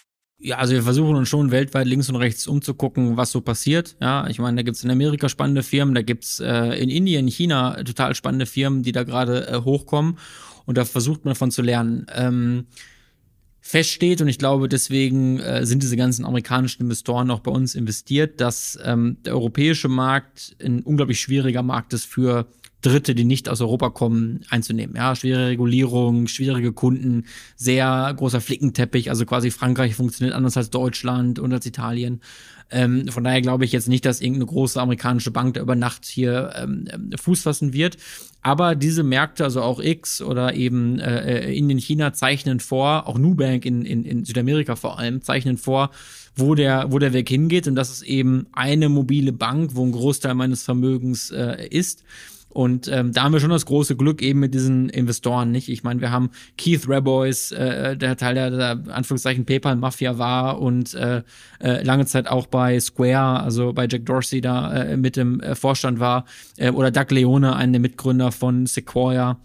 Ja, 0.43 0.57
also 0.57 0.73
wir 0.73 0.81
versuchen 0.81 1.15
uns 1.15 1.29
schon 1.29 1.51
weltweit 1.51 1.85
links 1.85 2.09
und 2.09 2.15
rechts 2.15 2.47
umzugucken, 2.47 3.15
was 3.15 3.31
so 3.31 3.41
passiert. 3.41 3.95
Ja, 4.01 4.27
ich 4.27 4.39
meine, 4.39 4.57
da 4.57 4.63
gibt's 4.63 4.83
in 4.83 4.89
Amerika 4.89 5.29
spannende 5.29 5.61
Firmen, 5.61 5.93
da 5.93 6.01
gibt's 6.01 6.39
äh, 6.39 6.81
in 6.81 6.89
Indien, 6.89 7.27
China 7.27 7.83
total 7.83 8.15
spannende 8.15 8.47
Firmen, 8.47 8.81
die 8.81 8.91
da 8.91 9.03
gerade 9.03 9.47
äh, 9.47 9.61
hochkommen. 9.61 10.17
Und 10.65 10.79
da 10.79 10.85
versucht 10.85 11.25
man 11.25 11.33
davon 11.33 11.51
zu 11.51 11.61
lernen. 11.61 12.07
Ähm, 12.15 12.65
feststeht, 13.59 14.19
und 14.21 14.27
ich 14.27 14.39
glaube, 14.39 14.67
deswegen 14.67 15.39
äh, 15.39 15.63
sind 15.65 15.83
diese 15.83 15.95
ganzen 15.95 16.25
amerikanischen 16.25 16.81
Investoren 16.81 17.29
auch 17.29 17.41
bei 17.41 17.51
uns 17.51 17.75
investiert, 17.75 18.41
dass 18.41 18.79
ähm, 18.83 19.17
der 19.23 19.33
europäische 19.33 19.89
Markt 19.89 20.55
ein 20.63 20.81
unglaublich 20.81 21.21
schwieriger 21.21 21.61
Markt 21.61 21.93
ist 21.93 22.05
für 22.05 22.47
Dritte, 22.81 23.15
die 23.15 23.25
nicht 23.25 23.47
aus 23.47 23.61
Europa 23.61 23.89
kommen, 23.89 24.41
einzunehmen. 24.49 24.95
Ja, 24.95 25.15
schwere 25.15 25.47
Regulierung, 25.47 26.27
schwierige 26.27 26.73
Kunden, 26.73 27.25
sehr 27.55 28.13
großer 28.15 28.41
Flickenteppich. 28.41 29.09
Also 29.09 29.25
quasi 29.25 29.51
Frankreich 29.51 29.95
funktioniert 29.95 30.35
anders 30.35 30.57
als 30.57 30.69
Deutschland 30.69 31.39
und 31.39 31.53
als 31.53 31.65
Italien. 31.65 32.21
Ähm, 32.71 33.07
von 33.09 33.23
daher 33.23 33.41
glaube 33.41 33.65
ich 33.65 33.73
jetzt 33.73 33.89
nicht, 33.89 34.05
dass 34.05 34.21
irgendeine 34.21 34.45
große 34.45 34.81
amerikanische 34.81 35.31
Bank 35.31 35.55
da 35.55 35.61
über 35.61 35.75
Nacht 35.75 36.05
hier 36.05 36.53
ähm, 36.55 36.87
Fuß 37.21 37.41
fassen 37.43 37.73
wird. 37.73 37.97
Aber 38.41 38.75
diese 38.75 39.03
Märkte, 39.03 39.43
also 39.43 39.61
auch 39.61 39.79
X 39.79 40.21
oder 40.21 40.55
eben 40.55 40.97
äh, 40.99 41.53
Indien, 41.53 41.79
China, 41.79 42.13
zeichnen 42.13 42.59
vor, 42.59 43.07
auch 43.07 43.17
Nubank 43.17 43.65
in, 43.65 43.85
in, 43.85 44.03
in 44.05 44.25
Südamerika 44.25 44.75
vor 44.75 44.97
allem, 44.97 45.21
zeichnen 45.21 45.57
vor, 45.57 45.91
wo 46.35 46.55
der, 46.55 46.91
wo 46.91 46.97
der 46.97 47.13
Weg 47.13 47.29
hingeht. 47.29 47.67
Und 47.67 47.75
das 47.75 47.91
ist 47.91 48.03
eben 48.03 48.47
eine 48.53 48.89
mobile 48.89 49.33
Bank, 49.33 49.71
wo 49.75 49.85
ein 49.85 49.91
Großteil 49.91 50.33
meines 50.33 50.63
Vermögens 50.63 51.29
äh, 51.29 51.67
ist. 51.69 52.03
Und 52.51 52.89
ähm, 52.89 53.13
da 53.13 53.23
haben 53.23 53.33
wir 53.33 53.39
schon 53.39 53.49
das 53.49 53.65
große 53.65 53.95
Glück 53.95 54.21
eben 54.21 54.39
mit 54.39 54.53
diesen 54.53 54.89
Investoren, 54.89 55.51
nicht? 55.51 55.69
Ich 55.69 55.83
meine, 55.83 56.01
wir 56.01 56.11
haben 56.11 56.31
Keith 56.57 56.87
Rabois, 56.87 57.51
äh, 57.51 57.95
der 57.95 58.17
Teil 58.17 58.35
der, 58.35 58.51
der 58.51 58.93
Anführungszeichen 58.93 59.45
PayPal-Mafia 59.45 60.17
war 60.17 60.59
und 60.59 60.93
äh, 60.93 61.23
äh, 61.59 61.83
lange 61.83 62.05
Zeit 62.05 62.27
auch 62.27 62.47
bei 62.47 62.79
Square, 62.79 63.41
also 63.41 63.71
bei 63.73 63.87
Jack 63.89 64.05
Dorsey 64.05 64.41
da 64.41 64.73
äh, 64.73 64.97
mit 64.97 65.15
im 65.17 65.39
äh, 65.39 65.55
Vorstand 65.55 65.99
war, 65.99 66.25
äh, 66.57 66.71
oder 66.71 66.91
Doug 66.91 67.05
Leone, 67.09 67.55
einen 67.55 67.73
der 67.73 67.79
Mitgründer 67.79 68.31
von 68.31 68.65
Sequoia. 68.65 69.39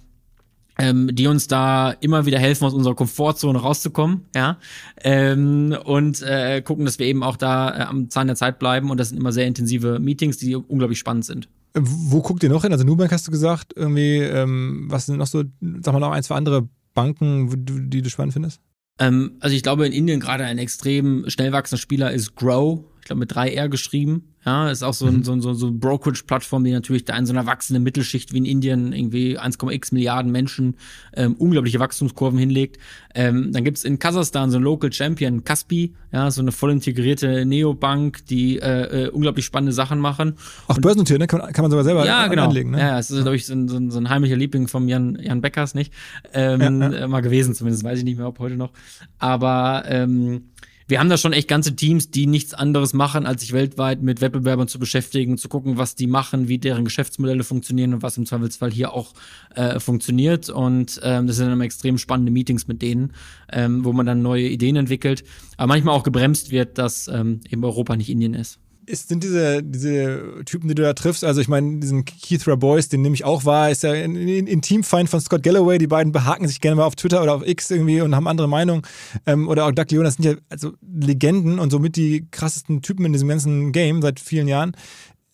Ähm, 0.78 1.08
die 1.14 1.26
uns 1.26 1.48
da 1.48 1.92
immer 2.00 2.26
wieder 2.26 2.38
helfen, 2.38 2.66
aus 2.66 2.74
unserer 2.74 2.94
Komfortzone 2.94 3.58
rauszukommen, 3.58 4.26
ja, 4.34 4.58
ähm, 5.02 5.74
und 5.84 6.20
äh, 6.20 6.60
gucken, 6.60 6.84
dass 6.84 6.98
wir 6.98 7.06
eben 7.06 7.22
auch 7.22 7.38
da 7.38 7.70
äh, 7.70 7.82
am 7.84 8.10
Zahn 8.10 8.26
der 8.26 8.36
Zeit 8.36 8.58
bleiben. 8.58 8.90
Und 8.90 9.00
das 9.00 9.08
sind 9.08 9.16
immer 9.16 9.32
sehr 9.32 9.46
intensive 9.46 9.98
Meetings, 10.00 10.36
die 10.36 10.54
unglaublich 10.54 10.98
spannend 10.98 11.24
sind. 11.24 11.48
Wo 11.78 12.22
guckt 12.22 12.42
ihr 12.42 12.48
noch 12.48 12.62
hin? 12.62 12.72
Also 12.72 12.84
Nubank 12.84 13.12
hast 13.12 13.26
du 13.26 13.30
gesagt, 13.30 13.74
irgendwie, 13.76 14.18
ähm, 14.18 14.86
was 14.88 15.06
sind 15.06 15.18
noch 15.18 15.26
so, 15.26 15.44
sag 15.82 15.92
mal 15.92 16.00
noch 16.00 16.12
ein, 16.12 16.22
zwei 16.22 16.36
andere 16.36 16.68
Banken, 16.94 17.90
die, 17.90 18.00
du 18.00 18.10
spannend 18.10 18.32
findest? 18.32 18.60
Ähm, 18.98 19.36
also 19.40 19.54
ich 19.54 19.62
glaube 19.62 19.86
in 19.86 19.92
Indien 19.92 20.20
gerade 20.20 20.44
ein 20.44 20.58
extrem 20.58 21.28
schnell 21.28 21.52
wachsender 21.52 21.80
Spieler 21.80 22.12
ist 22.12 22.34
Grow. 22.34 22.84
Glaube 23.06 23.20
mit 23.20 23.32
3R 23.32 23.68
geschrieben. 23.68 24.32
Ja, 24.44 24.70
ist 24.70 24.84
auch 24.84 24.94
so 24.94 25.06
ein, 25.06 25.16
mhm. 25.16 25.24
so 25.24 25.32
ein, 25.32 25.40
so 25.40 25.54
so 25.54 25.72
Brokerage-Plattform, 25.72 26.62
die 26.62 26.70
natürlich 26.70 27.04
da 27.04 27.16
in 27.16 27.26
so 27.26 27.32
einer 27.32 27.46
wachsenden 27.46 27.82
Mittelschicht 27.82 28.32
wie 28.32 28.38
in 28.38 28.44
Indien 28.44 28.92
irgendwie 28.92 29.40
1,x 29.40 29.90
Milliarden 29.90 30.30
Menschen 30.30 30.76
ähm, 31.14 31.34
unglaubliche 31.34 31.80
Wachstumskurven 31.80 32.38
hinlegt. 32.38 32.78
Ähm, 33.16 33.50
dann 33.52 33.64
gibt's 33.64 33.82
in 33.82 33.98
Kasachstan 33.98 34.52
so 34.52 34.58
ein 34.58 34.62
Local 34.62 34.92
Champion, 34.92 35.42
Kaspi, 35.42 35.94
ja, 36.12 36.30
so 36.30 36.42
eine 36.42 36.52
voll 36.52 36.70
integrierte 36.70 37.44
Neobank, 37.44 38.24
die 38.26 38.58
äh, 38.58 39.06
äh, 39.06 39.08
unglaublich 39.08 39.44
spannende 39.44 39.72
Sachen 39.72 39.98
machen. 39.98 40.34
Auch 40.68 40.78
börsennotiert, 40.78 41.18
ne? 41.18 41.26
Kann, 41.26 41.40
kann 41.52 41.62
man 41.62 41.70
sogar 41.72 41.84
selber 41.84 42.06
ja, 42.06 42.28
genau. 42.28 42.44
anlegen. 42.44 42.70
Ne? 42.70 42.78
Ja, 42.78 42.98
es 43.00 43.10
ist, 43.10 43.22
glaube 43.22 43.34
ich, 43.34 43.46
so 43.46 43.52
ein, 43.52 43.66
so, 43.66 43.78
ein, 43.78 43.90
so 43.90 43.98
ein 43.98 44.08
heimlicher 44.08 44.36
Liebling 44.36 44.68
vom 44.68 44.86
Jan, 44.86 45.18
Jan 45.20 45.40
Beckers, 45.40 45.74
nicht? 45.74 45.92
Ähm, 46.32 46.82
ja, 46.82 46.90
ja. 46.90 46.98
Äh, 46.98 47.08
mal 47.08 47.20
gewesen 47.20 47.54
zumindest, 47.54 47.82
weiß 47.82 47.98
ich 47.98 48.04
nicht 48.04 48.18
mehr, 48.18 48.28
ob 48.28 48.38
heute 48.38 48.56
noch. 48.56 48.70
Aber 49.18 49.82
ähm, 49.86 50.50
wir 50.88 51.00
haben 51.00 51.08
da 51.08 51.16
schon 51.16 51.32
echt 51.32 51.48
ganze 51.48 51.74
Teams, 51.74 52.10
die 52.10 52.26
nichts 52.26 52.54
anderes 52.54 52.92
machen, 52.92 53.26
als 53.26 53.40
sich 53.40 53.52
weltweit 53.52 54.02
mit 54.02 54.20
Wettbewerbern 54.20 54.68
zu 54.68 54.78
beschäftigen, 54.78 55.36
zu 55.36 55.48
gucken, 55.48 55.78
was 55.78 55.96
die 55.96 56.06
machen, 56.06 56.48
wie 56.48 56.58
deren 56.58 56.84
Geschäftsmodelle 56.84 57.42
funktionieren 57.42 57.94
und 57.94 58.02
was 58.02 58.16
im 58.16 58.26
Zweifelsfall 58.26 58.70
hier 58.70 58.92
auch 58.92 59.12
äh, 59.54 59.80
funktioniert. 59.80 60.48
Und 60.48 61.00
ähm, 61.02 61.26
das 61.26 61.36
sind 61.36 61.46
dann 61.46 61.54
immer 61.54 61.64
extrem 61.64 61.98
spannende 61.98 62.30
Meetings 62.30 62.68
mit 62.68 62.82
denen, 62.82 63.12
ähm, 63.50 63.84
wo 63.84 63.92
man 63.92 64.06
dann 64.06 64.22
neue 64.22 64.48
Ideen 64.48 64.76
entwickelt, 64.76 65.24
aber 65.56 65.68
manchmal 65.68 65.94
auch 65.94 66.04
gebremst 66.04 66.50
wird, 66.50 66.78
dass 66.78 67.08
ähm, 67.08 67.40
eben 67.50 67.64
Europa 67.64 67.96
nicht 67.96 68.08
Indien 68.08 68.34
ist 68.34 68.60
ist, 68.86 69.08
sind 69.08 69.22
diese, 69.22 69.62
diese 69.62 70.42
Typen, 70.44 70.68
die 70.68 70.74
du 70.74 70.82
da 70.82 70.92
triffst, 70.92 71.24
also 71.24 71.40
ich 71.40 71.48
meine, 71.48 71.80
diesen 71.80 72.04
Keith 72.04 72.46
Rabois, 72.46 72.88
den 72.90 73.02
nehme 73.02 73.14
ich 73.14 73.24
auch 73.24 73.44
wahr, 73.44 73.70
ist 73.70 73.82
ja 73.82 73.92
ein 73.92 74.16
Intimfeind 74.16 75.08
von 75.08 75.20
Scott 75.20 75.42
Galloway, 75.42 75.78
die 75.78 75.86
beiden 75.86 76.12
behaken 76.12 76.46
sich 76.48 76.60
gerne 76.60 76.76
mal 76.76 76.84
auf 76.84 76.96
Twitter 76.96 77.22
oder 77.22 77.34
auf 77.34 77.46
X 77.46 77.70
irgendwie 77.70 78.00
und 78.00 78.14
haben 78.14 78.28
andere 78.28 78.48
Meinungen. 78.48 78.82
Ähm, 79.26 79.48
oder 79.48 79.66
auch 79.66 79.72
Doug 79.72 79.86
Leon, 79.90 80.04
das 80.04 80.14
sind 80.14 80.24
ja 80.24 80.34
also 80.48 80.72
Legenden 80.82 81.58
und 81.58 81.70
somit 81.70 81.96
die 81.96 82.26
krassesten 82.30 82.82
Typen 82.82 83.04
in 83.04 83.12
diesem 83.12 83.28
ganzen 83.28 83.72
Game 83.72 84.02
seit 84.02 84.20
vielen 84.20 84.48
Jahren. 84.48 84.72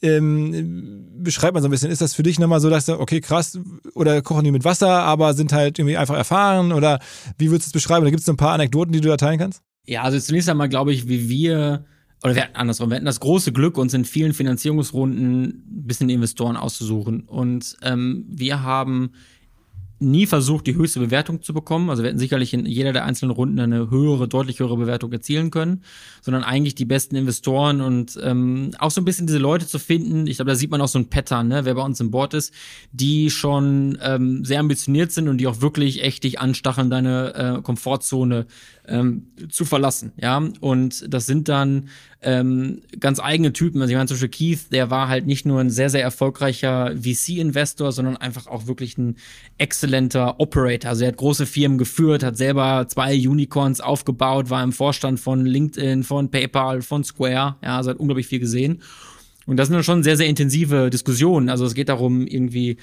Ähm, 0.04 1.06
beschreibt 1.18 1.54
man 1.54 1.62
so 1.62 1.68
ein 1.68 1.70
bisschen, 1.70 1.90
ist 1.90 2.02
das 2.02 2.14
für 2.14 2.24
dich 2.24 2.40
nochmal 2.40 2.60
so, 2.60 2.68
dass 2.70 2.86
du, 2.86 2.98
okay, 2.98 3.20
krass, 3.20 3.58
oder 3.94 4.20
kochen 4.20 4.44
die 4.44 4.50
mit 4.50 4.64
Wasser, 4.64 5.02
aber 5.02 5.34
sind 5.34 5.52
halt 5.52 5.78
irgendwie 5.78 5.96
einfach 5.96 6.16
erfahren 6.16 6.72
oder 6.72 6.98
wie 7.38 7.50
würdest 7.50 7.68
du 7.68 7.78
es 7.78 7.82
beschreiben? 7.84 8.04
Da 8.04 8.10
gibt 8.10 8.20
es 8.20 8.26
so 8.26 8.32
ein 8.32 8.36
paar 8.36 8.52
Anekdoten, 8.52 8.92
die 8.92 9.00
du 9.00 9.08
da 9.08 9.16
teilen 9.16 9.38
kannst? 9.38 9.62
Ja, 9.86 10.02
also 10.02 10.18
zunächst 10.18 10.48
einmal 10.48 10.68
glaube 10.68 10.92
ich, 10.92 11.08
wie 11.08 11.28
wir 11.28 11.84
oder 12.22 12.34
wir 12.34 12.42
hatten 12.42 12.56
andersrum, 12.56 12.90
wir 12.90 12.96
hatten 12.96 13.06
das 13.06 13.20
große 13.20 13.52
Glück, 13.52 13.76
uns 13.78 13.94
in 13.94 14.04
vielen 14.04 14.32
Finanzierungsrunden 14.32 15.44
ein 15.44 15.86
bisschen 15.86 16.08
Investoren 16.08 16.56
auszusuchen. 16.56 17.22
Und 17.22 17.76
ähm, 17.82 18.26
wir 18.28 18.62
haben 18.62 19.12
nie 20.02 20.26
versucht, 20.26 20.66
die 20.66 20.74
höchste 20.74 21.00
Bewertung 21.00 21.42
zu 21.42 21.54
bekommen. 21.54 21.88
Also 21.88 22.02
wir 22.02 22.08
hätten 22.08 22.18
sicherlich 22.18 22.52
in 22.52 22.66
jeder 22.66 22.92
der 22.92 23.04
einzelnen 23.04 23.30
Runden 23.30 23.60
eine 23.60 23.90
höhere, 23.90 24.28
deutlich 24.28 24.58
höhere 24.58 24.76
Bewertung 24.76 25.12
erzielen 25.12 25.50
können, 25.50 25.82
sondern 26.20 26.42
eigentlich 26.42 26.74
die 26.74 26.84
besten 26.84 27.16
Investoren 27.16 27.80
und 27.80 28.18
ähm, 28.22 28.72
auch 28.78 28.90
so 28.90 29.00
ein 29.00 29.04
bisschen 29.04 29.26
diese 29.26 29.38
Leute 29.38 29.66
zu 29.66 29.78
finden. 29.78 30.26
Ich 30.26 30.36
glaube, 30.36 30.50
da 30.50 30.56
sieht 30.56 30.70
man 30.70 30.80
auch 30.80 30.88
so 30.88 30.98
ein 30.98 31.08
Pattern, 31.08 31.48
ne, 31.48 31.64
wer 31.64 31.74
bei 31.74 31.82
uns 31.82 32.00
im 32.00 32.10
Board 32.10 32.34
ist, 32.34 32.52
die 32.90 33.30
schon 33.30 33.98
ähm, 34.02 34.44
sehr 34.44 34.60
ambitioniert 34.60 35.12
sind 35.12 35.28
und 35.28 35.38
die 35.38 35.46
auch 35.46 35.60
wirklich 35.60 36.02
echt 36.02 36.24
dich 36.24 36.40
anstacheln, 36.40 36.90
deine 36.90 37.34
äh, 37.34 37.62
Komfortzone 37.62 38.46
ähm, 38.88 39.28
zu 39.48 39.64
verlassen. 39.64 40.12
Ja, 40.16 40.42
und 40.60 41.12
das 41.12 41.26
sind 41.26 41.48
dann 41.48 41.88
ähm, 42.20 42.82
ganz 42.98 43.20
eigene 43.20 43.52
Typen. 43.52 43.80
Also 43.80 43.90
ich 43.90 43.96
meine 43.96 44.08
zum 44.08 44.16
Beispiel 44.16 44.28
Keith, 44.28 44.72
der 44.72 44.90
war 44.90 45.08
halt 45.08 45.26
nicht 45.26 45.46
nur 45.46 45.60
ein 45.60 45.70
sehr, 45.70 45.90
sehr 45.90 46.02
erfolgreicher 46.02 46.92
VC-Investor, 46.96 47.92
sondern 47.92 48.16
einfach 48.16 48.46
auch 48.46 48.66
wirklich 48.66 48.98
ein 48.98 49.16
exzellenter 49.58 50.40
Operator. 50.40 50.90
Also 50.90 51.04
er 51.04 51.08
hat 51.08 51.16
große 51.16 51.46
Firmen 51.46 51.78
geführt, 51.78 52.22
hat 52.22 52.36
selber 52.36 52.86
zwei 52.88 53.14
Unicorns 53.16 53.80
aufgebaut, 53.80 54.50
war 54.50 54.62
im 54.62 54.72
Vorstand 54.72 55.20
von 55.20 55.46
LinkedIn, 55.46 56.02
von 56.02 56.30
PayPal, 56.30 56.82
von 56.82 57.04
Square. 57.04 57.56
Ja, 57.62 57.76
also 57.76 57.90
hat 57.90 57.98
unglaublich 57.98 58.26
viel 58.26 58.40
gesehen. 58.40 58.82
Und 59.46 59.56
das 59.56 59.68
sind 59.68 59.74
dann 59.74 59.84
schon 59.84 60.02
sehr, 60.02 60.16
sehr 60.16 60.28
intensive 60.28 60.90
Diskussionen. 60.90 61.48
Also 61.48 61.64
es 61.66 61.74
geht 61.74 61.88
darum, 61.88 62.26
irgendwie, 62.26 62.76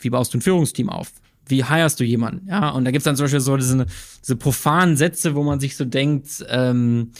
wie 0.00 0.10
baust 0.10 0.32
du 0.34 0.38
ein 0.38 0.42
Führungsteam 0.42 0.88
auf? 0.88 1.12
Wie 1.48 1.64
heierst 1.64 2.00
du 2.00 2.04
jemanden? 2.04 2.48
Ja, 2.48 2.70
und 2.70 2.84
da 2.84 2.90
gibt's 2.90 3.04
dann 3.04 3.16
zum 3.16 3.24
Beispiel 3.24 3.40
so 3.40 3.56
diese, 3.56 3.86
diese 4.22 4.36
profanen 4.36 4.96
Sätze, 4.96 5.34
wo 5.34 5.42
man 5.42 5.60
sich 5.60 5.76
so 5.76 5.84
denkt, 5.84 6.44
ähm, 6.48 7.12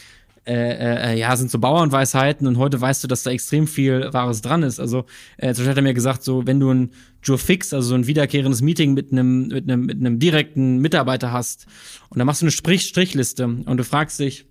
äh, 0.46 1.12
äh, 1.12 1.18
ja, 1.18 1.36
sind 1.36 1.50
so 1.50 1.58
Bauernweisheiten 1.58 2.46
und 2.46 2.56
heute 2.56 2.80
weißt 2.80 3.02
du, 3.02 3.08
dass 3.08 3.24
da 3.24 3.32
extrem 3.32 3.66
viel 3.66 4.12
Wahres 4.12 4.42
dran 4.42 4.62
ist. 4.62 4.78
Also, 4.78 5.06
äh, 5.38 5.48
zum 5.48 5.62
Beispiel 5.62 5.70
hat 5.70 5.76
er 5.78 5.82
mir 5.82 5.94
gesagt, 5.94 6.22
so, 6.22 6.46
wenn 6.46 6.60
du 6.60 6.70
ein 6.70 6.90
Jour 7.22 7.38
fix, 7.38 7.74
also 7.74 7.88
so 7.88 7.94
ein 7.96 8.06
wiederkehrendes 8.06 8.62
Meeting 8.62 8.94
mit 8.94 9.10
einem, 9.10 9.48
mit 9.48 9.68
einem, 9.68 9.86
mit 9.86 9.98
einem 9.98 10.20
direkten 10.20 10.78
Mitarbeiter 10.78 11.32
hast 11.32 11.66
und 12.10 12.18
dann 12.18 12.26
machst 12.26 12.42
du 12.42 12.44
eine 12.44 12.52
Strich 12.52 12.82
Strichliste 12.82 13.44
und 13.44 13.76
du 13.76 13.82
fragst 13.82 14.20
dich, 14.20 14.46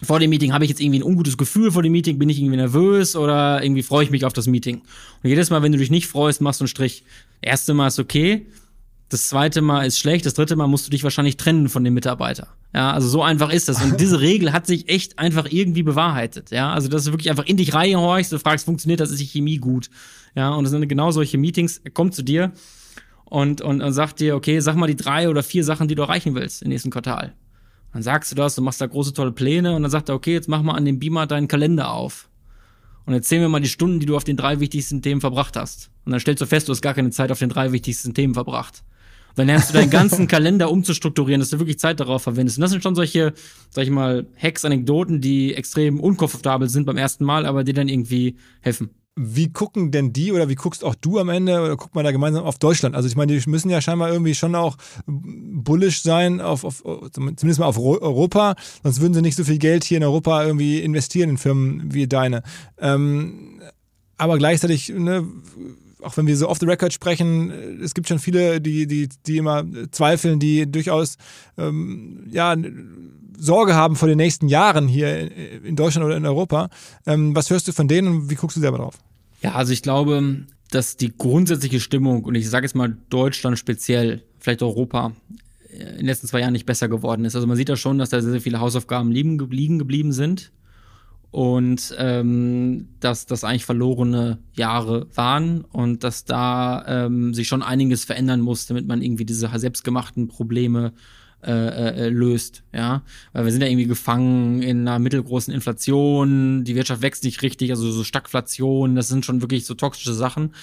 vor 0.00 0.20
dem 0.20 0.30
Meeting 0.30 0.52
habe 0.52 0.64
ich 0.64 0.70
jetzt 0.70 0.80
irgendwie 0.80 1.00
ein 1.00 1.04
ungutes 1.04 1.36
Gefühl 1.36 1.72
vor 1.72 1.82
dem 1.82 1.90
Meeting, 1.90 2.20
bin 2.20 2.28
ich 2.28 2.38
irgendwie 2.38 2.56
nervös 2.56 3.16
oder 3.16 3.60
irgendwie 3.62 3.82
freue 3.82 4.04
ich 4.04 4.10
mich 4.10 4.24
auf 4.24 4.32
das 4.32 4.46
Meeting. 4.46 4.82
Und 5.22 5.30
jedes 5.30 5.50
Mal, 5.50 5.62
wenn 5.62 5.72
du 5.72 5.78
dich 5.78 5.90
nicht 5.90 6.06
freust, 6.06 6.40
machst 6.40 6.60
du 6.60 6.64
einen 6.64 6.68
Strich. 6.68 7.02
Erste 7.42 7.74
Mal 7.74 7.88
ist 7.88 7.98
okay, 7.98 8.46
das 9.08 9.28
zweite 9.28 9.62
Mal 9.62 9.86
ist 9.86 9.98
schlecht, 9.98 10.26
das 10.26 10.34
dritte 10.34 10.54
Mal 10.54 10.66
musst 10.66 10.86
du 10.86 10.90
dich 10.90 11.02
wahrscheinlich 11.02 11.36
trennen 11.36 11.68
von 11.68 11.82
dem 11.82 11.94
Mitarbeiter. 11.94 12.48
Ja, 12.74 12.92
also 12.92 13.08
so 13.08 13.22
einfach 13.22 13.50
ist 13.50 13.68
das. 13.68 13.82
Und 13.82 13.98
diese 14.00 14.20
Regel 14.20 14.52
hat 14.52 14.66
sich 14.66 14.88
echt 14.88 15.18
einfach 15.18 15.46
irgendwie 15.50 15.82
bewahrheitet. 15.82 16.50
Ja, 16.50 16.72
also 16.72 16.88
dass 16.88 17.04
du 17.04 17.12
wirklich 17.12 17.30
einfach 17.30 17.46
in 17.46 17.56
dich 17.56 17.72
reinhorchst, 17.72 18.32
du 18.32 18.38
fragst, 18.38 18.66
funktioniert 18.66 19.00
das, 19.00 19.10
ist 19.10 19.20
die 19.20 19.26
Chemie 19.26 19.56
gut? 19.56 19.88
Ja, 20.34 20.50
und 20.50 20.64
das 20.64 20.72
sind 20.72 20.86
genau 20.88 21.10
solche 21.10 21.38
Meetings. 21.38 21.78
Er 21.78 21.90
kommt 21.90 22.14
zu 22.14 22.22
dir 22.22 22.52
und, 23.24 23.62
und, 23.62 23.80
und 23.80 23.92
sagt 23.92 24.20
dir, 24.20 24.36
okay, 24.36 24.60
sag 24.60 24.76
mal 24.76 24.86
die 24.86 24.96
drei 24.96 25.30
oder 25.30 25.42
vier 25.42 25.64
Sachen, 25.64 25.88
die 25.88 25.94
du 25.94 26.02
erreichen 26.02 26.34
willst 26.34 26.62
im 26.62 26.68
nächsten 26.68 26.90
Quartal. 26.90 27.34
Dann 27.94 28.02
sagst 28.02 28.30
du 28.30 28.36
das, 28.36 28.54
du 28.54 28.62
machst 28.62 28.80
da 28.80 28.86
große, 28.86 29.14
tolle 29.14 29.32
Pläne 29.32 29.74
und 29.74 29.82
dann 29.82 29.90
sagt 29.90 30.10
er, 30.10 30.14
okay, 30.14 30.34
jetzt 30.34 30.48
mach 30.48 30.62
mal 30.62 30.74
an 30.74 30.84
dem 30.84 30.98
Beamer 30.98 31.26
deinen 31.26 31.48
Kalender 31.48 31.92
auf. 31.92 32.28
Und 33.06 33.14
erzähl 33.14 33.40
mir 33.40 33.48
mal 33.48 33.60
die 33.60 33.68
Stunden, 33.68 34.00
die 34.00 34.06
du 34.06 34.16
auf 34.16 34.24
den 34.24 34.36
drei 34.36 34.60
wichtigsten 34.60 35.00
Themen 35.00 35.22
verbracht 35.22 35.56
hast. 35.56 35.90
Und 36.04 36.12
dann 36.12 36.20
stellst 36.20 36.42
du 36.42 36.46
fest, 36.46 36.68
du 36.68 36.72
hast 36.72 36.82
gar 36.82 36.92
keine 36.92 37.10
Zeit 37.10 37.32
auf 37.32 37.38
den 37.38 37.48
drei 37.48 37.72
wichtigsten 37.72 38.12
Themen 38.12 38.34
verbracht. 38.34 38.84
Dann 39.38 39.46
lernst 39.46 39.70
du 39.70 39.74
deinen 39.74 39.90
ganzen 39.90 40.26
Kalender 40.26 40.68
umzustrukturieren, 40.68 41.38
dass 41.38 41.50
du 41.50 41.60
wirklich 41.60 41.78
Zeit 41.78 42.00
darauf 42.00 42.22
verwendest. 42.22 42.58
Und 42.58 42.62
das 42.62 42.72
sind 42.72 42.82
schon 42.82 42.96
solche, 42.96 43.34
sag 43.70 43.84
ich 43.84 43.90
mal, 43.90 44.26
Hacks, 44.36 44.64
Anekdoten, 44.64 45.20
die 45.20 45.54
extrem 45.54 46.00
unkomfortabel 46.00 46.68
sind 46.68 46.86
beim 46.86 46.96
ersten 46.96 47.24
Mal, 47.24 47.46
aber 47.46 47.62
die 47.62 47.72
dann 47.72 47.88
irgendwie 47.88 48.36
helfen. 48.60 48.90
Wie 49.14 49.52
gucken 49.52 49.92
denn 49.92 50.12
die 50.12 50.32
oder 50.32 50.48
wie 50.48 50.56
guckst 50.56 50.82
auch 50.82 50.96
du 50.96 51.20
am 51.20 51.28
Ende 51.28 51.60
oder 51.60 51.76
guckt 51.76 51.94
man 51.94 52.04
da 52.04 52.10
gemeinsam 52.10 52.42
auf 52.42 52.58
Deutschland? 52.58 52.96
Also 52.96 53.08
ich 53.08 53.14
meine, 53.14 53.36
die 53.36 53.48
müssen 53.48 53.70
ja 53.70 53.80
scheinbar 53.80 54.10
irgendwie 54.10 54.34
schon 54.34 54.56
auch 54.56 54.76
bullish 55.06 56.02
sein, 56.02 56.40
auf, 56.40 56.64
auf 56.64 56.82
zumindest 57.12 57.60
mal 57.60 57.66
auf 57.66 57.78
Europa, 57.78 58.56
sonst 58.82 59.00
würden 59.00 59.14
sie 59.14 59.22
nicht 59.22 59.36
so 59.36 59.44
viel 59.44 59.58
Geld 59.58 59.84
hier 59.84 59.98
in 59.98 60.04
Europa 60.04 60.44
irgendwie 60.44 60.80
investieren 60.80 61.30
in 61.30 61.38
Firmen 61.38 61.94
wie 61.94 62.08
deine. 62.08 62.42
Ähm, 62.78 63.60
aber 64.16 64.38
gleichzeitig 64.38 64.88
ne, 64.88 65.26
auch 66.02 66.16
wenn 66.16 66.26
wir 66.26 66.36
so 66.36 66.48
off 66.48 66.58
the 66.58 66.66
record 66.66 66.92
sprechen, 66.92 67.50
äh, 67.50 67.84
es 67.84 67.94
gibt 67.94 68.08
schon 68.08 68.18
viele, 68.18 68.60
die, 68.60 68.86
die, 68.86 69.08
die 69.26 69.36
immer 69.38 69.64
zweifeln, 69.90 70.38
die 70.38 70.70
durchaus 70.70 71.16
ähm, 71.56 72.26
ja, 72.30 72.56
Sorge 73.38 73.74
haben 73.74 73.96
vor 73.96 74.08
den 74.08 74.16
nächsten 74.16 74.48
Jahren 74.48 74.88
hier 74.88 75.30
in 75.64 75.76
Deutschland 75.76 76.04
oder 76.04 76.16
in 76.16 76.26
Europa. 76.26 76.70
Ähm, 77.06 77.34
was 77.34 77.50
hörst 77.50 77.68
du 77.68 77.72
von 77.72 77.88
denen 77.88 78.08
und 78.08 78.30
wie 78.30 78.34
guckst 78.34 78.56
du 78.56 78.60
selber 78.60 78.78
drauf? 78.78 78.98
Ja, 79.42 79.54
also 79.54 79.72
ich 79.72 79.82
glaube, 79.82 80.46
dass 80.70 80.96
die 80.96 81.16
grundsätzliche 81.16 81.80
Stimmung, 81.80 82.24
und 82.24 82.34
ich 82.34 82.48
sage 82.50 82.66
jetzt 82.66 82.74
mal 82.74 82.96
Deutschland 83.10 83.58
speziell, 83.58 84.22
vielleicht 84.38 84.62
Europa, 84.62 85.12
äh, 85.72 85.82
in 85.82 85.96
den 85.98 86.06
letzten 86.06 86.26
zwei 86.26 86.40
Jahren 86.40 86.52
nicht 86.52 86.66
besser 86.66 86.88
geworden 86.88 87.24
ist. 87.24 87.36
Also 87.36 87.46
man 87.46 87.56
sieht 87.56 87.68
ja 87.68 87.76
schon, 87.76 87.98
dass 87.98 88.10
da 88.10 88.20
sehr, 88.20 88.32
sehr 88.32 88.40
viele 88.40 88.60
Hausaufgaben 88.60 89.12
liegen 89.12 89.38
geblieben 89.38 90.12
sind 90.12 90.52
und 91.30 91.94
ähm, 91.98 92.88
dass 93.00 93.26
das 93.26 93.44
eigentlich 93.44 93.66
verlorene 93.66 94.38
Jahre 94.54 95.08
waren 95.14 95.62
und 95.62 96.02
dass 96.04 96.24
da 96.24 96.84
ähm, 97.06 97.34
sich 97.34 97.48
schon 97.48 97.62
einiges 97.62 98.04
verändern 98.04 98.40
muss, 98.40 98.66
damit 98.66 98.86
man 98.86 99.02
irgendwie 99.02 99.26
diese 99.26 99.50
selbstgemachten 99.54 100.28
Probleme 100.28 100.92
äh, 101.40 101.52
äh, 101.52 102.08
löst, 102.08 102.64
ja, 102.72 103.02
weil 103.32 103.44
wir 103.44 103.52
sind 103.52 103.60
ja 103.60 103.68
irgendwie 103.68 103.86
gefangen 103.86 104.60
in 104.60 104.80
einer 104.80 104.98
mittelgroßen 104.98 105.54
Inflation, 105.54 106.64
die 106.64 106.74
Wirtschaft 106.74 107.02
wächst 107.02 107.22
nicht 107.22 107.42
richtig, 107.42 107.70
also 107.70 107.88
so 107.92 108.02
Stagflation, 108.02 108.96
das 108.96 109.06
sind 109.06 109.24
schon 109.24 109.40
wirklich 109.40 109.64
so 109.64 109.74
toxische 109.74 110.14
Sachen 110.14 110.54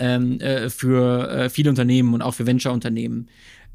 ähm, 0.00 0.40
äh, 0.40 0.68
für 0.68 1.30
äh, 1.30 1.48
viele 1.48 1.70
Unternehmen 1.70 2.12
und 2.12 2.22
auch 2.22 2.34
für 2.34 2.46
Venture-Unternehmen. 2.46 3.28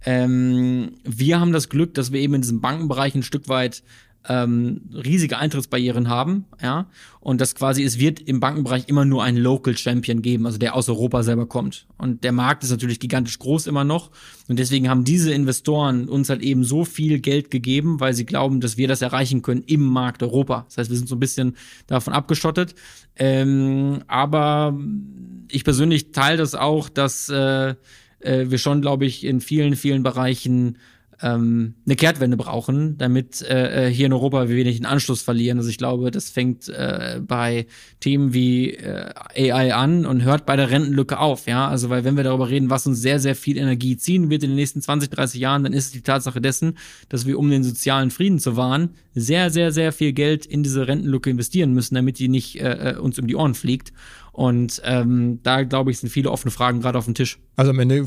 Ähm, 0.04 0.96
wir 1.06 1.40
haben 1.40 1.54
das 1.54 1.70
Glück, 1.70 1.94
dass 1.94 2.12
wir 2.12 2.20
eben 2.20 2.34
in 2.34 2.42
diesem 2.42 2.60
Bankenbereich 2.60 3.16
ein 3.16 3.24
Stück 3.24 3.48
weit 3.48 3.84
ähm, 4.28 4.82
riesige 4.94 5.38
Eintrittsbarrieren 5.38 6.08
haben, 6.08 6.46
ja, 6.62 6.88
und 7.20 7.42
das 7.42 7.56
quasi, 7.56 7.84
es 7.84 8.00
wird 8.00 8.20
im 8.20 8.40
Bankenbereich 8.40 8.88
immer 8.88 9.06
nur 9.06 9.24
einen 9.24 9.38
Local 9.38 9.76
Champion 9.78 10.22
geben, 10.22 10.46
also 10.46 10.58
der 10.58 10.76
aus 10.76 10.90
Europa 10.90 11.24
selber 11.24 11.48
kommt. 11.48 11.88
Und 11.98 12.24
der 12.24 12.32
Markt 12.32 12.64
ist 12.64 12.72
natürlich 12.72 13.00
gigantisch 13.00 13.40
groß 13.40 13.68
immer 13.68 13.84
noch. 13.84 14.12
Und 14.48 14.60
deswegen 14.60 14.90
haben 14.90 15.04
diese 15.04 15.32
Investoren 15.32 16.08
uns 16.10 16.30
halt 16.30 16.42
eben 16.42 16.64
so 16.64 16.84
viel 16.84 17.20
Geld 17.20 17.52
gegeben, 17.52 18.00
weil 18.00 18.14
sie 18.14 18.26
glauben, 18.26 18.60
dass 18.60 18.78
wir 18.78 18.88
das 18.88 19.02
erreichen 19.02 19.42
können 19.42 19.64
im 19.66 19.82
Markt 19.82 20.24
Europa. 20.24 20.66
Das 20.68 20.78
heißt, 20.78 20.90
wir 20.90 20.98
sind 20.98 21.08
so 21.08 21.16
ein 21.16 21.20
bisschen 21.20 21.56
davon 21.88 22.14
abgeschottet. 22.14 22.76
Ähm, 23.16 24.00
aber 24.08 24.78
ich 25.50 25.64
persönlich 25.64 26.12
teile 26.12 26.38
das 26.38 26.56
auch, 26.56 26.90
dass 26.90 27.30
äh, 27.30 27.76
äh, 28.20 28.50
wir 28.50 28.58
schon, 28.58 28.82
glaube 28.82 29.06
ich, 29.06 29.24
in 29.24 29.42
vielen, 29.42 29.76
vielen 29.76 30.04
Bereichen 30.04 30.78
ähm, 31.22 31.76
eine 31.86 31.96
Kehrtwende 31.96 32.38
brauchen, 32.38 32.98
damit 32.98 33.42
äh, 33.42 33.88
äh, 33.88 33.94
hier 33.94 34.08
in 34.08 34.14
Europa 34.14 34.50
wir 34.50 34.56
wenig 34.56 34.78
den 34.78 34.86
Anschluss 34.86 35.22
verlieren. 35.22 35.58
Also 35.58 35.70
ich 35.70 35.78
glaube, 35.78 36.12
das 36.12 36.30
fängt 36.30 36.68
äh, 36.70 37.20
bei 37.26 37.68
Themen 38.00 38.34
wie 38.34 38.72
äh, 38.72 39.12
AI 39.36 39.74
an 39.74 40.06
und 40.06 40.24
hört 40.24 40.46
bei 40.46 40.56
der 40.56 40.70
Rentenlücke 40.70 41.20
auf. 41.20 41.48
Ja, 41.48 41.68
also 41.68 41.90
weil 41.90 42.04
wenn 42.04 42.18
wir 42.18 42.24
darüber 42.24 42.50
reden, 42.50 42.70
was 42.70 42.88
uns 42.88 43.02
sehr, 43.02 43.20
sehr 43.20 43.36
viel 43.36 43.58
Energie 43.58 43.98
ziehen 43.98 44.30
wird 44.30 44.44
in 44.44 44.52
den 44.52 44.58
nächsten 44.58 44.82
20, 44.82 45.10
30 45.10 45.40
Jahren, 45.40 45.64
dann 45.64 45.74
ist 45.74 45.86
es 45.86 45.92
die 45.92 46.02
Tatsache 46.02 46.42
dessen, 46.42 46.78
dass 47.10 47.26
wir, 47.26 47.38
um 47.38 47.50
den 47.50 47.64
sozialen 47.64 48.12
Frieden 48.12 48.40
zu 48.40 48.58
wahren, 48.58 48.92
sehr, 49.14 49.50
sehr, 49.50 49.72
sehr 49.72 49.92
viel 49.92 50.14
Geld 50.14 50.46
in 50.46 50.64
diese 50.64 50.88
Rentenlücke 50.88 51.30
investieren 51.30 51.74
müssen, 51.74 51.96
damit 51.96 52.20
die 52.20 52.30
nicht 52.30 52.60
äh, 52.60 52.92
äh 52.92 52.98
uns 52.98 53.20
um 53.20 53.28
die 53.28 53.36
Ohren 53.36 53.56
fliegt. 53.56 53.92
Und 54.34 54.82
ähm, 54.86 55.40
da, 55.44 55.64
glaube 55.64 55.92
ich, 55.92 56.00
sind 56.00 56.10
viele 56.10 56.32
offene 56.32 56.52
Fragen 56.52 56.80
gerade 56.80 56.98
auf 56.98 57.04
dem 57.04 57.14
Tisch. 57.14 57.38
Also 57.58 57.72
am 57.72 57.80
Ende 57.80 58.06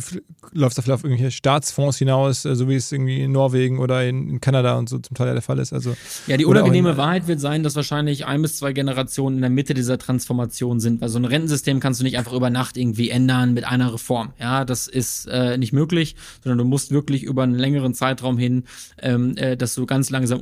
läuft 0.52 0.78
es 0.78 0.88
auf 0.88 1.04
irgendwelche 1.04 1.30
Staatsfonds 1.30 1.98
hinaus, 1.98 2.46
äh, 2.46 2.56
so 2.56 2.66
wie 2.66 2.76
es 2.76 2.90
irgendwie 2.90 3.20
in 3.20 3.32
Norwegen 3.32 3.78
oder 3.78 4.04
in, 4.08 4.30
in 4.30 4.40
Kanada 4.40 4.78
und 4.78 4.88
so 4.88 4.98
zum 4.98 5.14
Teil 5.14 5.32
der 5.34 5.42
Fall 5.42 5.58
ist. 5.58 5.74
Also, 5.74 5.94
ja, 6.26 6.38
die 6.38 6.46
unangenehme 6.46 6.96
Wahrheit 6.96 7.28
wird 7.28 7.40
sein, 7.40 7.62
dass 7.62 7.76
wahrscheinlich 7.76 8.24
ein 8.24 8.40
bis 8.40 8.56
zwei 8.56 8.72
Generationen 8.72 9.36
in 9.36 9.42
der 9.42 9.50
Mitte 9.50 9.74
dieser 9.74 9.98
Transformation 9.98 10.80
sind. 10.80 11.02
Weil 11.02 11.10
so 11.10 11.18
ein 11.18 11.26
Rentensystem 11.26 11.78
kannst 11.78 12.00
du 12.00 12.04
nicht 12.04 12.16
einfach 12.16 12.32
über 12.32 12.48
Nacht 12.48 12.78
irgendwie 12.78 13.10
ändern 13.10 13.52
mit 13.52 13.64
einer 13.64 13.92
Reform. 13.92 14.32
Ja, 14.40 14.64
das 14.64 14.88
ist 14.88 15.26
äh, 15.26 15.58
nicht 15.58 15.74
möglich, 15.74 16.16
sondern 16.42 16.56
du 16.56 16.64
musst 16.64 16.90
wirklich 16.90 17.22
über 17.22 17.42
einen 17.42 17.54
längeren 17.54 17.92
Zeitraum 17.92 18.38
hin 18.38 18.64
ähm, 18.98 19.36
äh, 19.36 19.58
das 19.58 19.74
so 19.74 19.84
ganz 19.84 20.08
langsam 20.08 20.40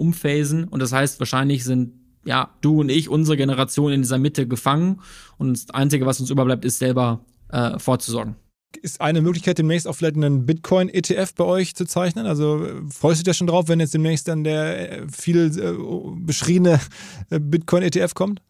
umphasen. 0.53 0.65
Und 0.69 0.81
das 0.81 0.93
heißt, 0.93 1.19
wahrscheinlich 1.19 1.65
sind 1.65 1.93
ja, 2.25 2.51
du 2.61 2.81
und 2.81 2.89
ich, 2.89 3.09
unsere 3.09 3.37
Generation 3.37 3.93
in 3.93 4.03
dieser 4.03 4.19
Mitte 4.19 4.47
gefangen. 4.47 5.01
Und 5.39 5.55
das 5.55 5.71
Einzige, 5.75 6.07
was 6.07 6.21
uns 6.21 6.31
überbleibt, 6.31 6.65
ist 6.65 6.79
selber 6.79 7.25
äh, 7.49 7.79
vorzusorgen. 7.81 8.37
Ist 8.81 9.01
eine 9.01 9.21
Möglichkeit, 9.21 9.59
demnächst 9.59 9.89
auch 9.89 9.95
vielleicht 9.95 10.17
einen 10.17 10.47
Bitcoin-ETF 10.47 11.35
bei 11.35 11.45
euch 11.45 11.75
zu 11.75 11.85
zeichnen? 11.85 12.27
Also 12.27 12.65
freust 12.91 13.21
du 13.21 13.25
dich 13.25 13.27
ja 13.27 13.35
schon 13.35 13.49
drauf, 13.49 13.67
wenn 13.69 13.81
jetzt 13.81 13.93
demnächst 13.93 14.29
dann 14.29 14.45
der 14.45 15.03
äh, 15.03 15.09
viel 15.09 15.51
äh, 15.59 15.75
beschriebene 16.25 16.81
äh, 17.31 17.41
Bitcoin-ETF 17.41 18.15
kommt? 18.15 18.41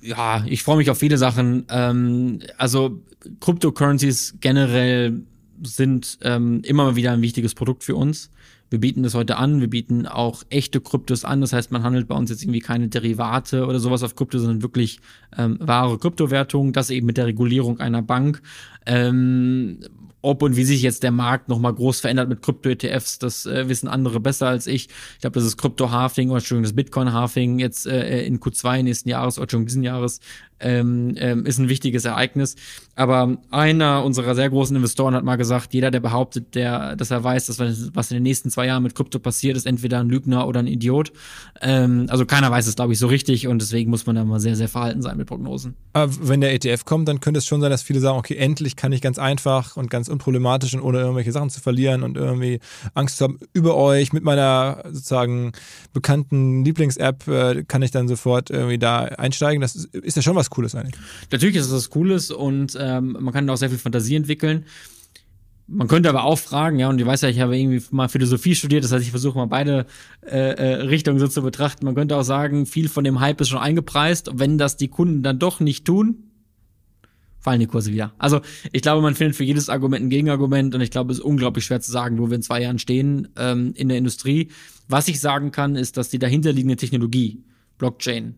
Ja, 0.00 0.44
ich 0.46 0.62
freue 0.62 0.76
mich 0.76 0.88
auf 0.88 0.98
viele 0.98 1.18
Sachen. 1.18 1.66
Ähm, 1.70 2.38
also 2.56 3.02
Cryptocurrencies 3.40 4.36
generell 4.40 5.22
sind 5.64 6.18
ähm, 6.22 6.62
immer 6.64 6.84
mal 6.84 6.96
wieder 6.96 7.12
ein 7.12 7.20
wichtiges 7.20 7.54
Produkt 7.54 7.82
für 7.82 7.96
uns. 7.96 8.30
Wir 8.70 8.80
bieten 8.80 9.02
das 9.02 9.14
heute 9.14 9.36
an. 9.36 9.60
Wir 9.60 9.70
bieten 9.70 10.06
auch 10.06 10.42
echte 10.50 10.80
Kryptos 10.80 11.24
an. 11.24 11.40
Das 11.40 11.52
heißt, 11.52 11.72
man 11.72 11.82
handelt 11.82 12.08
bei 12.08 12.14
uns 12.14 12.30
jetzt 12.30 12.42
irgendwie 12.42 12.60
keine 12.60 12.88
Derivate 12.88 13.66
oder 13.66 13.80
sowas 13.80 14.02
auf 14.02 14.14
Krypto, 14.14 14.38
sondern 14.38 14.62
wirklich 14.62 15.00
ähm, 15.36 15.58
wahre 15.60 15.98
Kryptowertungen. 15.98 16.72
Das 16.72 16.90
eben 16.90 17.06
mit 17.06 17.16
der 17.16 17.26
Regulierung 17.26 17.80
einer 17.80 18.02
Bank. 18.02 18.42
Ähm, 18.86 19.80
ob 20.20 20.42
und 20.42 20.56
wie 20.56 20.64
sich 20.64 20.82
jetzt 20.82 21.04
der 21.04 21.12
Markt 21.12 21.48
nochmal 21.48 21.72
groß 21.72 22.00
verändert 22.00 22.28
mit 22.28 22.42
Krypto-ETFs, 22.42 23.18
das 23.18 23.46
äh, 23.46 23.68
wissen 23.68 23.88
andere 23.88 24.18
besser 24.18 24.48
als 24.48 24.66
ich. 24.66 24.88
Ich 25.14 25.20
glaube, 25.20 25.34
das 25.34 25.44
ist 25.44 25.56
Krypto-Halving 25.58 26.30
oder 26.30 26.38
Entschuldigung, 26.38 26.64
das 26.64 26.74
Bitcoin-Halving 26.74 27.60
jetzt 27.60 27.86
äh, 27.86 28.26
in 28.26 28.40
Q2 28.40 28.82
nächsten 28.82 29.08
Jahres 29.08 29.38
oder 29.38 29.44
Entschuldigung, 29.44 29.66
diesen 29.66 29.82
Jahres 29.84 30.20
ähm, 30.60 31.14
ähm, 31.16 31.46
ist 31.46 31.58
ein 31.58 31.68
wichtiges 31.68 32.04
Ereignis. 32.04 32.56
Aber 32.94 33.38
einer 33.50 34.04
unserer 34.04 34.34
sehr 34.34 34.50
großen 34.50 34.74
Investoren 34.74 35.14
hat 35.14 35.24
mal 35.24 35.36
gesagt, 35.36 35.72
jeder, 35.72 35.90
der 35.90 36.00
behauptet, 36.00 36.54
der, 36.54 36.96
dass 36.96 37.10
er 37.10 37.22
weiß, 37.22 37.46
dass 37.46 37.58
was 37.94 38.10
in 38.10 38.16
den 38.16 38.22
nächsten 38.24 38.50
zwei 38.50 38.66
Jahren 38.66 38.82
mit 38.82 38.94
Krypto 38.94 39.18
passiert, 39.18 39.56
ist 39.56 39.66
entweder 39.66 40.00
ein 40.00 40.08
Lügner 40.08 40.48
oder 40.48 40.60
ein 40.60 40.66
Idiot. 40.66 41.12
Ähm, 41.60 42.06
also 42.08 42.26
keiner 42.26 42.50
weiß 42.50 42.66
es, 42.66 42.76
glaube 42.76 42.92
ich, 42.92 42.98
so 42.98 43.06
richtig 43.06 43.46
und 43.46 43.62
deswegen 43.62 43.90
muss 43.90 44.06
man 44.06 44.16
da 44.16 44.24
mal 44.24 44.40
sehr, 44.40 44.56
sehr 44.56 44.68
verhalten 44.68 45.02
sein 45.02 45.16
mit 45.16 45.28
Prognosen. 45.28 45.74
Aber 45.92 46.12
wenn 46.28 46.40
der 46.40 46.52
ETF 46.52 46.84
kommt, 46.84 47.08
dann 47.08 47.20
könnte 47.20 47.38
es 47.38 47.46
schon 47.46 47.60
sein, 47.60 47.70
dass 47.70 47.82
viele 47.82 48.00
sagen, 48.00 48.18
okay, 48.18 48.36
endlich 48.36 48.74
kann 48.76 48.92
ich 48.92 49.00
ganz 49.00 49.18
einfach 49.18 49.76
und 49.76 49.90
ganz 49.90 50.08
unproblematisch 50.08 50.74
und 50.74 50.80
ohne 50.80 50.98
irgendwelche 50.98 51.32
Sachen 51.32 51.50
zu 51.50 51.60
verlieren 51.60 52.02
und 52.02 52.16
irgendwie 52.16 52.60
Angst 52.94 53.18
zu 53.18 53.24
haben 53.24 53.38
über 53.52 53.76
euch 53.76 54.12
mit 54.12 54.24
meiner 54.24 54.82
sozusagen 54.90 55.52
bekannten 55.92 56.64
Lieblings-App 56.64 57.28
äh, 57.28 57.64
kann 57.64 57.82
ich 57.82 57.90
dann 57.90 58.08
sofort 58.08 58.50
irgendwie 58.50 58.78
da 58.78 59.00
einsteigen. 59.04 59.60
Das 59.60 59.76
ist, 59.76 59.94
ist 59.94 60.16
ja 60.16 60.22
schon 60.22 60.36
was 60.36 60.47
Cooles 60.50 60.74
eigentlich. 60.74 61.00
Natürlich 61.30 61.56
ist 61.56 61.66
es 61.66 61.72
was 61.72 61.90
Cooles 61.90 62.30
und 62.30 62.76
ähm, 62.80 63.16
man 63.20 63.32
kann 63.32 63.48
auch 63.50 63.56
sehr 63.56 63.70
viel 63.70 63.78
Fantasie 63.78 64.16
entwickeln. 64.16 64.64
Man 65.70 65.86
könnte 65.86 66.08
aber 66.08 66.24
auch 66.24 66.38
fragen, 66.38 66.78
ja, 66.78 66.88
und 66.88 66.98
ich 66.98 67.06
weiß 67.06 67.20
ja, 67.20 67.28
ich 67.28 67.40
habe 67.40 67.56
irgendwie 67.56 67.82
mal 67.90 68.08
Philosophie 68.08 68.54
studiert, 68.54 68.84
das 68.84 68.92
heißt, 68.92 69.04
ich 69.04 69.10
versuche 69.10 69.36
mal 69.36 69.46
beide 69.46 69.84
äh, 70.22 70.38
äh, 70.38 70.74
Richtungen 70.82 71.18
so 71.18 71.28
zu 71.28 71.42
betrachten. 71.42 71.84
Man 71.84 71.94
könnte 71.94 72.16
auch 72.16 72.22
sagen, 72.22 72.64
viel 72.64 72.88
von 72.88 73.04
dem 73.04 73.20
Hype 73.20 73.40
ist 73.42 73.50
schon 73.50 73.58
eingepreist. 73.58 74.30
Wenn 74.32 74.56
das 74.56 74.78
die 74.78 74.88
Kunden 74.88 75.22
dann 75.22 75.38
doch 75.38 75.60
nicht 75.60 75.84
tun, 75.84 76.28
fallen 77.38 77.60
die 77.60 77.66
Kurse 77.66 77.92
wieder. 77.92 78.12
Also 78.18 78.40
ich 78.72 78.80
glaube, 78.80 79.02
man 79.02 79.14
findet 79.14 79.36
für 79.36 79.44
jedes 79.44 79.68
Argument 79.68 80.06
ein 80.06 80.10
Gegenargument 80.10 80.74
und 80.74 80.80
ich 80.80 80.90
glaube, 80.90 81.12
es 81.12 81.18
ist 81.18 81.24
unglaublich 81.24 81.66
schwer 81.66 81.80
zu 81.80 81.90
sagen, 81.90 82.18
wo 82.18 82.28
wir 82.28 82.36
in 82.36 82.42
zwei 82.42 82.62
Jahren 82.62 82.78
stehen 82.78 83.28
ähm, 83.36 83.72
in 83.74 83.88
der 83.88 83.98
Industrie. 83.98 84.50
Was 84.88 85.06
ich 85.08 85.20
sagen 85.20 85.52
kann, 85.52 85.76
ist, 85.76 85.98
dass 85.98 86.08
die 86.08 86.18
dahinterliegende 86.18 86.76
Technologie, 86.76 87.44
Blockchain, 87.76 88.36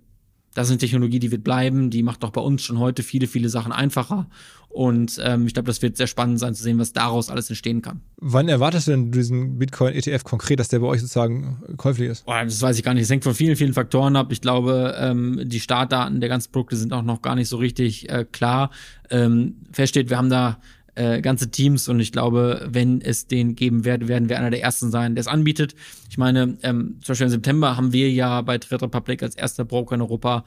das 0.54 0.66
ist 0.66 0.72
eine 0.72 0.78
Technologie, 0.78 1.18
die 1.18 1.30
wird 1.30 1.44
bleiben, 1.44 1.90
die 1.90 2.02
macht 2.02 2.24
auch 2.24 2.30
bei 2.30 2.40
uns 2.40 2.62
schon 2.62 2.78
heute 2.78 3.02
viele, 3.02 3.26
viele 3.26 3.48
Sachen 3.48 3.72
einfacher. 3.72 4.28
Und 4.68 5.20
ähm, 5.24 5.48
ich 5.48 5.54
glaube, 5.54 5.66
das 5.66 5.82
wird 5.82 5.96
sehr 5.96 6.06
spannend 6.06 6.38
sein 6.38 6.54
zu 6.54 6.62
sehen, 6.62 6.78
was 6.78 6.92
daraus 6.92 7.28
alles 7.28 7.48
entstehen 7.50 7.82
kann. 7.82 8.02
Wann 8.18 8.48
erwartest 8.48 8.86
du 8.86 8.92
denn 8.92 9.10
diesen 9.10 9.58
Bitcoin-ETF 9.58 10.22
konkret, 10.22 10.60
dass 10.60 10.68
der 10.68 10.78
bei 10.78 10.86
euch 10.86 11.00
sozusagen 11.00 11.60
käuflich 11.76 12.08
ist? 12.08 12.24
Boah, 12.24 12.44
das 12.44 12.62
weiß 12.62 12.78
ich 12.78 12.84
gar 12.84 12.94
nicht. 12.94 13.02
Es 13.02 13.10
hängt 13.10 13.24
von 13.24 13.34
vielen, 13.34 13.56
vielen 13.56 13.72
Faktoren 13.72 14.14
ab. 14.14 14.30
Ich 14.30 14.40
glaube, 14.40 14.94
ähm, 14.96 15.40
die 15.44 15.58
Startdaten 15.58 16.20
der 16.20 16.28
ganzen 16.28 16.52
Produkte 16.52 16.76
sind 16.76 16.92
auch 16.92 17.02
noch 17.02 17.20
gar 17.20 17.34
nicht 17.34 17.48
so 17.48 17.56
richtig 17.56 18.08
äh, 18.10 18.24
klar. 18.30 18.70
Ähm, 19.10 19.56
feststeht, 19.72 20.08
wir 20.08 20.18
haben 20.18 20.30
da 20.30 20.60
äh, 20.94 21.20
ganze 21.20 21.50
Teams 21.50 21.88
und 21.88 22.00
ich 22.00 22.12
glaube, 22.12 22.68
wenn 22.70 23.00
es 23.00 23.26
den 23.26 23.56
geben 23.56 23.84
wird, 23.84 24.08
werden 24.08 24.28
wir 24.28 24.38
einer 24.38 24.50
der 24.50 24.62
ersten 24.62 24.90
sein, 24.90 25.14
der 25.14 25.20
es 25.20 25.28
anbietet. 25.28 25.74
Ich 26.08 26.18
meine, 26.18 26.58
ähm, 26.62 26.96
zum 27.02 27.12
Beispiel 27.12 27.26
im 27.26 27.30
September 27.30 27.76
haben 27.76 27.92
wir 27.92 28.10
ja 28.10 28.40
bei 28.42 28.58
Trade 28.58 28.82
Republic 28.82 29.22
als 29.22 29.34
erster 29.36 29.64
Broker 29.64 29.94
in 29.94 30.02
Europa 30.02 30.44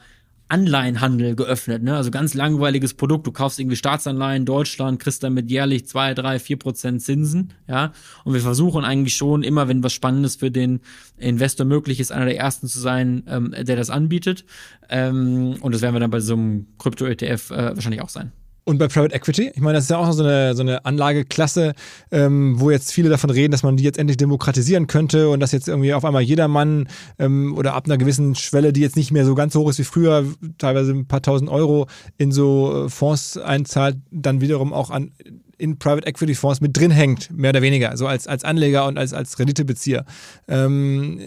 Anleihenhandel 0.48 1.36
geöffnet, 1.36 1.82
ne? 1.82 1.96
Also 1.96 2.10
ganz 2.10 2.34
langweiliges 2.34 2.92
Produkt. 2.92 3.26
Du 3.26 3.32
kaufst 3.32 3.58
irgendwie 3.58 3.76
Staatsanleihen 3.76 4.44
Deutschland, 4.44 5.00
kriegst 5.00 5.22
damit 5.22 5.50
jährlich 5.50 5.86
zwei, 5.86 6.12
drei, 6.12 6.38
vier 6.38 6.58
Prozent 6.58 7.00
Zinsen, 7.00 7.54
ja. 7.66 7.92
Und 8.24 8.34
wir 8.34 8.42
versuchen 8.42 8.84
eigentlich 8.84 9.16
schon 9.16 9.42
immer, 9.42 9.68
wenn 9.68 9.82
was 9.82 9.94
Spannendes 9.94 10.36
für 10.36 10.50
den 10.50 10.80
Investor 11.16 11.64
möglich 11.64 11.98
ist, 11.98 12.12
einer 12.12 12.26
der 12.26 12.38
ersten 12.38 12.68
zu 12.68 12.78
sein, 12.78 13.22
ähm, 13.26 13.54
der 13.58 13.76
das 13.76 13.88
anbietet. 13.88 14.44
Ähm, 14.90 15.56
und 15.60 15.74
das 15.74 15.80
werden 15.80 15.94
wir 15.94 16.00
dann 16.00 16.10
bei 16.10 16.20
so 16.20 16.34
einem 16.34 16.66
Krypto-ETF 16.78 17.50
äh, 17.50 17.74
wahrscheinlich 17.74 18.02
auch 18.02 18.10
sein. 18.10 18.32
Und 18.64 18.78
bei 18.78 18.88
Private 18.88 19.14
Equity, 19.14 19.52
ich 19.54 19.60
meine, 19.60 19.76
das 19.76 19.84
ist 19.84 19.90
ja 19.90 19.98
auch 19.98 20.10
so 20.12 20.22
eine, 20.22 20.54
so 20.54 20.62
eine 20.62 20.86
Anlageklasse, 20.86 21.74
ähm, 22.10 22.58
wo 22.58 22.70
jetzt 22.70 22.92
viele 22.92 23.10
davon 23.10 23.28
reden, 23.28 23.52
dass 23.52 23.62
man 23.62 23.76
die 23.76 23.84
jetzt 23.84 23.98
endlich 23.98 24.16
demokratisieren 24.16 24.86
könnte 24.86 25.28
und 25.28 25.40
dass 25.40 25.52
jetzt 25.52 25.68
irgendwie 25.68 25.92
auf 25.92 26.04
einmal 26.04 26.22
jedermann 26.22 26.88
ähm, 27.18 27.54
oder 27.58 27.74
ab 27.74 27.84
einer 27.84 27.98
gewissen 27.98 28.34
Schwelle, 28.34 28.72
die 28.72 28.80
jetzt 28.80 28.96
nicht 28.96 29.10
mehr 29.10 29.26
so 29.26 29.34
ganz 29.34 29.54
hoch 29.54 29.68
ist 29.68 29.78
wie 29.78 29.84
früher, 29.84 30.24
teilweise 30.56 30.92
ein 30.92 31.06
paar 31.06 31.20
tausend 31.20 31.50
Euro 31.50 31.88
in 32.16 32.32
so 32.32 32.86
äh, 32.86 32.88
Fonds 32.88 33.36
einzahlt, 33.36 33.98
dann 34.10 34.40
wiederum 34.40 34.72
auch 34.72 34.90
an 34.90 35.12
in 35.58 35.78
Private 35.78 36.06
Equity 36.06 36.34
Fonds 36.34 36.60
mit 36.60 36.76
drin 36.76 36.90
hängt, 36.90 37.30
mehr 37.30 37.50
oder 37.50 37.62
weniger, 37.62 37.96
so 37.96 38.06
als, 38.06 38.26
als 38.26 38.44
Anleger 38.44 38.86
und 38.86 38.98
als, 38.98 39.12
als 39.12 39.38
Renditebezieher. 39.38 40.04
Ähm, 40.48 41.20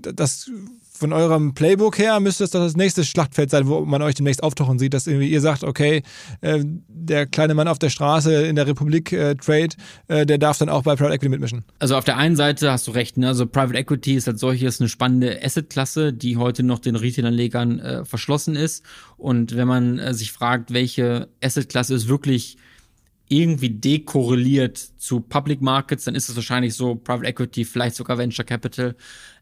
das 0.00 0.50
von 1.02 1.12
eurem 1.12 1.52
Playbook 1.52 1.98
her 1.98 2.20
müsste 2.20 2.44
es 2.44 2.50
doch 2.50 2.60
das 2.60 2.76
nächste 2.76 3.04
Schlachtfeld 3.04 3.50
sein, 3.50 3.66
wo 3.66 3.80
man 3.80 4.02
euch 4.02 4.14
demnächst 4.14 4.40
auftauchen 4.40 4.78
sieht, 4.78 4.94
dass 4.94 5.08
irgendwie 5.08 5.28
ihr 5.28 5.40
sagt, 5.40 5.64
okay, 5.64 6.04
äh, 6.42 6.60
der 6.64 7.26
kleine 7.26 7.54
Mann 7.54 7.66
auf 7.66 7.80
der 7.80 7.90
Straße 7.90 8.46
in 8.46 8.54
der 8.54 8.68
Republik 8.68 9.12
äh, 9.12 9.34
Trade, 9.34 9.70
äh, 10.06 10.24
der 10.24 10.38
darf 10.38 10.58
dann 10.58 10.68
auch 10.68 10.84
bei 10.84 10.94
Private 10.94 11.14
Equity 11.14 11.28
mitmischen. 11.28 11.64
Also 11.80 11.96
auf 11.96 12.04
der 12.04 12.18
einen 12.18 12.36
Seite 12.36 12.70
hast 12.70 12.86
du 12.86 12.92
recht, 12.92 13.16
ne? 13.16 13.26
also 13.26 13.46
Private 13.46 13.76
Equity 13.76 14.14
ist 14.14 14.28
als 14.28 14.40
solches 14.40 14.80
eine 14.80 14.88
spannende 14.88 15.40
Assetklasse, 15.42 16.12
die 16.12 16.36
heute 16.36 16.62
noch 16.62 16.78
den 16.78 16.94
Retail-Anlegern 16.94 17.80
äh, 17.80 18.04
verschlossen 18.04 18.54
ist. 18.54 18.84
Und 19.16 19.56
wenn 19.56 19.66
man 19.66 19.98
äh, 19.98 20.14
sich 20.14 20.30
fragt, 20.30 20.72
welche 20.72 21.28
Assetklasse 21.42 21.94
ist 21.94 22.06
wirklich 22.06 22.58
irgendwie 23.26 23.70
dekorreliert 23.70 24.78
zu 24.78 25.20
Public 25.20 25.62
Markets, 25.62 26.04
dann 26.04 26.14
ist 26.14 26.28
es 26.28 26.36
wahrscheinlich 26.36 26.74
so 26.74 26.94
Private 26.94 27.26
Equity, 27.26 27.64
vielleicht 27.64 27.96
sogar 27.96 28.18
Venture 28.18 28.44
Capital. 28.44 28.94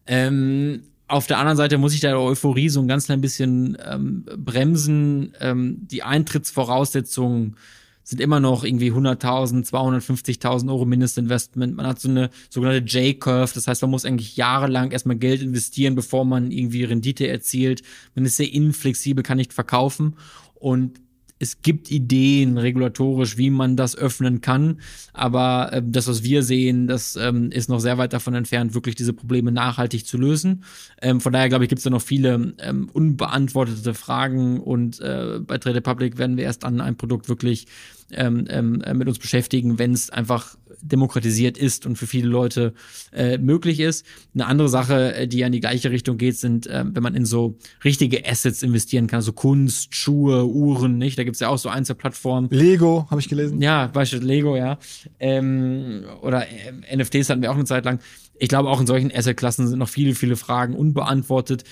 Ähm, 0.06 0.84
auf 1.10 1.26
der 1.26 1.38
anderen 1.38 1.56
Seite 1.56 1.76
muss 1.76 1.92
ich 1.92 2.00
da 2.00 2.16
Euphorie 2.16 2.68
so 2.68 2.80
ein 2.80 2.86
ganz 2.86 3.06
klein 3.06 3.20
bisschen 3.20 3.76
ähm, 3.84 4.24
bremsen. 4.36 5.32
Ähm, 5.40 5.78
die 5.80 6.04
Eintrittsvoraussetzungen 6.04 7.56
sind 8.04 8.20
immer 8.20 8.38
noch 8.38 8.62
irgendwie 8.62 8.92
100.000, 8.92 9.68
250.000 9.68 10.68
Euro 10.68 10.84
Mindestinvestment. 10.84 11.76
Man 11.76 11.86
hat 11.86 12.00
so 12.00 12.08
eine 12.08 12.30
sogenannte 12.48 12.84
J-Curve, 12.84 13.52
das 13.54 13.66
heißt, 13.66 13.82
man 13.82 13.90
muss 13.90 14.04
eigentlich 14.04 14.36
jahrelang 14.36 14.92
erstmal 14.92 15.16
Geld 15.16 15.42
investieren, 15.42 15.96
bevor 15.96 16.24
man 16.24 16.52
irgendwie 16.52 16.84
Rendite 16.84 17.26
erzielt. 17.26 17.82
Man 18.14 18.24
ist 18.24 18.36
sehr 18.36 18.52
inflexibel, 18.52 19.24
kann 19.24 19.36
nicht 19.36 19.52
verkaufen. 19.52 20.16
Und 20.54 21.00
es 21.40 21.62
gibt 21.62 21.90
Ideen 21.90 22.58
regulatorisch, 22.58 23.38
wie 23.38 23.50
man 23.50 23.74
das 23.74 23.96
öffnen 23.96 24.42
kann, 24.42 24.80
aber 25.14 25.72
äh, 25.72 25.82
das, 25.84 26.06
was 26.06 26.22
wir 26.22 26.42
sehen, 26.42 26.86
das 26.86 27.16
ähm, 27.16 27.50
ist 27.50 27.68
noch 27.68 27.80
sehr 27.80 27.98
weit 27.98 28.12
davon 28.12 28.34
entfernt, 28.34 28.74
wirklich 28.74 28.94
diese 28.94 29.14
Probleme 29.14 29.50
nachhaltig 29.50 30.06
zu 30.06 30.18
lösen. 30.18 30.64
Ähm, 31.00 31.20
von 31.20 31.32
daher 31.32 31.48
glaube 31.48 31.64
ich, 31.64 31.70
gibt 31.70 31.78
es 31.78 31.84
da 31.84 31.90
noch 31.90 32.02
viele 32.02 32.54
ähm, 32.58 32.90
unbeantwortete 32.92 33.94
Fragen 33.94 34.60
und 34.60 35.00
äh, 35.00 35.40
bei 35.40 35.56
Trade 35.58 35.76
Republic 35.76 36.18
werden 36.18 36.36
wir 36.36 36.44
erst 36.44 36.64
an 36.64 36.80
ein 36.80 36.96
Produkt 36.96 37.28
wirklich 37.30 37.66
ähm, 38.12 38.44
ähm, 38.48 38.82
mit 38.94 39.08
uns 39.08 39.18
beschäftigen, 39.18 39.78
wenn 39.78 39.92
es 39.92 40.10
einfach 40.10 40.56
demokratisiert 40.82 41.58
ist 41.58 41.86
und 41.86 41.96
für 41.96 42.06
viele 42.06 42.28
Leute 42.28 42.74
äh, 43.12 43.38
möglich 43.38 43.80
ist. 43.80 44.06
Eine 44.34 44.46
andere 44.46 44.68
Sache, 44.68 45.14
äh, 45.14 45.28
die 45.28 45.38
ja 45.38 45.46
in 45.46 45.52
die 45.52 45.60
gleiche 45.60 45.90
Richtung 45.90 46.18
geht, 46.18 46.36
sind, 46.36 46.66
äh, 46.66 46.84
wenn 46.86 47.02
man 47.02 47.14
in 47.14 47.24
so 47.24 47.56
richtige 47.84 48.26
Assets 48.26 48.62
investieren 48.62 49.06
kann, 49.06 49.22
so 49.22 49.32
Kunst, 49.32 49.94
Schuhe, 49.94 50.46
Uhren, 50.46 50.98
nicht? 50.98 51.18
Da 51.18 51.24
gibt's 51.24 51.40
ja 51.40 51.48
auch 51.48 51.58
so 51.58 51.68
Einzelplattformen. 51.68 52.50
Lego, 52.50 53.06
habe 53.10 53.20
ich 53.20 53.28
gelesen. 53.28 53.60
Ja, 53.60 53.86
Beispiel 53.86 54.20
Lego, 54.20 54.56
ja. 54.56 54.78
Ähm, 55.18 56.04
oder 56.22 56.46
äh, 56.48 56.96
NFTs 56.96 57.30
hatten 57.30 57.42
wir 57.42 57.50
auch 57.50 57.56
eine 57.56 57.64
Zeit 57.64 57.84
lang. 57.84 58.00
Ich 58.38 58.48
glaube, 58.48 58.70
auch 58.70 58.80
in 58.80 58.86
solchen 58.86 59.14
Assetklassen 59.14 59.68
sind 59.68 59.78
noch 59.78 59.88
viele, 59.88 60.14
viele 60.14 60.36
Fragen 60.36 60.74
unbeantwortet. 60.74 61.64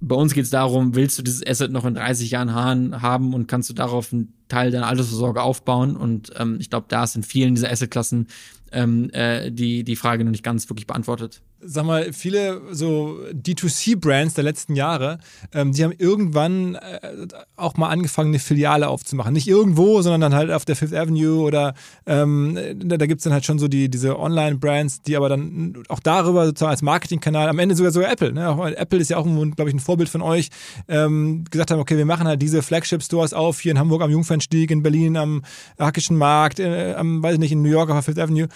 Bei 0.00 0.16
uns 0.16 0.32
geht 0.34 0.44
es 0.44 0.50
darum, 0.50 0.94
willst 0.94 1.18
du 1.18 1.22
dieses 1.22 1.44
Asset 1.46 1.72
noch 1.72 1.84
in 1.84 1.94
30 1.94 2.30
Jahren 2.30 2.52
haben 2.52 3.34
und 3.34 3.48
kannst 3.48 3.68
du 3.68 3.74
darauf 3.74 4.12
einen 4.12 4.32
Teil 4.48 4.70
deiner 4.70 4.86
Altersvorsorge 4.86 5.42
aufbauen? 5.42 5.96
Und 5.96 6.32
ähm, 6.36 6.58
ich 6.60 6.70
glaube, 6.70 6.86
da 6.88 7.04
ist 7.04 7.16
in 7.16 7.22
vielen 7.22 7.54
dieser 7.54 7.70
Assetklassen 7.70 8.28
ähm, 8.72 9.10
äh, 9.10 9.50
die, 9.50 9.84
die 9.84 9.96
Frage 9.96 10.24
noch 10.24 10.30
nicht 10.30 10.44
ganz 10.44 10.68
wirklich 10.68 10.86
beantwortet 10.86 11.42
sag 11.60 11.84
mal, 11.84 12.12
viele 12.12 12.62
so 12.70 13.18
D2C-Brands 13.32 14.34
der 14.34 14.44
letzten 14.44 14.74
Jahre, 14.74 15.18
ähm, 15.52 15.72
die 15.72 15.82
haben 15.84 15.92
irgendwann 15.96 16.76
äh, 16.76 17.26
auch 17.56 17.76
mal 17.76 17.88
angefangen, 17.88 18.28
eine 18.28 18.38
Filiale 18.38 18.88
aufzumachen. 18.88 19.32
Nicht 19.32 19.48
irgendwo, 19.48 20.00
sondern 20.02 20.20
dann 20.20 20.34
halt 20.34 20.50
auf 20.50 20.64
der 20.64 20.76
Fifth 20.76 20.94
Avenue 20.94 21.42
oder 21.42 21.74
ähm, 22.06 22.58
da, 22.76 22.96
da 22.96 23.06
gibt 23.06 23.20
es 23.20 23.24
dann 23.24 23.32
halt 23.32 23.44
schon 23.44 23.58
so 23.58 23.68
die, 23.68 23.88
diese 23.88 24.18
Online-Brands, 24.18 25.02
die 25.02 25.16
aber 25.16 25.28
dann 25.28 25.82
auch 25.88 26.00
darüber 26.00 26.46
sozusagen 26.46 26.70
als 26.70 26.82
Marketingkanal, 26.82 27.48
am 27.48 27.58
Ende 27.58 27.74
sogar 27.74 27.92
sogar 27.92 28.10
Apple, 28.10 28.32
ne? 28.32 28.48
auch, 28.48 28.64
Apple 28.66 28.98
ist 28.98 29.10
ja 29.10 29.16
auch, 29.16 29.24
glaube 29.24 29.68
ich, 29.68 29.74
ein 29.74 29.80
Vorbild 29.80 30.08
von 30.08 30.22
euch, 30.22 30.50
ähm, 30.88 31.44
gesagt 31.50 31.70
haben, 31.70 31.80
okay, 31.80 31.96
wir 31.96 32.06
machen 32.06 32.26
halt 32.26 32.40
diese 32.40 32.62
Flagship-Stores 32.62 33.32
auf, 33.32 33.60
hier 33.60 33.72
in 33.72 33.78
Hamburg 33.78 34.02
am 34.02 34.10
Jungfernstieg, 34.10 34.70
in 34.70 34.82
Berlin 34.82 35.16
am 35.16 35.42
Hackischen 35.78 36.16
Markt, 36.16 36.60
äh, 36.60 36.94
am, 36.94 37.22
weiß 37.22 37.34
ich 37.34 37.40
nicht, 37.40 37.52
in 37.52 37.62
New 37.62 37.70
York 37.70 37.90
auf 37.90 37.96
der 37.96 38.02
Fifth 38.02 38.18
Avenue 38.18 38.48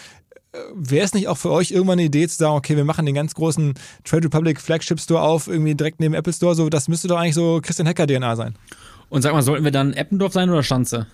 wäre 0.74 1.04
es 1.04 1.14
nicht 1.14 1.28
auch 1.28 1.38
für 1.38 1.50
euch 1.50 1.70
irgendwann 1.70 1.98
eine 1.98 2.04
Idee 2.04 2.28
zu 2.28 2.36
sagen, 2.36 2.54
okay, 2.54 2.76
wir 2.76 2.84
machen 2.84 3.06
den 3.06 3.14
ganz 3.14 3.34
großen 3.34 3.74
Trade 4.04 4.24
Republic 4.24 4.60
Flagship 4.60 5.00
Store 5.00 5.22
auf, 5.22 5.48
irgendwie 5.48 5.74
direkt 5.74 6.00
neben 6.00 6.14
Apple 6.14 6.32
Store, 6.32 6.54
so, 6.54 6.68
das 6.68 6.88
müsste 6.88 7.08
doch 7.08 7.18
eigentlich 7.18 7.34
so 7.34 7.60
Christian 7.62 7.88
Hacker 7.88 8.06
DNA 8.06 8.36
sein. 8.36 8.54
Und 9.08 9.22
sag 9.22 9.32
mal, 9.32 9.42
sollten 9.42 9.64
wir 9.64 9.70
dann 9.70 9.92
Eppendorf 9.92 10.32
sein 10.32 10.50
oder 10.50 10.62
Schanze? 10.62 11.06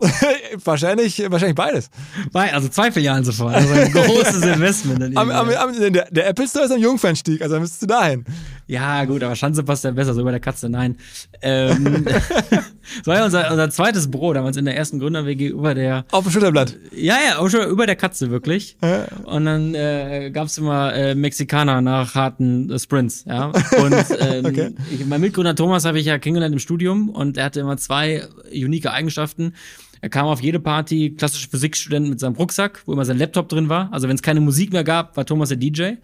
wahrscheinlich, 0.64 1.18
wahrscheinlich 1.28 1.56
beides. 1.56 1.90
Also 2.32 2.68
zwei 2.68 2.92
Filialen 2.92 3.24
sofort. 3.24 3.54
Also 3.54 3.72
ein 3.74 3.90
großes 3.90 4.44
Investment. 4.44 5.02
In 5.02 5.16
am, 5.16 5.30
am, 5.30 5.48
am, 5.50 5.92
der, 5.92 6.08
der, 6.10 6.28
Apple 6.28 6.46
Store 6.46 6.66
ist 6.66 6.70
am 6.70 6.78
Jungfernstieg, 6.78 7.42
also 7.42 7.58
müsstest 7.58 7.82
du 7.82 7.86
dahin. 7.86 8.24
Ja, 8.68 9.04
gut, 9.06 9.22
aber 9.24 9.34
Schanze 9.34 9.64
passt 9.64 9.84
ja 9.84 9.90
besser, 9.90 10.14
so 10.14 10.20
über 10.20 10.30
der 10.30 10.40
Katze, 10.40 10.68
nein. 10.68 10.96
Ähm, 11.42 12.06
das 12.98 13.06
war 13.06 13.16
ja 13.16 13.24
unser, 13.24 13.50
unser 13.50 13.70
zweites 13.70 14.10
Büro 14.10 14.32
damals 14.32 14.56
in 14.56 14.64
der 14.64 14.76
ersten 14.76 14.98
Gründer-WG 14.98 15.48
über 15.48 15.74
der. 15.74 16.04
Auf 16.10 16.24
dem 16.24 16.32
Schulterblatt. 16.32 16.76
Ja, 16.94 17.16
ja, 17.16 17.66
über 17.68 17.86
der 17.86 17.96
Katze, 17.96 18.30
wirklich. 18.30 18.76
Ja. 18.82 19.06
Und 19.24 19.44
dann 19.44 19.74
äh, 19.74 20.30
gab 20.32 20.46
es 20.46 20.58
immer 20.58 20.94
äh, 20.94 21.14
Mexikaner 21.14 21.80
nach 21.80 22.14
harten 22.14 22.70
äh, 22.70 22.78
Sprints, 22.78 23.24
ja. 23.26 23.46
Und 23.46 23.94
ähm, 24.20 24.44
okay. 24.44 24.70
ich, 24.90 25.04
mein 25.06 25.20
Mitgründer 25.20 25.54
Thomas 25.54 25.84
habe 25.84 25.98
ich 25.98 26.06
ja 26.06 26.18
kennengelernt 26.18 26.52
im 26.52 26.58
Studium 26.58 27.08
und 27.10 27.36
er 27.36 27.46
hatte 27.46 27.60
immer 27.60 27.76
zwei 27.76 28.26
unique 28.52 28.86
Eigenschaften. 28.86 29.54
Er 30.00 30.08
kam 30.08 30.26
auf 30.26 30.40
jede 30.40 30.60
Party, 30.60 31.14
klassische 31.16 31.48
Physikstudent 31.48 32.08
mit 32.08 32.20
seinem 32.20 32.36
Rucksack, 32.36 32.82
wo 32.86 32.92
immer 32.92 33.04
sein 33.04 33.18
Laptop 33.18 33.48
drin 33.48 33.68
war. 33.68 33.92
Also 33.92 34.08
wenn 34.08 34.14
es 34.14 34.22
keine 34.22 34.40
Musik 34.40 34.72
mehr 34.72 34.84
gab, 34.84 35.16
war 35.16 35.26
Thomas 35.26 35.48
der 35.48 35.58
DJ. 35.58 35.94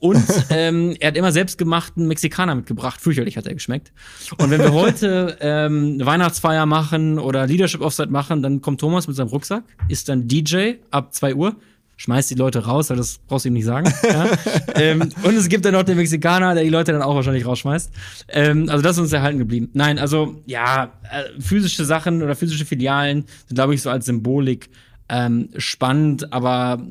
Und 0.00 0.24
ähm, 0.50 0.96
er 0.98 1.08
hat 1.08 1.16
immer 1.16 1.30
selbstgemachten 1.30 2.06
Mexikaner 2.08 2.54
mitgebracht. 2.54 3.00
Fürchterlich 3.00 3.36
hat 3.36 3.46
er 3.46 3.54
geschmeckt. 3.54 3.92
Und 4.38 4.50
wenn 4.50 4.60
wir 4.60 4.72
heute 4.72 5.36
ähm, 5.40 5.92
eine 5.94 6.06
Weihnachtsfeier 6.06 6.66
machen 6.66 7.18
oder 7.18 7.46
Leadership 7.46 7.80
Offside 7.80 8.10
machen, 8.10 8.42
dann 8.42 8.60
kommt 8.60 8.80
Thomas 8.80 9.06
mit 9.06 9.16
seinem 9.16 9.28
Rucksack, 9.28 9.64
ist 9.88 10.08
dann 10.08 10.26
DJ 10.26 10.74
ab 10.90 11.14
zwei 11.14 11.34
Uhr, 11.34 11.54
schmeißt 11.96 12.30
die 12.30 12.34
Leute 12.34 12.64
raus, 12.64 12.88
weil 12.88 12.96
das 12.96 13.18
brauchst 13.28 13.44
du 13.44 13.50
ihm 13.50 13.54
nicht 13.54 13.66
sagen. 13.66 13.92
ja? 14.02 14.26
ähm, 14.74 15.10
und 15.22 15.34
es 15.34 15.48
gibt 15.50 15.66
dann 15.66 15.74
noch 15.74 15.82
den 15.82 15.98
Mexikaner, 15.98 16.54
der 16.54 16.64
die 16.64 16.70
Leute 16.70 16.92
dann 16.92 17.02
auch 17.02 17.14
wahrscheinlich 17.14 17.44
rausschmeißt. 17.44 17.92
Ähm, 18.28 18.70
also 18.70 18.82
das 18.82 18.96
ist 18.96 19.02
uns 19.02 19.12
erhalten 19.12 19.38
geblieben. 19.38 19.68
Nein, 19.74 19.98
also 19.98 20.42
ja, 20.46 20.94
äh, 21.10 21.40
physische 21.40 21.84
Sachen 21.84 22.22
oder 22.22 22.34
physische 22.34 22.64
Filialen 22.64 23.26
sind, 23.46 23.54
glaube 23.54 23.74
ich, 23.74 23.82
so 23.82 23.90
als 23.90 24.06
Symbolik 24.06 24.70
ähm, 25.10 25.50
spannend, 25.58 26.32
aber 26.32 26.82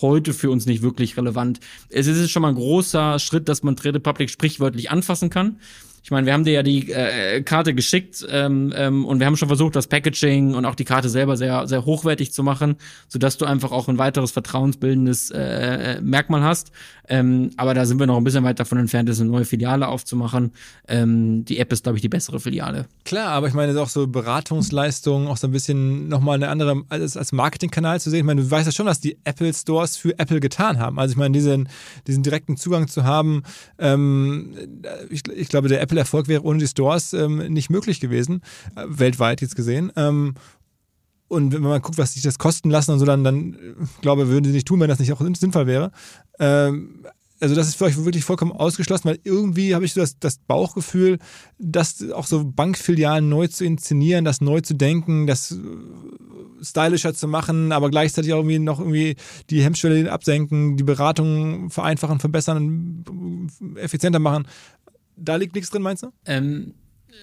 heute 0.00 0.32
für 0.32 0.50
uns 0.50 0.66
nicht 0.66 0.82
wirklich 0.82 1.16
relevant. 1.16 1.60
Es 1.88 2.06
ist 2.06 2.30
schon 2.30 2.42
mal 2.42 2.48
ein 2.48 2.54
großer 2.54 3.18
Schritt, 3.18 3.48
dass 3.48 3.62
man 3.62 3.76
Trade 3.76 4.00
Public 4.00 4.30
sprichwörtlich 4.30 4.90
anfassen 4.90 5.30
kann. 5.30 5.60
Ich 6.02 6.10
meine, 6.10 6.26
wir 6.26 6.32
haben 6.32 6.44
dir 6.44 6.54
ja 6.54 6.62
die 6.62 6.90
äh, 6.90 7.42
Karte 7.42 7.74
geschickt 7.74 8.26
ähm, 8.30 8.72
ähm, 8.74 9.04
und 9.04 9.20
wir 9.20 9.26
haben 9.26 9.36
schon 9.36 9.48
versucht, 9.48 9.76
das 9.76 9.86
Packaging 9.86 10.54
und 10.54 10.64
auch 10.64 10.74
die 10.74 10.84
Karte 10.84 11.10
selber 11.10 11.36
sehr, 11.36 11.66
sehr 11.68 11.84
hochwertig 11.84 12.32
zu 12.32 12.42
machen, 12.42 12.76
sodass 13.08 13.36
du 13.36 13.44
einfach 13.44 13.70
auch 13.70 13.88
ein 13.88 13.98
weiteres 13.98 14.30
vertrauensbildendes 14.30 15.30
äh, 15.30 16.00
Merkmal 16.00 16.42
hast. 16.42 16.72
Ähm, 17.10 17.50
aber 17.56 17.74
da 17.74 17.84
sind 17.84 17.98
wir 17.98 18.06
noch 18.06 18.16
ein 18.16 18.24
bisschen 18.24 18.44
weit 18.44 18.60
davon 18.60 18.78
entfernt, 18.78 19.08
das 19.08 19.20
eine 19.20 19.30
neue 19.30 19.44
Filiale 19.44 19.88
aufzumachen. 19.88 20.52
Ähm, 20.86 21.44
die 21.44 21.58
App 21.58 21.72
ist, 21.72 21.82
glaube 21.82 21.98
ich, 21.98 22.02
die 22.02 22.08
bessere 22.08 22.38
Filiale. 22.38 22.86
Klar, 23.04 23.30
aber 23.30 23.48
ich 23.48 23.54
meine, 23.54 23.78
auch 23.80 23.88
so 23.88 24.06
Beratungsleistungen, 24.06 25.26
auch 25.26 25.36
so 25.36 25.48
ein 25.48 25.50
bisschen 25.50 26.08
nochmal 26.08 26.36
eine 26.36 26.48
andere, 26.48 26.84
als, 26.88 27.16
als 27.16 27.32
Marketingkanal 27.32 28.00
zu 28.00 28.10
sehen. 28.10 28.20
Ich 28.20 28.26
meine, 28.26 28.42
du 28.42 28.50
weißt 28.50 28.66
ja 28.66 28.72
schon, 28.72 28.86
was 28.86 29.00
die 29.00 29.18
Apple 29.24 29.52
Stores 29.52 29.96
für 29.96 30.16
Apple 30.20 30.38
getan 30.38 30.78
haben. 30.78 31.00
Also 31.00 31.12
ich 31.12 31.18
meine, 31.18 31.32
diesen, 31.32 31.68
diesen 32.06 32.22
direkten 32.22 32.56
Zugang 32.56 32.86
zu 32.86 33.02
haben, 33.02 33.42
ähm, 33.78 34.54
ich, 35.10 35.26
ich 35.26 35.48
glaube, 35.48 35.68
der 35.68 35.80
Apple-Erfolg 35.80 36.28
wäre 36.28 36.44
ohne 36.44 36.60
die 36.60 36.68
Stores 36.68 37.12
ähm, 37.12 37.38
nicht 37.52 37.70
möglich 37.70 37.98
gewesen, 37.98 38.40
äh, 38.76 38.84
weltweit 38.86 39.40
jetzt 39.40 39.56
gesehen. 39.56 39.90
Und 41.30 41.52
wenn 41.52 41.62
man 41.62 41.80
guckt, 41.80 41.96
was 41.96 42.14
sich 42.14 42.24
das 42.24 42.38
kosten 42.38 42.70
lassen 42.70 42.90
und 42.90 42.98
so, 42.98 43.06
dann, 43.06 43.22
dann 43.22 43.56
glaube 44.00 44.26
würden 44.26 44.46
sie 44.46 44.50
nicht 44.50 44.66
tun, 44.66 44.80
wenn 44.80 44.88
das 44.88 44.98
nicht 44.98 45.12
auch 45.12 45.20
sinnvoll 45.20 45.68
wäre. 45.68 45.92
Ähm, 46.40 47.04
also 47.38 47.54
das 47.54 47.68
ist 47.68 47.76
für 47.76 47.84
euch 47.84 48.04
wirklich 48.04 48.24
vollkommen 48.24 48.50
ausgeschlossen, 48.50 49.08
weil 49.08 49.20
irgendwie 49.22 49.76
habe 49.76 49.84
ich 49.84 49.92
so 49.92 50.00
das, 50.00 50.18
das 50.18 50.38
Bauchgefühl, 50.38 51.18
das 51.56 52.10
auch 52.10 52.26
so 52.26 52.44
Bankfilialen 52.44 53.28
neu 53.28 53.46
zu 53.46 53.64
inszenieren, 53.64 54.24
das 54.24 54.40
neu 54.40 54.60
zu 54.60 54.74
denken, 54.74 55.28
das 55.28 55.52
äh, 55.52 56.64
stylischer 56.64 57.14
zu 57.14 57.28
machen, 57.28 57.70
aber 57.70 57.90
gleichzeitig 57.90 58.32
auch 58.32 58.38
irgendwie 58.38 58.58
noch 58.58 58.80
irgendwie 58.80 59.14
die 59.50 59.62
Hemmschwelle 59.62 60.10
absenken, 60.10 60.76
die 60.76 60.82
Beratung 60.82 61.70
vereinfachen, 61.70 62.18
verbessern, 62.18 63.46
effizienter 63.76 64.18
machen. 64.18 64.48
Da 65.16 65.36
liegt 65.36 65.54
nichts 65.54 65.70
drin, 65.70 65.82
meinst 65.82 66.02
du? 66.02 66.08
Ähm, 66.24 66.74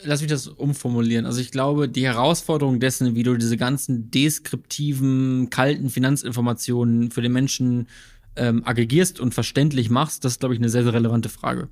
lass 0.03 0.22
mich 0.22 0.30
das 0.30 0.47
umformulieren. 0.47 1.26
Also 1.26 1.41
ich 1.41 1.51
glaube, 1.51 1.89
die 1.89 2.05
Herausforderung 2.05 2.80
dessen, 2.80 3.15
wie 3.15 3.23
du 3.23 3.38
diese 3.38 3.57
ganzen 3.57 4.11
deskriptiven, 4.11 5.49
kalten 5.49 5.89
Finanzinformationen 5.89 7.11
für 7.11 7.22
den 7.22 7.34
Menschen 7.34 7.88
ähm, 8.35 8.64
aggregierst 8.65 9.19
und 9.19 9.34
verständlich 9.34 9.89
machst, 9.89 10.23
das 10.23 10.34
ist, 10.34 10.39
glaube 10.39 10.53
ich, 10.53 10.59
eine 10.59 10.69
sehr, 10.69 10.84
sehr 10.84 10.93
relevante 10.93 11.30
Frage. 11.30 11.69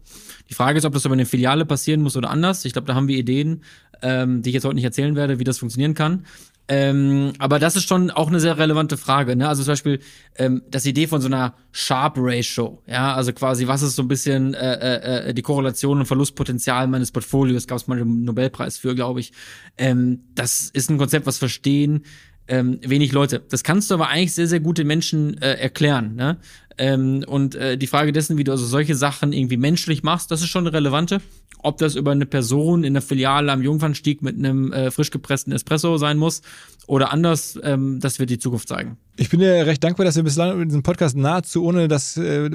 Die 0.50 0.54
Frage 0.54 0.78
ist, 0.78 0.86
ob 0.86 0.94
das 0.94 1.06
über 1.06 1.14
eine 1.14 1.26
Filiale 1.26 1.66
passieren 1.66 2.02
muss 2.02 2.18
oder 2.18 2.30
anders. 2.30 2.66
Ich 2.66 2.74
glaube, 2.74 2.88
da 2.88 2.96
haben 2.96 3.08
wir 3.08 3.18
Ideen, 3.18 3.62
ähm, 4.02 4.42
die 4.42 4.50
ich 4.50 4.56
jetzt 4.56 4.66
heute 4.66 4.76
nicht 4.76 4.84
erzählen 4.84 5.16
werde, 5.16 5.40
wie 5.40 5.44
das 5.44 5.60
funktionieren 5.60 5.94
kann. 5.94 6.26
Ähm, 6.68 7.34
aber 7.38 7.60
das 7.60 7.76
ist 7.76 7.88
schon 7.88 8.10
auch 8.10 8.28
eine 8.28 8.40
sehr 8.40 8.58
relevante 8.58 8.98
Frage. 8.98 9.36
Ne? 9.36 9.48
Also 9.48 9.64
zum 9.64 9.74
Beispiel 9.74 10.00
ähm, 10.36 10.64
das 10.70 10.86
Idee 10.86 11.06
von 11.06 11.22
so 11.22 11.28
einer 11.28 11.54
Sharp 11.72 12.16
Ratio. 12.18 12.82
Ja, 12.88 13.14
also 13.14 13.34
quasi, 13.34 13.68
was 13.68 13.84
ist 13.84 13.96
so 13.96 14.02
ein 14.02 14.08
bisschen 14.08 14.54
äh, 14.56 14.74
äh, 14.74 15.30
äh 15.30 15.34
die 15.34 15.44
Korrelation 15.44 16.00
und 16.00 16.06
Verlustpotenzial 16.06 16.88
meines 16.88 17.12
Portfolios? 17.12 17.68
Gab 17.68 17.78
es 17.78 17.88
mal 17.88 18.00
einen 18.00 18.24
Nobelpreis 18.24 18.78
für, 18.78 18.96
glaube 18.96 19.20
ich. 19.20 19.32
Ähm, 19.78 20.24
das 20.34 20.72
ist 20.74 20.90
ein 20.90 20.98
Konzept, 20.98 21.28
was 21.28 21.38
verstehen 21.38 22.04
ähm, 22.48 22.80
wenig 22.84 23.12
Leute. 23.12 23.42
Das 23.50 23.64
kannst 23.64 23.90
du 23.90 23.96
aber 23.96 24.10
eigentlich 24.10 24.34
sehr, 24.34 24.48
sehr 24.48 24.60
gut 24.60 24.78
den 24.78 24.88
Menschen 24.88 25.42
äh, 25.42 25.54
erklären. 25.54 26.16
Ne? 26.16 26.38
Ähm, 26.78 27.24
und 27.28 27.56
äh, 27.56 27.78
die 27.78 27.88
Frage 27.88 28.12
dessen, 28.12 28.38
wie 28.38 28.44
du 28.44 28.52
also 28.52 28.66
solche 28.66 28.96
Sachen 28.96 29.34
irgendwie 29.34 29.58
menschlich 29.58 30.04
machst, 30.04 30.32
das 30.32 30.42
ist 30.42 30.50
schon 30.50 30.68
eine 30.68 30.76
relevante. 30.76 31.22
Ob 31.60 31.78
das 31.78 31.96
über 31.96 32.12
eine 32.12 32.26
Person 32.26 32.84
in 32.84 32.94
der 32.94 33.02
Filiale 33.02 33.52
am 33.52 33.62
Jungfernstieg 33.62 34.22
mit 34.22 34.38
einem 34.38 34.72
äh, 34.72 34.92
frisch 34.92 35.10
gepressten 35.10 35.52
Espresso 35.54 35.98
sein 35.98 36.18
muss 36.18 36.42
oder 36.86 37.12
anders, 37.12 37.58
ähm, 37.64 38.00
das 38.00 38.20
wird 38.20 38.30
die 38.30 38.38
Zukunft 38.38 38.68
zeigen. 38.68 38.98
Ich 39.18 39.30
bin 39.30 39.40
dir 39.40 39.66
recht 39.66 39.84
dankbar, 39.84 40.06
dass 40.06 40.16
wir 40.16 40.24
bislang 40.24 40.62
in 40.62 40.68
diesem 40.68 40.84
Podcast 40.84 41.16
nahezu 41.16 41.64
ohne 41.64 41.88
das 41.88 42.18
äh, 42.18 42.50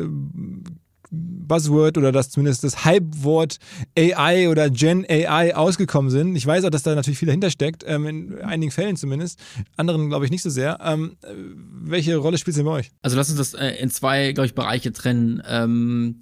Buzzword 1.10 1.98
oder 1.98 2.12
das 2.12 2.30
zumindest 2.30 2.62
das 2.62 2.84
Hype-Wort 2.84 3.58
AI 3.98 4.48
oder 4.48 4.70
Gen 4.70 5.04
AI 5.08 5.56
ausgekommen 5.56 6.10
sind. 6.10 6.36
Ich 6.36 6.46
weiß 6.46 6.64
auch, 6.64 6.70
dass 6.70 6.84
da 6.84 6.94
natürlich 6.94 7.18
viel 7.18 7.26
dahinter 7.26 7.50
steckt, 7.50 7.84
ähm, 7.86 8.06
in 8.06 8.38
einigen 8.42 8.70
Fällen 8.70 8.96
zumindest. 8.96 9.40
Anderen 9.76 10.08
glaube 10.08 10.24
ich 10.24 10.30
nicht 10.30 10.42
so 10.42 10.50
sehr. 10.50 10.78
Ähm, 10.82 11.16
welche 11.82 12.16
Rolle 12.16 12.38
spielt 12.38 12.52
es 12.52 12.58
denn 12.58 12.66
bei 12.66 12.72
euch? 12.72 12.90
Also 13.02 13.16
lass 13.16 13.28
uns 13.28 13.38
das 13.38 13.54
äh, 13.54 13.70
in 13.80 13.90
zwei, 13.90 14.32
glaube 14.32 14.46
ich, 14.46 14.54
Bereiche 14.54 14.92
trennen. 14.92 15.42
Ähm, 15.46 16.20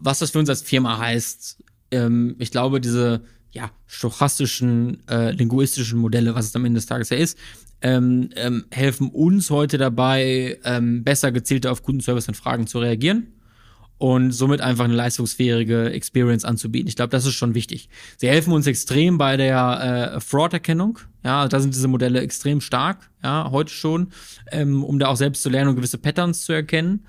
was 0.00 0.20
das 0.20 0.30
für 0.30 0.38
uns 0.38 0.48
als 0.48 0.62
Firma 0.62 0.98
heißt. 0.98 1.62
Ähm, 1.90 2.36
ich 2.38 2.50
glaube, 2.50 2.80
diese 2.80 3.22
ja, 3.50 3.70
stochastischen, 3.86 5.06
äh, 5.08 5.32
linguistischen 5.32 5.98
Modelle, 5.98 6.34
was 6.34 6.46
es 6.46 6.56
am 6.56 6.64
Ende 6.64 6.78
des 6.78 6.86
Tages 6.86 7.10
ja 7.10 7.18
ist, 7.18 7.38
ähm, 7.80 8.30
ähm, 8.34 8.64
helfen 8.70 9.08
uns 9.10 9.50
heute 9.50 9.78
dabei, 9.78 10.58
besser 11.04 11.30
gezielter 11.30 11.70
auf 11.70 11.82
Kundenservice 11.82 12.26
und 12.26 12.34
Fragen 12.34 12.66
zu 12.66 12.80
reagieren 12.80 13.28
und 13.98 14.30
somit 14.30 14.60
einfach 14.60 14.84
eine 14.84 14.94
leistungsfähige 14.94 15.90
Experience 15.90 16.44
anzubieten. 16.44 16.88
Ich 16.88 16.96
glaube, 16.96 17.10
das 17.10 17.26
ist 17.26 17.34
schon 17.34 17.54
wichtig. 17.54 17.88
Sie 18.16 18.28
helfen 18.28 18.52
uns 18.52 18.66
extrem 18.66 19.18
bei 19.18 19.36
der 19.36 20.14
äh, 20.14 20.20
Fraud-Erkennung. 20.20 21.00
Ja, 21.24 21.48
da 21.48 21.60
sind 21.60 21.74
diese 21.74 21.88
Modelle 21.88 22.20
extrem 22.20 22.60
stark, 22.60 23.10
ja, 23.22 23.50
heute 23.50 23.72
schon, 23.72 24.08
ähm, 24.52 24.84
um 24.84 24.98
da 25.00 25.08
auch 25.08 25.16
selbst 25.16 25.42
zu 25.42 25.50
lernen 25.50 25.70
und 25.70 25.76
gewisse 25.76 25.98
Patterns 25.98 26.44
zu 26.44 26.52
erkennen. 26.52 27.04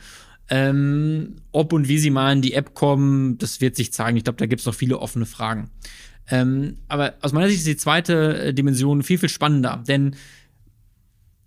Ähm, 0.50 1.36
ob 1.52 1.74
und 1.74 1.88
wie 1.88 2.00
sie 2.00 2.10
mal 2.10 2.34
in 2.34 2.42
die 2.42 2.54
App 2.54 2.74
kommen, 2.74 3.38
das 3.38 3.62
wird 3.62 3.76
sich 3.76 3.94
zeigen. 3.94 4.18
Ich 4.18 4.24
glaube, 4.24 4.38
da 4.38 4.48
gibt 4.48 4.62
es 4.62 4.66
noch 4.66 4.74
viele 4.74 4.98
offene 4.98 5.28
Fragen. 5.28 5.70
Ähm, 6.32 6.78
aber 6.88 7.14
aus 7.22 7.34
meiner 7.34 7.48
Sicht 7.48 7.60
ist 7.60 7.68
die 7.68 7.78
zweite 7.78 8.46
äh, 8.46 8.54
Dimension 8.54 9.04
viel, 9.04 9.20
viel 9.20 9.30
spannender, 9.30 9.84
denn 9.88 10.16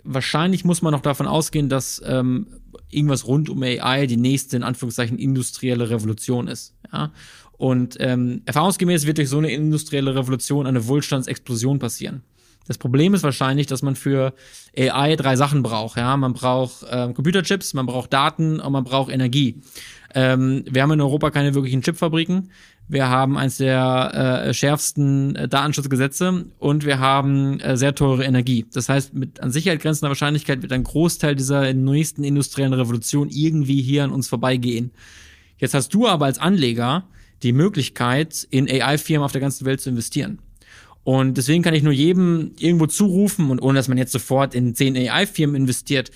wahrscheinlich 0.05 0.65
muss 0.65 0.83
man 0.83 0.93
noch 0.93 1.01
davon 1.01 1.27
ausgehen, 1.27 1.69
dass 1.69 2.03
ähm, 2.05 2.47
irgendwas 2.91 3.27
rund 3.27 3.49
um 3.49 3.63
AI 3.63 4.07
die 4.07 4.17
nächste, 4.17 4.57
in 4.57 4.63
Anführungszeichen, 4.63 5.19
industrielle 5.19 5.91
Revolution 5.91 6.49
ist. 6.49 6.75
Ja? 6.93 7.13
Und 7.53 7.97
ähm, 8.01 8.43
erfahrungsgemäß 8.45 9.07
wird 9.07 9.19
durch 9.19 9.29
so 9.29 9.39
eine 9.39 9.53
industrielle 9.53 10.15
Revolution 10.15 10.67
eine 10.67 10.87
Wohlstandsexplosion 10.87 11.79
passieren. 11.79 12.23
Das 12.67 12.79
Problem 12.79 13.15
ist 13.15 13.23
wahrscheinlich, 13.23 13.67
dass 13.67 13.83
man 13.83 13.97
für 13.97 14.35
AI 14.77 15.17
drei 15.17 15.37
Sachen 15.37 15.63
braucht. 15.63 15.97
Ja, 15.97 16.17
man 16.17 16.33
braucht 16.33 16.87
ähm, 16.91 17.15
Computerchips, 17.15 17.75
man 17.75 17.87
braucht 17.87 18.13
Daten 18.13 18.61
und 18.61 18.73
man 18.73 18.85
braucht 18.85 19.13
Energie. 19.13 19.61
Ähm, 20.15 20.65
wir 20.71 20.83
haben 20.83 20.93
in 20.93 21.01
Europa 21.01 21.31
keine 21.31 21.55
wirklichen 21.55 21.83
Chipfabriken. 21.83 22.51
Wir 22.89 23.09
haben 23.09 23.39
eines 23.39 23.57
der 23.57 24.45
äh, 24.45 24.55
schärfsten 24.55 25.35
äh, 25.35 25.49
Datenschutzgesetze 25.49 26.47
und 26.59 26.85
wir 26.85 26.99
haben 26.99 27.59
äh, 27.61 27.77
sehr 27.77 27.95
teure 27.95 28.25
Energie. 28.25 28.67
Das 28.73 28.89
heißt, 28.89 29.15
mit 29.15 29.41
an 29.41 29.51
Sicherheit 29.51 29.81
grenzender 29.81 30.11
Wahrscheinlichkeit 30.11 30.63
wird 30.63 30.73
ein 30.73 30.85
Großteil 30.85 31.35
dieser 31.35 31.73
nächsten 31.73 32.25
industriellen 32.25 32.75
Revolution 32.75 33.29
irgendwie 33.31 33.81
hier 33.81 34.05
an 34.05 34.11
uns 34.11 34.29
vorbeigehen. 34.29 34.91
Jetzt 35.59 35.75
hast 35.75 35.95
du 35.95 36.07
aber 36.09 36.27
als 36.27 36.39
Anleger 36.39 37.05
die 37.43 37.53
Möglichkeit, 37.53 38.47
in 38.51 38.69
AI-Firmen 38.69 39.25
auf 39.25 39.33
der 39.33 39.41
ganzen 39.41 39.65
Welt 39.65 39.81
zu 39.81 39.91
investieren. 39.91 40.39
Und 41.05 41.37
deswegen 41.37 41.63
kann 41.63 41.75
ich 41.75 41.83
nur 41.83 41.93
jedem 41.93 42.53
irgendwo 42.59 42.87
zurufen 42.87 43.51
und 43.51 43.61
ohne 43.61 43.79
dass 43.79 43.89
man 43.89 43.99
jetzt 43.99 44.13
sofort 44.13 44.55
in 44.55 44.75
zehn 44.75 44.97
AI-Firmen 44.97 45.57
investiert, 45.57 46.11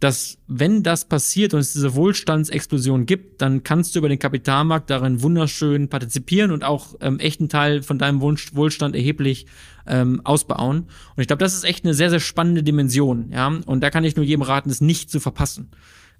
dass 0.00 0.38
wenn 0.48 0.82
das 0.82 1.06
passiert 1.06 1.54
und 1.54 1.60
es 1.60 1.72
diese 1.72 1.94
Wohlstandsexplosion 1.94 3.06
gibt, 3.06 3.40
dann 3.40 3.62
kannst 3.62 3.94
du 3.94 4.00
über 4.00 4.08
den 4.08 4.18
Kapitalmarkt 4.18 4.90
darin 4.90 5.22
wunderschön 5.22 5.88
partizipieren 5.88 6.50
und 6.50 6.62
auch 6.62 6.94
ähm, 7.00 7.18
echten 7.20 7.48
Teil 7.48 7.82
von 7.82 7.98
deinem 7.98 8.20
Wohlstand 8.20 8.94
erheblich 8.94 9.46
ähm, 9.86 10.20
ausbauen. 10.24 10.88
Und 11.16 11.20
ich 11.22 11.26
glaube, 11.26 11.42
das 11.42 11.54
ist 11.54 11.64
echt 11.64 11.84
eine 11.84 11.94
sehr, 11.94 12.10
sehr 12.10 12.20
spannende 12.20 12.62
Dimension. 12.62 13.30
Ja, 13.32 13.46
und 13.64 13.80
da 13.80 13.88
kann 13.88 14.04
ich 14.04 14.16
nur 14.16 14.24
jedem 14.24 14.42
raten, 14.42 14.68
es 14.68 14.80
nicht 14.80 15.10
zu 15.10 15.20
verpassen. 15.20 15.70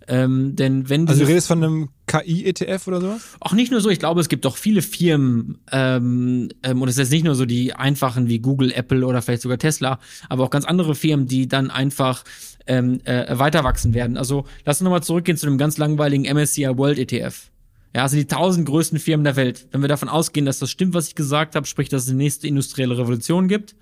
Ähm, 0.07 0.55
denn 0.57 0.89
wenn 0.89 1.09
also 1.09 1.23
du 1.23 1.29
redest 1.29 1.49
von 1.49 1.63
einem 1.63 1.89
KI-ETF 2.07 2.87
oder 2.89 3.01
sowas? 3.01 3.23
Auch 3.41 3.53
nicht 3.53 3.71
nur 3.71 3.81
so. 3.81 3.89
Ich 3.89 3.99
glaube, 3.99 4.21
es 4.21 4.29
gibt 4.29 4.45
auch 4.47 4.57
viele 4.57 4.83
Firmen 4.83 5.59
ähm, 5.73 6.51
ähm, 6.63 6.83
und 6.83 6.89
es 6.89 6.99
ist 6.99 7.11
nicht 7.11 7.25
nur 7.25 7.35
so 7.35 7.47
die 7.47 7.75
einfachen 7.75 8.29
wie 8.29 8.39
Google, 8.39 8.73
Apple 8.73 9.07
oder 9.07 9.23
vielleicht 9.23 9.43
sogar 9.43 9.59
Tesla, 9.59 9.99
aber 10.29 10.45
auch 10.45 10.51
ganz 10.51 10.65
andere 10.65 10.95
Firmen, 10.95 11.27
die 11.27 11.49
dann 11.49 11.71
einfach 11.71 12.25
ähm, 12.67 13.01
äh, 13.05 13.39
weiter 13.39 13.65
wachsen 13.65 13.95
werden. 13.95 14.17
Also 14.17 14.45
lass 14.65 14.81
uns 14.81 14.85
nochmal 14.85 15.03
zurückgehen 15.03 15.39
zu 15.39 15.47
einem 15.47 15.59
ganz 15.59 15.79
langweiligen 15.79 16.25
MSCI 16.25 16.77
World 16.77 16.99
ETF. 16.99 17.51
Ja, 17.95 18.03
also 18.03 18.17
die 18.17 18.27
tausend 18.27 18.67
größten 18.67 18.99
Firmen 18.99 19.25
der 19.25 19.37
Welt. 19.37 19.69
Wenn 19.71 19.81
wir 19.81 19.89
davon 19.89 20.09
ausgehen, 20.09 20.47
dass 20.47 20.59
das 20.59 20.71
stimmt, 20.71 20.95
was 20.95 21.09
ich 21.09 21.15
gesagt 21.15 21.55
habe, 21.55 21.67
sprich, 21.67 21.89
dass 21.89 22.03
es 22.03 22.09
die 22.09 22.15
nächste 22.15 22.49
industrielle 22.49 22.99
Revolution 22.99 23.47
gibt, 23.47 23.77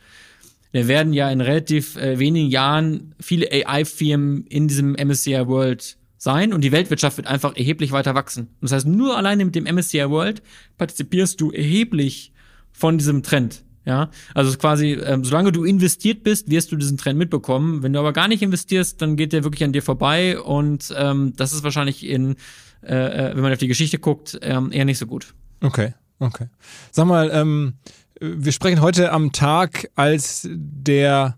dann 0.72 0.86
werden 0.86 1.12
ja 1.12 1.30
in 1.30 1.40
relativ 1.40 1.96
äh, 1.96 2.18
wenigen 2.18 2.50
Jahren 2.50 3.14
viele 3.20 3.50
AI-Firmen 3.50 4.46
in 4.46 4.68
diesem 4.68 4.92
MSCI 4.92 5.46
World 5.46 5.96
sein 6.22 6.52
und 6.52 6.60
die 6.60 6.70
Weltwirtschaft 6.70 7.16
wird 7.16 7.26
einfach 7.26 7.56
erheblich 7.56 7.90
weiter 7.90 8.14
wachsen. 8.14 8.42
Und 8.42 8.62
das 8.62 8.72
heißt, 8.72 8.86
nur 8.86 9.16
alleine 9.16 9.44
mit 9.44 9.56
dem 9.56 9.64
MSCI 9.64 10.08
World 10.08 10.40
partizipierst 10.78 11.40
du 11.40 11.50
erheblich 11.50 12.32
von 12.70 12.96
diesem 12.96 13.24
Trend. 13.24 13.64
Ja, 13.84 14.10
also 14.32 14.56
quasi, 14.56 14.92
ähm, 14.92 15.24
solange 15.24 15.50
du 15.50 15.64
investiert 15.64 16.22
bist, 16.22 16.48
wirst 16.48 16.70
du 16.70 16.76
diesen 16.76 16.96
Trend 16.96 17.18
mitbekommen. 17.18 17.82
Wenn 17.82 17.92
du 17.92 17.98
aber 17.98 18.12
gar 18.12 18.28
nicht 18.28 18.40
investierst, 18.40 19.02
dann 19.02 19.16
geht 19.16 19.32
der 19.32 19.42
wirklich 19.42 19.64
an 19.64 19.72
dir 19.72 19.82
vorbei 19.82 20.38
und 20.38 20.94
ähm, 20.96 21.32
das 21.34 21.52
ist 21.52 21.64
wahrscheinlich 21.64 22.06
in, 22.06 22.36
äh, 22.82 22.94
äh 22.94 23.34
wenn 23.34 23.42
man 23.42 23.52
auf 23.52 23.58
die 23.58 23.66
Geschichte 23.66 23.98
guckt, 23.98 24.38
ähm, 24.42 24.70
eher 24.70 24.84
nicht 24.84 24.98
so 24.98 25.06
gut. 25.06 25.34
Okay, 25.60 25.94
okay. 26.20 26.46
Sag 26.92 27.06
mal, 27.06 27.30
ähm, 27.32 27.74
wir 28.20 28.52
sprechen 28.52 28.80
heute 28.80 29.10
am 29.10 29.32
Tag, 29.32 29.90
als 29.96 30.48
der 30.48 31.36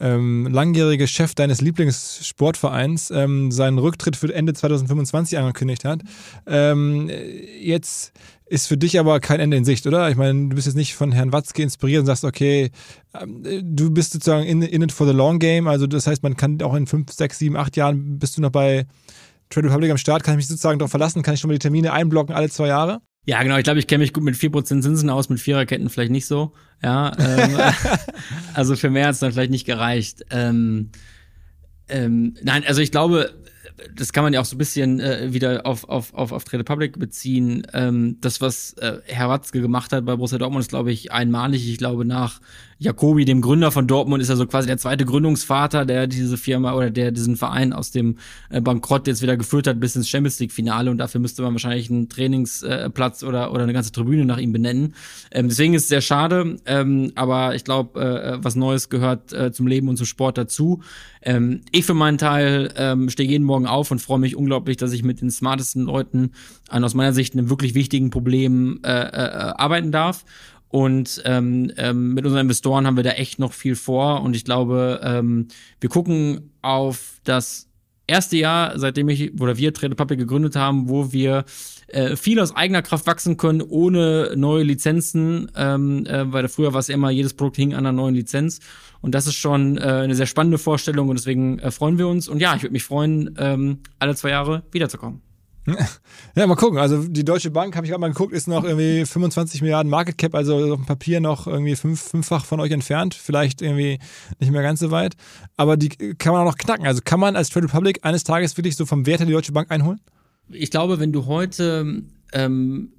ähm, 0.00 0.48
langjährige 0.50 1.06
Chef 1.06 1.34
deines 1.34 1.60
Lieblingssportvereins 1.60 3.10
ähm, 3.10 3.52
seinen 3.52 3.78
Rücktritt 3.78 4.16
für 4.16 4.34
Ende 4.34 4.54
2025 4.54 5.38
angekündigt 5.38 5.84
hat. 5.84 6.00
Ähm, 6.46 7.10
jetzt 7.60 8.12
ist 8.46 8.66
für 8.66 8.76
dich 8.76 8.98
aber 8.98 9.20
kein 9.20 9.38
Ende 9.38 9.56
in 9.56 9.64
Sicht, 9.64 9.86
oder? 9.86 10.10
Ich 10.10 10.16
meine, 10.16 10.48
du 10.48 10.56
bist 10.56 10.66
jetzt 10.66 10.76
nicht 10.76 10.94
von 10.94 11.12
Herrn 11.12 11.32
Watzke 11.32 11.62
inspiriert 11.62 12.00
und 12.00 12.06
sagst, 12.06 12.24
okay, 12.24 12.70
ähm, 13.14 13.42
du 13.62 13.90
bist 13.90 14.12
sozusagen 14.12 14.44
in, 14.44 14.62
in 14.62 14.82
it 14.82 14.90
for 14.90 15.06
the 15.06 15.12
long 15.12 15.38
game. 15.38 15.68
Also 15.68 15.86
das 15.86 16.06
heißt, 16.06 16.22
man 16.22 16.36
kann 16.36 16.60
auch 16.62 16.74
in 16.74 16.86
fünf, 16.86 17.12
sechs, 17.12 17.38
sieben, 17.38 17.56
acht 17.56 17.76
Jahren 17.76 18.18
bist 18.18 18.36
du 18.36 18.42
noch 18.42 18.50
bei 18.50 18.86
Trade 19.50 19.68
Republic 19.68 19.90
am 19.90 19.98
Start, 19.98 20.22
kann 20.22 20.34
ich 20.34 20.38
mich 20.38 20.46
sozusagen 20.48 20.78
darauf 20.78 20.90
verlassen, 20.90 21.22
kann 21.22 21.34
ich 21.34 21.40
schon 21.40 21.48
mal 21.48 21.54
die 21.54 21.58
Termine 21.58 21.92
einblocken 21.92 22.34
alle 22.34 22.48
zwei 22.48 22.68
Jahre? 22.68 23.00
Ja, 23.26 23.42
genau. 23.42 23.58
Ich 23.58 23.64
glaube, 23.64 23.78
ich 23.78 23.86
kenne 23.86 24.02
mich 24.02 24.12
gut 24.12 24.24
mit 24.24 24.34
4% 24.34 24.64
Zinsen 24.64 25.10
aus, 25.10 25.28
mit 25.28 25.40
Viererketten 25.40 25.90
vielleicht 25.90 26.10
nicht 26.10 26.26
so. 26.26 26.52
Ja, 26.82 27.12
ähm, 27.18 27.58
also 28.54 28.76
für 28.76 28.90
mehr 28.90 29.06
hat 29.06 29.14
es 29.14 29.20
dann 29.20 29.32
vielleicht 29.32 29.50
nicht 29.50 29.66
gereicht. 29.66 30.24
Ähm, 30.30 30.90
ähm, 31.88 32.36
nein, 32.42 32.64
also 32.66 32.80
ich 32.80 32.90
glaube, 32.90 33.34
das 33.94 34.12
kann 34.12 34.24
man 34.24 34.32
ja 34.32 34.40
auch 34.40 34.44
so 34.44 34.56
ein 34.56 34.58
bisschen 34.58 35.00
äh, 35.00 35.32
wieder 35.32 35.66
auf, 35.66 35.88
auf, 35.88 36.14
auf, 36.14 36.32
auf 36.32 36.44
Trade 36.44 36.64
Public 36.64 36.98
beziehen. 36.98 37.66
Ähm, 37.72 38.18
das, 38.20 38.40
was 38.40 38.74
äh, 38.74 38.98
Herr 39.06 39.28
Watzke 39.28 39.60
gemacht 39.60 39.92
hat 39.92 40.04
bei 40.04 40.16
Borussia 40.16 40.38
Dortmund, 40.38 40.62
ist, 40.62 40.70
glaube 40.70 40.92
ich, 40.92 41.12
einmalig. 41.12 41.68
Ich 41.68 41.78
glaube, 41.78 42.04
nach 42.04 42.40
Jacobi, 42.82 43.26
dem 43.26 43.42
Gründer 43.42 43.70
von 43.70 43.86
Dortmund, 43.86 44.22
ist 44.22 44.30
er 44.30 44.36
so 44.36 44.46
quasi 44.46 44.66
der 44.66 44.78
zweite 44.78 45.04
Gründungsvater, 45.04 45.84
der 45.84 46.06
diese 46.06 46.38
Firma 46.38 46.72
oder 46.72 46.90
der 46.90 47.12
diesen 47.12 47.36
Verein 47.36 47.74
aus 47.74 47.90
dem 47.90 48.16
äh, 48.48 48.62
Bankrott 48.62 49.06
jetzt 49.06 49.20
wieder 49.20 49.36
geführt 49.36 49.66
hat 49.66 49.78
bis 49.78 49.96
ins 49.96 50.08
Champions 50.08 50.40
League 50.40 50.50
Finale 50.50 50.90
und 50.90 50.96
dafür 50.96 51.20
müsste 51.20 51.42
man 51.42 51.52
wahrscheinlich 51.52 51.90
einen 51.90 52.08
Trainingsplatz 52.08 53.22
oder, 53.22 53.52
oder 53.52 53.64
eine 53.64 53.74
ganze 53.74 53.92
Tribüne 53.92 54.24
nach 54.24 54.38
ihm 54.38 54.52
benennen. 54.52 54.94
Ähm, 55.30 55.50
deswegen 55.50 55.74
ist 55.74 55.82
es 55.82 55.88
sehr 55.88 56.00
schade, 56.00 56.56
ähm, 56.64 57.12
aber 57.16 57.54
ich 57.54 57.64
glaube, 57.64 58.00
äh, 58.00 58.38
was 58.42 58.56
Neues 58.56 58.88
gehört 58.88 59.34
äh, 59.34 59.52
zum 59.52 59.66
Leben 59.66 59.88
und 59.88 59.98
zum 59.98 60.06
Sport 60.06 60.38
dazu. 60.38 60.80
Ähm, 61.20 61.60
ich 61.72 61.84
für 61.84 61.92
meinen 61.92 62.16
Teil 62.16 62.72
ähm, 62.76 63.10
stehe 63.10 63.28
jeden 63.28 63.44
Morgen 63.44 63.66
auf 63.66 63.90
und 63.90 64.00
freue 64.00 64.18
mich 64.18 64.36
unglaublich, 64.36 64.78
dass 64.78 64.92
ich 64.92 65.02
mit 65.02 65.20
den 65.20 65.30
smartesten 65.30 65.82
Leuten 65.82 66.32
an 66.70 66.82
aus 66.82 66.94
meiner 66.94 67.12
Sicht 67.12 67.34
einem 67.34 67.50
wirklich 67.50 67.74
wichtigen 67.74 68.08
Problem 68.08 68.80
äh, 68.84 68.88
äh, 68.88 69.52
arbeiten 69.54 69.92
darf. 69.92 70.24
Und 70.70 71.20
ähm, 71.24 71.72
ähm, 71.76 72.14
mit 72.14 72.24
unseren 72.24 72.42
Investoren 72.42 72.86
haben 72.86 72.96
wir 72.96 73.02
da 73.02 73.10
echt 73.10 73.40
noch 73.40 73.52
viel 73.52 73.74
vor. 73.74 74.22
Und 74.22 74.36
ich 74.36 74.44
glaube, 74.44 75.00
ähm, 75.02 75.48
wir 75.80 75.90
gucken 75.90 76.52
auf 76.62 77.20
das 77.24 77.68
erste 78.06 78.36
Jahr, 78.36 78.78
seitdem 78.78 79.08
ich 79.08 79.40
oder 79.40 79.56
wir 79.56 79.74
Trade 79.74 79.96
Public 79.96 80.20
gegründet 80.20 80.54
haben, 80.54 80.88
wo 80.88 81.12
wir 81.12 81.44
äh, 81.88 82.14
viel 82.14 82.38
aus 82.38 82.54
eigener 82.54 82.82
Kraft 82.82 83.06
wachsen 83.06 83.36
können, 83.36 83.62
ohne 83.62 84.32
neue 84.36 84.62
Lizenzen, 84.62 85.50
ähm, 85.56 86.06
äh, 86.06 86.32
weil 86.32 86.48
früher 86.48 86.72
war 86.72 86.80
es 86.80 86.88
immer, 86.88 87.10
jedes 87.10 87.34
Produkt 87.34 87.56
hing 87.56 87.72
an 87.72 87.86
einer 87.86 87.92
neuen 87.92 88.14
Lizenz. 88.14 88.60
Und 89.00 89.14
das 89.14 89.26
ist 89.26 89.36
schon 89.36 89.76
äh, 89.76 89.80
eine 89.80 90.14
sehr 90.14 90.26
spannende 90.26 90.58
Vorstellung 90.58 91.08
und 91.08 91.18
deswegen 91.18 91.58
äh, 91.58 91.70
freuen 91.70 91.98
wir 91.98 92.06
uns. 92.06 92.28
Und 92.28 92.40
ja, 92.40 92.54
ich 92.54 92.62
würde 92.62 92.74
mich 92.74 92.84
freuen, 92.84 93.34
ähm, 93.38 93.78
alle 93.98 94.14
zwei 94.14 94.30
Jahre 94.30 94.62
wiederzukommen. 94.70 95.20
Ja, 96.36 96.46
mal 96.46 96.54
gucken. 96.54 96.78
Also 96.78 97.02
die 97.04 97.24
Deutsche 97.24 97.50
Bank, 97.50 97.74
habe 97.74 97.86
ich 97.86 97.90
gerade 97.90 98.00
mal 98.00 98.08
geguckt, 98.08 98.32
ist 98.32 98.46
noch 98.46 98.64
irgendwie 98.64 99.04
25 99.04 99.62
Milliarden 99.62 99.90
Market 99.90 100.16
Cap, 100.16 100.34
also 100.34 100.56
auf 100.56 100.78
dem 100.78 100.86
Papier 100.86 101.20
noch 101.20 101.46
irgendwie 101.46 101.74
fünf, 101.74 102.00
fünffach 102.00 102.44
von 102.44 102.60
euch 102.60 102.70
entfernt. 102.70 103.14
Vielleicht 103.14 103.62
irgendwie 103.62 103.98
nicht 104.38 104.52
mehr 104.52 104.62
ganz 104.62 104.80
so 104.80 104.90
weit. 104.90 105.14
Aber 105.56 105.76
die 105.76 105.88
kann 105.88 106.32
man 106.32 106.42
auch 106.42 106.52
noch 106.52 106.58
knacken. 106.58 106.86
Also 106.86 107.00
kann 107.04 107.20
man 107.20 107.36
als 107.36 107.50
Trade 107.50 107.66
Republic 107.66 108.00
eines 108.02 108.24
Tages 108.24 108.56
wirklich 108.56 108.76
so 108.76 108.86
vom 108.86 109.06
Wert 109.06 109.20
her 109.20 109.26
die 109.26 109.32
Deutsche 109.32 109.52
Bank 109.52 109.70
einholen? 109.70 110.00
Ich 110.48 110.70
glaube, 110.70 111.00
wenn 111.00 111.12
du 111.12 111.26
heute, 111.26 112.02
ähm, 112.32 112.92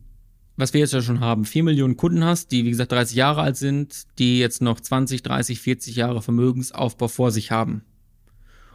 was 0.58 0.74
wir 0.74 0.82
jetzt 0.82 0.94
ja 0.94 1.02
schon 1.02 1.22
haben, 1.22 1.46
4 1.46 1.64
Millionen 1.64 1.98
Kunden 1.98 2.24
hast, 2.24 2.52
die 2.52 2.66
wie 2.66 2.70
gesagt 2.70 2.92
30 2.92 3.16
Jahre 3.16 3.42
alt 3.42 3.58
sind, 3.58 4.04
die 4.20 4.40
jetzt 4.40 4.62
noch 4.62 4.80
20, 4.80 5.24
30, 5.24 5.60
40 5.60 5.96
Jahre 5.96 6.22
Vermögensaufbau 6.22 7.08
vor 7.08 7.32
sich 7.32 7.52
haben 7.52 7.84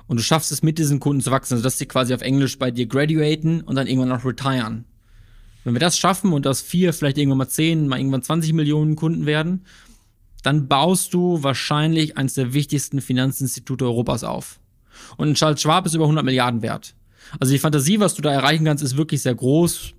und 0.08 0.18
du 0.18 0.22
schaffst 0.22 0.52
es 0.52 0.62
mit 0.62 0.78
diesen 0.78 1.00
Kunden 1.00 1.22
zu 1.22 1.30
wachsen, 1.30 1.54
also 1.54 1.64
dass 1.64 1.78
sie 1.78 1.86
quasi 1.86 2.14
auf 2.14 2.22
Englisch 2.22 2.58
bei 2.58 2.70
dir 2.70 2.86
graduaten 2.86 3.62
und 3.62 3.76
dann 3.76 3.86
irgendwann 3.86 4.10
noch 4.10 4.24
retiren. 4.24 4.84
Wenn 5.64 5.74
wir 5.74 5.80
das 5.80 5.98
schaffen 5.98 6.32
und 6.32 6.46
das 6.46 6.60
vier, 6.60 6.92
vielleicht 6.92 7.18
irgendwann 7.18 7.38
mal 7.38 7.48
zehn, 7.48 7.88
mal 7.88 7.98
irgendwann 7.98 8.22
20 8.22 8.52
Millionen 8.52 8.94
Kunden 8.94 9.26
werden, 9.26 9.64
dann 10.44 10.68
baust 10.68 11.12
du 11.12 11.42
wahrscheinlich 11.42 12.16
eines 12.16 12.34
der 12.34 12.52
wichtigsten 12.52 13.00
Finanzinstitute 13.00 13.84
Europas 13.84 14.22
auf. 14.22 14.60
Und 15.16 15.34
Charles 15.34 15.60
Schwab 15.60 15.86
ist 15.86 15.94
über 15.94 16.04
100 16.04 16.24
Milliarden 16.24 16.62
wert. 16.62 16.94
Also 17.40 17.52
die 17.52 17.58
Fantasie, 17.58 17.98
was 17.98 18.14
du 18.14 18.22
da 18.22 18.32
erreichen 18.32 18.64
kannst, 18.64 18.84
ist 18.84 18.96
wirklich 18.96 19.22
sehr 19.22 19.34
groß. 19.34 19.92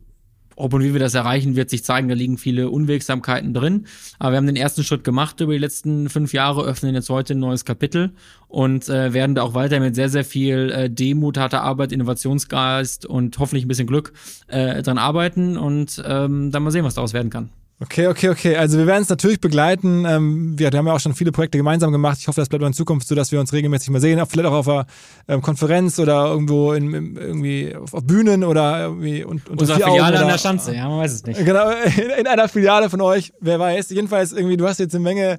Ob 0.57 0.73
und 0.73 0.83
wie 0.83 0.91
wir 0.91 0.99
das 0.99 1.13
erreichen, 1.13 1.55
wird 1.55 1.69
sich 1.69 1.83
zeigen. 1.83 2.09
Da 2.09 2.15
liegen 2.15 2.37
viele 2.37 2.69
Unwegsamkeiten 2.69 3.53
drin. 3.53 3.85
Aber 4.19 4.31
wir 4.31 4.37
haben 4.37 4.47
den 4.47 4.55
ersten 4.55 4.83
Schritt 4.83 5.03
gemacht 5.03 5.39
über 5.39 5.53
die 5.53 5.59
letzten 5.59 6.09
fünf 6.09 6.33
Jahre, 6.33 6.63
öffnen 6.63 6.95
jetzt 6.95 7.09
heute 7.09 7.35
ein 7.35 7.39
neues 7.39 7.63
Kapitel 7.63 8.11
und 8.47 8.89
äh, 8.89 9.13
werden 9.13 9.35
da 9.35 9.43
auch 9.43 9.53
weiter 9.53 9.79
mit 9.79 9.95
sehr, 9.95 10.09
sehr 10.09 10.25
viel 10.25 10.71
äh, 10.71 10.89
Demut, 10.89 11.37
harter 11.37 11.61
Arbeit, 11.61 11.91
Innovationsgeist 11.91 13.05
und 13.05 13.37
hoffentlich 13.37 13.65
ein 13.65 13.67
bisschen 13.67 13.87
Glück 13.87 14.13
äh, 14.47 14.81
dran 14.81 14.97
arbeiten 14.97 15.57
und 15.57 16.01
ähm, 16.05 16.51
dann 16.51 16.63
mal 16.63 16.71
sehen, 16.71 16.83
was 16.83 16.95
daraus 16.95 17.13
werden 17.13 17.29
kann. 17.29 17.51
Okay, 17.79 18.07
okay, 18.07 18.29
okay. 18.29 18.55
Also 18.55 18.79
wir 18.79 18.87
werden 18.87 19.03
es 19.03 19.09
natürlich 19.09 19.39
begleiten. 19.39 20.03
Ähm, 20.07 20.57
wir 20.57 20.71
haben 20.71 20.87
ja 20.87 20.93
auch 20.93 20.99
schon 20.99 21.13
viele 21.13 21.31
Projekte 21.31 21.59
gemeinsam 21.59 21.91
gemacht. 21.91 22.17
Ich 22.19 22.27
hoffe, 22.27 22.41
das 22.41 22.49
bleibt 22.49 22.63
auch 22.63 22.67
in 22.67 22.73
Zukunft 22.73 23.07
so, 23.07 23.13
dass 23.13 23.31
wir 23.31 23.39
uns 23.39 23.53
regelmäßig 23.53 23.91
mal 23.91 24.01
sehen. 24.01 24.19
Vielleicht 24.27 24.49
auch 24.49 24.53
auf 24.53 24.67
einer 24.67 24.87
ähm, 25.27 25.43
Konferenz 25.43 25.99
oder 25.99 26.25
irgendwo 26.25 26.73
in, 26.73 26.91
in, 26.91 27.15
irgendwie 27.15 27.75
auf, 27.75 27.91
Bühnen 28.03 28.43
oder 28.43 28.85
irgendwie 28.85 29.23
und, 29.23 29.47
unter 29.47 29.61
Unsere 29.61 29.79
Filiale 29.79 30.19
an 30.19 30.27
der 30.27 30.39
Schanze, 30.39 30.73
ja, 30.75 30.89
man 30.89 31.01
weiß 31.01 31.13
es 31.13 31.23
nicht. 31.23 31.45
Genau, 31.45 31.69
in, 31.69 32.09
in 32.21 32.25
einer 32.25 32.49
Filiale 32.49 32.89
von 32.89 32.99
euch, 33.01 33.31
wer 33.41 33.59
weiß. 33.59 33.91
Jedenfalls 33.91 34.31
irgendwie, 34.31 34.57
du 34.57 34.67
hast 34.67 34.79
jetzt 34.79 34.95
eine 34.95 35.03
Menge 35.03 35.37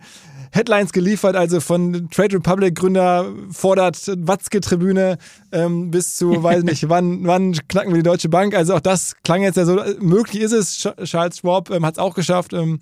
Headlines 0.52 0.92
geliefert, 0.92 1.36
also 1.36 1.60
von 1.60 2.08
Trade 2.10 2.36
Republic 2.36 2.74
Gründer 2.74 3.26
fordert 3.50 3.98
Watzke-Tribüne 4.06 5.18
ähm, 5.52 5.90
bis 5.90 6.16
zu, 6.16 6.42
weiß 6.42 6.62
nicht, 6.62 6.88
wann, 6.88 7.26
wann 7.26 7.52
knacken 7.68 7.90
wir 7.90 7.98
die 7.98 8.08
Deutsche 8.08 8.28
Bank. 8.28 8.54
Also 8.54 8.74
auch 8.74 8.80
das 8.80 9.14
klang 9.24 9.42
jetzt 9.42 9.56
ja 9.56 9.64
so, 9.64 9.80
möglich 10.00 10.42
ist 10.42 10.52
es. 10.52 10.88
Charles 11.04 11.38
Schwab 11.38 11.70
ähm, 11.70 11.84
hat 11.84 11.94
es 11.94 11.98
auch 11.98 12.14
geschafft 12.14 12.27
ähm, 12.52 12.80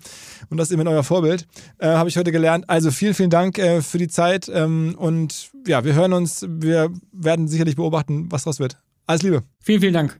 und 0.49 0.57
das 0.57 0.69
ist 0.69 0.73
eben 0.73 0.87
euer 0.87 1.03
Vorbild, 1.03 1.47
äh, 1.79 1.87
habe 1.87 2.09
ich 2.09 2.17
heute 2.17 2.31
gelernt. 2.31 2.69
Also 2.69 2.91
vielen, 2.91 3.13
vielen 3.13 3.29
Dank 3.29 3.57
äh, 3.57 3.81
für 3.81 3.97
die 3.97 4.07
Zeit 4.07 4.49
ähm, 4.53 4.95
und 4.97 5.49
ja, 5.65 5.83
wir 5.83 5.93
hören 5.93 6.13
uns, 6.13 6.45
wir 6.47 6.89
werden 7.11 7.47
sicherlich 7.47 7.75
beobachten, 7.75 8.31
was 8.31 8.43
daraus 8.43 8.59
wird. 8.59 8.77
Alles 9.05 9.23
Liebe. 9.23 9.43
Vielen, 9.61 9.81
vielen 9.81 9.93
Dank. 9.93 10.19